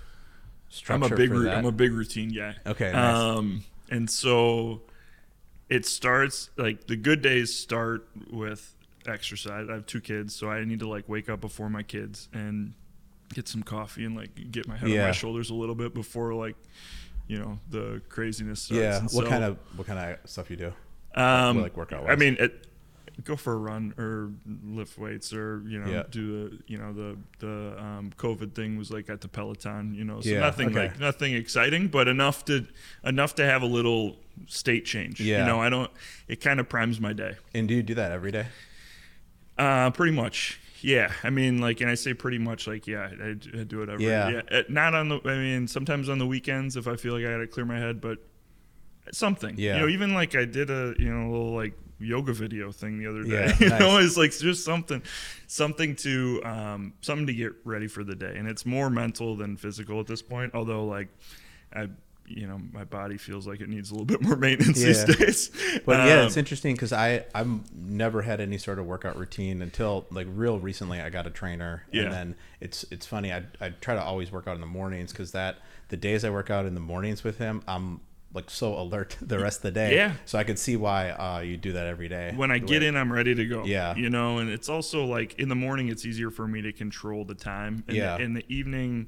structure? 0.69 1.05
I'm 1.05 1.13
a 1.13 1.15
big? 1.15 1.31
I'm 1.31 1.65
a 1.65 1.71
big 1.71 1.93
routine 1.93 2.29
guy. 2.29 2.55
Okay, 2.65 2.91
nice. 2.91 3.15
Um, 3.15 3.63
and 3.89 4.09
so 4.09 4.81
it 5.69 5.85
starts 5.85 6.49
like 6.57 6.87
the 6.87 6.95
good 6.95 7.21
days 7.21 7.55
start 7.55 8.07
with 8.31 8.75
exercise. 9.07 9.67
I 9.69 9.73
have 9.73 9.85
two 9.85 10.01
kids, 10.01 10.35
so 10.35 10.49
I 10.49 10.63
need 10.65 10.79
to 10.79 10.87
like 10.87 11.07
wake 11.09 11.29
up 11.29 11.41
before 11.41 11.69
my 11.69 11.83
kids 11.83 12.27
and 12.33 12.73
get 13.33 13.47
some 13.47 13.61
coffee 13.63 14.05
and 14.05 14.15
like 14.15 14.51
get 14.51 14.67
my 14.67 14.75
head 14.75 14.89
on 14.89 14.97
my 14.97 15.11
shoulders 15.11 15.49
a 15.51 15.53
little 15.53 15.75
bit 15.75 15.93
before 15.93 16.33
like 16.33 16.55
you 17.29 17.37
know 17.39 17.57
the 17.69 18.01
craziness 18.09 18.63
starts. 18.63 18.81
yeah. 18.81 18.97
And 18.97 19.03
What 19.11 19.23
so, 19.25 19.29
kind 19.29 19.43
of 19.45 19.57
what 19.77 19.87
kind 19.87 19.97
of 19.99 20.29
stuff 20.29 20.49
you 20.49 20.57
do? 20.57 20.73
um, 21.15 21.61
like 21.61 21.75
workout 21.77 22.09
I 22.09 22.15
mean, 22.17 22.35
it, 22.39 22.67
go 23.23 23.35
for 23.35 23.51
a 23.53 23.57
run 23.57 23.93
or 23.97 24.31
lift 24.63 24.97
weights 24.97 25.33
or 25.33 25.61
you 25.67 25.79
know 25.79 25.89
Yeah. 25.91 26.03
do 26.09 26.49
the 26.49 26.57
you 26.67 26.77
know 26.77 26.91
the 26.93 27.17
the 27.39 27.81
um, 27.81 28.11
COVID 28.17 28.53
thing 28.53 28.77
was 28.77 28.89
like 28.91 29.09
at 29.09 29.21
the 29.21 29.27
Peloton. 29.27 29.93
You 29.93 30.03
know, 30.05 30.21
so 30.21 30.29
Yeah, 30.29 30.39
nothing 30.41 30.69
okay. 30.69 30.87
like 30.87 30.99
nothing 30.99 31.33
exciting, 31.35 31.87
but 31.87 32.07
enough 32.07 32.45
to 32.45 32.65
enough 33.03 33.35
to 33.35 33.45
have 33.45 33.61
a 33.61 33.65
little 33.67 34.17
state 34.47 34.85
change. 34.85 35.19
Yeah. 35.19 35.39
you 35.41 35.45
know, 35.45 35.59
I 35.61 35.69
don't. 35.69 35.91
It 36.27 36.41
kind 36.41 36.59
of 36.59 36.67
primes 36.69 36.99
my 36.99 37.13
day. 37.13 37.35
And 37.53 37.67
do 37.67 37.73
you 37.75 37.83
do 37.83 37.95
that 37.95 38.11
every 38.11 38.31
day? 38.31 38.47
Uh, 39.57 39.91
pretty 39.91 40.13
much. 40.13 40.59
Yeah, 40.81 41.11
I 41.23 41.29
mean, 41.29 41.59
like, 41.59 41.81
and 41.81 41.89
I 41.89 41.95
say 41.95 42.13
pretty 42.13 42.37
much, 42.37 42.67
like, 42.67 42.87
yeah, 42.87 43.09
I, 43.21 43.29
I 43.29 43.63
do 43.63 43.81
it 43.81 43.89
every. 43.89 44.05
Yeah. 44.05 44.29
Yeah, 44.29 44.41
Uh, 44.51 44.63
not 44.69 44.95
on 44.95 45.09
the. 45.09 45.19
I 45.25 45.35
mean, 45.37 45.67
sometimes 45.67 46.09
on 46.09 46.19
the 46.19 46.27
weekends 46.27 46.77
if 46.77 46.87
I 46.87 46.95
feel 46.95 47.13
like 47.13 47.25
I 47.25 47.31
got 47.31 47.37
to 47.37 47.47
clear 47.47 47.65
my 47.65 47.77
head, 47.77 48.01
but 48.01 48.19
something. 49.11 49.55
Yeah. 49.57 49.75
You 49.75 49.81
know, 49.81 49.87
even 49.89 50.13
like 50.13 50.35
I 50.35 50.45
did 50.45 50.69
a 50.69 50.93
you 50.97 51.13
know 51.13 51.29
a 51.29 51.31
little 51.31 51.53
like 51.53 51.73
yoga 51.99 52.33
video 52.33 52.71
thing 52.71 52.97
the 52.97 53.07
other 53.07 53.23
day. 53.23 53.45
Yeah, 53.47 53.55
you 53.59 53.69
nice. 53.69 53.79
know, 53.79 53.97
it's 53.97 54.17
like 54.17 54.31
just 54.31 54.63
something, 54.63 55.01
something 55.47 55.95
to 55.97 56.41
um 56.43 56.93
something 57.01 57.27
to 57.27 57.33
get 57.33 57.53
ready 57.63 57.87
for 57.87 58.03
the 58.03 58.15
day, 58.15 58.35
and 58.37 58.47
it's 58.47 58.65
more 58.65 58.89
mental 58.89 59.35
than 59.35 59.57
physical 59.57 59.99
at 59.99 60.07
this 60.07 60.21
point. 60.21 60.53
Although 60.53 60.85
like, 60.85 61.09
I. 61.73 61.89
You 62.29 62.47
know, 62.47 62.59
my 62.71 62.83
body 62.83 63.17
feels 63.17 63.47
like 63.47 63.59
it 63.61 63.69
needs 63.69 63.89
a 63.91 63.93
little 63.93 64.05
bit 64.05 64.21
more 64.21 64.35
maintenance 64.47 64.79
Yeah. 64.79 65.03
these 65.05 65.15
days. 65.49 65.81
But 65.85 66.07
yeah, 66.07 66.19
Um, 66.21 66.27
it's 66.27 66.37
interesting 66.37 66.75
because 66.75 66.93
I 66.93 67.25
I've 67.33 67.73
never 67.73 68.21
had 68.21 68.39
any 68.39 68.57
sort 68.57 68.79
of 68.79 68.85
workout 68.85 69.17
routine 69.17 69.61
until 69.61 70.05
like 70.11 70.27
real 70.29 70.59
recently. 70.59 71.01
I 71.01 71.09
got 71.09 71.25
a 71.27 71.31
trainer, 71.31 71.83
Yeah. 71.91 72.03
and 72.03 72.11
then 72.13 72.35
it's 72.61 72.85
it's 72.91 73.05
funny. 73.05 73.33
I 73.33 73.43
I 73.59 73.69
try 73.69 73.95
to 73.95 74.03
always 74.03 74.31
work 74.31 74.47
out 74.47 74.55
in 74.55 74.61
the 74.61 74.67
mornings 74.67 75.11
because 75.11 75.31
that 75.31 75.57
the 75.89 75.97
days 75.97 76.23
I 76.23 76.29
work 76.29 76.49
out 76.49 76.65
in 76.65 76.73
the 76.75 76.79
mornings 76.79 77.23
with 77.23 77.37
him, 77.39 77.63
I'm 77.67 78.01
like 78.31 78.51
so 78.51 78.77
alert 78.79 79.17
the 79.21 79.39
rest 79.39 79.57
of 79.59 79.63
the 79.63 79.71
day. 79.71 79.95
Yeah. 79.95 80.13
So 80.25 80.37
I 80.37 80.43
could 80.43 80.59
see 80.59 80.75
why 80.75 81.09
uh, 81.09 81.39
you 81.39 81.57
do 81.57 81.71
that 81.73 81.87
every 81.87 82.07
day. 82.09 82.31
when 82.35 82.51
I 82.51 82.59
get 82.59 82.81
way- 82.81 82.87
in, 82.87 82.95
I'm 82.95 83.11
ready 83.11 83.33
to 83.33 83.45
go. 83.47 83.63
Yeah. 83.65 83.95
You 83.95 84.11
know, 84.11 84.37
and 84.37 84.51
it's 84.51 84.69
also 84.69 85.03
like 85.05 85.39
in 85.39 85.49
the 85.49 85.55
morning, 85.55 85.87
it's 85.87 86.05
easier 86.05 86.29
for 86.29 86.47
me 86.47 86.61
to 86.61 86.71
control 86.71 87.25
the 87.25 87.33
time. 87.33 87.83
And 87.87 87.97
Yeah. 87.97 88.19
In 88.19 88.35
the 88.35 88.45
evening, 88.47 89.07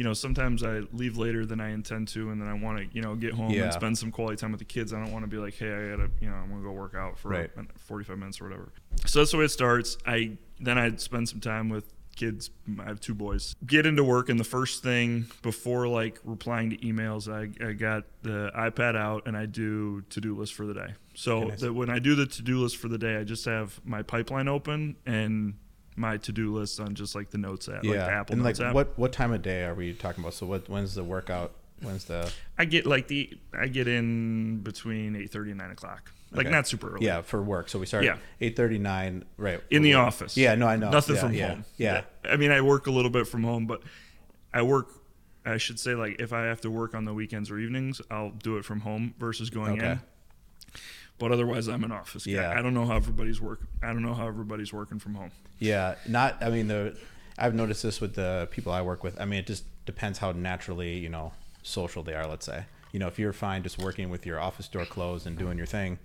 you 0.00 0.04
know, 0.04 0.14
sometimes 0.14 0.62
I 0.64 0.80
leave 0.94 1.18
later 1.18 1.44
than 1.44 1.60
I 1.60 1.72
intend 1.72 2.08
to, 2.08 2.30
and 2.30 2.40
then 2.40 2.48
I 2.48 2.54
want 2.54 2.78
to, 2.78 2.86
you 2.96 3.02
know, 3.02 3.14
get 3.14 3.34
home 3.34 3.50
Yeah. 3.50 3.64
and 3.64 3.72
spend 3.74 3.98
some 3.98 4.10
quality 4.10 4.36
time 4.36 4.50
with 4.50 4.58
the 4.60 4.64
kids. 4.64 4.94
I 4.94 4.98
don't 4.98 5.12
want 5.12 5.24
to 5.24 5.28
be 5.30 5.36
like, 5.36 5.52
hey, 5.56 5.70
I 5.70 5.90
gotta, 5.90 6.10
you 6.22 6.30
know, 6.30 6.36
I'm 6.36 6.48
gonna 6.48 6.62
go 6.62 6.72
work 6.72 6.94
out 6.94 7.18
for 7.18 7.28
Right. 7.28 7.50
45 7.76 8.16
minutes 8.16 8.40
or 8.40 8.44
whatever. 8.44 8.72
So 9.04 9.18
that's 9.18 9.32
the 9.32 9.36
way 9.36 9.44
it 9.44 9.50
starts. 9.50 9.98
I 10.06 10.38
then 10.58 10.78
I 10.78 10.96
spend 10.96 11.28
some 11.28 11.40
time 11.40 11.68
with 11.68 11.92
kids. 12.16 12.48
I 12.78 12.84
have 12.84 12.98
two 13.00 13.14
boys. 13.14 13.54
Get 13.66 13.84
into 13.84 14.02
work, 14.02 14.30
and 14.30 14.40
the 14.40 14.44
first 14.44 14.82
thing 14.82 15.26
before 15.42 15.86
like 15.86 16.18
replying 16.24 16.70
to 16.70 16.78
emails, 16.78 17.28
I, 17.30 17.42
I 17.62 17.72
got 17.74 18.04
the 18.22 18.50
iPad 18.56 18.96
out 18.96 19.26
and 19.26 19.36
I 19.36 19.44
do 19.44 20.00
to 20.08 20.18
do 20.22 20.34
list 20.34 20.54
for 20.54 20.64
the 20.64 20.72
day. 20.74 20.94
So 21.14 21.44
Nice. 21.44 21.60
that 21.60 21.74
when 21.74 21.90
I 21.90 21.98
do 21.98 22.14
the 22.14 22.24
to 22.24 22.40
do 22.42 22.58
list 22.62 22.78
for 22.78 22.88
the 22.88 22.96
day, 22.96 23.16
I 23.16 23.24
just 23.24 23.44
have 23.44 23.78
my 23.84 24.00
pipeline 24.00 24.48
open 24.48 24.96
and 25.04 25.56
my 26.00 26.16
to 26.18 26.32
do 26.32 26.52
list 26.54 26.80
on 26.80 26.94
just 26.94 27.14
like 27.14 27.30
the 27.30 27.38
notes 27.38 27.68
app, 27.68 27.84
yeah. 27.84 27.90
like 27.90 27.98
the 28.00 28.12
Apple 28.12 28.32
and 28.34 28.42
like 28.44 28.58
app. 28.60 28.74
what 28.74 28.98
what 28.98 29.12
time 29.12 29.32
of 29.32 29.42
day 29.42 29.64
are 29.64 29.74
we 29.74 29.92
talking 29.92 30.22
about? 30.24 30.34
So 30.34 30.46
what 30.46 30.68
when's 30.68 30.94
the 30.94 31.04
workout? 31.04 31.52
When's 31.82 32.04
the 32.04 32.30
I 32.58 32.64
get 32.64 32.86
like 32.86 33.08
the 33.08 33.30
I 33.58 33.68
get 33.68 33.86
in 33.88 34.58
between 34.58 35.14
eight 35.16 35.30
thirty 35.30 35.50
and 35.50 35.58
nine 35.58 35.70
o'clock. 35.70 36.10
Like 36.32 36.46
Okay. 36.46 36.54
not 36.54 36.66
super 36.68 36.90
early. 36.94 37.06
yeah 37.06 37.22
for 37.22 37.42
work? 37.42 37.68
So 37.68 37.78
we 37.78 37.86
start 37.86 38.04
Yeah. 38.04 38.16
eight 38.40 38.54
thirty 38.56 38.78
nine 38.78 39.24
right 39.36 39.60
in 39.70 39.82
the 39.82 39.94
work. 39.94 40.06
office. 40.06 40.36
Yeah, 40.36 40.54
no, 40.54 40.66
I 40.68 40.76
know. 40.76 40.90
Nothing 40.90 41.16
Yeah, 41.16 41.20
from 41.20 41.34
yeah, 41.34 41.48
home. 41.48 41.64
Yeah, 41.76 42.02
I 42.24 42.36
mean, 42.36 42.50
I 42.52 42.60
work 42.60 42.86
a 42.86 42.90
little 42.90 43.10
bit 43.10 43.26
from 43.26 43.42
home, 43.44 43.66
but 43.66 43.82
I 44.52 44.62
work. 44.62 44.88
I 45.44 45.56
should 45.56 45.80
say, 45.80 45.94
like, 45.94 46.20
if 46.20 46.32
I 46.34 46.42
have 46.42 46.60
to 46.60 46.70
work 46.70 46.94
on 46.94 47.06
the 47.06 47.14
weekends 47.14 47.50
or 47.50 47.58
evenings, 47.58 48.00
I'll 48.10 48.30
do 48.30 48.58
it 48.58 48.64
from 48.64 48.80
home 48.80 49.14
versus 49.18 49.48
going 49.48 49.78
Okay. 49.78 49.92
in. 49.92 50.00
But 51.20 51.30
otherwise, 51.30 51.68
I'm 51.68 51.84
an 51.84 51.92
office 51.92 52.26
guy. 52.26 52.32
Yeah. 52.32 52.50
I 52.58 52.62
don't 52.62 52.74
know 52.74 52.86
how 52.86 52.96
everybody's 52.96 53.40
work. 53.40 53.60
I 53.82 53.88
don't 53.88 54.02
know 54.02 54.14
how 54.14 54.26
everybody's 54.26 54.72
working 54.72 54.98
from 54.98 55.14
home. 55.14 55.30
Yeah, 55.60 55.94
not. 56.08 56.42
I 56.42 56.50
mean, 56.50 56.66
the 56.66 56.96
I've 57.38 57.54
noticed 57.54 57.82
this 57.84 58.00
with 58.00 58.14
the 58.16 58.48
people 58.50 58.72
I 58.72 58.82
work 58.82 59.04
with. 59.04 59.20
I 59.20 59.24
mean, 59.26 59.38
it 59.38 59.46
just 59.46 59.64
depends 59.86 60.18
how 60.18 60.32
naturally 60.32 60.98
you 60.98 61.08
know 61.10 61.32
social 61.62 62.02
they 62.02 62.14
are. 62.14 62.26
Let's 62.26 62.46
say, 62.46 62.64
you 62.90 62.98
know, 62.98 63.06
if 63.06 63.18
you're 63.18 63.32
fine 63.32 63.62
just 63.62 63.78
working 63.78 64.10
with 64.10 64.26
your 64.26 64.40
office 64.40 64.66
door 64.66 64.84
closed 64.86 65.26
and 65.26 65.36
doing 65.38 65.56
your 65.58 65.66
thing, 65.66 65.98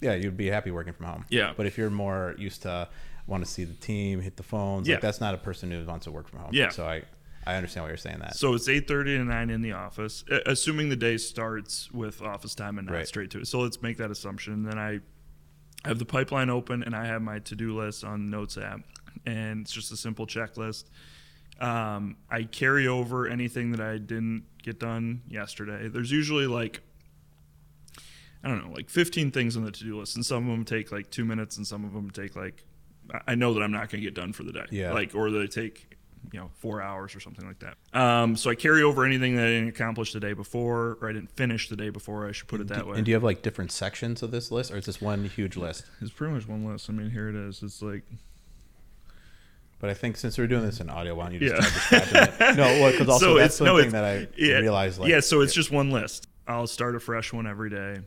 yeah, 0.00 0.14
you'd 0.14 0.36
be 0.36 0.46
happy 0.48 0.70
working 0.70 0.92
from 0.92 1.06
home. 1.06 1.24
Yeah. 1.28 1.52
But 1.56 1.66
if 1.66 1.76
you're 1.76 1.90
more 1.90 2.34
used 2.38 2.62
to 2.62 2.88
want 3.26 3.44
to 3.44 3.50
see 3.50 3.64
the 3.64 3.74
team, 3.74 4.20
hit 4.20 4.36
the 4.36 4.42
phones, 4.42 4.86
Yeah. 4.88 4.94
like 4.94 5.02
that's 5.02 5.20
not 5.20 5.34
a 5.34 5.38
person 5.38 5.70
who 5.70 5.84
wants 5.84 6.04
to 6.04 6.10
work 6.12 6.28
from 6.28 6.38
home. 6.40 6.50
Yeah. 6.52 6.70
So 6.70 6.86
I 6.86 7.02
I 7.46 7.56
understand 7.56 7.84
why 7.84 7.88
you're 7.90 7.96
saying 7.96 8.18
that. 8.20 8.36
So 8.36 8.54
it's 8.54 8.68
eight 8.68 8.86
thirty 8.86 9.16
to 9.16 9.24
nine 9.24 9.50
in 9.50 9.62
the 9.62 9.72
office, 9.72 10.24
assuming 10.46 10.88
the 10.90 10.96
day 10.96 11.16
starts 11.16 11.90
with 11.92 12.22
office 12.22 12.54
time 12.54 12.78
and 12.78 12.86
not 12.86 12.94
Right. 12.94 13.08
straight 13.08 13.30
to 13.32 13.40
it. 13.40 13.46
So 13.48 13.60
let's 13.60 13.82
make 13.82 13.96
that 13.98 14.10
assumption. 14.10 14.52
And 14.52 14.66
then 14.66 14.78
I 14.78 15.00
have 15.84 15.98
the 15.98 16.04
pipeline 16.04 16.50
open 16.50 16.82
and 16.84 16.94
I 16.94 17.06
have 17.06 17.20
my 17.22 17.40
to 17.40 17.56
do 17.56 17.76
list 17.76 18.04
on 18.04 18.30
Notes 18.30 18.56
app, 18.56 18.80
and 19.26 19.62
it's 19.62 19.72
just 19.72 19.90
a 19.90 19.96
simple 19.96 20.26
checklist. 20.26 20.84
Um, 21.60 22.16
I 22.30 22.44
carry 22.44 22.86
over 22.88 23.26
anything 23.28 23.72
that 23.72 23.80
I 23.80 23.98
didn't 23.98 24.44
get 24.62 24.78
done 24.78 25.22
yesterday. 25.28 25.88
There's 25.88 26.10
usually 26.12 26.46
like 26.46 26.80
I 28.44 28.48
don't 28.48 28.66
know, 28.66 28.72
like 28.72 28.90
15 28.90 29.30
things 29.30 29.56
on 29.56 29.64
the 29.64 29.70
to 29.70 29.84
do 29.84 29.98
list, 30.00 30.16
and 30.16 30.26
some 30.26 30.44
of 30.44 30.50
them 30.50 30.64
take 30.64 30.90
like 30.90 31.10
two 31.10 31.24
minutes, 31.24 31.56
and 31.56 31.66
some 31.66 31.84
of 31.84 31.92
them 31.92 32.10
take 32.10 32.34
like 32.36 32.64
I- 33.12 33.20
I 33.28 33.34
know 33.34 33.52
that 33.54 33.62
I'm 33.62 33.70
not 33.72 33.90
going 33.90 34.00
to 34.00 34.06
get 34.06 34.14
done 34.14 34.32
for 34.32 34.42
the 34.44 34.52
day. 34.52 34.66
Yeah. 34.70 34.92
Like, 34.92 35.14
or 35.14 35.30
they 35.30 35.46
take 35.48 35.91
you 36.32 36.38
know 36.38 36.50
four 36.58 36.80
hours 36.80 37.14
or 37.16 37.20
something 37.20 37.46
like 37.46 37.58
that. 37.58 37.76
Um, 37.98 38.36
so 38.36 38.50
I 38.50 38.54
carry 38.54 38.82
over 38.82 39.04
anything 39.04 39.36
that 39.36 39.44
I 39.44 39.48
didn't 39.48 39.68
accomplish 39.68 40.12
the 40.12 40.20
day 40.20 40.32
before, 40.34 40.98
or 41.00 41.08
I 41.08 41.12
didn't 41.12 41.30
finish 41.36 41.68
the 41.68 41.76
day 41.76 41.90
before. 41.90 42.28
I 42.28 42.32
should 42.32 42.48
put 42.48 42.60
it 42.60 42.68
that 42.68 42.86
way. 42.86 42.96
And 42.96 43.04
do 43.04 43.10
you 43.10 43.14
have 43.16 43.24
like 43.24 43.42
different 43.42 43.72
sections 43.72 44.22
of 44.22 44.30
this 44.30 44.50
list, 44.50 44.70
or 44.70 44.76
is 44.76 44.86
this 44.86 45.00
one 45.00 45.24
huge 45.24 45.56
list? 45.56 45.84
It's 46.00 46.10
pretty 46.12 46.32
much 46.34 46.46
one 46.46 46.64
list. 46.64 46.88
I 46.88 46.92
mean, 46.92 47.10
here 47.10 47.28
it 47.28 47.34
is. 47.34 47.62
It's 47.62 47.82
like 47.82 48.02
But 49.80 49.90
I 49.90 49.94
think 49.94 50.16
since 50.16 50.38
we're 50.38 50.46
doing 50.46 50.64
this 50.64 50.80
in 50.80 50.88
audio, 50.88 51.14
why 51.14 51.24
don't 51.24 51.34
you 51.34 51.40
just 51.48 51.60
Yeah. 51.60 51.68
start 52.00 52.04
describing 52.04 52.34
it? 52.50 52.56
No, 52.56 52.64
well, 52.80 52.92
because 52.92 53.08
also 53.08 53.26
So 53.26 53.38
that's 53.38 53.54
it's- 53.56 53.66
no, 53.66 53.76
something 53.78 53.92
that 53.92 54.04
I 54.04 54.28
yeah, 54.36 54.58
realized. 54.58 55.00
Like, 55.00 55.10
yeah, 55.10 55.20
so 55.20 55.40
it's 55.40 55.52
just 55.54 55.70
one 55.72 55.90
list. 55.90 56.28
I'll 56.46 56.66
start 56.68 56.94
a 56.96 57.00
fresh 57.00 57.32
one 57.32 57.46
every 57.46 57.70
day. 57.70 58.00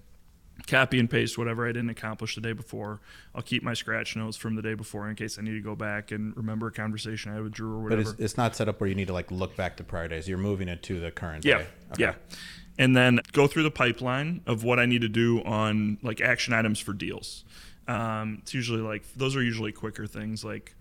Copy 0.66 1.00
and 1.00 1.10
paste 1.10 1.38
whatever 1.38 1.66
I 1.68 1.72
didn't 1.72 1.90
accomplish 1.90 2.36
the 2.36 2.42
day 2.42 2.54
before. 2.54 3.00
I'll 3.34 3.42
keep 3.42 3.62
my 3.64 3.74
scratch 3.74 4.16
notes 4.16 4.36
from 4.38 4.56
the 4.56 4.62
day 4.62 4.74
before 4.74 5.10
in 5.10 5.16
case 5.16 5.38
I 5.38 5.42
need 5.44 5.54
to 5.54 5.62
go 5.62 5.76
back 5.76 6.12
and 6.12 6.36
remember 6.36 6.68
a 6.68 6.72
conversation 6.72 7.32
I 7.32 7.36
had 7.36 7.44
with 7.44 7.54
Drew 7.54 7.76
or 7.78 7.90
But 7.90 7.98
whatever. 7.98 8.12
it's, 8.12 8.20
it's 8.20 8.38
not 8.38 8.56
set 8.56 8.68
up 8.68 8.80
where 8.82 8.90
you 8.90 8.96
need 8.96 9.08
to 9.08 9.14
like 9.14 9.30
look 9.32 9.56
back 9.56 9.78
to 9.78 9.84
prior 9.84 10.08
days. 10.08 10.28
You're 10.28 10.38
moving 10.38 10.68
it 10.68 10.82
to 10.84 11.00
the 11.00 11.12
current 11.12 11.46
Yeah, 11.46 11.60
day. 11.60 11.68
Okay. 11.94 12.04
yeah. 12.04 12.14
And 12.78 12.96
then 12.96 13.20
go 13.32 13.48
through 13.48 13.64
the 13.64 13.72
pipeline 13.72 14.42
of 14.46 14.64
what 14.64 14.80
I 14.80 14.86
need 14.86 15.02
to 15.02 15.08
do 15.10 15.42
on 15.44 15.98
like 16.02 16.20
action 16.20 16.54
items 16.54 16.80
for 16.80 16.94
deals. 16.94 17.44
Um, 17.88 18.40
it's 18.42 18.54
usually 18.54 18.82
like 18.82 19.04
those 19.16 19.36
are 19.36 19.44
usually 19.44 19.72
quicker 19.72 20.08
things 20.08 20.44
like 20.44 20.76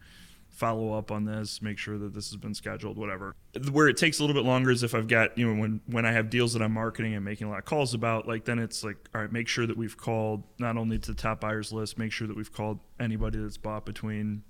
follow 0.55 0.97
up 0.97 1.11
on 1.11 1.25
this, 1.25 1.61
make 1.61 1.79
sure 1.79 1.99
that 1.99 2.15
this 2.15 2.31
has 2.31 2.37
been 2.37 2.55
scheduled, 2.55 2.97
whatever. 2.97 3.35
Where 3.71 3.89
it 3.89 3.97
takes 3.97 4.21
a 4.21 4.23
little 4.23 4.41
bit 4.41 4.47
longer 4.47 4.71
is 4.71 4.83
if 4.83 4.95
I've 4.95 5.09
got 5.09 5.37
you 5.37 5.47
know 5.47 5.61
when 5.61 5.81
when 5.87 6.07
I 6.07 6.13
have 6.13 6.31
deals 6.31 6.53
that 6.53 6.63
I'm 6.63 6.73
marketing 6.73 7.15
and 7.15 7.25
making 7.25 7.47
a 7.47 7.51
lot 7.51 7.59
of 7.59 7.65
calls 7.65 7.95
about, 7.95 8.27
like 8.27 8.45
then 8.45 8.59
it's 8.59 8.85
like 8.85 8.97
all 9.15 9.21
right, 9.21 9.33
make 9.33 9.49
sure 9.49 9.67
that 9.67 9.77
we've 9.77 9.97
called 9.97 10.45
not 10.59 10.77
only 10.77 10.99
to 10.99 11.13
the 11.13 11.17
top 11.17 11.41
buyers 11.41 11.73
list, 11.73 11.99
make 11.99 12.13
sure 12.13 12.27
that 12.27 12.37
we've 12.37 12.53
called 12.53 12.79
anybody 12.99 13.39
that's 13.39 13.57
bought 13.57 13.85
between 13.85 14.43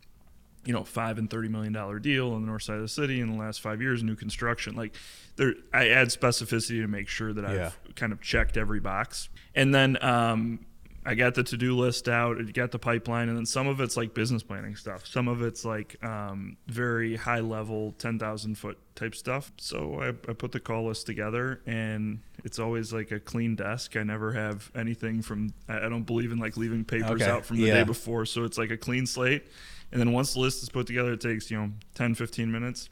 you 0.65 0.73
know 0.73 0.85
five 0.85 1.19
and 1.19 1.29
thirty 1.31 1.49
million 1.49 1.73
dollar 1.73 1.99
deal 1.99 2.33
on 2.33 2.43
the 2.43 2.47
north 2.47 2.63
side 2.63 2.77
of 2.77 2.83
the 2.83 2.89
city 2.89 3.21
in 3.21 3.33
the 3.33 3.39
last 3.39 3.61
five 3.61 3.81
years, 3.81 4.03
new 4.03 4.17
construction. 4.17 4.75
Like 4.75 4.95
there, 5.37 5.55
I 5.73 5.89
add 5.89 6.09
specificity 6.09 6.81
to 6.83 6.89
make 6.89 7.09
sure 7.09 7.33
that 7.33 7.45
I've 7.45 7.95
kind 7.95 8.13
of 8.13 8.21
checked 8.21 8.57
every 8.57 8.81
box, 8.81 9.29
and 9.55 9.75
then 9.75 10.03
um, 10.03 10.67
I 11.07 11.15
got 11.15 11.35
the 11.35 11.43
to 11.43 11.57
do 11.59 11.77
list 11.77 12.09
out, 12.09 12.39
I 12.39 12.45
got 12.45 12.71
the 12.71 12.79
pipeline, 12.79 13.29
and 13.29 13.37
then 13.37 13.45
some 13.45 13.67
of 13.67 13.79
it's 13.81 13.95
like 13.97 14.15
business 14.15 14.43
planning 14.43 14.75
stuff. 14.75 15.07
Some 15.07 15.29
of 15.29 15.43
it's 15.43 15.63
like 15.65 16.03
um, 16.03 16.57
very 16.67 17.17
high 17.17 17.41
level, 17.41 17.93
ten 17.99 18.19
thousand 18.19 18.57
foot 18.57 18.79
type 18.95 19.15
stuff. 19.15 19.53
So 19.59 20.01
I, 20.01 20.09
I 20.09 20.33
put 20.33 20.53
the 20.53 20.61
call 20.61 20.87
list 20.87 21.05
together, 21.07 21.61
and 21.67 22.21
it's 22.43 22.59
always 22.59 22.93
like 22.93 23.11
a 23.11 23.21
clean 23.21 23.55
desk. 23.55 23.97
I 23.97 24.03
never 24.03 24.33
have 24.33 24.71
anything 24.75 25.21
from. 25.21 25.53
I 25.69 25.87
I 25.87 25.89
don't 25.91 26.05
believe 26.05 26.33
in 26.33 26.39
like 26.39 26.57
leaving 26.57 26.85
papers 26.85 27.21
Okay. 27.23 27.31
out 27.31 27.45
from 27.45 27.57
the 27.59 27.67
Yeah. 27.67 27.75
day 27.75 27.85
before, 27.85 28.25
so 28.25 28.45
it's 28.45 28.57
like 28.57 28.71
a 28.71 28.77
clean 28.79 29.05
slate. 29.07 29.47
And 29.93 30.01
then 30.01 30.11
once 30.13 30.33
the 30.35 30.41
list 30.41 30.63
is 30.63 30.71
put 30.71 30.87
together, 30.87 31.13
it 31.13 31.21
takes 31.21 31.51
you 31.51 31.59
know 31.59 31.71
10, 31.97 32.15
15 32.15 32.51
minutes. 32.51 32.89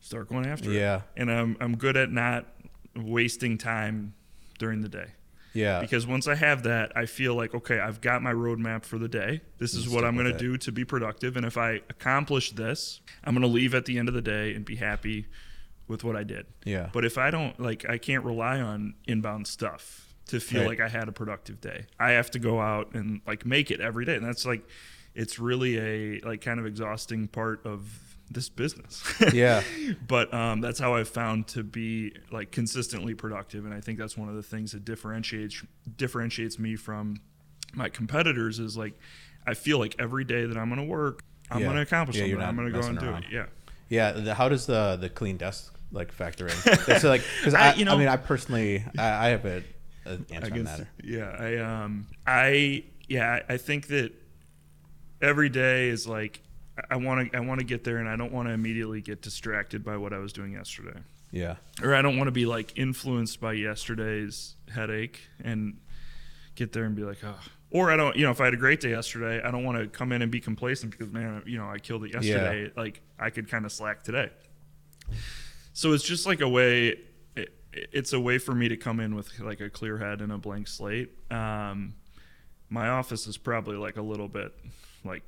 Start 0.00 0.28
going 0.28 0.46
after 0.46 0.70
it 0.70 0.76
Yeah. 0.76 1.00
and 1.16 1.30
I'm 1.30 1.56
I'm 1.60 1.76
good 1.76 1.96
at 1.96 2.12
not 2.12 2.46
wasting 2.94 3.58
time 3.58 4.14
during 4.60 4.80
the 4.82 4.88
day. 4.88 5.06
Yeah. 5.56 5.80
Because 5.80 6.06
once 6.06 6.28
I 6.28 6.34
have 6.34 6.62
that, 6.64 6.92
I 6.96 7.06
feel 7.06 7.34
like 7.34 7.54
okay, 7.54 7.78
I've 7.80 8.00
got 8.00 8.22
my 8.22 8.32
roadmap 8.32 8.84
for 8.84 8.98
the 8.98 9.08
day. 9.08 9.40
This 9.58 9.74
is 9.74 9.88
what 9.88 10.04
I'm 10.04 10.14
going 10.16 10.30
to 10.30 10.38
do 10.38 10.56
to 10.58 10.70
be 10.72 10.84
productive, 10.84 11.36
and 11.36 11.44
if 11.46 11.56
I 11.56 11.80
accomplish 11.90 12.52
this, 12.52 13.00
I'm 13.24 13.34
going 13.34 13.42
to 13.42 13.48
leave 13.52 13.74
at 13.74 13.86
the 13.86 13.98
end 13.98 14.08
of 14.08 14.14
the 14.14 14.22
day 14.22 14.54
and 14.54 14.64
be 14.64 14.76
happy 14.76 15.26
with 15.88 16.04
what 16.04 16.16
I 16.16 16.24
did. 16.24 16.46
Yeah. 16.64 16.90
But 16.92 17.04
if 17.04 17.16
I 17.16 17.30
don't 17.30 17.58
like, 17.60 17.88
I 17.88 17.96
can't 17.98 18.24
rely 18.24 18.60
on 18.60 18.94
inbound 19.06 19.46
stuff 19.46 20.14
to 20.26 20.40
feel 20.40 20.62
Right. 20.62 20.70
like 20.70 20.80
I 20.80 20.88
had 20.88 21.08
a 21.08 21.12
productive 21.12 21.60
day. 21.60 21.86
I 22.00 22.10
have 22.10 22.30
to 22.32 22.38
go 22.40 22.60
out 22.60 22.94
and 22.94 23.20
like 23.26 23.46
make 23.46 23.70
it 23.70 23.80
every 23.80 24.04
day, 24.04 24.16
and 24.16 24.26
that's 24.26 24.44
like, 24.44 24.62
it's 25.14 25.38
really 25.38 25.78
a 25.78 26.20
like 26.26 26.40
kind 26.42 26.60
of 26.60 26.66
exhausting 26.66 27.28
part 27.28 27.64
of 27.64 28.05
this 28.30 28.48
business. 28.48 29.02
Yeah. 29.32 29.62
but 30.08 30.32
um, 30.34 30.60
that's 30.60 30.78
how 30.78 30.94
I've 30.94 31.08
found 31.08 31.46
to 31.48 31.62
be 31.62 32.12
like 32.32 32.50
consistently 32.52 33.14
productive, 33.14 33.64
and 33.64 33.72
I 33.74 33.80
think 33.80 33.98
that's 33.98 34.16
one 34.16 34.28
of 34.28 34.34
the 34.34 34.42
things 34.42 34.72
that 34.72 34.84
differentiates 34.84 35.62
differentiates 35.96 36.58
me 36.58 36.76
from 36.76 37.20
my 37.74 37.88
competitors. 37.88 38.58
Is 38.58 38.76
like 38.76 38.98
I 39.46 39.54
feel 39.54 39.78
like 39.78 39.94
every 39.98 40.24
day 40.24 40.44
that 40.46 40.56
I'm 40.56 40.68
going 40.68 40.80
to 40.80 40.86
work, 40.86 41.22
I'm 41.50 41.60
Yeah. 41.60 41.66
going 41.66 41.76
to 41.76 41.82
accomplish 41.82 42.16
Yeah, 42.16 42.24
something. 42.24 42.42
I'm 42.42 42.56
going 42.56 42.72
to 42.72 42.72
go 42.72 42.84
and 42.86 42.94
messing 42.96 43.08
do 43.08 43.12
around. 43.12 43.24
it. 43.24 43.32
Yeah. 43.32 43.46
Yeah. 43.88 44.12
The, 44.12 44.34
how 44.34 44.48
does 44.48 44.66
the 44.66 44.96
the 45.00 45.08
clean 45.08 45.36
desk 45.36 45.72
like 45.92 46.10
factor 46.10 46.46
in? 46.48 46.52
so 47.00 47.08
like 47.08 47.22
because 47.40 47.54
I- 47.54 47.70
I, 47.70 47.74
you 47.74 47.86
I 47.88 47.96
mean 47.96 48.08
I 48.08 48.16
personally 48.16 48.84
I, 48.98 49.26
I 49.26 49.28
have 49.28 49.44
a, 49.44 49.62
an 50.04 50.26
answer 50.32 50.52
I 50.52 50.58
on 50.58 50.64
guess, 50.64 50.78
that. 50.78 50.86
yeah, 51.04 51.36
I 51.38 51.56
um, 51.84 52.06
I 52.26 52.84
yeah, 53.08 53.40
I 53.48 53.56
think 53.56 53.86
that 53.88 54.12
every 55.22 55.48
day 55.48 55.88
is 55.88 56.06
like 56.06 56.40
I 56.90 56.96
want 56.96 57.30
to 57.32 57.36
I 57.36 57.40
want 57.40 57.60
to 57.60 57.66
get 57.66 57.84
there, 57.84 57.98
and 57.98 58.08
I 58.08 58.16
don't 58.16 58.32
want 58.32 58.48
to 58.48 58.52
immediately 58.52 59.00
get 59.00 59.22
distracted 59.22 59.84
by 59.84 59.96
what 59.96 60.12
I 60.12 60.18
was 60.18 60.32
doing 60.32 60.52
yesterday, 60.52 61.00
Yeah. 61.32 61.56
or 61.82 61.94
I 61.94 62.02
don't 62.02 62.16
want 62.16 62.28
to 62.28 62.32
be 62.32 62.46
like 62.46 62.76
influenced 62.76 63.40
by 63.40 63.54
yesterday's 63.54 64.56
headache 64.72 65.20
and 65.42 65.78
get 66.54 66.72
there 66.72 66.84
and 66.84 66.94
be 66.94 67.02
like, 67.02 67.18
oh. 67.24 67.34
Or 67.70 67.90
I 67.90 67.96
don't, 67.96 68.14
you 68.16 68.24
know, 68.24 68.30
if 68.30 68.40
I 68.40 68.44
had 68.44 68.54
a 68.54 68.58
great 68.58 68.80
day 68.80 68.90
yesterday, 68.90 69.42
I 69.42 69.50
don't 69.50 69.64
want 69.64 69.76
to 69.78 69.88
come 69.88 70.12
in 70.12 70.22
and 70.22 70.30
be 70.30 70.40
complacent 70.40 70.92
because 70.92 71.12
man, 71.12 71.42
you 71.46 71.58
know, 71.58 71.68
I 71.68 71.78
killed 71.78 72.04
it 72.04 72.12
yesterday. 72.14 72.70
Like 72.76 73.02
I 73.18 73.30
could 73.30 73.48
kind 73.50 73.64
of 73.64 73.72
slack 73.72 74.02
today. 74.04 74.30
So 75.72 75.92
it's 75.92 76.04
just 76.04 76.26
like 76.26 76.40
a 76.40 76.48
way. 76.48 76.94
It, 77.36 77.52
it's 77.72 78.12
a 78.12 78.20
way 78.20 78.38
for 78.38 78.54
me 78.54 78.68
to 78.68 78.76
come 78.76 79.00
in 79.00 79.14
with 79.14 79.38
like 79.40 79.60
a 79.60 79.68
clear 79.68 79.98
head 79.98 80.20
and 80.20 80.32
a 80.32 80.38
blank 80.38 80.68
slate. 80.68 81.10
Um, 81.30 81.94
my 82.70 82.88
office 82.88 83.26
is 83.26 83.36
probably 83.36 83.76
like 83.76 83.96
a 83.96 84.02
little 84.02 84.28
bit 84.28 84.52
like 85.04 85.22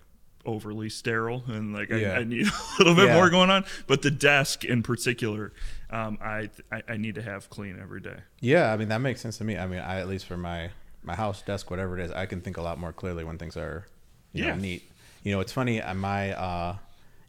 overly 0.46 0.88
sterile 0.88 1.42
and 1.48 1.72
like 1.74 1.88
Yeah. 1.90 2.12
I, 2.14 2.16
I 2.20 2.24
need 2.24 2.46
a 2.78 2.78
little 2.78 2.94
bit 2.94 3.06
Yeah. 3.08 3.14
more 3.14 3.28
going 3.30 3.50
on. 3.50 3.64
But 3.86 4.02
the 4.02 4.10
desk 4.10 4.64
in 4.64 4.82
particular, 4.82 5.52
um, 5.90 6.18
I, 6.22 6.50
I 6.72 6.82
I 6.88 6.96
need 6.96 7.14
to 7.16 7.22
have 7.22 7.50
clean 7.50 7.78
every 7.80 8.00
day. 8.00 8.18
Yeah, 8.40 8.72
I 8.72 8.76
mean 8.76 8.88
that 8.88 9.00
makes 9.00 9.20
sense 9.20 9.38
to 9.38 9.44
me. 9.44 9.56
I 9.56 9.66
mean, 9.66 9.80
I 9.80 10.00
at 10.00 10.08
least 10.08 10.26
for 10.26 10.36
my 10.36 10.70
my 11.02 11.14
house 11.14 11.42
desk, 11.42 11.70
whatever 11.70 11.98
it 11.98 12.04
is, 12.04 12.12
I 12.12 12.26
can 12.26 12.40
think 12.40 12.56
a 12.56 12.62
lot 12.62 12.78
more 12.78 12.92
clearly 12.92 13.24
when 13.24 13.38
things 13.38 13.56
are, 13.56 13.86
you 14.32 14.44
Yeah. 14.44 14.50
know, 14.54 14.60
neat. 14.60 14.82
You 15.22 15.32
know, 15.32 15.40
it's 15.40 15.52
funny. 15.52 15.80
On 15.82 15.96
my, 15.98 16.32
uh, 16.32 16.76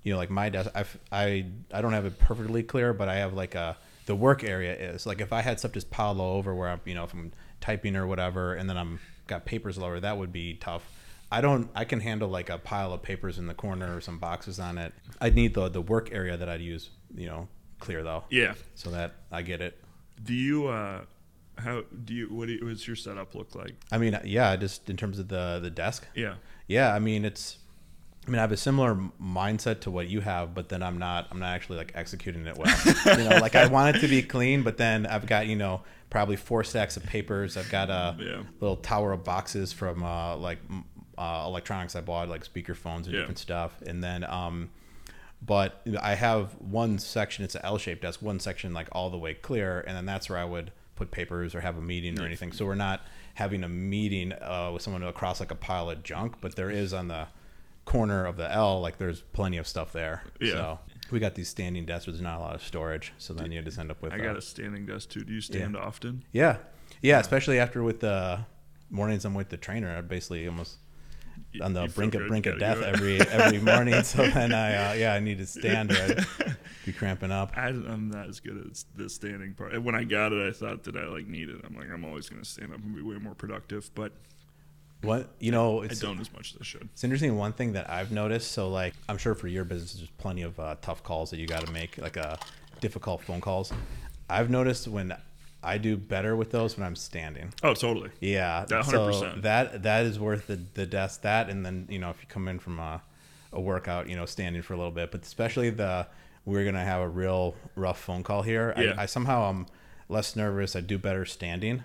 you 0.04 0.12
know, 0.14 0.18
like 0.18 0.30
my 0.30 0.50
desk, 0.50 0.70
I 0.76 0.86
I 1.12 1.46
I 1.74 1.82
don't 1.82 1.94
have 1.94 2.06
it 2.06 2.20
perfectly 2.20 2.64
clear, 2.64 2.94
but 2.94 3.10
I 3.10 3.16
have 3.18 3.34
like 3.34 3.56
a 3.56 3.78
the 4.06 4.16
work 4.16 4.44
area 4.44 4.74
is 4.74 5.06
like 5.06 5.22
if 5.22 5.32
I 5.34 5.42
had 5.42 5.60
stuff 5.60 5.72
just 5.74 5.90
piled 5.92 6.20
all 6.20 6.38
over 6.38 6.56
where 6.56 6.70
I'm, 6.70 6.82
you 6.86 6.96
know, 6.96 7.04
if 7.04 7.14
I'm 7.14 7.32
typing 7.62 7.96
or 7.96 8.08
whatever, 8.08 8.54
and 8.56 8.70
then 8.70 8.78
I'm 8.78 9.00
got 9.28 9.46
papers 9.46 9.78
all 9.78 9.84
over, 9.86 10.00
that 10.00 10.18
would 10.18 10.32
be 10.34 10.56
tough. 10.56 10.84
I 11.32 11.42
don't. 11.42 11.70
I 11.76 11.86
can 11.86 12.00
handle 12.00 12.28
like 12.30 12.50
a 12.50 12.58
pile 12.58 12.92
of 12.94 13.02
papers 13.04 13.38
in 13.38 13.48
the 13.48 13.54
corner 13.54 13.96
or 13.96 14.02
some 14.02 14.18
boxes 14.18 14.60
on 14.60 14.78
it. 14.78 14.94
I'd 15.22 15.36
need 15.36 15.54
the 15.54 15.70
the 15.70 15.82
work 15.82 16.10
area 16.12 16.36
that 16.38 16.50
I'd 16.50 16.62
use. 16.62 16.90
You 17.16 17.28
know, 17.28 17.48
clear 17.80 18.04
though. 18.04 18.24
Yeah. 18.30 18.54
So 18.76 18.90
that 18.92 19.14
I 19.32 19.42
get 19.44 19.62
it. 19.62 19.78
Do 20.24 20.34
you 20.34 20.68
uh 20.68 21.02
how 21.58 21.84
do 22.06 22.14
you 22.14 22.28
what 22.28 22.48
do 22.48 22.54
you, 22.54 22.66
what's 22.66 22.88
your 22.88 22.96
setup 22.96 23.36
look 23.36 23.54
like? 23.56 23.76
I 23.92 23.98
mean, 23.98 24.18
yeah, 24.24 24.56
just 24.56 24.90
in 24.90 24.98
terms 24.98 25.20
of 25.20 25.28
the 25.28 25.60
the 25.62 25.70
desk. 25.70 26.08
Yeah. 26.16 26.36
Yeah, 26.68 26.94
I 26.94 27.00
mean 27.00 27.26
it's. 27.26 27.58
I 28.28 28.32
mean, 28.32 28.38
I 28.38 28.42
have 28.42 28.52
a 28.52 28.58
similar 28.58 28.96
mindset 29.20 29.80
to 29.82 29.92
what 29.92 30.08
you 30.08 30.22
have, 30.22 30.54
but 30.54 30.70
then 30.70 30.84
I'm 30.84 31.00
not. 31.00 31.28
I'm 31.32 31.40
not 31.40 31.56
actually 31.56 31.78
like 31.78 31.94
executing 31.96 32.46
it 32.46 32.58
well. 32.58 32.76
you 33.18 33.24
know, 33.28 33.38
like 33.38 33.56
I 33.56 33.66
want 33.68 33.96
it 33.96 34.00
to 34.02 34.08
be 34.08 34.22
clean, 34.22 34.62
but 34.62 34.78
then 34.78 35.06
I've 35.08 35.26
got 35.26 35.48
you 35.48 35.56
know 35.56 35.82
probably 36.12 36.36
four 36.36 36.64
stacks 36.64 36.96
of 36.98 37.04
papers. 37.04 37.56
I've 37.58 37.70
got 37.72 37.90
a 37.90 38.16
Yeah. 38.20 38.44
little 38.60 38.76
tower 38.76 39.14
of 39.14 39.24
boxes 39.24 39.74
from 39.74 40.04
uh, 40.04 40.36
like 40.38 40.60
uh, 41.20 41.44
electronics 41.46 41.96
I 41.96 42.02
bought, 42.02 42.30
like 42.30 42.44
speaker 42.46 42.74
phones 42.74 43.06
and 43.06 43.14
Yeah. 43.14 43.20
different 43.22 43.40
stuff, 43.40 43.82
and 43.86 44.04
then 44.04 44.24
um, 44.24 44.70
but 45.42 45.82
I 46.02 46.16
have 46.16 46.54
one 46.60 46.98
section. 47.00 47.46
It's 47.46 47.56
an 47.56 47.62
L-shaped 47.64 48.02
desk. 48.02 48.22
One 48.22 48.40
section 48.40 48.74
like 48.74 48.88
all 48.92 49.10
the 49.10 49.18
way 49.18 49.34
clear, 49.34 49.82
and 49.88 49.96
then 49.96 50.06
that's 50.06 50.30
where 50.30 50.38
I 50.40 50.46
would 50.46 50.72
put 50.96 51.12
papers 51.12 51.56
or 51.56 51.62
have 51.62 51.78
a 51.78 51.82
meeting 51.82 52.20
or 52.20 52.26
anything. 52.26 52.52
So 52.52 52.66
we're 52.66 52.76
not 52.76 53.02
having 53.36 53.64
a 53.64 53.70
meeting 53.70 54.34
uh, 54.34 54.72
with 54.74 54.82
someone 54.82 55.04
across 55.04 55.40
like 55.40 55.52
a 55.52 55.56
pile 55.56 55.90
of 55.90 56.04
junk, 56.04 56.36
but 56.42 56.56
there 56.56 56.70
is 56.70 56.94
on 56.94 57.08
the 57.08 57.28
corner 57.86 58.26
of 58.26 58.36
the 58.38 58.52
L, 58.52 58.82
like 58.82 58.98
there's 58.98 59.22
plenty 59.22 59.58
of 59.58 59.66
stuff 59.68 59.94
there. 59.94 60.24
Yeah. 60.42 60.52
So 60.52 60.80
we 61.12 61.20
got 61.20 61.36
these 61.36 61.48
standing 61.50 61.86
desks. 61.86 62.06
There's 62.06 62.22
not 62.22 62.38
a 62.38 62.42
lot 62.42 62.56
of 62.56 62.64
storage, 62.64 63.14
so 63.18 63.34
then 63.34 63.52
you 63.52 63.62
just 63.62 63.80
end 63.80 63.92
up 63.92 64.02
with. 64.02 64.12
I 64.14 64.18
uh, 64.20 64.24
got 64.24 64.38
a 64.38 64.42
standing 64.42 64.86
desk 64.86 65.10
too. 65.10 65.24
Do 65.24 65.34
you 65.34 65.42
stand 65.42 65.78
often? 65.78 66.24
yeah, 66.34 66.58
yeah. 67.02 67.20
Especially 67.20 67.60
after 67.60 67.82
with 67.82 68.02
the 68.02 68.40
mornings, 68.90 69.24
I'm 69.24 69.34
with 69.34 69.50
the 69.50 69.58
trainer. 69.58 69.96
I 69.96 70.02
basically 70.02 70.46
almost 70.48 70.78
on 71.62 71.74
the 71.74 71.84
You 71.84 71.90
brink 71.90 72.16
of 72.16 72.28
brink 72.28 72.46
of 72.46 72.60
death 72.60 72.82
every 72.82 73.20
every 73.22 73.60
morning. 73.72 74.04
So 74.04 74.28
then 74.28 74.54
I 74.54 74.92
uh, 74.92 74.94
yeah 74.94 75.14
I 75.14 75.20
need 75.20 75.38
to 75.40 75.46
stand 75.46 75.92
or 75.92 75.96
I'd 75.96 76.58
be 76.86 76.94
cramping 76.94 77.32
up. 77.32 77.52
I, 77.56 77.68
I'm 77.70 78.10
not 78.10 78.30
as 78.30 78.40
good 78.40 78.58
at 78.58 78.84
the 78.98 79.10
standing 79.10 79.54
part. 79.54 79.82
When 79.82 79.96
I 79.96 80.04
got 80.04 80.32
it, 80.34 80.48
I 80.48 80.52
thought 80.52 80.84
that 80.84 80.96
I 80.96 81.06
like 81.08 81.28
need 81.28 81.50
it. 81.50 81.62
I'm 81.66 81.76
like, 81.76 81.90
I'm 81.92 82.06
always 82.06 82.30
going 82.30 82.42
to 82.42 82.48
stand 82.50 82.74
up 82.74 82.80
and 82.82 82.96
be 82.96 83.02
way 83.02 83.18
more 83.18 83.36
productive, 83.36 83.90
but 83.96 84.12
What 85.02 85.30
you 85.40 85.52
know 85.52 85.82
I 85.82 85.86
it's 85.86 86.00
don't 86.00 86.20
as 86.20 86.32
much 86.34 86.54
as 86.54 86.62
I 86.62 86.64
should. 86.64 86.90
It's 86.94 87.04
interesting. 87.04 87.38
One 87.38 87.54
thing 87.54 87.74
that 87.74 87.90
I've 87.90 88.12
noticed, 88.12 88.52
so 88.52 88.70
like 88.70 88.94
I'm 89.08 89.18
sure 89.18 89.34
for 89.36 89.48
your 89.48 89.64
business, 89.64 89.94
there's 89.94 90.10
plenty 90.18 90.42
of 90.44 90.60
uh, 90.60 90.76
tough 90.82 91.04
calls 91.04 91.30
that 91.32 91.40
you 91.40 91.48
got 91.48 91.66
to 91.66 91.72
make, 91.72 91.98
like 91.98 92.18
uh, 92.18 92.36
difficult 92.82 93.22
phone 93.24 93.42
calls. 93.42 93.72
I've 94.30 94.50
noticed 94.50 94.88
when 94.88 95.16
I 95.62 95.78
do 95.78 95.98
better 95.98 96.36
with 96.36 96.52
those 96.52 96.78
when 96.78 96.86
I'm 96.86 96.96
standing. 96.96 97.54
Oh, 97.64 97.74
totally. 97.74 98.12
Yeah, 98.22 98.66
That 98.70 98.86
so 98.86 99.10
100%. 99.12 99.42
that 99.42 99.84
that 99.84 100.06
is 100.06 100.18
worth 100.20 100.48
the 100.48 100.60
the 100.74 100.86
desk. 100.86 101.22
That 101.24 101.50
and 101.50 101.66
then 101.66 101.88
you 101.90 102.00
know 102.00 102.10
if 102.10 102.22
you 102.22 102.28
come 102.28 102.48
in 102.48 102.60
from 102.60 102.80
a, 102.80 103.02
a 103.52 103.60
workout, 103.60 104.08
you 104.10 104.16
know 104.16 104.26
standing 104.26 104.62
for 104.62 104.74
a 104.74 104.78
little 104.78 104.92
bit, 104.92 105.12
but 105.12 105.24
especially 105.24 105.70
the 105.70 106.08
we're 106.46 106.64
gonna 106.66 106.84
have 106.86 107.02
a 107.02 107.10
real 107.10 107.56
rough 107.76 108.00
phone 108.00 108.24
call 108.24 108.42
here. 108.42 108.74
Yeah. 108.78 108.94
I, 108.98 109.04
I 109.04 109.06
somehow 109.06 109.50
I'm 109.50 109.66
less 110.08 110.36
nervous. 110.36 110.76
I 110.76 110.82
do 110.82 110.98
better 110.98 111.26
standing, 111.26 111.84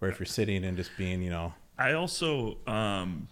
or 0.00 0.08
if 0.08 0.18
you're 0.20 0.26
sitting 0.26 0.64
and 0.64 0.76
just 0.76 0.90
being 0.96 1.20
you 1.22 1.30
know 1.30 1.54
I 1.78 1.92
also 1.94 2.58
um, 2.68 3.28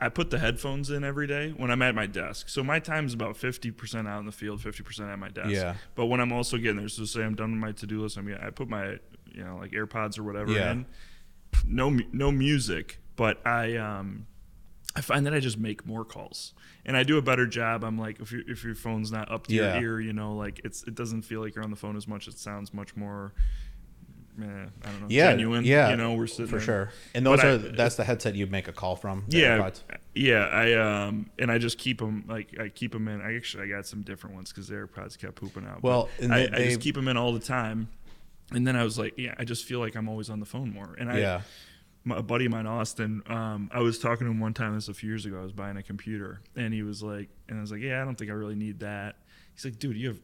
I 0.00 0.08
put 0.08 0.30
the 0.30 0.38
headphones 0.38 0.90
in 0.90 1.04
every 1.04 1.26
day 1.26 1.50
when 1.56 1.70
I'm 1.70 1.82
at 1.82 1.94
my 1.94 2.06
desk. 2.06 2.48
So 2.48 2.62
my 2.62 2.78
time's 2.78 3.12
about 3.14 3.34
50% 3.36 4.06
out 4.06 4.20
in 4.20 4.26
the 4.26 4.32
field, 4.32 4.60
50% 4.60 5.10
at 5.12 5.18
my 5.18 5.28
desk. 5.30 5.48
Yeah. 5.50 5.74
But 5.94 6.06
when 6.06 6.20
I'm 6.20 6.32
also 6.32 6.58
getting 6.58 6.76
there, 6.76 6.88
so 6.88 7.04
say 7.06 7.22
I'm 7.22 7.34
done 7.34 7.52
with 7.52 7.60
my 7.60 7.72
to-do 7.72 8.02
list, 8.02 8.18
I 8.18 8.20
mean, 8.20 8.36
I 8.40 8.50
put 8.50 8.68
my, 8.68 8.98
you 9.36 9.44
know, 9.44 9.56
like 9.58 9.70
AirPods 9.72 10.18
or 10.18 10.22
whatever 10.24 10.50
Yeah. 10.52 10.72
in. 10.72 10.86
No, 11.66 11.98
no 12.12 12.32
music, 12.32 12.98
but 13.16 13.44
I, 13.46 13.76
um, 13.76 14.26
I 14.94 15.00
find 15.00 15.26
that 15.26 15.34
I 15.34 15.40
just 15.40 15.58
make 15.58 15.86
more 15.86 16.04
calls, 16.04 16.54
and 16.84 16.96
I 16.96 17.02
do 17.02 17.18
a 17.18 17.22
better 17.22 17.46
job. 17.46 17.84
I'm 17.84 17.98
like, 17.98 18.18
if 18.20 18.32
your 18.32 18.42
if 18.48 18.64
your 18.64 18.74
phone's 18.74 19.12
not 19.12 19.30
up 19.30 19.46
to 19.48 19.54
Yeah. 19.54 19.78
your 19.78 19.82
ear, 19.96 20.00
you 20.00 20.12
know, 20.12 20.34
like 20.34 20.60
it's 20.64 20.82
it 20.84 20.94
doesn't 20.94 21.22
feel 21.22 21.40
like 21.42 21.54
you're 21.54 21.64
on 21.64 21.70
the 21.70 21.76
phone 21.76 21.96
as 21.96 22.08
much. 22.08 22.28
It 22.28 22.38
sounds 22.38 22.72
much 22.74 22.96
more, 22.96 23.32
eh, 24.40 24.44
I 24.44 24.90
don't 24.90 25.00
know, 25.02 25.06
yeah 25.08 25.30
genuine. 25.32 25.64
yeah 25.64 25.90
you 25.90 25.96
know, 25.96 26.14
we're 26.14 26.26
sitting 26.26 26.46
for 26.46 26.56
there. 26.56 26.64
sure. 26.64 26.90
And 27.14 27.24
those 27.26 27.40
But 27.40 27.46
I- 27.46 27.50
are 27.50 27.58
that's 27.58 27.96
the 27.96 28.04
headset 28.04 28.34
you 28.34 28.46
make 28.46 28.68
a 28.68 28.72
call 28.72 28.96
from. 28.96 29.24
yeah 29.28 29.58
AirPods? 29.58 29.80
yeah 30.14 30.44
i 30.46 30.72
um 30.72 31.28
and 31.38 31.50
i 31.52 31.58
just 31.58 31.76
keep 31.76 31.98
them 31.98 32.24
like 32.26 32.58
i 32.58 32.68
keep 32.70 32.92
them 32.92 33.06
in 33.06 33.20
i 33.20 33.36
actually 33.36 33.64
i 33.64 33.66
got 33.76 33.86
some 33.86 34.00
different 34.00 34.34
ones 34.34 34.50
because 34.50 34.70
airpods 34.70 35.18
kept 35.18 35.34
pooping 35.34 35.66
out 35.66 35.82
Well, 35.82 36.08
I, 36.22 36.26
they- 36.26 36.48
I 36.50 36.64
just 36.64 36.80
keep 36.80 36.94
them 36.94 37.06
in 37.08 37.16
all 37.18 37.32
the 37.34 37.38
time 37.40 37.88
and 38.52 38.66
then 38.66 38.76
i 38.76 38.84
was 38.84 38.98
like 38.98 39.14
yeah 39.16 39.34
i 39.38 39.44
just 39.44 39.64
feel 39.64 39.78
like 39.80 39.94
i'm 39.96 40.08
always 40.08 40.30
on 40.30 40.40
the 40.40 40.46
phone 40.46 40.72
more 40.72 40.94
and 40.98 41.10
i 41.10 41.18
Yeah. 41.18 41.40
my, 42.04 42.18
a 42.18 42.22
buddy 42.22 42.46
of 42.46 42.52
mine 42.52 42.66
austin 42.66 43.22
um 43.26 43.70
i 43.72 43.80
was 43.80 43.98
talking 43.98 44.26
to 44.26 44.30
him 44.30 44.40
one 44.40 44.54
time 44.54 44.74
this 44.74 44.86
was 44.88 44.96
a 44.96 45.00
few 45.00 45.08
years 45.08 45.26
ago 45.26 45.38
i 45.38 45.42
was 45.42 45.52
buying 45.52 45.76
a 45.76 45.82
computer 45.82 46.40
and 46.54 46.72
he 46.72 46.82
was 46.82 47.02
like 47.02 47.28
and 47.48 47.58
i 47.58 47.60
was 47.60 47.72
like 47.72 47.80
yeah 47.80 48.00
i 48.00 48.04
don't 48.04 48.16
think 48.16 48.30
i 48.30 48.34
really 48.34 48.54
need 48.54 48.80
that 48.80 49.16
he's 49.54 49.64
like 49.64 49.78
dude 49.78 49.96
you 49.96 50.08
have 50.08 50.20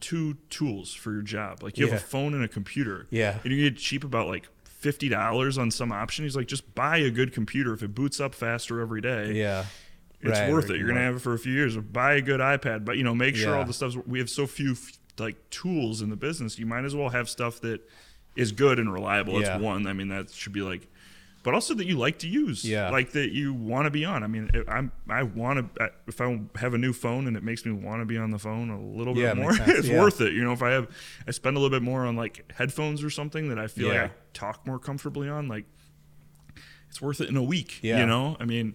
two 0.00 0.34
tools 0.50 0.92
for 0.92 1.12
your 1.12 1.22
job 1.22 1.62
like 1.62 1.78
you 1.78 1.86
have 1.86 1.96
a 1.96 2.02
phone 2.02 2.34
and 2.34 2.44
a 2.44 2.48
computer 2.48 3.06
Yeah. 3.10 3.38
and 3.42 3.52
you 3.52 3.70
get 3.70 3.78
cheap 3.78 4.04
about 4.04 4.28
like 4.28 4.46
fifty 4.64 5.08
dollars 5.08 5.56
on 5.56 5.70
some 5.70 5.90
option. 5.92 6.26
He's 6.26 6.36
like, 6.36 6.46
just 6.46 6.74
buy 6.74 6.98
a 6.98 7.10
good 7.10 7.32
computer. 7.32 7.72
If 7.72 7.82
it 7.82 7.94
boots 7.94 8.20
up 8.20 8.34
faster 8.34 8.80
every 8.82 9.00
day, 9.00 9.32
Yeah. 9.32 9.64
it's 10.20 10.38
Right, 10.38 10.52
worth 10.52 10.68
it. 10.68 10.76
You're 10.76 10.88
gonna 10.88 11.00
have 11.00 11.16
it 11.16 11.18
for 11.20 11.32
a 11.32 11.38
few 11.38 11.54
years. 11.54 11.74
Buy 11.78 12.16
a 12.16 12.20
good 12.20 12.40
iPad, 12.40 12.84
but 12.84 12.98
you 12.98 13.02
know, 13.02 13.14
make 13.14 13.34
sure 13.34 13.56
all 13.56 13.64
the 13.64 13.72
stuff. 13.72 13.96
We 14.06 14.18
have 14.18 14.28
so 14.28 14.46
few 14.46 14.76
like 15.18 15.50
tools 15.50 16.02
in 16.02 16.10
the 16.10 16.16
business. 16.16 16.58
You 16.58 16.66
might 16.66 16.84
as 16.84 16.94
well 16.94 17.08
have 17.10 17.28
stuff 17.28 17.60
that 17.60 17.80
is 18.36 18.52
good 18.52 18.78
and 18.78 18.92
reliable. 18.92 19.34
That's 19.34 19.48
Yeah. 19.48 19.58
one. 19.58 19.86
I 19.86 19.92
mean, 19.92 20.08
that 20.08 20.30
should 20.30 20.52
be 20.52 20.60
like, 20.62 20.88
but 21.44 21.52
also 21.54 21.74
that 21.74 21.86
you 21.86 21.96
like 21.98 22.18
to 22.20 22.28
use. 22.28 22.64
Yeah. 22.64 22.88
like 22.90 23.12
that 23.12 23.32
you 23.32 23.52
want 23.52 23.84
to 23.84 23.90
be 23.90 24.04
on. 24.04 24.24
I 24.24 24.26
mean, 24.26 24.50
if 24.54 24.68
I'm 24.68 24.90
I 25.08 25.22
want 25.24 25.74
to 25.76 25.90
if 26.06 26.20
I 26.20 26.40
have 26.56 26.74
a 26.74 26.78
new 26.78 26.92
phone 26.92 27.26
and 27.26 27.36
it 27.36 27.42
makes 27.42 27.64
me 27.66 27.72
want 27.72 28.00
to 28.00 28.06
be 28.06 28.16
on 28.16 28.30
the 28.30 28.38
phone 28.38 28.70
a 28.70 28.80
little 28.80 29.16
Yeah, 29.16 29.34
bit 29.34 29.42
more, 29.42 29.52
it's 29.60 29.86
Yeah. 29.88 30.00
worth 30.00 30.20
it. 30.20 30.32
You 30.32 30.42
know, 30.42 30.52
if 30.52 30.62
I 30.62 30.70
have 30.70 30.88
I 31.28 31.30
spend 31.32 31.56
a 31.56 31.60
little 31.60 31.76
bit 31.78 31.82
more 31.84 32.06
on 32.06 32.16
like 32.16 32.50
headphones 32.56 33.04
or 33.04 33.10
something 33.10 33.50
that 33.50 33.58
I 33.58 33.66
feel 33.66 33.88
like 33.88 34.00
I 34.00 34.10
talk 34.32 34.66
more 34.66 34.78
comfortably 34.78 35.28
on, 35.28 35.46
like 35.48 35.66
it's 36.88 37.02
worth 37.02 37.20
it 37.20 37.28
in 37.28 37.36
a 37.36 37.42
week. 37.42 37.80
Yeah. 37.82 38.00
You 38.00 38.06
know, 38.06 38.36
I 38.40 38.44
mean, 38.44 38.74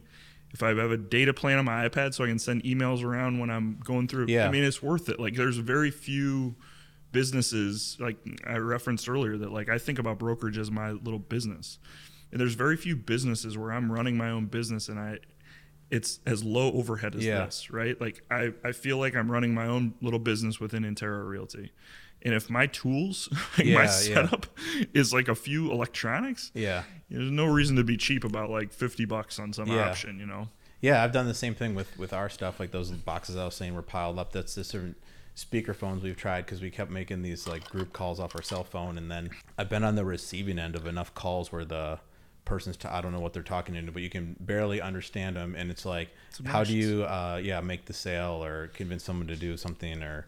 if 0.51 0.63
I 0.63 0.69
have 0.69 0.91
a 0.91 0.97
data 0.97 1.33
plan 1.33 1.57
on 1.59 1.65
my 1.65 1.87
iPad 1.87 2.13
so 2.13 2.23
I 2.23 2.27
can 2.27 2.39
send 2.39 2.63
emails 2.63 3.03
around 3.03 3.39
when 3.39 3.49
I'm 3.49 3.79
going 3.83 4.07
through, 4.07 4.25
Yeah. 4.29 4.47
I 4.47 4.51
mean, 4.51 4.63
it's 4.63 4.81
worth 4.81 5.07
it. 5.09 5.19
Like, 5.19 5.35
there's 5.35 5.57
very 5.57 5.91
few 5.91 6.55
businesses, 7.11 7.97
like 7.99 8.17
I 8.45 8.57
referenced 8.57 9.09
earlier, 9.09 9.37
that 9.37 9.51
like 9.51 9.69
I 9.69 9.77
think 9.77 9.99
about 9.99 10.19
brokerage 10.19 10.57
as 10.57 10.69
my 10.71 10.91
little 10.91 11.19
business. 11.19 11.79
And 12.31 12.39
there's 12.39 12.53
very 12.53 12.77
few 12.77 12.95
businesses 12.95 13.57
where 13.57 13.71
I'm 13.71 13.91
running 13.91 14.15
my 14.15 14.29
own 14.29 14.45
business 14.45 14.89
and 14.89 14.99
I, 14.99 15.17
it's 15.89 16.19
as 16.27 16.43
low 16.43 16.71
overhead 16.73 17.15
as 17.15 17.25
Yeah. 17.25 17.45
this, 17.45 17.71
right? 17.71 17.99
Like 17.99 18.23
I, 18.29 18.53
I 18.63 18.71
feel 18.73 18.97
like 18.99 19.15
I'm 19.15 19.31
running 19.31 19.53
my 19.55 19.65
own 19.65 19.95
little 20.01 20.19
business 20.19 20.59
within 20.59 20.83
Interra 20.83 21.27
Realty. 21.27 21.71
And 22.21 22.33
if 22.33 22.49
my 22.49 22.67
tools, 22.67 23.29
like 23.57 23.67
Yeah, 23.67 23.75
my 23.75 23.83
yeah. 23.83 23.89
setup 23.89 24.45
is 24.93 25.13
like 25.13 25.27
a 25.27 25.35
few 25.35 25.71
electronics, 25.71 26.51
Yeah. 26.53 26.83
there's 27.09 27.31
no 27.31 27.45
reason 27.45 27.75
to 27.77 27.83
be 27.83 27.95
cheap 27.97 28.23
about 28.23 28.49
like 28.49 28.73
50 28.73 29.05
bucks 29.05 29.39
on 29.39 29.53
some 29.53 29.67
Yeah. 29.67 29.89
option, 29.89 30.19
you 30.19 30.25
know? 30.25 30.49
Yeah, 30.81 31.03
I've 31.03 31.11
done 31.11 31.27
the 31.27 31.33
same 31.33 31.55
thing 31.55 31.75
with 31.75 31.97
with 31.97 32.13
our 32.13 32.29
stuff. 32.29 32.59
Like 32.59 32.71
those 32.71 32.89
boxes 32.91 33.35
I 33.35 33.43
was 33.45 33.55
saying 33.55 33.73
were 33.75 33.81
piled 33.81 34.17
up. 34.19 34.31
That's 34.31 34.55
the 34.55 34.63
certain 34.63 34.95
speakerphones 35.35 36.01
we've 36.01 36.17
tried 36.17 36.45
because 36.45 36.61
we 36.61 36.69
kept 36.69 36.91
making 36.91 37.21
these 37.21 37.47
like 37.47 37.69
group 37.69 37.93
calls 37.93 38.19
off 38.19 38.35
our 38.35 38.41
cell 38.41 38.63
phone, 38.63 38.97
and 38.97 39.09
then 39.11 39.29
I've 39.57 39.69
been 39.69 39.83
on 39.83 39.95
the 39.95 40.05
receiving 40.05 40.59
end 40.59 40.75
of 40.75 40.85
enough 40.87 41.13
calls 41.15 41.51
where 41.51 41.65
the 41.65 41.99
person's 42.45 42.77
t- 42.77 42.87
I 42.87 43.01
don't 43.01 43.11
know 43.11 43.19
what 43.19 43.33
they're 43.33 43.43
talking 43.43 43.75
into, 43.75 43.91
but 43.91 44.01
you 44.01 44.09
can 44.09 44.35
barely 44.39 44.81
understand 44.81 45.35
them, 45.35 45.53
and 45.55 45.69
it's 45.69 45.85
like, 45.85 46.09
how 46.45 46.63
do 46.63 46.75
you 46.75 47.03
uh, 47.03 47.39
yeah 47.43 47.59
make 47.61 47.85
the 47.85 47.93
sale 47.93 48.43
or 48.43 48.67
convince 48.73 49.03
someone 49.03 49.27
to 49.27 49.35
do 49.35 49.55
something 49.57 50.01
or 50.01 50.25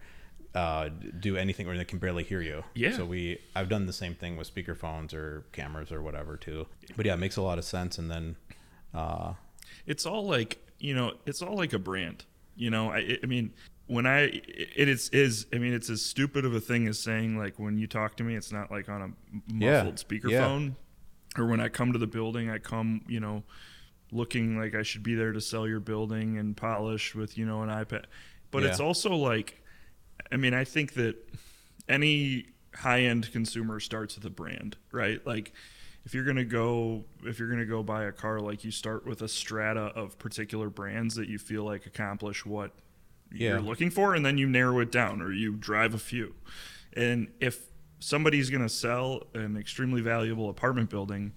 uh, 0.55 0.89
do 1.19 1.37
anything 1.37 1.67
where 1.67 1.77
they 1.77 1.85
can 1.85 1.99
barely 1.99 2.23
hear 2.23 2.41
you. 2.41 2.63
Yeah. 2.73 2.95
So 2.95 3.05
we 3.05 3.39
I've 3.55 3.69
done 3.69 3.85
the 3.85 3.93
same 3.93 4.15
thing 4.15 4.37
with 4.37 4.53
speakerphones 4.53 5.13
or 5.13 5.45
cameras 5.51 5.91
or 5.91 6.01
whatever 6.01 6.37
too. 6.37 6.67
But 6.95 7.05
yeah, 7.05 7.13
it 7.13 7.19
makes 7.19 7.37
a 7.37 7.41
lot 7.41 7.57
of 7.57 7.65
sense, 7.65 7.97
and 7.97 8.09
then. 8.09 8.35
Uh, 8.93 9.33
It's 9.87 10.05
all 10.05 10.25
like, 10.25 10.59
you 10.79 10.93
know, 10.93 11.13
it's 11.25 11.41
all 11.41 11.55
like 11.55 11.71
a 11.71 11.79
brand, 11.79 12.25
you 12.55 12.69
know? 12.69 12.91
I, 12.91 13.17
I 13.23 13.25
mean, 13.25 13.53
when 13.87 14.05
I, 14.05 14.41
it 14.75 14.89
is, 14.89 15.09
is, 15.09 15.47
I 15.53 15.57
mean, 15.59 15.73
it's 15.73 15.89
as 15.89 16.01
stupid 16.05 16.43
of 16.45 16.53
a 16.53 16.59
thing 16.59 16.87
as 16.89 16.99
saying 16.99 17.37
like 17.37 17.57
when 17.57 17.77
you 17.77 17.87
talk 17.87 18.17
to 18.17 18.23
me, 18.23 18.35
it's 18.35 18.51
not 18.51 18.69
like 18.69 18.89
on 18.89 19.01
a 19.01 19.09
Yeah, 19.47 19.83
muffled 19.83 19.95
speakerphone. 19.95 20.75
Or 21.37 21.47
when 21.47 21.61
I 21.61 21.69
come 21.69 21.93
to 21.93 21.99
the 21.99 22.05
building, 22.07 22.49
I 22.49 22.57
come, 22.57 23.01
you 23.07 23.21
know, 23.21 23.43
looking 24.11 24.59
like 24.59 24.75
I 24.75 24.83
should 24.83 25.03
be 25.03 25.15
there 25.15 25.31
to 25.31 25.39
sell 25.39 25.65
your 25.65 25.79
building 25.79 26.37
and 26.37 26.55
polish 26.55 27.15
with, 27.15 27.37
you 27.37 27.45
know, 27.45 27.63
an 27.63 27.69
iPad. 27.69 28.03
But 28.51 28.63
it's 28.63 28.81
also 28.81 29.15
like, 29.15 29.60
I 30.31 30.37
mean, 30.37 30.53
I 30.53 30.63
think 30.63 30.93
that 30.93 31.15
any 31.89 32.45
high 32.75 33.01
end 33.01 33.31
consumer 33.31 33.79
starts 33.79 34.15
with 34.15 34.25
a 34.25 34.29
brand, 34.29 34.77
right? 34.91 35.25
Like, 35.25 35.53
if 36.05 36.13
you're 36.13 36.23
gonna 36.23 36.45
go, 36.45 37.03
if 37.23 37.37
you're 37.37 37.49
gonna 37.49 37.65
go 37.65 37.83
buy 37.83 38.05
a 38.05 38.11
car, 38.11 38.39
like 38.39 38.63
you 38.63 38.71
start 38.71 39.05
with 39.05 39.21
a 39.21 39.27
strata 39.27 39.91
of 39.95 40.17
particular 40.17 40.69
brands 40.69 41.15
that 41.15 41.27
you 41.27 41.37
feel 41.37 41.63
like 41.63 41.85
accomplish 41.85 42.45
what 42.45 42.71
Yeah. 43.31 43.51
you're 43.51 43.61
looking 43.61 43.91
for, 43.91 44.15
and 44.15 44.25
then 44.25 44.37
you 44.37 44.49
narrow 44.49 44.79
it 44.79 44.91
down, 44.91 45.21
or 45.21 45.31
you 45.31 45.53
drive 45.53 45.93
a 45.93 45.99
few. 45.99 46.33
And 46.93 47.31
if 47.39 47.65
somebody's 47.99 48.49
gonna 48.49 48.67
sell 48.69 49.27
an 49.35 49.55
extremely 49.57 50.01
valuable 50.01 50.49
apartment 50.49 50.89
building, 50.89 51.33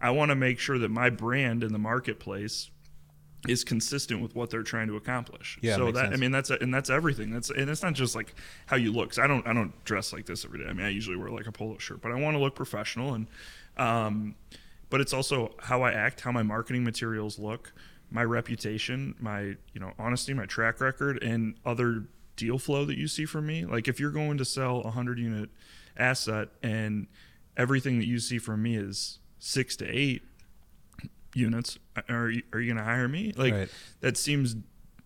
I 0.00 0.10
want 0.10 0.30
to 0.30 0.34
make 0.34 0.58
sure 0.58 0.78
that 0.78 0.90
my 0.90 1.08
brand 1.10 1.62
in 1.62 1.72
the 1.72 1.78
marketplace 1.78 2.71
is 3.48 3.64
consistent 3.64 4.22
with 4.22 4.34
what 4.36 4.50
they're 4.50 4.62
trying 4.62 4.86
to 4.86 4.96
accomplish. 4.96 5.58
Yeah, 5.60 5.76
so 5.76 5.90
that 5.90 5.96
sense. 5.96 6.14
I 6.14 6.16
mean 6.16 6.30
that's 6.30 6.50
and 6.50 6.72
that's 6.72 6.90
everything. 6.90 7.30
That's 7.30 7.50
and 7.50 7.68
it's 7.68 7.82
not 7.82 7.94
just 7.94 8.14
like 8.14 8.34
how 8.66 8.76
you 8.76 8.92
look. 8.92 9.18
I 9.18 9.26
don't 9.26 9.46
I 9.46 9.52
don't 9.52 9.72
dress 9.84 10.12
like 10.12 10.26
this 10.26 10.44
every 10.44 10.60
day. 10.60 10.66
I 10.66 10.72
mean 10.72 10.86
I 10.86 10.90
usually 10.90 11.16
wear 11.16 11.30
like 11.30 11.46
a 11.46 11.52
polo 11.52 11.78
shirt, 11.78 12.00
but 12.00 12.12
I 12.12 12.14
want 12.14 12.36
to 12.36 12.38
look 12.38 12.54
professional 12.54 13.14
and 13.14 13.26
um 13.76 14.34
but 14.90 15.00
it's 15.00 15.14
also 15.14 15.54
how 15.58 15.82
I 15.82 15.92
act, 15.92 16.20
how 16.20 16.32
my 16.32 16.42
marketing 16.42 16.84
materials 16.84 17.38
look, 17.38 17.72
my 18.10 18.22
reputation, 18.22 19.14
my 19.18 19.40
you 19.72 19.80
know 19.80 19.92
honesty, 19.98 20.34
my 20.34 20.46
track 20.46 20.80
record, 20.80 21.22
and 21.22 21.54
other 21.64 22.04
deal 22.36 22.58
flow 22.58 22.84
that 22.84 22.98
you 22.98 23.08
see 23.08 23.24
from 23.24 23.46
me. 23.46 23.64
Like 23.64 23.88
if 23.88 23.98
you're 23.98 24.10
going 24.10 24.38
to 24.38 24.44
sell 24.44 24.80
a 24.82 24.90
hundred 24.90 25.18
unit 25.18 25.50
asset 25.96 26.48
and 26.62 27.06
everything 27.56 27.98
that 27.98 28.06
you 28.06 28.18
see 28.18 28.38
from 28.38 28.62
me 28.62 28.76
is 28.76 29.18
six 29.38 29.76
to 29.76 29.86
eight 29.86 30.22
units, 31.34 31.78
are 32.08 32.30
you, 32.30 32.42
are 32.52 32.60
you 32.60 32.72
going 32.72 32.78
to 32.78 32.84
hire 32.84 33.08
me? 33.08 33.32
Like 33.36 33.52
Right. 33.54 33.68
that 34.00 34.16
seems 34.16 34.56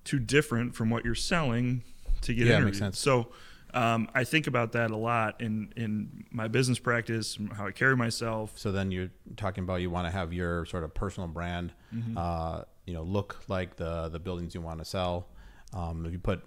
too 0.04 0.18
different 0.18 0.74
from 0.74 0.90
what 0.90 1.04
you're 1.04 1.14
selling 1.14 1.82
to 2.22 2.34
get 2.34 2.46
Yeah, 2.46 2.54
interviewed. 2.54 2.66
makes 2.74 2.78
sense. 2.78 2.98
So 2.98 3.28
um, 3.74 4.08
I 4.14 4.24
think 4.24 4.46
about 4.46 4.72
that 4.72 4.90
a 4.90 4.96
lot 4.96 5.40
in 5.40 5.72
in 5.76 6.24
my 6.30 6.48
business 6.48 6.78
practice, 6.78 7.36
how 7.54 7.66
I 7.66 7.72
carry 7.72 7.96
myself. 7.96 8.52
So 8.56 8.72
then 8.72 8.90
you're 8.90 9.10
talking 9.36 9.64
about 9.64 9.76
you 9.82 9.90
want 9.90 10.06
to 10.06 10.10
have 10.12 10.32
your 10.32 10.64
sort 10.66 10.84
of 10.84 10.94
personal 10.94 11.28
brand, 11.28 11.72
Mm-hmm. 11.94 12.16
uh, 12.16 12.62
you 12.86 12.94
know, 12.94 13.02
look 13.02 13.42
like 13.48 13.76
the 13.76 14.08
the 14.08 14.18
buildings 14.20 14.54
you 14.54 14.60
want 14.60 14.78
to 14.78 14.84
sell. 14.84 15.28
Um, 15.74 16.06
if 16.06 16.12
you 16.12 16.18
put, 16.20 16.42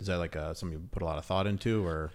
is 0.00 0.06
that 0.08 0.16
like 0.18 0.34
a, 0.34 0.54
something 0.54 0.78
you 0.78 0.88
put 0.90 1.02
a 1.02 1.04
lot 1.04 1.18
of 1.18 1.24
thought 1.26 1.46
into, 1.46 1.86
or 1.86 2.10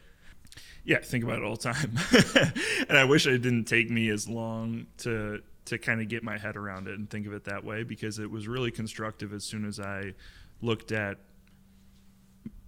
Yeah, 0.83 0.97
I 0.97 1.01
think 1.01 1.23
about 1.23 1.37
it 1.37 1.43
all 1.45 1.55
the 1.55 1.73
time, 1.73 1.97
and 2.89 2.97
I 2.97 3.03
wish 3.05 3.25
it 3.27 3.37
didn't 3.43 3.65
take 3.65 3.89
me 3.91 4.09
as 4.09 4.27
long 4.27 4.87
to 4.99 5.41
to 5.67 5.77
kind 5.77 6.01
of 6.01 6.07
get 6.07 6.23
my 6.23 6.37
head 6.37 6.55
around 6.55 6.87
it 6.87 6.97
and 6.97 7.09
think 7.09 7.27
of 7.27 7.33
it 7.33 7.43
that 7.45 7.63
way 7.63 7.83
because 7.83 8.19
it 8.19 8.29
was 8.29 8.47
really 8.47 8.71
constructive 8.71 9.33
as 9.33 9.43
soon 9.43 9.65
as 9.65 9.79
I 9.79 10.13
looked 10.61 10.91
at 10.91 11.19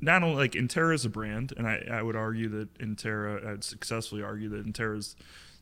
not 0.01 0.23
only 0.23 0.35
like 0.35 0.53
Interra 0.53 0.93
is 0.93 1.05
a 1.05 1.09
brand, 1.09 1.53
and 1.57 1.67
I, 1.67 1.83
I 1.91 2.01
would 2.01 2.15
argue 2.15 2.47
that 2.49 2.73
Interra, 2.79 3.45
I'd 3.45 3.63
successfully 3.63 4.23
argue 4.23 4.49
that 4.49 4.65
Interra 4.65 4.97
is 4.97 5.15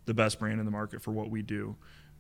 the 0.06 0.14
best 0.14 0.40
brand 0.40 0.60
in 0.60 0.66
the 0.66 0.72
market 0.72 1.02
for 1.02 1.12
what 1.12 1.30
we 1.30 1.42
do. 1.42 1.76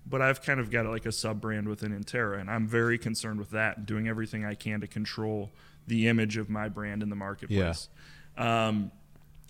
But 0.05 0.21
I've 0.21 0.41
kind 0.41 0.59
of 0.59 0.71
got 0.71 0.85
like 0.85 1.05
a 1.05 1.11
sub 1.11 1.41
brand 1.41 1.67
within 1.67 1.91
Interra, 1.91 2.39
and 2.39 2.49
I'm 2.49 2.67
very 2.67 2.97
concerned 2.97 3.39
with 3.39 3.51
that, 3.51 3.77
and 3.77 3.85
doing 3.85 4.07
everything 4.07 4.45
I 4.45 4.55
can 4.55 4.81
to 4.81 4.87
control 4.87 5.51
the 5.85 6.07
image 6.07 6.37
of 6.37 6.49
my 6.49 6.69
brand 6.69 7.03
in 7.03 7.09
the 7.09 7.15
marketplace. 7.15 7.89
Um, 8.37 8.91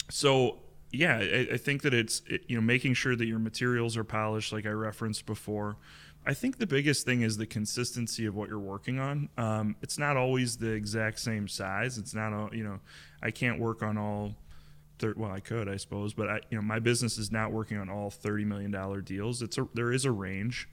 so 0.09 0.59
yeah, 0.91 1.17
I, 1.17 1.47
I 1.53 1.57
think 1.57 1.81
that 1.81 1.93
it's 1.93 2.21
it, 2.27 2.43
you 2.47 2.55
know 2.55 2.61
making 2.61 2.93
sure 2.93 3.15
that 3.15 3.25
your 3.25 3.39
materials 3.39 3.97
are 3.97 4.03
polished, 4.03 4.53
like 4.53 4.65
I 4.65 4.69
referenced 4.69 5.25
before. 5.25 5.77
I 6.25 6.33
think 6.33 6.57
the 6.57 6.67
biggest 6.67 7.05
thing 7.05 7.21
is 7.21 7.38
the 7.38 7.45
consistency 7.45 8.25
of 8.25 8.35
what 8.35 8.49
you're 8.49 8.59
working 8.59 8.99
on. 8.99 9.29
Um, 9.38 9.77
it's 9.81 9.97
not 9.97 10.17
always 10.17 10.57
the 10.57 10.71
exact 10.71 11.19
same 11.19 11.47
size. 11.47 11.97
It's 11.97 12.13
not 12.13 12.33
all 12.33 12.49
you 12.53 12.63
know. 12.63 12.79
I 13.21 13.31
can't 13.31 13.59
work 13.59 13.81
on 13.83 13.97
all. 13.97 14.35
Thir- 14.99 15.13
well, 15.15 15.31
I 15.31 15.39
could, 15.39 15.69
I 15.69 15.77
suppose, 15.77 16.13
but 16.13 16.27
I, 16.27 16.39
you 16.49 16.57
know, 16.57 16.63
my 16.63 16.79
business 16.79 17.19
is 17.19 17.31
not 17.31 17.51
working 17.51 17.77
on 17.77 17.88
all 17.89 18.09
thirty 18.09 18.45
million 18.45 18.71
dollar 18.71 19.01
deals. 19.01 19.41
It's 19.41 19.57
a 19.57 19.67
there 19.73 19.91
is 19.91 20.05
a 20.05 20.11
range, 20.11 20.67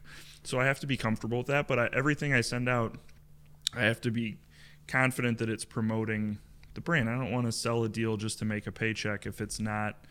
so 0.44 0.58
I 0.58 0.64
have 0.64 0.80
to 0.80 0.86
be 0.86 0.96
comfortable 0.96 1.38
with 1.38 1.48
that. 1.48 1.68
But 1.68 1.78
I, 1.78 1.88
everything 1.92 2.32
I 2.32 2.40
send 2.40 2.68
out, 2.68 2.96
I 3.74 3.82
have 3.82 4.00
to 4.02 4.10
be 4.10 4.38
confident 4.88 5.38
that 5.38 5.48
it's 5.48 5.64
promoting 5.64 6.38
the 6.74 6.80
brand. 6.80 7.08
I 7.08 7.12
don't 7.18 7.32
want 7.32 7.46
to 7.46 7.52
sell 7.52 7.84
a 7.84 7.88
deal 7.88 8.16
just 8.16 8.38
to 8.40 8.44
make 8.44 8.66
a 8.66 8.72
paycheck 8.72 9.26
if 9.26 9.40
it's 9.40 9.58
not 9.60 10.04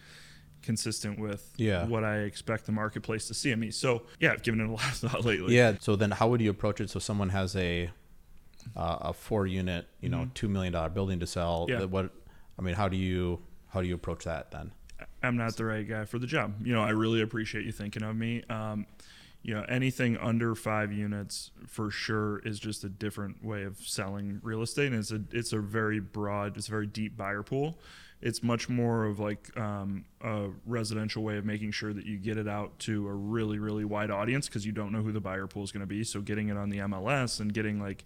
consistent 0.62 1.20
with 1.20 1.54
Yeah. 1.58 1.86
what 1.86 2.04
I 2.04 2.20
expect 2.20 2.66
the 2.66 2.72
marketplace 2.72 3.28
to 3.28 3.34
see 3.34 3.52
in 3.52 3.60
me. 3.60 3.72
So 3.72 4.04
yeah, 4.20 4.32
I've 4.32 4.44
given 4.44 4.62
it 4.62 4.68
a 4.68 4.72
lot 4.72 4.86
of 4.86 4.96
thought 4.96 5.26
lately. 5.26 5.56
yeah. 5.56 5.74
So 5.80 5.96
then, 5.96 6.12
how 6.12 6.30
would 6.30 6.42
you 6.42 6.50
approach 6.50 6.80
it? 6.82 6.90
So 6.90 7.00
someone 7.00 7.30
has 7.30 7.56
a 7.56 7.90
uh, 8.78 8.98
a 9.02 9.14
four 9.14 9.46
unit, 9.46 9.88
you 10.00 10.08
know, 10.10 10.30
two 10.34 10.48
million 10.48 10.72
dollar 10.74 10.90
building 10.90 11.20
to 11.20 11.28
sell. 11.28 11.68
Mm-hmm. 11.68 11.80
Yeah. 11.82 11.86
What 11.86 12.12
I 12.58 12.62
mean, 12.62 12.76
how 12.76 12.88
do 12.88 12.96
you 12.98 13.42
how 13.70 13.82
do 13.82 13.88
you 13.88 13.96
approach 13.96 14.24
that 14.26 14.52
then? 14.52 14.72
I'm 15.22 15.36
not 15.36 15.56
the 15.58 15.66
right 15.66 15.88
guy 15.88 16.06
for 16.06 16.18
the 16.20 16.28
job. 16.28 16.66
You 16.66 16.74
know, 16.74 16.82
I 16.82 16.92
really 16.92 17.22
appreciate 17.22 17.66
you 17.66 17.72
thinking 17.74 18.04
of 18.04 18.16
me. 18.16 18.44
Um, 18.50 18.86
you 19.44 19.54
know, 19.54 19.66
anything 19.68 20.18
under 20.18 20.56
five 20.56 20.92
units 20.94 21.52
for 21.68 21.92
sure 21.92 22.40
is 22.40 22.60
just 22.60 22.84
a 22.84 22.90
different 22.90 23.44
way 23.44 23.64
of 23.64 23.78
selling 23.78 24.40
real 24.42 24.62
estate, 24.62 24.88
and 24.92 24.96
it's 24.96 25.12
a 25.12 25.22
it's 25.32 25.54
a 25.54 25.60
very 25.60 26.00
broad, 26.00 26.58
it's 26.58 26.68
a 26.68 26.72
very 26.72 26.88
deep 26.88 27.16
buyer 27.18 27.44
pool. 27.44 27.78
It's 28.22 28.42
much 28.42 28.70
more 28.70 29.04
of 29.04 29.20
like 29.20 29.56
um, 29.58 30.06
a 30.22 30.48
residential 30.66 31.24
way 31.24 31.36
of 31.38 31.44
making 31.44 31.72
sure 31.72 31.92
that 31.92 32.06
you 32.06 32.18
get 32.18 32.38
it 32.38 32.48
out 32.48 32.80
to 32.80 33.06
a 33.10 33.14
really 33.14 33.60
really 33.60 33.84
wide 33.84 34.10
audience 34.12 34.48
because 34.48 34.66
you 34.66 34.72
don't 34.72 34.94
know 34.94 35.02
who 35.02 35.12
the 35.12 35.20
buyer 35.20 35.46
pool 35.46 35.64
is 35.64 35.74
going 35.74 35.82
to 35.82 35.88
be. 35.88 36.06
So 36.06 36.22
getting 36.22 36.48
it 36.48 36.56
on 36.56 36.70
the 36.70 36.78
MLS 36.78 37.42
and 37.42 37.54
getting 37.54 37.82
like 37.82 38.06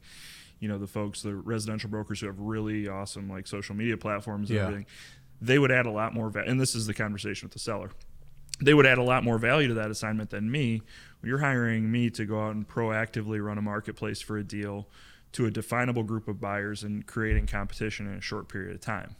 you 0.60 0.68
know 0.68 0.80
the 0.80 0.88
folks 0.88 1.22
the 1.22 1.36
residential 1.36 1.88
brokers 1.88 2.20
who 2.22 2.26
have 2.26 2.40
really 2.40 2.88
awesome 2.88 3.30
like 3.30 3.46
social 3.46 3.76
media 3.76 3.96
platforms 3.96 4.50
and 4.50 4.58
Yeah. 4.58 4.64
everything 4.64 4.86
they 5.40 5.60
would 5.60 5.70
add 5.72 5.86
a 5.86 5.92
lot 5.92 6.16
more 6.16 6.32
value 6.32 6.50
and 6.50 6.60
this 6.60 6.74
is 6.74 6.88
the 6.88 6.96
conversation 6.96 7.46
with 7.46 7.54
the 7.54 7.60
seller 7.60 7.92
they 8.62 8.74
would 8.74 8.86
add 8.86 8.98
a 8.98 9.04
lot 9.04 9.24
more 9.24 9.38
value 9.38 9.68
to 9.68 9.74
that 9.76 9.92
assignment 9.92 10.30
than 10.30 10.50
me 10.50 10.82
you're 11.24 11.40
hiring 11.40 11.92
me 11.92 12.10
to 12.10 12.26
go 12.26 12.40
out 12.42 12.56
and 12.56 12.68
proactively 12.68 13.44
run 13.44 13.58
a 13.58 13.62
marketplace 13.62 14.22
for 14.22 14.38
a 14.38 14.44
deal 14.44 14.88
to 15.34 15.46
a 15.46 15.52
definable 15.52 16.04
group 16.04 16.28
of 16.28 16.40
buyers 16.40 16.84
and 16.84 17.06
creating 17.06 17.46
competition 17.46 18.08
in 18.08 18.14
a 18.14 18.22
short 18.22 18.48
period 18.48 18.74
of 18.74 18.82
time 18.82 19.16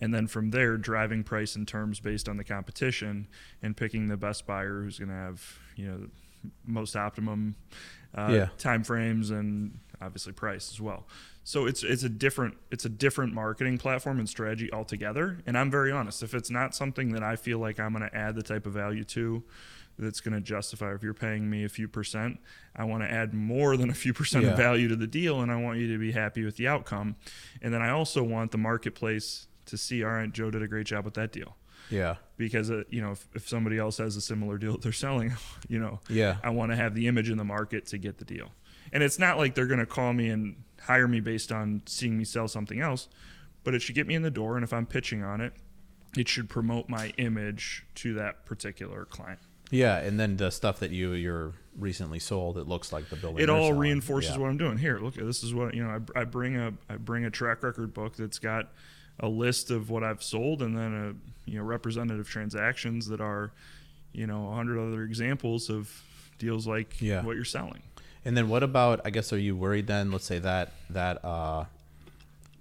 and 0.00 0.12
then 0.14 0.26
from 0.26 0.50
there 0.50 0.76
driving 0.76 1.24
price 1.24 1.56
and 1.56 1.66
terms 1.66 2.00
based 2.00 2.28
on 2.28 2.36
the 2.36 2.44
competition 2.44 3.26
and 3.62 3.76
picking 3.76 4.08
the 4.08 4.16
best 4.16 4.46
buyer 4.46 4.82
who's 4.82 4.98
going 4.98 5.08
to 5.08 5.14
have 5.14 5.58
you 5.76 5.86
know 5.86 6.00
most 6.66 6.94
optimum 6.96 7.54
uh, 8.16 8.30
Yeah. 8.32 8.48
time 8.58 8.84
frames 8.84 9.30
and 9.30 9.78
obviously 10.00 10.32
price 10.32 10.70
as 10.72 10.80
well 10.80 11.06
so 11.44 11.66
it's 11.66 11.82
it's 11.82 12.02
a 12.04 12.08
different 12.08 12.56
it's 12.70 12.84
a 12.84 12.88
different 12.88 13.32
marketing 13.32 13.78
platform 13.78 14.18
and 14.18 14.28
strategy 14.28 14.70
altogether 14.72 15.38
and 15.46 15.56
i'm 15.58 15.70
very 15.70 15.90
honest 15.90 16.22
if 16.22 16.34
it's 16.34 16.50
not 16.50 16.74
something 16.74 17.12
that 17.12 17.22
i 17.22 17.34
feel 17.36 17.58
like 17.58 17.80
i'm 17.80 17.92
going 17.92 18.08
to 18.08 18.16
add 18.16 18.34
the 18.34 18.42
type 18.42 18.64
of 18.66 18.72
value 18.72 19.02
to 19.04 19.42
that's 20.00 20.20
going 20.20 20.32
to 20.34 20.40
justify 20.40 20.94
if 20.94 21.02
you're 21.02 21.12
paying 21.12 21.50
me 21.50 21.64
a 21.64 21.68
few 21.68 21.88
percent 21.88 22.38
i 22.76 22.84
want 22.84 23.02
to 23.02 23.10
add 23.10 23.34
more 23.34 23.76
than 23.76 23.90
a 23.90 23.94
few 23.94 24.12
percent 24.14 24.44
Yeah. 24.44 24.52
of 24.52 24.56
value 24.56 24.86
to 24.88 24.94
the 24.96 25.08
deal 25.08 25.40
and 25.40 25.50
i 25.50 25.56
want 25.56 25.78
you 25.80 25.90
to 25.92 25.98
be 25.98 26.12
happy 26.12 26.44
with 26.44 26.56
the 26.56 26.68
outcome 26.68 27.16
and 27.60 27.74
then 27.74 27.82
i 27.82 27.90
also 27.90 28.22
want 28.22 28.52
the 28.52 28.58
marketplace 28.58 29.48
to 29.66 29.76
see 29.76 30.04
all 30.04 30.10
right 30.10 30.30
joe 30.32 30.50
did 30.50 30.62
a 30.62 30.68
great 30.68 30.86
job 30.86 31.04
with 31.04 31.14
that 31.14 31.32
deal 31.32 31.56
Yeah. 31.90 32.16
because 32.36 32.70
uh, 32.70 32.84
you 32.90 33.00
know 33.02 33.12
if, 33.12 33.26
if 33.34 33.48
somebody 33.48 33.76
else 33.78 33.98
has 33.98 34.14
a 34.16 34.20
similar 34.20 34.56
deal 34.58 34.72
that 34.72 34.82
they're 34.82 34.92
selling 34.92 35.32
you 35.68 35.80
know 35.80 35.98
Yeah. 36.08 36.36
i 36.44 36.50
want 36.50 36.70
to 36.70 36.76
have 36.76 36.94
the 36.94 37.08
image 37.08 37.28
in 37.28 37.36
the 37.38 37.44
market 37.44 37.86
to 37.86 37.98
get 37.98 38.18
the 38.18 38.24
deal 38.24 38.50
and 38.92 39.02
it's 39.02 39.18
not 39.18 39.36
like 39.38 39.54
they're 39.54 39.66
going 39.66 39.78
to 39.80 39.86
call 39.86 40.12
me 40.12 40.28
and 40.30 40.56
hire 40.82 41.08
me 41.08 41.20
based 41.20 41.52
on 41.52 41.82
seeing 41.86 42.16
me 42.16 42.24
sell 42.24 42.48
something 42.48 42.80
else 42.80 43.08
but 43.64 43.74
it 43.74 43.82
should 43.82 43.94
get 43.94 44.06
me 44.06 44.14
in 44.14 44.22
the 44.22 44.30
door 44.30 44.56
and 44.56 44.64
if 44.64 44.72
i'm 44.72 44.86
pitching 44.86 45.22
on 45.22 45.40
it 45.40 45.52
it 46.16 46.28
should 46.28 46.48
promote 46.48 46.88
my 46.88 47.12
image 47.18 47.84
to 47.94 48.14
that 48.14 48.44
particular 48.46 49.04
client 49.04 49.38
Yeah, 49.70 49.98
and 49.98 50.18
then 50.18 50.36
the 50.38 50.50
stuff 50.50 50.78
that 50.80 50.90
you 50.90 51.12
you're 51.12 51.52
recently 51.76 52.18
sold, 52.18 52.56
it 52.56 52.66
looks 52.66 52.92
like 52.92 53.08
the 53.10 53.16
building. 53.16 53.42
it 53.42 53.50
all 53.50 53.64
selling. 53.66 53.78
reinforces 53.78 54.30
Yeah. 54.32 54.38
what 54.38 54.48
I'm 54.48 54.56
doing. 54.56 54.78
Here, 54.78 54.98
look, 54.98 55.14
this 55.14 55.44
is 55.44 55.52
what 55.54 55.74
you 55.74 55.84
know. 55.84 56.00
I, 56.16 56.20
I 56.22 56.24
bring 56.24 56.56
a 56.56 56.72
I 56.88 56.96
bring 56.96 57.26
a 57.26 57.30
track 57.30 57.62
record 57.62 57.92
book 57.92 58.16
that's 58.16 58.38
got 58.38 58.72
a 59.20 59.28
list 59.28 59.70
of 59.70 59.90
what 59.90 60.02
I've 60.02 60.22
sold, 60.22 60.62
and 60.62 60.74
then 60.76 60.94
a 60.94 61.50
you 61.50 61.58
know 61.58 61.64
representative 61.64 62.26
transactions 62.28 63.06
that 63.08 63.20
are 63.20 63.52
you 64.12 64.26
know 64.26 64.48
a 64.50 64.54
hundred 64.54 64.80
other 64.80 65.02
examples 65.02 65.68
of 65.68 65.92
deals 66.38 66.66
like 66.66 67.00
Yeah. 67.02 67.22
what 67.22 67.36
you're 67.36 67.44
selling. 67.44 67.82
And 68.28 68.36
then 68.36 68.50
what 68.50 68.62
about? 68.62 69.00
I 69.06 69.10
guess 69.10 69.32
are 69.32 69.38
you 69.38 69.56
worried 69.56 69.86
then? 69.86 70.12
Let's 70.12 70.26
say 70.26 70.38
that 70.40 70.72
that 70.90 71.24
uh, 71.24 71.64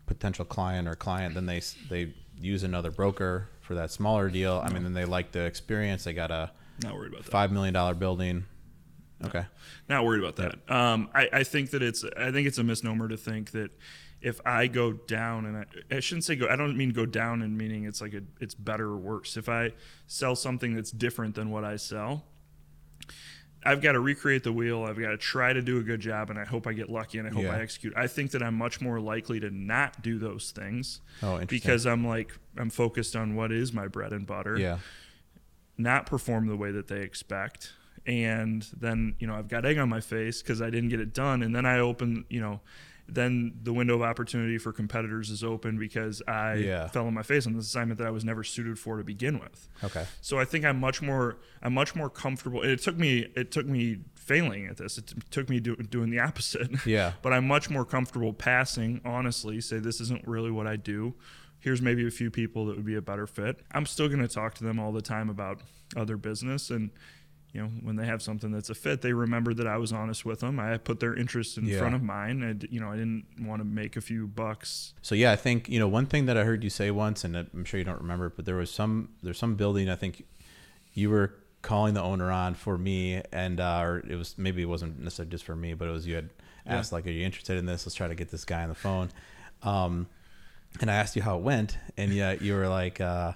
potential 0.05 0.45
client 0.45 0.88
or 0.88 0.95
client, 0.95 1.36
then 1.36 1.45
they 1.45 1.61
they 1.89 2.13
use 2.39 2.63
another 2.63 2.89
broker 2.89 3.49
for 3.59 3.76
that 3.76 3.91
smaller 3.91 4.30
deal. 4.30 4.61
I 4.63 4.70
mean, 4.70 4.84
then 4.84 4.93
they 4.93 5.03
like 5.03 5.34
the 5.34 5.41
experience. 5.41 6.05
They 6.05 6.13
got 6.13 6.32
a 6.32 6.51
Not 6.82 6.93
worried 6.93 7.11
about 7.11 7.26
that. 7.26 7.32
five 7.32 7.51
million 7.51 7.74
dollar 7.74 7.95
building. 7.95 8.45
Okay. 9.26 9.43
Not 9.89 10.05
worried 10.05 10.24
about 10.24 10.38
that. 10.38 10.74
Um, 10.74 11.09
I, 11.13 11.28
I 11.34 11.43
think 11.43 11.72
that 11.72 11.84
it's 11.84 12.05
I 12.18 12.32
think 12.32 12.47
it's 12.47 12.59
a 12.59 12.63
misnomer 12.63 13.09
to 13.09 13.18
think 13.18 13.51
that 13.51 13.72
if 14.22 14.39
I 14.45 14.68
go 14.68 14.93
down 14.93 15.45
and 15.45 15.57
I, 15.57 15.97
I 15.97 15.99
shouldn't 15.99 16.24
say 16.24 16.38
go 16.38 16.47
I 16.47 16.55
don't 16.55 16.78
mean 16.78 16.91
go 16.91 17.05
down 17.05 17.41
in 17.41 17.57
meaning 17.57 17.84
it's 17.84 17.99
like 17.99 18.13
a, 18.13 18.22
it's 18.39 18.55
better 18.55 18.86
or 18.86 18.97
worse. 18.97 19.36
If 19.36 19.49
I 19.49 19.74
sell 20.05 20.34
something 20.34 20.76
that's 20.76 20.91
different 20.91 21.36
than 21.36 21.49
what 21.49 21.65
I 21.65 21.76
sell, 21.76 22.24
I've 23.68 23.82
got 23.82 23.91
to 23.91 23.99
recreate 23.99 24.43
the 24.43 24.51
wheel. 24.53 24.84
I've 24.84 24.99
got 24.99 25.09
to 25.09 25.18
try 25.18 25.51
to 25.53 25.61
do 25.61 25.78
a 25.78 25.84
good 25.84 25.99
job, 25.99 26.30
and 26.30 26.39
I 26.39 26.45
hope 26.45 26.65
I 26.68 26.74
get 26.74 26.89
lucky 26.89 27.18
and 27.20 27.28
I 27.28 27.32
hope 27.32 27.43
Yeah. 27.43 27.55
I 27.55 27.59
execute. 27.61 27.93
I 27.97 28.07
think 28.07 28.32
that 28.32 28.41
I'm 28.41 28.55
much 28.55 28.80
more 28.82 28.99
likely 28.99 29.39
to 29.41 29.49
not 29.49 30.01
do 30.01 30.18
those 30.18 30.51
things 30.51 31.01
Oh, 31.22 31.43
because 31.45 31.86
I'm 31.86 32.07
like 32.07 32.32
I'm 32.57 32.70
focused 32.70 33.15
on 33.15 33.36
what 33.36 33.51
is 33.51 33.74
my 33.74 33.88
bread 33.88 34.13
and 34.13 34.26
butter 34.26 34.57
Yeah. 34.57 34.78
not 35.78 36.05
perform 36.05 36.47
the 36.47 36.55
way 36.55 36.72
that 36.72 36.88
they 36.88 37.01
expect 37.01 37.74
and 38.05 38.65
then 38.80 39.15
you 39.20 39.28
know 39.28 39.36
i've 39.36 39.49
got 39.49 39.65
egg 39.65 39.78
on 39.78 39.89
my 39.89 39.99
face 39.99 40.41
because 40.41 40.61
i 40.61 40.70
didn't 40.70 40.88
get 40.88 41.01
it 41.01 41.13
done 41.13 41.43
and 41.43 41.53
then 41.53 41.65
i 41.65 41.78
open 41.78 42.24
you 42.30 42.39
know 42.39 42.61
then 43.10 43.53
the 43.64 43.72
window 43.72 43.95
of 43.95 44.01
opportunity 44.01 44.58
for 44.58 44.74
competitors 44.74 45.30
is 45.30 45.43
open 45.43 45.78
because 45.78 46.22
I 46.28 46.55
Yeah. 46.55 46.88
fell 46.89 47.08
on 47.08 47.14
my 47.14 47.24
face 47.24 47.47
on 47.47 47.53
this 47.53 47.66
assignment 47.66 47.97
that 47.99 48.08
I 48.08 48.12
was 48.12 48.26
never 48.26 48.43
suited 48.43 48.78
for 48.78 48.97
to 48.97 49.03
begin 49.03 49.39
with. 49.39 49.70
Okay. 49.84 50.05
So 50.22 50.38
I 50.39 50.45
think 50.45 50.66
I'm 50.66 50.80
much 50.80 51.01
more 51.01 51.38
I'm 51.62 51.74
much 51.74 51.95
more 51.95 52.10
comfortable. 52.10 52.62
It 52.64 52.82
took 52.82 52.97
me 52.97 53.28
it 53.36 53.51
took 53.51 53.66
me 53.66 53.99
failing 54.16 54.68
at 54.68 54.78
this. 54.78 54.97
It 54.97 55.08
t- 55.08 55.16
took 55.32 55.49
me 55.49 55.60
do, 55.60 55.76
doing 55.78 56.10
the 56.10 56.20
opposite. 56.20 56.70
Yeah. 56.86 57.14
but 57.22 57.32
I'm 57.34 57.47
much 57.47 57.70
more 57.70 57.86
comfortable 57.86 58.34
passing. 58.34 58.99
Honestly, 59.05 59.62
say 59.62 59.80
this 59.80 60.01
isn't 60.01 60.28
really 60.28 60.51
what 60.51 60.68
I 60.68 60.76
do. 60.76 61.16
Here's 61.60 61.82
maybe 61.82 62.05
a 62.05 62.12
few 62.12 62.30
people 62.30 62.66
that 62.68 62.76
would 62.76 62.86
be 62.86 62.95
a 62.95 63.01
better 63.01 63.26
fit. 63.26 63.62
I'm 63.72 63.86
still 63.86 64.08
going 64.10 64.22
to 64.22 64.28
talk 64.28 64.53
to 64.55 64.64
them 64.64 64.80
all 64.80 64.91
the 64.91 65.01
time 65.01 65.30
about 65.30 65.62
other 65.95 66.18
business 66.18 66.70
and. 66.70 66.91
You 67.58 67.64
know, 67.64 67.70
when 67.82 67.95
they 67.95 68.05
have 68.05 68.22
something 68.22 68.51
that's 68.51 68.70
a 68.70 68.76
fit, 68.76 69.01
they 69.01 69.14
remember 69.14 69.51
that 69.55 69.66
I 69.66 69.78
was 69.78 69.91
honest 69.91 70.24
with 70.26 70.41
them. 70.41 70.60
I 70.60 70.78
put 70.78 70.99
their 70.99 71.16
interest 71.16 71.58
in 71.58 71.66
Yeah. 71.66 71.80
front 71.80 71.95
of 71.95 72.03
mine. 72.03 72.43
And 72.43 72.68
you 72.70 72.80
know, 72.80 72.91
I 72.91 72.97
didn't 72.97 73.26
want 73.41 73.62
to 73.62 73.66
make 73.66 73.97
a 73.97 74.01
few 74.01 74.28
bucks. 74.28 74.93
So 75.01 75.16
yeah, 75.16 75.32
I 75.32 75.36
think 75.38 75.68
you 75.68 75.80
know 75.80 75.88
one 75.88 76.05
thing 76.05 76.28
that 76.28 76.38
I 76.38 76.43
heard 76.43 76.64
you 76.64 76.70
say 76.70 76.91
once, 76.91 77.24
and 77.24 77.36
I'm 77.36 77.66
sure 77.66 77.80
you 77.80 77.84
don't 77.84 77.99
remember, 77.99 78.30
but 78.30 78.45
there 78.45 78.58
was 78.58 78.70
some 78.70 79.10
there's 79.24 79.39
some 79.39 79.55
building 79.55 79.89
I 79.89 79.95
think 79.95 80.24
you 80.93 81.10
were 81.10 81.34
calling 81.64 81.95
the 81.95 82.01
owner 82.03 82.30
on 82.32 82.53
for 82.53 82.78
me, 82.78 83.24
and 83.32 83.60
uh, 83.60 83.80
or 83.82 84.03
it 84.08 84.16
was 84.18 84.38
maybe 84.38 84.62
it 84.62 84.66
wasn't 84.70 84.99
necessarily 84.99 85.32
just 85.32 85.43
for 85.43 85.55
me, 85.55 85.74
but 85.74 85.88
it 85.88 85.91
was 85.91 86.05
you 86.05 86.14
had 86.14 86.30
Yeah. 86.64 86.76
asked 86.78 86.91
like, 86.91 87.08
"Are 87.08 87.10
you 87.10 87.26
interested 87.26 87.58
in 87.58 87.66
this? 87.66 87.88
Let's 87.88 87.95
try 87.95 88.08
to 88.08 88.14
get 88.14 88.30
this 88.30 88.45
guy 88.45 88.62
on 88.62 88.70
the 88.70 88.76
phone." 88.76 89.10
Um, 89.64 90.05
and 90.80 90.91
I 90.91 90.93
asked 90.93 91.16
you 91.16 91.24
how 91.24 91.38
it 91.39 91.41
went, 91.41 91.80
and 91.97 92.14
yeah, 92.14 92.34
you 92.34 92.53
were 92.53 92.68
like, 92.68 93.01
uh, 93.01 93.34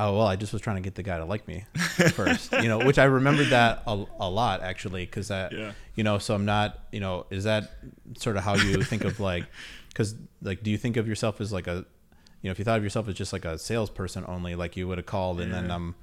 "Oh 0.00 0.16
well, 0.18 0.26
I 0.26 0.36
just 0.36 0.52
was 0.52 0.62
trying 0.62 0.76
to 0.76 0.82
get 0.82 0.94
the 0.94 1.02
guy 1.02 1.18
to 1.18 1.24
like 1.24 1.46
me 1.46 1.64
first, 2.14 2.52
you 2.52 2.68
know," 2.68 2.78
which 2.78 2.98
I 2.98 3.04
remembered 3.04 3.48
that 3.48 3.82
a, 3.86 4.04
a 4.18 4.28
lot 4.30 4.62
actually, 4.62 5.04
because 5.04 5.28
that 5.28 5.52
Yeah. 5.52 5.72
you 5.94 6.04
know, 6.04 6.18
so 6.18 6.34
I'm 6.34 6.44
not, 6.44 6.78
you 6.92 7.00
know, 7.00 7.26
is 7.30 7.44
that 7.44 7.70
sort 8.16 8.36
of 8.36 8.44
how 8.44 8.54
you 8.56 8.82
think 8.82 9.04
of 9.04 9.20
like, 9.20 9.44
because 9.88 10.14
like, 10.42 10.62
do 10.62 10.70
you 10.70 10.78
think 10.78 10.96
of 10.96 11.06
yourself 11.06 11.40
as 11.40 11.52
like 11.52 11.66
a, 11.66 11.84
you 12.42 12.48
know, 12.48 12.50
if 12.52 12.58
you 12.58 12.64
thought 12.64 12.78
of 12.78 12.84
yourself 12.84 13.08
as 13.08 13.14
just 13.14 13.32
like 13.32 13.44
a 13.44 13.58
salesperson 13.58 14.24
only, 14.26 14.54
like 14.54 14.76
you 14.76 14.88
would 14.88 14.98
have 14.98 15.06
called 15.06 15.40
and 15.40 15.52
then 15.52 15.70
um, 15.70 15.94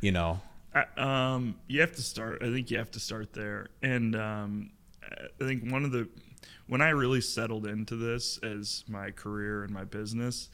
you 0.00 0.12
know, 0.12 0.40
I, 0.74 0.84
um, 0.96 1.56
you 1.66 1.80
have 1.80 1.92
to 1.96 2.02
start. 2.02 2.42
I 2.42 2.52
think 2.52 2.70
you 2.70 2.78
have 2.78 2.90
to 2.92 3.00
start 3.00 3.32
there, 3.32 3.68
and 3.82 4.14
um, 4.14 4.70
I 5.02 5.44
think 5.44 5.70
one 5.70 5.84
of 5.84 5.90
the 5.90 6.08
when 6.68 6.80
I 6.80 6.90
really 6.90 7.20
settled 7.20 7.66
into 7.66 7.96
this 7.96 8.38
as 8.38 8.84
my 8.86 9.10
career 9.10 9.64
and 9.64 9.72
my 9.74 9.82
business, 9.82 10.48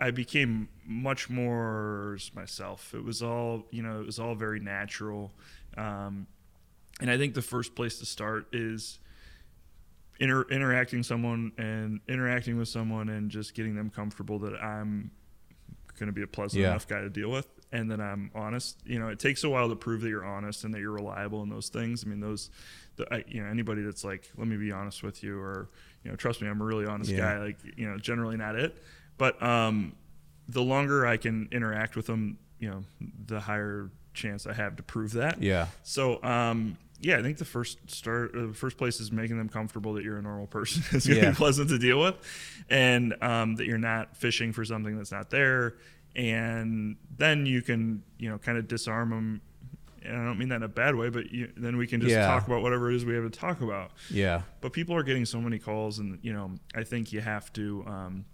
I 0.00 0.10
became 0.10 0.68
much 0.84 1.30
more 1.30 2.18
myself. 2.34 2.92
It 2.94 3.04
was 3.04 3.22
all 3.22 3.66
you 3.70 3.82
know. 3.82 4.00
It 4.00 4.06
was 4.06 4.18
all 4.18 4.34
very 4.34 4.60
natural, 4.60 5.32
um, 5.76 6.26
and 7.00 7.10
I 7.10 7.16
think 7.16 7.34
the 7.34 7.42
first 7.42 7.74
place 7.74 7.98
to 8.00 8.06
start 8.06 8.46
is 8.52 8.98
inter- 10.20 10.46
interacting 10.50 11.02
someone 11.02 11.52
and 11.58 12.00
interacting 12.08 12.56
with 12.58 12.68
someone 12.68 13.08
and 13.08 13.30
just 13.30 13.54
getting 13.54 13.74
them 13.74 13.90
comfortable 13.90 14.38
that 14.40 14.54
I'm 14.62 15.10
going 15.98 16.06
to 16.08 16.12
be 16.12 16.22
a 16.22 16.26
pleasant 16.26 16.62
Yeah. 16.62 16.70
enough 16.70 16.86
guy 16.88 17.00
to 17.00 17.08
deal 17.10 17.30
with 17.30 17.48
and 17.72 17.90
that 17.90 18.00
I'm 18.00 18.30
honest. 18.34 18.80
You 18.84 18.98
know, 18.98 19.08
it 19.08 19.18
takes 19.18 19.44
a 19.44 19.48
while 19.50 19.68
to 19.68 19.76
prove 19.76 20.00
that 20.02 20.08
you're 20.08 20.24
honest 20.24 20.64
and 20.64 20.74
that 20.74 20.80
you're 20.80 20.92
reliable 20.92 21.42
in 21.42 21.48
those 21.48 21.68
things. 21.68 22.04
I 22.04 22.08
mean, 22.08 22.20
those, 22.20 22.50
the, 22.96 23.12
I, 23.12 23.24
you 23.28 23.42
know, 23.42 23.48
anybody 23.48 23.82
that's 23.82 24.04
like, 24.04 24.30
let 24.36 24.46
me 24.48 24.56
be 24.56 24.70
honest 24.72 25.02
with 25.04 25.22
you 25.22 25.38
or, 25.38 25.68
you 26.04 26.10
know, 26.10 26.16
trust 26.16 26.42
me, 26.42 26.48
I'm 26.48 26.60
a 26.60 26.64
really 26.64 26.86
honest 26.86 27.10
Yeah. 27.12 27.18
guy. 27.18 27.38
Like, 27.38 27.58
you 27.76 27.88
know, 27.88 27.96
generally 27.98 28.36
not 28.36 28.56
it. 28.56 28.82
But 29.18 29.40
um, 29.42 29.94
the 30.48 30.62
longer 30.62 31.06
I 31.06 31.16
can 31.16 31.48
interact 31.52 31.96
with 31.96 32.06
them, 32.06 32.38
you 32.58 32.70
know, 32.70 32.84
the 33.26 33.40
higher 33.40 33.90
chance 34.14 34.46
I 34.46 34.52
have 34.52 34.76
to 34.76 34.82
prove 34.82 35.12
that. 35.12 35.42
yeah, 35.42 35.66
So, 35.82 36.22
um, 36.22 36.76
yeah, 37.00 37.18
I 37.18 37.22
think 37.22 37.38
the 37.38 37.44
first 37.44 37.78
start, 37.90 38.34
uh, 38.34 38.46
the 38.46 38.54
first 38.54 38.76
place 38.78 39.00
is 39.00 39.10
making 39.12 39.36
them 39.38 39.48
comfortable 39.48 39.92
that 39.94 40.04
you're 40.04 40.16
a 40.18 40.22
normal 40.22 40.46
person. 40.46 40.82
it's 40.92 41.06
going 41.06 41.18
to 41.18 41.24
Yeah. 41.26 41.30
be 41.30 41.36
pleasant 41.36 41.68
to 41.70 41.78
deal 41.78 42.00
with, 42.00 42.14
and 42.70 43.14
um, 43.22 43.56
that 43.56 43.66
you're 43.66 43.78
not 43.78 44.16
fishing 44.16 44.52
for 44.52 44.64
something 44.64 44.96
that's 44.96 45.12
not 45.12 45.30
there. 45.30 45.74
And 46.16 46.96
then 47.16 47.44
you 47.46 47.60
can, 47.60 48.02
you 48.18 48.30
know, 48.30 48.38
kind 48.38 48.56
of 48.56 48.68
disarm 48.68 49.10
them. 49.10 49.40
And 50.04 50.16
I 50.16 50.24
don't 50.24 50.38
mean 50.38 50.48
that 50.50 50.56
in 50.56 50.62
a 50.62 50.68
bad 50.68 50.94
way, 50.94 51.08
but 51.08 51.30
you, 51.32 51.50
then 51.56 51.76
we 51.76 51.86
can 51.86 52.00
just 52.00 52.14
Yeah. 52.14 52.26
talk 52.26 52.46
about 52.46 52.62
whatever 52.62 52.90
it 52.90 52.94
is 52.96 53.04
we 53.04 53.14
have 53.14 53.24
to 53.24 53.30
talk 53.38 53.60
about. 53.62 53.90
yeah, 54.10 54.42
But 54.60 54.72
people 54.72 54.94
are 54.94 55.02
getting 55.02 55.24
so 55.24 55.40
many 55.40 55.58
calls, 55.58 55.98
and 55.98 56.18
you 56.22 56.32
know, 56.32 56.52
I 56.74 56.84
think 56.84 57.12
you 57.12 57.20
have 57.20 57.52
to. 57.54 57.84
Um, 57.86 58.24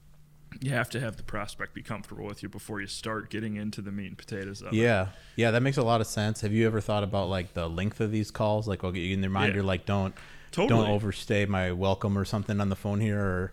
you 0.61 0.71
have 0.73 0.91
to 0.91 1.01
have 1.01 1.17
the 1.17 1.23
prospect 1.23 1.75
be 1.75 1.83
comfortable 1.83 2.25
with 2.25 2.43
you 2.43 2.49
before 2.49 2.81
you 2.81 2.87
start 2.87 3.31
getting 3.31 3.57
into 3.57 3.81
the 3.81 3.93
meat 3.93 4.07
and 4.09 4.19
potatoes 4.19 4.61
of 4.63 4.69
it. 4.69 4.75
yeah, 4.75 5.09
yeah. 5.37 5.51
That 5.53 5.63
makes 5.63 5.77
a 5.77 5.83
lot 5.83 6.01
of 6.01 6.07
sense. 6.07 6.41
Have 6.41 6.53
you 6.53 6.67
ever 6.67 6.81
thought 6.81 7.05
about 7.05 7.29
like 7.29 7.55
the 7.55 7.69
length 7.69 8.01
of 8.01 8.11
these 8.11 8.31
calls? 8.31 8.67
Like, 8.67 8.83
okay, 8.83 9.13
in 9.13 9.21
their 9.21 9.31
mind, 9.31 9.49
Yeah. 9.51 9.55
you're 9.57 9.65
like, 9.65 9.87
don't, 9.87 10.15
Totally. 10.51 10.81
don't 10.83 10.91
overstay 10.91 11.47
my 11.47 11.71
welcome 11.73 12.19
or 12.19 12.25
something 12.25 12.61
on 12.61 12.69
the 12.69 12.77
phone 12.77 13.01
here, 13.01 13.21
or 13.21 13.53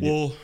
Well, 0.00 0.34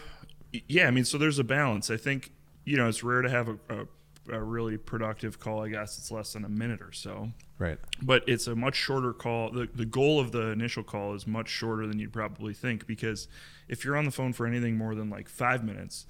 y- 0.53 0.63
yeah, 0.67 0.89
I 0.89 0.91
mean, 0.91 1.05
so 1.05 1.19
there's 1.19 1.39
a 1.39 1.45
balance. 1.45 1.91
I 1.91 1.97
think 1.97 2.33
you 2.65 2.77
know 2.77 2.89
it's 2.89 3.03
rare 3.05 3.23
to 3.23 3.31
have 3.31 3.49
a, 3.49 3.59
a, 3.69 4.37
a 4.37 4.41
really 4.43 4.77
productive 4.79 5.39
call. 5.39 5.63
I 5.65 5.69
guess 5.69 5.99
it's 5.99 6.11
less 6.11 6.33
than 6.33 6.45
a 6.45 6.49
minute 6.49 6.81
or 6.83 6.93
so, 6.93 7.31
right, 7.63 7.79
but 8.03 8.23
it's 8.27 8.47
a 8.47 8.55
much 8.57 8.75
shorter 8.77 9.13
call. 9.13 9.51
The, 9.51 9.69
the 9.75 9.85
goal 9.87 10.21
of 10.21 10.33
the 10.33 10.49
initial 10.51 10.83
call 10.83 11.15
is 11.15 11.27
much 11.27 11.49
shorter 11.49 11.87
than 11.87 11.99
you'd 11.99 12.13
probably 12.13 12.55
think 12.55 12.87
because 12.87 13.29
if 13.69 13.85
you're 13.85 13.97
on 13.97 14.05
the 14.05 14.11
phone 14.11 14.33
for 14.33 14.47
anything 14.47 14.77
more 14.77 14.95
than 14.95 15.09
like 15.11 15.29
five 15.29 15.65
minutes, 15.65 16.07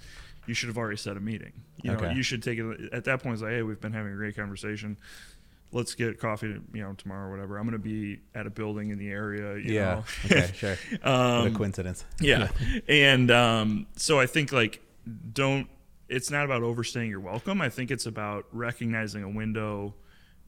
you 0.46 0.54
should 0.54 0.68
have 0.68 0.78
already 0.78 0.96
set 0.96 1.16
a 1.16 1.20
meeting. 1.20 1.52
You 1.82 1.92
know, 1.92 1.98
Okay. 1.98 2.14
you 2.14 2.22
should 2.22 2.42
take 2.42 2.58
it 2.58 2.92
at 2.92 3.04
that 3.04 3.22
point. 3.22 3.34
It's 3.34 3.42
like, 3.42 3.52
hey, 3.52 3.62
we've 3.62 3.80
been 3.80 3.92
having 3.92 4.12
a 4.12 4.16
great 4.16 4.34
conversation. 4.36 4.96
Let's 5.74 5.94
get 5.94 6.18
coffee, 6.20 6.60
you 6.74 6.82
know, 6.82 6.92
tomorrow 6.94 7.28
or 7.28 7.30
whatever. 7.30 7.56
I'm 7.56 7.64
going 7.64 7.72
to 7.72 7.78
be 7.78 8.20
at 8.34 8.46
a 8.46 8.50
building 8.50 8.90
in 8.90 8.98
the 8.98 9.08
area. 9.10 9.54
You 9.56 9.72
yeah, 9.74 9.94
know? 9.94 10.04
okay, 10.26 10.50
sure. 10.54 10.76
what 10.90 11.00
a 11.02 11.08
Um, 11.46 11.54
coincidence. 11.54 12.04
yeah. 12.20 12.48
and 12.88 13.30
um, 13.30 13.86
so 13.96 14.18
I 14.20 14.26
think 14.26 14.52
like 14.52 14.82
don't 15.32 15.68
it's 16.08 16.30
not 16.30 16.44
about 16.44 16.62
overstaying 16.62 17.08
your 17.08 17.20
welcome. 17.20 17.62
I 17.62 17.70
think 17.70 17.90
it's 17.90 18.04
about 18.04 18.44
recognizing 18.52 19.22
a 19.22 19.30
window 19.30 19.94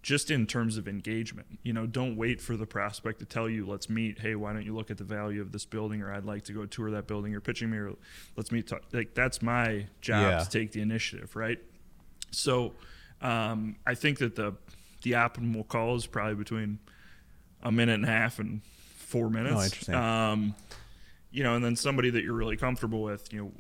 just 0.04 0.30
in 0.30 0.46
terms 0.46 0.76
of 0.76 0.86
engagement. 0.86 1.46
You 1.62 1.72
know, 1.72 1.86
don't 1.86 2.14
wait 2.14 2.38
for 2.38 2.58
the 2.58 2.66
prospect 2.66 3.20
to 3.20 3.24
tell 3.24 3.48
you, 3.48 3.64
let's 3.64 3.88
meet. 3.88 4.18
Hey, 4.18 4.34
why 4.34 4.52
don't 4.52 4.66
you 4.66 4.74
look 4.74 4.90
at 4.90 4.98
the 4.98 5.04
value 5.04 5.40
of 5.40 5.50
this 5.50 5.64
building 5.64 6.02
or 6.02 6.12
I'd 6.12 6.26
like 6.26 6.44
to 6.44 6.52
go 6.52 6.66
tour 6.66 6.90
that 6.90 7.06
building. 7.06 7.32
You're 7.32 7.40
pitching 7.40 7.70
me 7.70 7.78
or 7.78 7.94
let's 8.36 8.52
meet. 8.52 8.66
Talk. 8.68 8.82
Like 8.92 9.14
that's 9.14 9.40
my 9.40 9.86
job 10.02 10.22
Yeah. 10.22 10.38
to 10.44 10.50
take 10.50 10.72
the 10.72 10.82
initiative, 10.82 11.34
right? 11.34 11.58
So 12.32 12.74
um, 13.22 13.76
I 13.86 13.94
think 13.94 14.18
that 14.18 14.36
the 14.36 14.52
the 15.04 15.12
optimal 15.12 15.66
call 15.66 15.96
is 15.96 16.06
probably 16.06 16.34
between 16.34 16.80
a 17.62 17.72
minute 17.72 17.94
and 17.94 18.04
a 18.04 18.08
half 18.08 18.38
and 18.38 18.60
four 18.96 19.30
minutes. 19.30 19.56
Oh, 19.56 19.62
interesting. 19.64 19.94
Um, 19.94 20.54
you 21.30 21.42
know, 21.44 21.54
and 21.56 21.64
then 21.64 21.76
somebody 21.76 22.10
that 22.10 22.22
you're 22.22 22.34
really 22.34 22.58
comfortable 22.58 23.02
with, 23.02 23.32
you 23.32 23.42
know, 23.42 23.52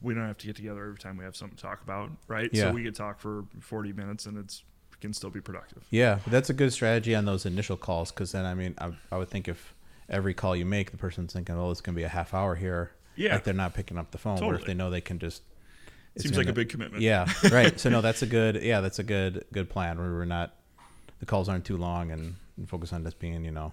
we 0.00 0.14
don't 0.14 0.26
have 0.28 0.38
to 0.38 0.46
get 0.46 0.54
together 0.56 0.84
every 0.84 0.98
time 0.98 1.16
we 1.16 1.24
have 1.24 1.34
something 1.34 1.56
to 1.56 1.62
talk 1.62 1.82
about, 1.82 2.10
right? 2.28 2.48
Yeah. 2.52 2.68
So 2.68 2.72
we 2.72 2.84
could 2.84 2.94
talk 2.94 3.18
for 3.18 3.44
40 3.60 3.92
minutes 3.92 4.26
and 4.26 4.38
it's 4.38 4.58
it 4.60 4.64
can 5.02 5.12
still 5.12 5.28
be 5.30 5.40
productive. 5.40 5.84
Yeah, 5.90 6.20
that's 6.26 6.48
a 6.48 6.54
good 6.54 6.72
strategy 6.72 7.14
on 7.14 7.26
those 7.26 7.44
initial 7.44 7.76
calls 7.76 8.10
because 8.10 8.32
then 8.32 8.46
I 8.46 8.54
mean 8.54 8.74
I, 8.78 8.92
I 9.10 9.18
would 9.18 9.28
think 9.28 9.48
if 9.48 9.74
every 10.08 10.32
call 10.34 10.56
you 10.56 10.64
make 10.64 10.90
the 10.90 10.96
person's 10.96 11.32
thinking 11.34 11.54
oh 11.56 11.70
it's 11.70 11.80
gonna 11.82 11.94
be 11.96 12.02
a 12.04 12.08
half 12.08 12.32
hour 12.34 12.54
here 12.54 12.92
Yeah. 13.16 13.34
like 13.34 13.44
they're 13.44 13.54
not 13.54 13.74
picking 13.74 13.98
up 13.98 14.10
the 14.10 14.18
phone 14.18 14.42
or 14.42 14.54
if 14.54 14.64
they 14.64 14.74
know 14.74 14.88
they 14.90 15.00
can 15.00 15.18
just 15.18 15.42
Seems 16.18 16.36
like 16.36 16.48
a 16.48 16.52
big 16.52 16.68
commitment. 16.68 17.02
yeah 17.02 17.26
right 17.50 17.78
so 17.80 17.88
no 17.90 18.00
that's 18.00 18.20
a 18.22 18.26
good 18.26 18.62
yeah 18.62 18.80
that's 18.80 18.98
a 18.98 19.02
good 19.04 19.44
good 19.52 19.70
plan 19.70 19.98
where 19.98 20.10
we're 20.12 20.24
not 20.24 20.54
the 21.20 21.26
calls 21.26 21.48
aren't 21.48 21.64
too 21.64 21.76
long 21.76 22.10
and, 22.10 22.34
and 22.56 22.68
focus 22.68 22.92
on 22.92 23.02
just 23.04 23.18
being 23.18 23.44
you 23.44 23.50
know 23.52 23.72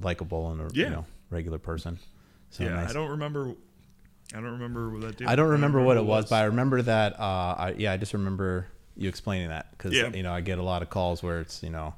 likable 0.00 0.50
and 0.50 0.60
a 0.60 0.68
Yeah. 0.74 0.84
you 0.84 0.90
know 0.90 1.06
regular 1.30 1.58
person 1.58 1.98
so 2.50 2.64
yeah, 2.64 2.70
nice. 2.74 2.90
I 2.90 2.92
don't 2.92 3.10
remember. 3.10 3.54
I 4.32 4.36
don't 4.36 4.44
remember 4.52 4.90
what 4.90 5.00
that. 5.02 5.16
Did. 5.18 5.26
I 5.26 5.34
don't 5.34 5.48
remember 5.50 5.82
what 5.82 5.96
it 5.96 6.04
was, 6.04 6.30
but 6.30 6.36
I 6.36 6.44
remember 6.44 6.80
that. 6.82 7.18
Uh, 7.18 7.54
I, 7.58 7.74
yeah, 7.76 7.92
I 7.92 7.96
just 7.96 8.12
remember 8.14 8.68
you 8.96 9.08
explaining 9.08 9.48
that 9.48 9.70
because 9.72 9.92
Yeah. 9.94 10.08
you 10.14 10.22
know 10.22 10.32
I 10.32 10.40
get 10.40 10.58
a 10.58 10.62
lot 10.62 10.82
of 10.82 10.90
calls 10.90 11.22
where 11.22 11.40
it's 11.40 11.62
you 11.62 11.70
know 11.70 11.94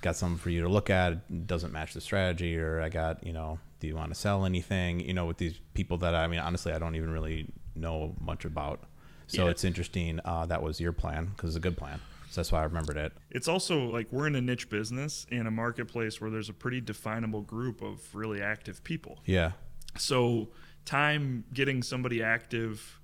got 0.00 0.16
something 0.16 0.38
for 0.38 0.50
you 0.50 0.62
to 0.62 0.68
look 0.68 0.90
at, 0.90 1.12
it 1.12 1.46
doesn't 1.46 1.72
match 1.72 1.94
the 1.94 2.00
strategy, 2.00 2.58
or 2.58 2.80
I 2.80 2.88
got 2.88 3.24
you 3.26 3.32
know 3.32 3.58
do 3.80 3.86
you 3.88 3.96
want 3.96 4.12
to 4.12 4.18
sell 4.18 4.44
anything? 4.44 5.00
You 5.00 5.12
know, 5.14 5.26
with 5.26 5.38
these 5.38 5.58
people 5.74 5.98
that 5.98 6.14
I 6.14 6.26
mean, 6.28 6.38
honestly, 6.40 6.72
I 6.72 6.78
don't 6.78 6.94
even 6.94 7.10
really 7.10 7.48
know 7.74 8.14
much 8.20 8.44
about. 8.44 8.84
So 9.26 9.44
Yeah. 9.44 9.50
it's 9.50 9.64
interesting. 9.64 10.20
Uh, 10.24 10.46
that 10.46 10.62
was 10.62 10.80
your 10.80 10.92
plan 10.92 11.26
because 11.26 11.50
it's 11.50 11.56
a 11.56 11.60
good 11.60 11.76
plan. 11.76 12.00
So 12.30 12.40
that's 12.40 12.50
why 12.52 12.60
I 12.60 12.64
remembered 12.64 12.96
it. 12.96 13.12
It's 13.30 13.46
also 13.48 13.84
like 13.90 14.06
we're 14.12 14.26
in 14.26 14.34
a 14.34 14.40
niche 14.40 14.70
business 14.70 15.26
in 15.30 15.46
a 15.46 15.50
marketplace 15.50 16.20
where 16.20 16.30
there's 16.30 16.48
a 16.48 16.52
pretty 16.54 16.80
definable 16.80 17.42
group 17.42 17.82
of 17.82 18.14
really 18.14 18.40
active 18.40 18.82
people. 18.84 19.18
Yeah, 19.26 19.52
So 19.98 20.48
time 20.84 21.44
getting 21.52 21.82
somebody 21.82 22.22
active 22.22 23.00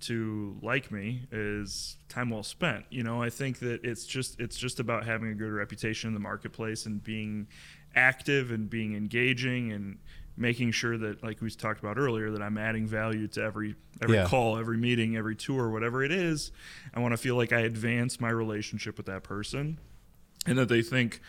to 0.00 0.56
like 0.62 0.90
me 0.90 1.22
is 1.32 1.96
time 2.08 2.30
well 2.30 2.42
spent. 2.42 2.84
You 2.90 3.02
know, 3.02 3.22
I 3.22 3.30
think 3.30 3.58
that 3.60 3.84
it's 3.84 4.04
just 4.06 4.38
it's 4.40 4.56
just 4.56 4.80
about 4.80 5.04
having 5.06 5.30
a 5.30 5.34
good 5.34 5.50
reputation 5.52 6.08
in 6.08 6.14
the 6.14 6.20
marketplace 6.20 6.86
and 6.86 7.02
being 7.02 7.46
active 7.94 8.50
and 8.50 8.68
being 8.68 8.94
engaging 8.94 9.72
and 9.72 9.98
making 10.36 10.70
sure 10.70 10.98
that 10.98 11.22
like 11.24 11.40
we 11.40 11.50
talked 11.50 11.80
about 11.80 11.96
earlier 11.96 12.30
that 12.30 12.42
I'm 12.42 12.58
adding 12.58 12.86
value 12.86 13.26
to 13.28 13.42
every 13.42 13.74
every 14.02 14.16
Yeah. 14.16 14.26
call, 14.26 14.58
every 14.58 14.76
meeting, 14.76 15.16
every 15.16 15.34
tour, 15.34 15.70
whatever 15.70 16.04
it 16.04 16.12
is. 16.12 16.52
I 16.92 17.00
want 17.00 17.12
to 17.12 17.16
feel 17.16 17.36
like 17.36 17.52
I 17.52 17.60
advance 17.60 18.20
my 18.20 18.28
relationship 18.30 18.98
with 18.98 19.06
that 19.06 19.22
person 19.22 19.78
and 20.46 20.58
that 20.58 20.68
they 20.68 20.82
think 20.82 21.20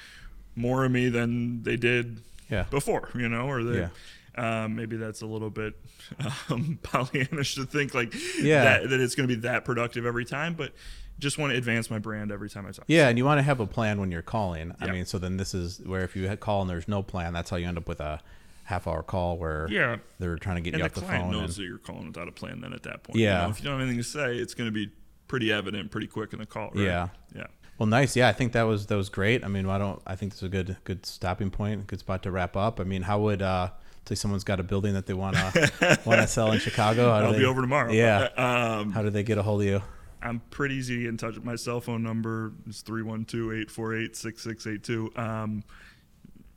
more 0.56 0.84
of 0.84 0.92
me 0.92 1.08
than 1.08 1.64
they 1.64 1.78
did 1.78 2.22
yeah, 2.50 2.64
before, 2.70 3.10
you 3.16 3.30
know, 3.30 3.48
or 3.50 3.64
they, 3.64 3.80
Yeah. 3.80 3.90
Um, 4.38 4.76
maybe 4.76 4.98
that's 4.98 5.22
a 5.22 5.26
little 5.26 5.50
bit 5.50 5.74
um, 6.50 6.80
Pollyannish 6.84 7.56
to 7.56 7.66
think 7.66 7.94
like 7.94 8.14
Yeah. 8.40 8.64
that, 8.64 8.90
that 8.92 9.00
it's 9.00 9.16
going 9.16 9.28
to 9.28 9.36
be 9.36 9.42
that 9.42 9.66
productive 9.66 10.06
every 10.06 10.26
time, 10.26 10.54
but 10.54 10.74
just 11.20 11.38
want 11.40 11.52
to 11.52 11.58
advance 11.58 11.90
my 11.90 11.98
brand 11.98 12.32
every 12.32 12.50
time 12.50 12.66
I 12.68 12.72
talk. 12.72 12.86
Yeah, 12.88 13.10
and 13.10 13.18
you 13.18 13.26
want 13.26 13.40
to 13.40 13.44
have 13.44 13.60
a 13.60 13.66
plan 13.66 14.00
when 14.00 14.12
you're 14.12 14.22
calling. 14.22 14.74
I 14.80 14.92
mean, 14.92 15.06
so 15.06 15.18
then 15.18 15.38
this 15.38 15.56
is 15.56 15.82
where 15.84 16.04
if 16.04 16.16
you 16.16 16.30
call 16.38 16.62
and 16.62 16.70
there's 16.70 16.88
no 16.88 17.02
plan, 17.02 17.34
that's 17.34 17.50
how 17.50 17.58
you 17.58 17.68
end 17.68 17.78
up 17.80 17.88
with 17.88 18.00
a 18.00 18.22
half 18.66 18.86
hour 18.88 19.02
call 19.02 19.38
where 19.38 19.68
Yeah. 19.72 19.98
they're 20.20 20.36
trying 20.38 20.58
to 20.58 20.62
get 20.62 20.76
And 20.76 20.84
you 20.84 20.90
the 20.90 20.92
off 20.92 20.96
the 20.96 21.02
client 21.02 21.24
phone. 21.24 21.32
knows 21.32 21.58
and- 21.58 21.66
that 21.66 21.70
you're 21.70 21.78
calling 21.80 22.06
without 22.08 22.28
a 22.28 22.32
plan. 22.32 22.62
Then 22.62 22.74
at 22.74 22.84
that 22.84 23.02
point, 23.04 23.18
Yeah. 23.18 23.40
You 23.40 23.44
know, 23.46 23.50
if 23.50 23.60
you 23.60 23.64
don't 23.64 23.80
have 23.80 23.82
anything 23.82 23.98
to 23.98 24.04
say, 24.08 24.38
it's 24.38 24.54
going 24.54 24.68
to 24.68 24.72
be 24.72 24.92
pretty 25.28 25.52
evident 25.52 25.90
pretty 25.90 26.08
quick 26.08 26.34
in 26.34 26.40
the 26.40 26.46
call. 26.46 26.70
Right? 26.76 26.84
Yeah. 26.86 27.08
Yeah. 27.36 27.48
Well, 27.80 27.88
nice. 27.88 28.16
Yeah, 28.16 28.28
I 28.28 28.34
think 28.34 28.54
that 28.54 28.64
was 28.64 28.86
that 28.88 28.96
was 28.98 29.10
great. 29.10 29.44
I 29.44 29.48
mean, 29.48 29.66
why 29.68 29.78
don't 29.78 30.02
I 30.06 30.16
think 30.16 30.34
this 30.34 30.40
is 30.42 30.46
a 30.48 30.50
good 30.50 30.78
good 30.84 31.06
stopping 31.06 31.50
point, 31.50 31.88
good 31.88 32.00
spot 32.00 32.22
to 32.24 32.32
wrap 32.32 32.56
up. 32.58 32.80
I 32.80 32.84
mean, 32.84 33.04
how 33.04 33.20
would 33.22 33.42
uh 33.42 33.70
say 34.08 34.16
someone's 34.16 34.44
got 34.44 34.60
a 34.60 34.64
building 34.64 34.94
that 34.94 35.06
they 35.06 35.14
want 35.14 35.36
to 35.36 36.00
want 36.06 36.22
to 36.22 36.28
sell 36.28 36.52
in 36.52 36.60
Chicago? 36.60 37.10
How 37.10 37.26
I'll 37.26 37.34
they, 37.34 37.40
be 37.40 37.46
over 37.46 37.62
tomorrow. 37.62 37.92
Yeah. 37.92 38.30
Um, 38.38 38.92
How 38.92 39.02
do 39.02 39.10
they 39.10 39.24
get 39.24 39.38
a 39.38 39.44
hold 39.44 39.62
of 39.62 39.68
you? 39.68 39.82
I'm 40.22 40.40
pretty 40.50 40.76
easy 40.76 40.96
to 40.96 41.02
get 41.04 41.10
in 41.10 41.18
touch 41.18 41.36
with. 41.36 41.44
My 41.46 41.56
cell 41.56 41.80
phone 41.82 42.04
number 42.04 42.54
is 42.68 42.84
312-848-6682. 42.84 45.18
Um, 45.18 45.64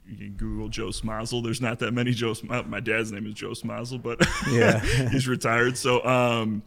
you 0.06 0.16
can 0.16 0.32
Google 0.32 0.68
Joe 0.68 0.88
Smazal. 0.88 1.42
There's 1.42 1.60
not 1.60 1.78
that 1.80 1.92
many 1.92 2.12
Joe. 2.12 2.34
Sm- 2.34 2.52
My 2.68 2.80
dad's 2.80 3.12
name 3.12 3.26
is 3.26 3.34
Joe 3.34 3.50
Smazal, 3.50 4.02
but 4.02 4.20
Yeah. 4.50 4.80
he's 5.10 5.28
retired. 5.28 5.76
So 5.76 6.04
um, 6.04 6.62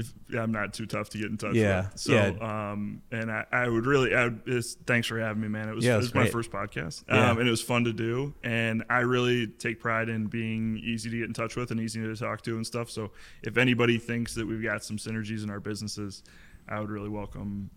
if, 0.00 0.12
yeah, 0.28 0.42
I'm 0.42 0.52
not 0.52 0.74
too 0.74 0.86
tough 0.86 1.10
to 1.10 1.18
get 1.18 1.28
in 1.28 1.36
touch 1.38 1.54
Yeah. 1.54 1.82
with. 1.90 1.98
So 2.00 2.12
Yeah. 2.12 2.70
um, 2.72 3.02
and 3.12 3.30
I, 3.30 3.46
I 3.52 3.68
would 3.68 3.86
really. 3.86 4.14
I 4.14 4.24
would, 4.24 4.42
it's, 4.46 4.74
thanks 4.86 5.06
for 5.06 5.18
having 5.18 5.40
me, 5.40 5.48
man. 5.48 5.68
It 5.68 5.74
was, 5.74 5.84
Yeah, 5.84 5.94
it 5.94 5.98
was 5.98 6.14
my 6.14 6.26
first 6.28 6.50
podcast, 6.50 7.04
Yeah. 7.08 7.30
um, 7.30 7.38
and 7.38 7.46
it 7.46 7.50
was 7.50 7.62
fun 7.62 7.84
to 7.84 7.92
do. 7.92 8.34
And 8.42 8.82
I 8.90 9.00
really 9.00 9.46
take 9.46 9.80
pride 9.80 10.08
in 10.08 10.26
being 10.26 10.78
easy 10.82 11.08
to 11.10 11.16
get 11.18 11.26
in 11.26 11.32
touch 11.32 11.56
with 11.56 11.70
and 11.70 11.80
easy 11.80 12.00
to 12.00 12.16
talk 12.16 12.42
to 12.42 12.56
and 12.56 12.66
stuff. 12.66 12.90
So 12.90 13.12
if 13.42 13.56
anybody 13.56 13.98
thinks 13.98 14.34
that 14.34 14.46
we've 14.46 14.62
got 14.62 14.84
some 14.84 14.96
synergies 14.96 15.44
in 15.44 15.50
our 15.50 15.60
businesses, 15.60 16.22
I 16.68 16.80
would 16.80 16.90
really 16.90 17.08
welcome 17.08 17.70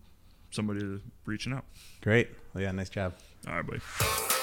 somebody 0.50 0.80
to 0.80 1.00
reaching 1.26 1.52
out. 1.52 1.64
Great. 2.02 2.28
Well, 2.54 2.62
yeah, 2.62 2.70
nice 2.72 2.88
job. 2.90 3.14
All 3.46 3.54
right, 3.54 3.66
buddy. 3.66 3.80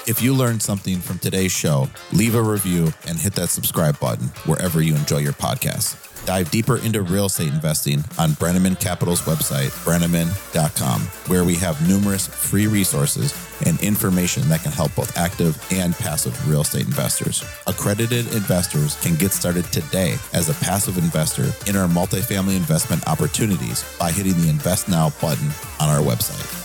If 0.07 0.22
you 0.22 0.34
learned 0.34 0.61
something 0.61 0.99
from 0.99 1.19
today's 1.19 1.52
show, 1.52 1.88
leave 2.11 2.36
a 2.36 2.41
review 2.41 2.91
and 3.07 3.19
hit 3.19 3.34
that 3.34 3.49
subscribe 3.49 3.99
button 3.99 4.28
wherever 4.45 4.82
you 4.82 4.95
enjoy 4.95 5.19
your 5.19 5.34
podcasts. 5.34 5.98
Dive 6.26 6.52
deeper 6.52 6.78
into 6.78 7.02
real 7.02 7.26
estate 7.26 7.48
investing 7.48 7.99
on 8.19 8.32
Breneman 8.32 8.80
Capital's 8.80 9.22
website, 9.22 9.69
breneman.com, 9.84 11.02
where 11.28 11.44
we 11.44 11.56
have 11.56 11.88
numerous 11.88 12.28
free 12.28 12.68
resources 12.68 13.34
and 13.65 13.80
information 13.82 14.48
that 14.49 14.61
can 14.61 14.72
help 14.72 14.94
both 14.95 15.18
active 15.18 15.60
and 15.72 15.95
passive 15.95 16.48
real 16.48 16.61
estate 16.61 16.86
investors. 16.86 17.44
Accredited 17.65 18.34
investors 18.36 18.99
can 19.02 19.15
get 19.15 19.32
started 19.32 19.65
today 19.65 20.15
as 20.34 20.49
a 20.49 20.65
passive 20.65 20.98
investor 20.98 21.52
in 21.68 21.76
our 21.76 21.88
multifamily 21.88 22.56
investment 22.56 23.07
opportunities 23.07 23.84
by 23.98 24.11
hitting 24.11 24.40
the 24.41 24.49
Invest 24.49 24.90
Now 24.90 25.10
button 25.22 25.49
on 25.80 25.90
our 25.90 26.02
website. 26.02 26.60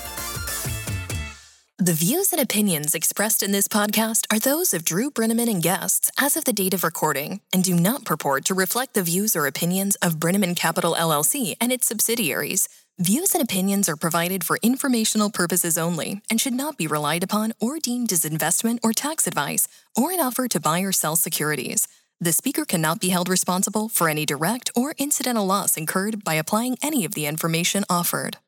The 1.79 1.93
views 1.93 2.33
and 2.33 2.41
opinions 2.41 2.95
expressed 2.95 3.43
in 3.43 3.53
this 3.53 3.69
podcast 3.69 4.25
are 4.33 4.39
those 4.39 4.73
of 4.73 4.83
Drew 4.83 5.11
Breneman 5.11 5.51
and 5.51 5.63
guests 5.63 6.11
as 6.19 6.35
of 6.35 6.45
the 6.45 6.55
date 6.55 6.73
of 6.73 6.83
recording 6.83 7.43
and 7.53 7.63
do 7.63 7.75
not 7.75 8.07
purport 8.07 8.47
to 8.47 8.55
reflect 8.55 8.95
the 8.95 9.03
views 9.03 9.37
or 9.37 9.47
opinions 9.47 9.95
of 9.97 10.19
Breneman 10.19 10.57
Capital 10.57 10.97
LLC 10.99 11.55
and 11.61 11.71
its 11.71 11.87
subsidiaries. 11.87 12.67
Views 12.99 13.35
and 13.35 13.45
opinions 13.45 13.91
are 13.91 13.97
provided 13.97 14.43
for 14.43 14.59
informational 14.63 15.31
purposes 15.31 15.77
only 15.77 16.23
and 16.31 16.41
should 16.41 16.55
not 16.55 16.79
be 16.79 16.87
relied 16.87 17.23
upon 17.23 17.53
or 17.61 17.79
deemed 17.79 18.11
as 18.11 18.25
investment 18.25 18.81
or 18.83 18.95
tax 18.95 19.27
advice 19.27 19.69
or 19.95 20.13
an 20.13 20.19
offer 20.19 20.49
to 20.49 20.59
buy 20.59 20.81
or 20.81 20.93
sell 20.93 21.15
securities. 21.15 21.89
The 22.19 22.33
speaker 22.33 22.65
cannot 22.65 23.01
be 23.03 23.11
held 23.11 23.29
responsible 23.29 23.91
for 23.91 24.09
any 24.09 24.25
direct 24.25 24.71
or 24.75 24.95
incidental 24.97 25.45
loss 25.45 25.77
incurred 25.77 26.25
by 26.25 26.35
applying 26.35 26.79
any 26.83 27.05
of 27.05 27.13
the 27.13 27.27
information 27.27 27.85
offered. 27.91 28.39